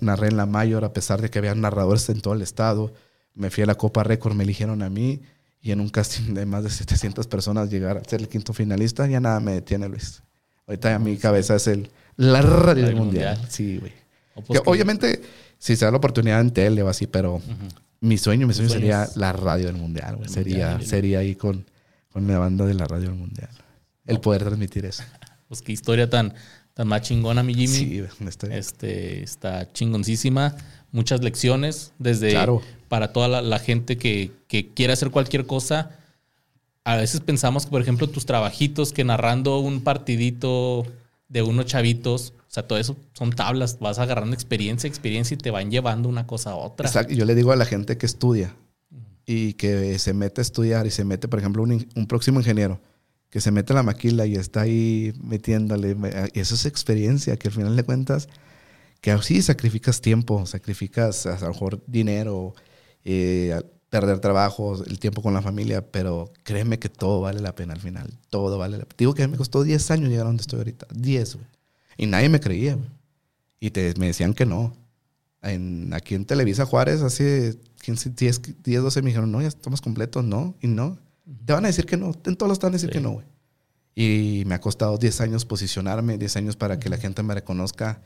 narré 0.00 0.28
en 0.28 0.36
la 0.36 0.46
Mayor, 0.46 0.84
a 0.84 0.92
pesar 0.92 1.20
de 1.20 1.30
que 1.30 1.38
había 1.38 1.54
narradores 1.54 2.08
en 2.08 2.20
todo 2.20 2.34
el 2.34 2.42
estado. 2.42 2.92
Me 3.38 3.50
fui 3.50 3.62
a 3.62 3.66
la 3.66 3.74
Copa 3.74 4.04
Récord, 4.04 4.34
me 4.34 4.44
eligieron 4.44 4.82
a 4.82 4.90
mí. 4.90 5.20
Y 5.60 5.72
en 5.72 5.80
un 5.80 5.88
casting 5.88 6.34
de 6.34 6.46
más 6.46 6.62
de 6.62 6.70
700 6.70 7.26
personas 7.26 7.70
llegar 7.70 7.96
a 7.96 8.04
ser 8.04 8.20
el 8.20 8.28
quinto 8.28 8.52
finalista, 8.52 9.06
ya 9.06 9.20
nada 9.20 9.40
me 9.40 9.52
detiene, 9.52 9.88
Luis. 9.88 10.22
Ahorita 10.66 10.94
a 10.94 10.98
mi 10.98 11.16
cabeza 11.16 11.56
es 11.56 11.66
el, 11.66 11.90
la 12.16 12.42
radio 12.42 12.84
del 12.86 12.96
mundial. 12.96 13.44
Sí, 13.48 13.78
güey. 13.78 13.92
Pues 14.46 14.62
obviamente, 14.66 15.20
si 15.58 15.74
se 15.74 15.84
da 15.84 15.90
la 15.90 15.96
oportunidad 15.96 16.40
en 16.40 16.52
tele 16.52 16.82
o 16.82 16.88
así, 16.88 17.06
pero 17.06 17.42
mi 18.00 18.18
sueño, 18.18 18.46
mi 18.46 18.54
sueño 18.54 18.70
sería 18.70 19.08
la 19.16 19.32
radio 19.32 19.66
del 19.66 19.76
mundial, 19.76 20.18
Sería, 20.28 20.80
sería 20.80 21.18
ahí 21.18 21.34
con 21.34 21.66
con 22.18 22.26
la 22.26 22.38
banda 22.38 22.66
de 22.66 22.74
la 22.74 22.86
radio 22.86 23.14
mundial. 23.14 23.50
El 24.06 24.20
poder 24.20 24.42
transmitir 24.42 24.84
eso. 24.86 25.02
Pues 25.48 25.62
qué 25.62 25.72
historia 25.72 26.08
tan, 26.08 26.34
tan 26.74 26.88
más 26.88 27.02
chingona, 27.02 27.42
mi 27.42 27.54
Jimmy. 27.54 27.66
Sí, 27.68 28.04
este 28.50 29.22
está 29.22 29.70
chingoncísima. 29.72 30.56
muchas 30.90 31.22
lecciones 31.22 31.92
desde 31.98 32.34
para 32.88 33.12
toda 33.12 33.42
la, 33.42 33.58
gente 33.58 33.96
que, 33.96 34.32
que, 34.48 34.68
quiere 34.72 34.92
hacer 34.92 35.10
cualquier 35.10 35.46
cosa. 35.46 35.90
A 36.84 36.96
veces 36.96 37.20
pensamos 37.20 37.66
que, 37.66 37.70
por 37.70 37.82
ejemplo, 37.82 38.08
tus 38.08 38.26
trabajitos, 38.26 38.92
que 38.92 39.04
narrando 39.04 39.58
un 39.58 39.82
partidito 39.82 40.86
de 41.28 41.42
unos 41.42 41.66
chavitos, 41.66 42.32
o 42.36 42.50
sea, 42.50 42.66
todo 42.66 42.78
eso 42.78 42.96
son 43.12 43.30
tablas, 43.30 43.78
vas 43.78 43.98
agarrando 43.98 44.34
experiencia, 44.34 44.88
experiencia 44.88 45.34
y 45.34 45.38
te 45.38 45.50
van 45.50 45.70
llevando 45.70 46.08
una 46.08 46.26
cosa 46.26 46.52
a 46.52 46.54
otra. 46.56 46.86
Exacto. 46.86 47.12
Yo 47.12 47.24
le 47.24 47.34
digo 47.34 47.52
a 47.52 47.56
la 47.56 47.66
gente 47.66 47.98
que 47.98 48.06
estudia 48.06 48.56
y 49.26 49.52
que 49.54 49.98
se 49.98 50.14
mete 50.14 50.40
a 50.40 50.42
estudiar 50.42 50.86
y 50.86 50.90
se 50.90 51.04
mete, 51.04 51.28
por 51.28 51.38
ejemplo, 51.38 51.62
un, 51.62 51.86
un 51.94 52.06
próximo 52.06 52.40
ingeniero 52.40 52.80
que 53.30 53.40
se 53.40 53.50
mete 53.50 53.72
a 53.72 53.76
la 53.76 53.82
maquila 53.82 54.26
y 54.26 54.36
está 54.36 54.62
ahí 54.62 55.12
metiéndole, 55.22 55.96
y 56.32 56.40
eso 56.40 56.54
es 56.54 56.64
experiencia, 56.64 57.36
que 57.36 57.48
al 57.48 57.54
final 57.54 57.76
de 57.76 57.82
cuentas, 57.82 58.28
que 59.00 59.16
sí 59.22 59.42
sacrificas 59.42 60.00
tiempo, 60.00 60.46
sacrificas 60.46 61.26
a 61.26 61.38
lo 61.40 61.48
mejor 61.48 61.82
dinero, 61.86 62.54
eh, 63.10 63.62
perder 63.88 64.20
trabajo, 64.20 64.84
el 64.84 64.98
tiempo 64.98 65.22
con 65.22 65.32
la 65.32 65.40
familia, 65.40 65.90
pero 65.90 66.30
créeme 66.42 66.78
que 66.78 66.90
todo 66.90 67.22
vale 67.22 67.40
la 67.40 67.54
pena 67.54 67.72
al 67.72 67.80
final, 67.80 68.12
todo 68.28 68.58
vale 68.58 68.76
la 68.76 68.84
pena. 68.84 68.96
Digo 68.98 69.14
que 69.14 69.26
me 69.26 69.38
costó 69.38 69.62
10 69.62 69.90
años 69.92 70.10
llegar 70.10 70.26
a 70.26 70.28
donde 70.28 70.42
estoy 70.42 70.58
ahorita, 70.58 70.86
10, 70.94 71.36
güey. 71.36 71.46
Y 71.96 72.06
nadie 72.06 72.28
me 72.28 72.38
creía, 72.38 72.76
Y 73.60 73.70
te, 73.70 73.94
me 73.98 74.08
decían 74.08 74.34
que 74.34 74.44
no. 74.44 74.76
En, 75.40 75.94
aquí 75.94 76.14
en 76.14 76.26
Televisa 76.26 76.66
Juárez 76.66 77.00
hace 77.00 77.58
15, 77.82 78.10
10, 78.10 78.62
10, 78.62 78.82
12 78.82 79.02
me 79.02 79.08
dijeron, 79.08 79.32
no, 79.32 79.40
ya 79.40 79.48
estamos 79.48 79.80
completos, 79.80 80.22
no, 80.22 80.54
y 80.60 80.66
no. 80.66 80.98
Te 81.46 81.54
van 81.54 81.64
a 81.64 81.68
decir 81.68 81.86
que 81.86 81.96
no, 81.96 82.12
en 82.26 82.36
todos 82.36 82.48
los 82.50 82.58
te 82.58 82.66
van 82.66 82.74
a 82.74 82.76
decir 82.76 82.90
que 82.90 83.00
no, 83.00 83.12
güey. 83.12 83.26
Y 83.94 84.44
me 84.44 84.54
ha 84.54 84.60
costado 84.60 84.98
10 84.98 85.22
años 85.22 85.46
posicionarme, 85.46 86.18
10 86.18 86.36
años 86.36 86.56
para 86.56 86.78
que 86.78 86.90
la 86.90 86.98
gente 86.98 87.22
me 87.22 87.34
reconozca. 87.34 88.02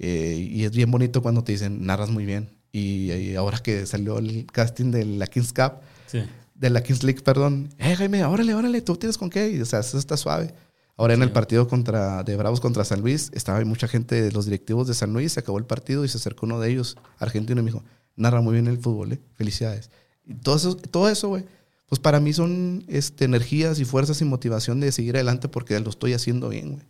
Eh, 0.00 0.48
y 0.50 0.64
es 0.64 0.72
bien 0.72 0.90
bonito 0.90 1.22
cuando 1.22 1.44
te 1.44 1.52
dicen, 1.52 1.86
narras 1.86 2.10
muy 2.10 2.26
bien. 2.26 2.50
Y, 2.72 3.34
ahora 3.34 3.58
que 3.58 3.86
salió 3.86 4.18
el 4.18 4.46
casting 4.50 4.90
de 4.90 5.04
la 5.04 5.26
Kings 5.26 5.52
Cup, 5.52 5.74
de 6.54 6.70
la 6.70 6.82
Kings 6.82 7.02
League, 7.02 7.20
perdón, 7.20 7.68
eh, 7.78 7.94
Jaime, 7.94 8.24
órale, 8.24 8.54
órale, 8.54 8.80
tú 8.80 8.96
tienes 8.96 9.18
con 9.18 9.28
qué. 9.28 9.60
o 9.60 9.64
sea, 9.66 9.80
eso 9.80 9.98
está 9.98 10.16
suave. 10.16 10.54
Ahora 10.96 11.14
en 11.14 11.22
el 11.22 11.32
partido 11.32 11.68
contra, 11.68 12.22
de 12.22 12.36
Bravos 12.36 12.60
contra 12.60 12.84
San 12.84 13.00
Luis, 13.00 13.30
estaba 13.34 13.62
mucha 13.64 13.88
gente 13.88 14.22
de 14.22 14.30
los 14.30 14.44
directivos 14.44 14.86
de 14.86 14.94
San 14.94 15.12
Luis, 15.12 15.32
se 15.32 15.40
acabó 15.40 15.58
el 15.58 15.64
partido 15.64 16.04
y 16.04 16.08
se 16.08 16.18
acercó 16.18 16.46
uno 16.46 16.60
de 16.60 16.70
ellos, 16.70 16.96
argentino, 17.18 17.60
y 17.60 17.64
me 17.64 17.70
dijo, 17.70 17.82
narra 18.16 18.40
muy 18.40 18.54
bien 18.54 18.68
el 18.68 18.78
fútbol, 18.78 19.12
¿eh? 19.12 19.20
felicidades. 19.34 19.90
Y 20.24 20.34
todo 20.34 20.56
eso, 20.56 20.76
todo 20.76 21.08
eso, 21.08 21.28
güey, 21.28 21.44
pues 21.88 21.98
para 21.98 22.20
mí 22.20 22.32
son 22.32 22.84
este, 22.88 23.24
energías 23.24 23.80
y 23.80 23.84
fuerzas 23.84 24.20
y 24.20 24.24
motivación 24.24 24.80
de 24.80 24.92
seguir 24.92 25.16
adelante 25.16 25.48
porque 25.48 25.78
lo 25.80 25.90
estoy 25.90 26.12
haciendo 26.12 26.48
bien, 26.48 26.74
güey. 26.74 26.86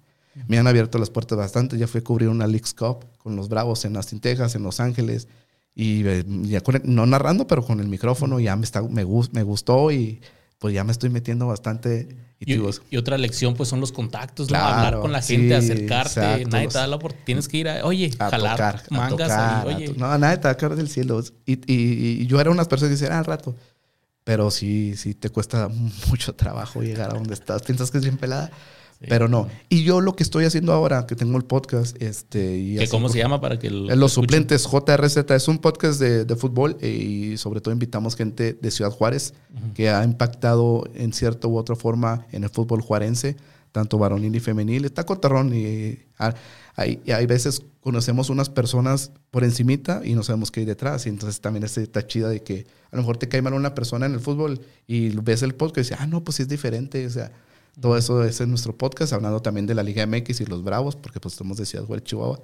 Me 0.48 0.58
han 0.58 0.66
abierto 0.66 0.98
las 0.98 1.10
puertas 1.10 1.36
bastante, 1.36 1.76
ya 1.76 1.86
fui 1.86 2.00
a 2.00 2.04
cubrir 2.04 2.28
una 2.28 2.46
Leagues 2.46 2.72
Cup 2.72 3.04
con 3.18 3.36
los 3.36 3.50
Bravos 3.50 3.84
en 3.84 3.96
Austin, 3.96 4.18
Texas, 4.18 4.54
en 4.54 4.62
Los 4.62 4.80
Ángeles, 4.80 5.28
y 5.74 6.06
eh, 6.06 6.24
ya 6.42 6.62
no 6.84 7.06
narrando, 7.06 7.46
pero 7.46 7.64
con 7.64 7.80
el 7.80 7.88
micrófono 7.88 8.40
ya 8.40 8.56
me, 8.56 8.64
está, 8.64 8.82
me, 8.82 9.04
me 9.04 9.42
gustó 9.42 9.90
y 9.90 10.20
pues 10.58 10.74
ya 10.74 10.84
me 10.84 10.92
estoy 10.92 11.10
metiendo 11.10 11.46
bastante. 11.46 12.16
Y, 12.38 12.54
y, 12.54 12.96
otra 12.96 13.18
lección, 13.18 13.54
pues 13.54 13.68
son 13.68 13.80
los 13.80 13.90
contactos, 13.92 14.52
hablar 14.52 15.00
con 15.00 15.12
la 15.12 15.22
gente, 15.22 15.54
acercarte. 15.54 16.44
nadie 16.46 16.68
te 16.68 16.74
da 16.74 16.86
la 16.86 16.96
oportunidad. 16.96 17.24
Tienes 17.24 17.48
que 17.48 17.56
ir 17.56 17.68
a, 17.68 17.84
oye, 17.84 18.10
a 18.18 18.30
jalar 18.30 18.56
tocar, 18.56 18.82
mangas. 18.90 19.30
A 19.30 19.64
oye. 19.66 19.92
No, 19.96 20.16
nadie 20.18 20.36
te 20.36 20.44
va 20.44 20.50
a 20.50 20.56
caer 20.56 20.76
del 20.76 20.88
cielo. 20.88 21.22
Y, 21.46 21.58
y, 21.66 22.26
yo 22.26 22.40
era 22.40 22.50
unas 22.50 22.68
personas 22.68 22.90
que 22.90 23.00
decían, 23.00 23.12
ah, 23.12 23.18
al 23.20 23.24
rato. 23.24 23.56
Pero 24.24 24.52
sí, 24.52 24.94
sí 24.96 25.14
te 25.14 25.30
cuesta 25.30 25.68
mucho 26.08 26.34
trabajo 26.34 26.82
llegar 26.82 27.10
a 27.10 27.14
donde 27.14 27.34
estás. 27.34 27.62
Piensas 27.62 27.90
que 27.90 27.98
es 27.98 28.04
bien 28.04 28.16
pelada. 28.16 28.50
Pero 29.08 29.28
no. 29.28 29.48
Y 29.68 29.82
yo 29.84 30.00
lo 30.00 30.14
que 30.14 30.22
estoy 30.22 30.44
haciendo 30.44 30.72
ahora, 30.72 31.06
que 31.06 31.16
tengo 31.16 31.36
el 31.36 31.44
podcast, 31.44 32.00
este... 32.00 32.56
Y 32.58 32.86
¿Cómo 32.88 33.08
se 33.08 33.18
llama 33.18 33.40
para 33.40 33.58
que 33.58 33.70
Los 33.70 34.12
suplentes, 34.12 34.66
JRZ, 34.66 35.16
es 35.30 35.48
un 35.48 35.58
podcast 35.58 36.00
de, 36.00 36.24
de, 36.24 36.36
fútbol 36.36 36.76
eh, 36.80 36.88
y 36.88 37.36
sobre 37.36 37.60
todo 37.60 37.72
invitamos 37.72 38.16
gente 38.16 38.52
de 38.54 38.70
Ciudad 38.70 38.90
Juárez 38.90 39.34
que 39.74 39.90
ha 39.90 40.04
impactado 40.04 40.84
en 40.94 41.12
cierta 41.12 41.48
u 41.48 41.56
otra 41.56 41.76
forma 41.76 42.26
en 42.32 42.44
el 42.44 42.50
fútbol 42.50 42.80
juarense, 42.80 43.36
tanto 43.72 43.98
varonil 43.98 44.34
y 44.34 44.40
femenil. 44.40 44.84
Está 44.84 45.04
cotarrón 45.04 45.54
y 45.54 45.98
ah, 46.18 46.34
hay, 46.76 47.00
hay 47.12 47.26
veces 47.26 47.62
conocemos 47.80 48.30
unas 48.30 48.48
personas 48.48 49.10
por 49.30 49.44
encimita 49.44 50.02
y 50.04 50.14
no 50.14 50.22
sabemos 50.22 50.50
qué 50.50 50.60
hay 50.60 50.66
detrás. 50.66 51.06
Y 51.06 51.08
entonces 51.08 51.40
también 51.40 51.64
está 51.64 52.06
chida 52.06 52.28
de 52.28 52.42
que 52.42 52.66
a 52.90 52.96
lo 52.96 53.02
mejor 53.02 53.16
te 53.16 53.28
cae 53.28 53.42
mal 53.42 53.54
una 53.54 53.74
persona 53.74 54.06
en 54.06 54.14
el 54.14 54.20
fútbol 54.20 54.60
y 54.86 55.08
ves 55.16 55.42
el 55.42 55.54
podcast 55.54 55.78
y 55.78 55.90
dices, 55.90 55.98
ah, 56.00 56.06
no, 56.06 56.22
pues 56.22 56.36
sí 56.36 56.42
es 56.42 56.48
diferente. 56.48 57.04
O 57.06 57.10
sea, 57.10 57.32
todo 57.80 57.96
eso 57.96 58.22
es 58.22 58.40
en 58.40 58.50
nuestro 58.50 58.76
podcast, 58.76 59.12
hablando 59.14 59.40
también 59.40 59.66
de 59.66 59.74
la 59.74 59.82
Liga 59.82 60.06
MX 60.06 60.42
y 60.42 60.44
los 60.44 60.62
Bravos, 60.62 60.94
porque 60.94 61.20
pues 61.20 61.34
estamos 61.34 61.56
de 61.56 61.64
Ciudad 61.64 61.86
Juárez, 61.86 62.04
Chihuahua, 62.04 62.40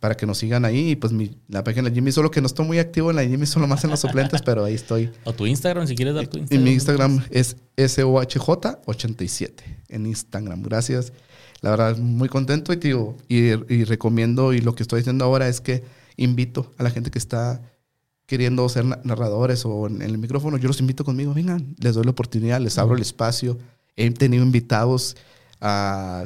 para 0.00 0.16
que 0.16 0.26
nos 0.26 0.38
sigan 0.38 0.64
ahí. 0.64 0.90
Y 0.90 0.96
pues 0.96 1.12
mi, 1.12 1.38
la 1.48 1.62
página 1.62 1.88
de 1.88 1.94
Jimmy, 1.94 2.10
solo 2.10 2.30
que 2.30 2.40
no 2.40 2.48
estoy 2.48 2.66
muy 2.66 2.78
activo 2.78 3.10
en 3.10 3.16
la 3.16 3.24
Jimmy, 3.24 3.46
solo 3.46 3.68
más 3.68 3.84
en 3.84 3.90
los 3.90 4.00
suplentes, 4.00 4.42
pero 4.42 4.64
ahí 4.64 4.74
estoy. 4.74 5.10
O 5.24 5.32
tu 5.32 5.46
Instagram, 5.46 5.86
si 5.86 5.94
quieres 5.94 6.14
dar 6.14 6.26
tu 6.26 6.38
Instagram. 6.38 6.60
Y 6.60 6.68
mi 6.68 6.74
Instagram 6.74 7.24
es 7.30 7.56
SOHJ87 7.76 9.52
en 9.88 10.06
Instagram. 10.06 10.62
Gracias. 10.62 11.12
La 11.60 11.70
verdad, 11.70 11.96
muy 11.96 12.28
contento 12.28 12.72
y, 12.72 12.76
tío, 12.76 13.16
y, 13.28 13.50
y 13.72 13.84
recomiendo, 13.84 14.52
y 14.52 14.60
lo 14.60 14.74
que 14.74 14.82
estoy 14.82 15.00
haciendo 15.00 15.24
ahora 15.24 15.48
es 15.48 15.60
que 15.60 15.84
invito 16.16 16.72
a 16.76 16.82
la 16.82 16.90
gente 16.90 17.10
que 17.10 17.18
está 17.18 17.62
queriendo 18.26 18.68
ser 18.68 18.84
narradores 18.84 19.64
o 19.64 19.86
en 19.86 20.02
el 20.02 20.18
micrófono, 20.18 20.58
yo 20.58 20.66
los 20.66 20.80
invito 20.80 21.04
conmigo, 21.04 21.32
vengan, 21.32 21.76
les 21.78 21.94
doy 21.94 22.04
la 22.04 22.10
oportunidad, 22.10 22.60
les 22.60 22.76
abro 22.76 22.96
el 22.96 23.02
espacio 23.02 23.56
He 23.96 24.10
tenido 24.10 24.44
invitados 24.44 25.16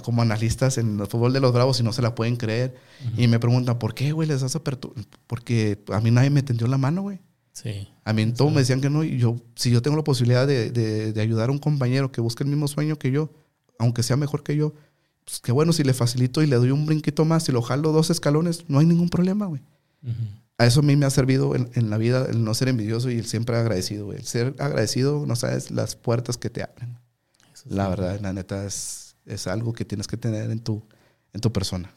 como 0.03 0.23
analistas 0.23 0.79
en 0.79 1.01
el 1.01 1.07
fútbol 1.07 1.33
de 1.33 1.41
los 1.41 1.53
Bravos 1.53 1.81
y 1.81 1.83
no 1.83 1.93
se 1.93 2.03
la 2.03 2.15
pueden 2.15 2.37
creer. 2.37 2.75
Y 3.17 3.29
me 3.29 3.39
preguntan, 3.39 3.79
¿por 3.79 3.95
qué, 3.95 4.13
güey, 4.13 4.29
les 4.29 4.41
das 4.41 4.57
apertura? 4.57 5.01
Porque 5.27 5.83
a 5.93 6.01
mí 6.01 6.11
nadie 6.11 6.31
me 6.31 6.43
tendió 6.43 6.67
la 6.67 6.79
mano, 6.79 7.03
güey. 7.03 7.21
Sí. 7.53 7.89
A 8.05 8.13
mí 8.13 8.33
todos 8.33 8.53
me 8.53 8.61
decían 8.61 8.81
que 8.81 8.91
no. 8.91 9.05
Y 9.05 9.19
yo, 9.19 9.37
si 9.55 9.71
yo 9.71 9.83
tengo 9.83 9.97
la 9.97 10.05
posibilidad 10.05 10.47
de, 10.47 10.71
de, 10.71 11.21
ayudar 11.21 11.49
a 11.49 11.53
un 11.53 11.59
compañero 11.59 12.13
que 12.13 12.21
busque 12.21 12.45
el 12.45 12.51
mismo 12.51 12.69
sueño 12.69 12.99
que 12.99 13.11
yo, 13.11 13.31
aunque 13.79 14.03
sea 14.03 14.17
mejor 14.17 14.43
que 14.43 14.57
yo, 14.57 14.75
pues 15.25 15.41
qué 15.41 15.53
bueno, 15.53 15.73
si 15.73 15.85
le 15.85 15.95
facilito 15.95 16.43
y 16.43 16.47
le 16.47 16.57
doy 16.57 16.71
un 16.71 16.87
brinquito 16.87 17.25
más, 17.25 17.49
y 17.49 17.53
lo 17.53 17.63
jalo 17.63 17.93
dos 17.93 18.11
escalones, 18.11 18.65
no 18.69 18.79
hay 18.79 18.87
ningún 18.87 19.09
problema, 19.09 19.47
güey. 19.47 19.63
A 20.59 20.67
eso 20.67 20.81
a 20.81 20.83
mí 20.83 20.97
me 20.97 21.07
ha 21.07 21.11
servido 21.11 21.55
en, 21.55 21.71
en, 21.75 21.91
la 21.91 21.99
vida 21.99 22.27
el 22.29 22.45
no 22.45 22.55
ser 22.55 22.69
envidioso 22.69 23.11
y 23.11 23.19
el 23.19 23.27
siempre 23.27 23.57
agradecido, 23.57 24.07
güey. 24.07 24.19
El 24.19 24.27
ser 24.27 24.55
agradecido, 24.59 25.25
no 25.27 25.37
sabes 25.37 25.71
las 25.71 25.97
puertas 25.97 26.37
que 26.37 26.51
te 26.51 26.63
abren 26.63 26.99
la 27.69 27.89
verdad, 27.89 28.21
la 28.21 28.33
neta, 28.33 28.65
es, 28.65 29.17
es 29.27 29.47
algo 29.47 29.73
que 29.73 29.85
tienes 29.85 30.07
que 30.07 30.17
tener 30.17 30.51
en 30.51 30.61
tu, 30.61 30.83
en 31.33 31.41
tu 31.41 31.53
persona. 31.53 31.93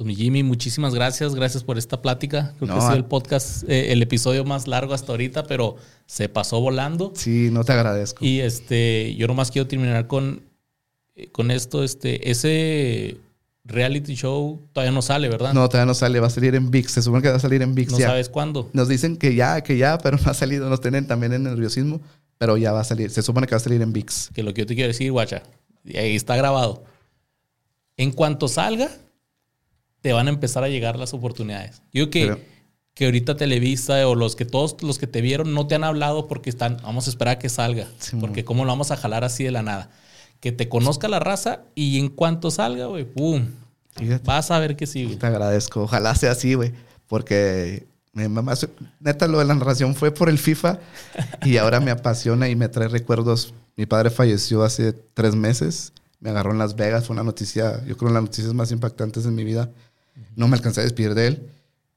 Pues 0.00 0.06
mi 0.06 0.14
Jimmy, 0.14 0.42
muchísimas 0.42 0.94
gracias. 0.94 1.34
Gracias 1.34 1.62
por 1.62 1.76
esta 1.76 2.00
plática. 2.00 2.54
Creo 2.58 2.72
que 2.72 2.78
ha 2.78 2.80
sido 2.80 2.94
el 2.94 3.04
podcast, 3.04 3.68
eh, 3.68 3.92
el 3.92 4.00
episodio 4.00 4.46
más 4.46 4.66
largo 4.66 4.94
hasta 4.94 5.12
ahorita, 5.12 5.44
pero 5.44 5.76
se 6.06 6.30
pasó 6.30 6.58
volando. 6.58 7.12
Sí, 7.14 7.50
no 7.52 7.64
te 7.64 7.72
agradezco. 7.72 8.24
Y 8.24 8.40
este, 8.40 9.14
yo 9.16 9.26
nomás 9.26 9.50
quiero 9.50 9.68
terminar 9.68 10.06
con, 10.06 10.42
eh, 11.16 11.30
con 11.30 11.50
esto. 11.50 11.84
Este, 11.84 12.30
ese 12.30 13.18
reality 13.64 14.14
show 14.14 14.62
todavía 14.72 14.92
no 14.92 15.02
sale, 15.02 15.28
¿verdad? 15.28 15.52
No, 15.52 15.68
todavía 15.68 15.84
no 15.84 15.92
sale. 15.92 16.18
Va 16.18 16.28
a 16.28 16.30
salir 16.30 16.54
en 16.54 16.70
VIX. 16.70 16.90
Se 16.90 17.02
supone 17.02 17.20
que 17.20 17.28
va 17.28 17.36
a 17.36 17.40
salir 17.40 17.60
en 17.60 17.74
VIX. 17.74 17.92
¿No 17.92 17.98
sabes 17.98 18.30
cuándo? 18.30 18.70
Nos 18.72 18.88
dicen 18.88 19.18
que 19.18 19.34
ya, 19.34 19.60
que 19.60 19.76
ya, 19.76 19.98
pero 19.98 20.16
no 20.24 20.30
ha 20.30 20.34
salido. 20.34 20.70
Nos 20.70 20.80
tienen 20.80 21.06
también 21.06 21.34
en 21.34 21.42
nerviosismo 21.42 22.00
pero 22.40 22.56
ya 22.56 22.72
va 22.72 22.80
a 22.80 22.84
salir. 22.84 23.10
Se 23.10 23.20
supone 23.20 23.46
que 23.46 23.50
va 23.50 23.58
a 23.58 23.60
salir 23.60 23.82
en 23.82 23.92
VIX. 23.92 24.30
Que 24.32 24.42
lo 24.42 24.54
que 24.54 24.62
yo 24.62 24.66
te 24.66 24.74
quiero 24.74 24.88
decir, 24.88 25.12
guacha, 25.12 25.42
ahí 25.94 26.16
está 26.16 26.36
grabado. 26.36 26.84
En 27.98 28.12
cuanto 28.12 28.48
salga, 28.48 28.90
te 30.00 30.14
van 30.14 30.26
a 30.26 30.30
empezar 30.30 30.64
a 30.64 30.70
llegar 30.70 30.98
las 30.98 31.12
oportunidades. 31.12 31.82
Yo 31.92 32.08
que, 32.08 32.42
que 32.94 33.04
ahorita 33.04 33.36
Televisa 33.36 34.08
o 34.08 34.14
los 34.14 34.36
que 34.36 34.46
todos 34.46 34.82
los 34.82 34.98
que 34.98 35.06
te 35.06 35.20
vieron 35.20 35.52
no 35.52 35.66
te 35.66 35.74
han 35.74 35.84
hablado 35.84 36.28
porque 36.28 36.48
están, 36.48 36.78
vamos 36.82 37.08
a 37.08 37.10
esperar 37.10 37.36
a 37.36 37.38
que 37.38 37.50
salga. 37.50 37.88
porque 38.18 38.42
cómo 38.42 38.64
lo 38.64 38.70
vamos 38.70 38.90
a 38.90 38.96
jalar 38.96 39.22
así 39.22 39.44
de 39.44 39.50
la 39.50 39.62
nada. 39.62 39.90
Que 40.40 40.50
te 40.50 40.70
conozca 40.70 41.08
la 41.08 41.18
raza 41.18 41.64
y 41.74 41.98
en 41.98 42.08
cuanto 42.08 42.50
salga, 42.50 42.86
güey, 42.86 43.04
pum. 43.04 43.48
Vas 44.24 44.50
a 44.50 44.58
ver 44.60 44.76
que 44.76 44.86
sí, 44.86 45.14
Te 45.20 45.26
agradezco. 45.26 45.82
Ojalá 45.82 46.14
sea 46.14 46.30
así, 46.30 46.54
güey. 46.54 46.72
Porque 47.06 47.86
mi 48.12 48.28
mamá, 48.28 48.54
neta, 48.98 49.28
lo 49.28 49.38
de 49.38 49.44
la 49.44 49.54
narración 49.54 49.94
fue 49.94 50.10
por 50.10 50.28
el 50.28 50.38
FIFA 50.38 50.80
y 51.44 51.58
ahora 51.58 51.78
me 51.80 51.92
apasiona 51.92 52.48
y 52.48 52.56
me 52.56 52.68
trae 52.68 52.88
recuerdos. 52.88 53.54
Mi 53.76 53.86
padre 53.86 54.10
falleció 54.10 54.64
hace 54.64 54.92
tres 54.92 55.36
meses, 55.36 55.92
me 56.18 56.30
agarró 56.30 56.50
en 56.50 56.58
Las 56.58 56.74
Vegas, 56.74 57.06
fue 57.06 57.14
una 57.14 57.22
noticia, 57.22 57.84
yo 57.86 57.96
creo, 57.96 58.10
las 58.10 58.22
noticias 58.22 58.52
más 58.52 58.72
impactantes 58.72 59.24
de 59.24 59.30
mi 59.30 59.44
vida. 59.44 59.70
No 60.34 60.48
me 60.48 60.56
alcancé 60.56 60.80
a 60.80 60.84
despedir 60.84 61.14
de 61.14 61.28
él, 61.28 61.50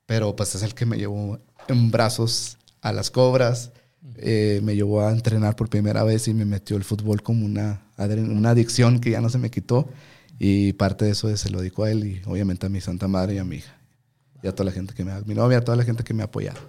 pero 0.05 0.35
pues 0.35 0.53
es 0.53 0.61
el 0.61 0.75
que 0.75 0.85
me 0.85 0.97
llevó 0.97 1.39
en 1.67 1.89
brazos 1.89 2.57
a 2.81 2.93
las 2.93 3.09
cobras, 3.09 3.71
eh, 4.17 4.61
me 4.63 4.75
llevó 4.75 5.01
a 5.01 5.11
entrenar 5.11 5.55
por 5.55 5.69
primera 5.69 6.03
vez 6.03 6.27
y 6.27 6.33
me 6.33 6.45
metió 6.45 6.77
el 6.77 6.83
fútbol 6.83 7.23
como 7.23 7.45
una, 7.45 7.81
una 7.97 8.51
adicción 8.51 8.99
que 8.99 9.11
ya 9.11 9.21
no 9.21 9.29
se 9.29 9.39
me 9.39 9.49
quitó. 9.49 9.89
Y 10.39 10.73
parte 10.73 11.05
de 11.05 11.11
eso 11.11 11.35
se 11.37 11.49
lo 11.49 11.59
dedico 11.59 11.83
a 11.83 11.91
él 11.91 12.05
y 12.05 12.21
obviamente 12.25 12.65
a 12.65 12.69
mi 12.69 12.81
santa 12.81 13.07
madre 13.07 13.35
y 13.35 13.37
a 13.37 13.43
mi 13.43 13.57
hija 13.57 13.82
y 14.43 14.47
a 14.47 14.51
toda 14.53 14.65
la 14.65 14.71
gente 14.71 14.93
que 14.93 15.05
me 15.05 15.11
ha, 15.11 15.21
mi 15.21 15.33
novia, 15.33 15.59
a 15.59 15.61
toda 15.61 15.77
la 15.77 15.83
gente 15.83 16.03
que 16.03 16.13
me 16.13 16.21
ha 16.21 16.25
apoyado. 16.25 16.59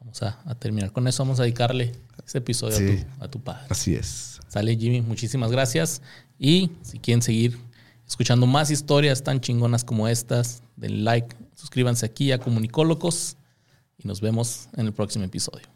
Vamos 0.00 0.22
a, 0.22 0.54
terminar 0.58 0.92
con 0.92 1.06
eso. 1.06 1.22
Vamos 1.22 1.38
a 1.38 1.42
dedicarle 1.42 1.92
este 2.24 2.38
episodio 2.38 2.76
a, 3.20 3.28
tu, 3.28 3.40
padre. 3.40 3.66
Así 3.68 3.94
es. 3.94 4.40
Sale 4.48 4.76
Jimmy, 4.76 5.00
muchísimas 5.00 5.50
gracias. 5.52 6.02
Y 6.38 6.70
si 6.82 6.98
quieren 6.98 7.22
seguir 7.22 7.58
escuchando 8.06 8.46
más 8.46 8.70
historias 8.70 9.22
tan 9.22 9.40
chingonas 9.40 9.84
como 9.84 10.08
estas, 10.08 10.62
den 10.76 11.04
like, 11.04 11.36
suscríbanse 11.54 12.04
aquí 12.04 12.32
a 12.32 12.38
Comunicólogos. 12.38 13.36
y 13.98 14.08
nos 14.08 14.20
vemos 14.20 14.68
en 14.76 14.86
el 14.86 14.92
próximo 14.92 15.24
episodio. 15.24 15.71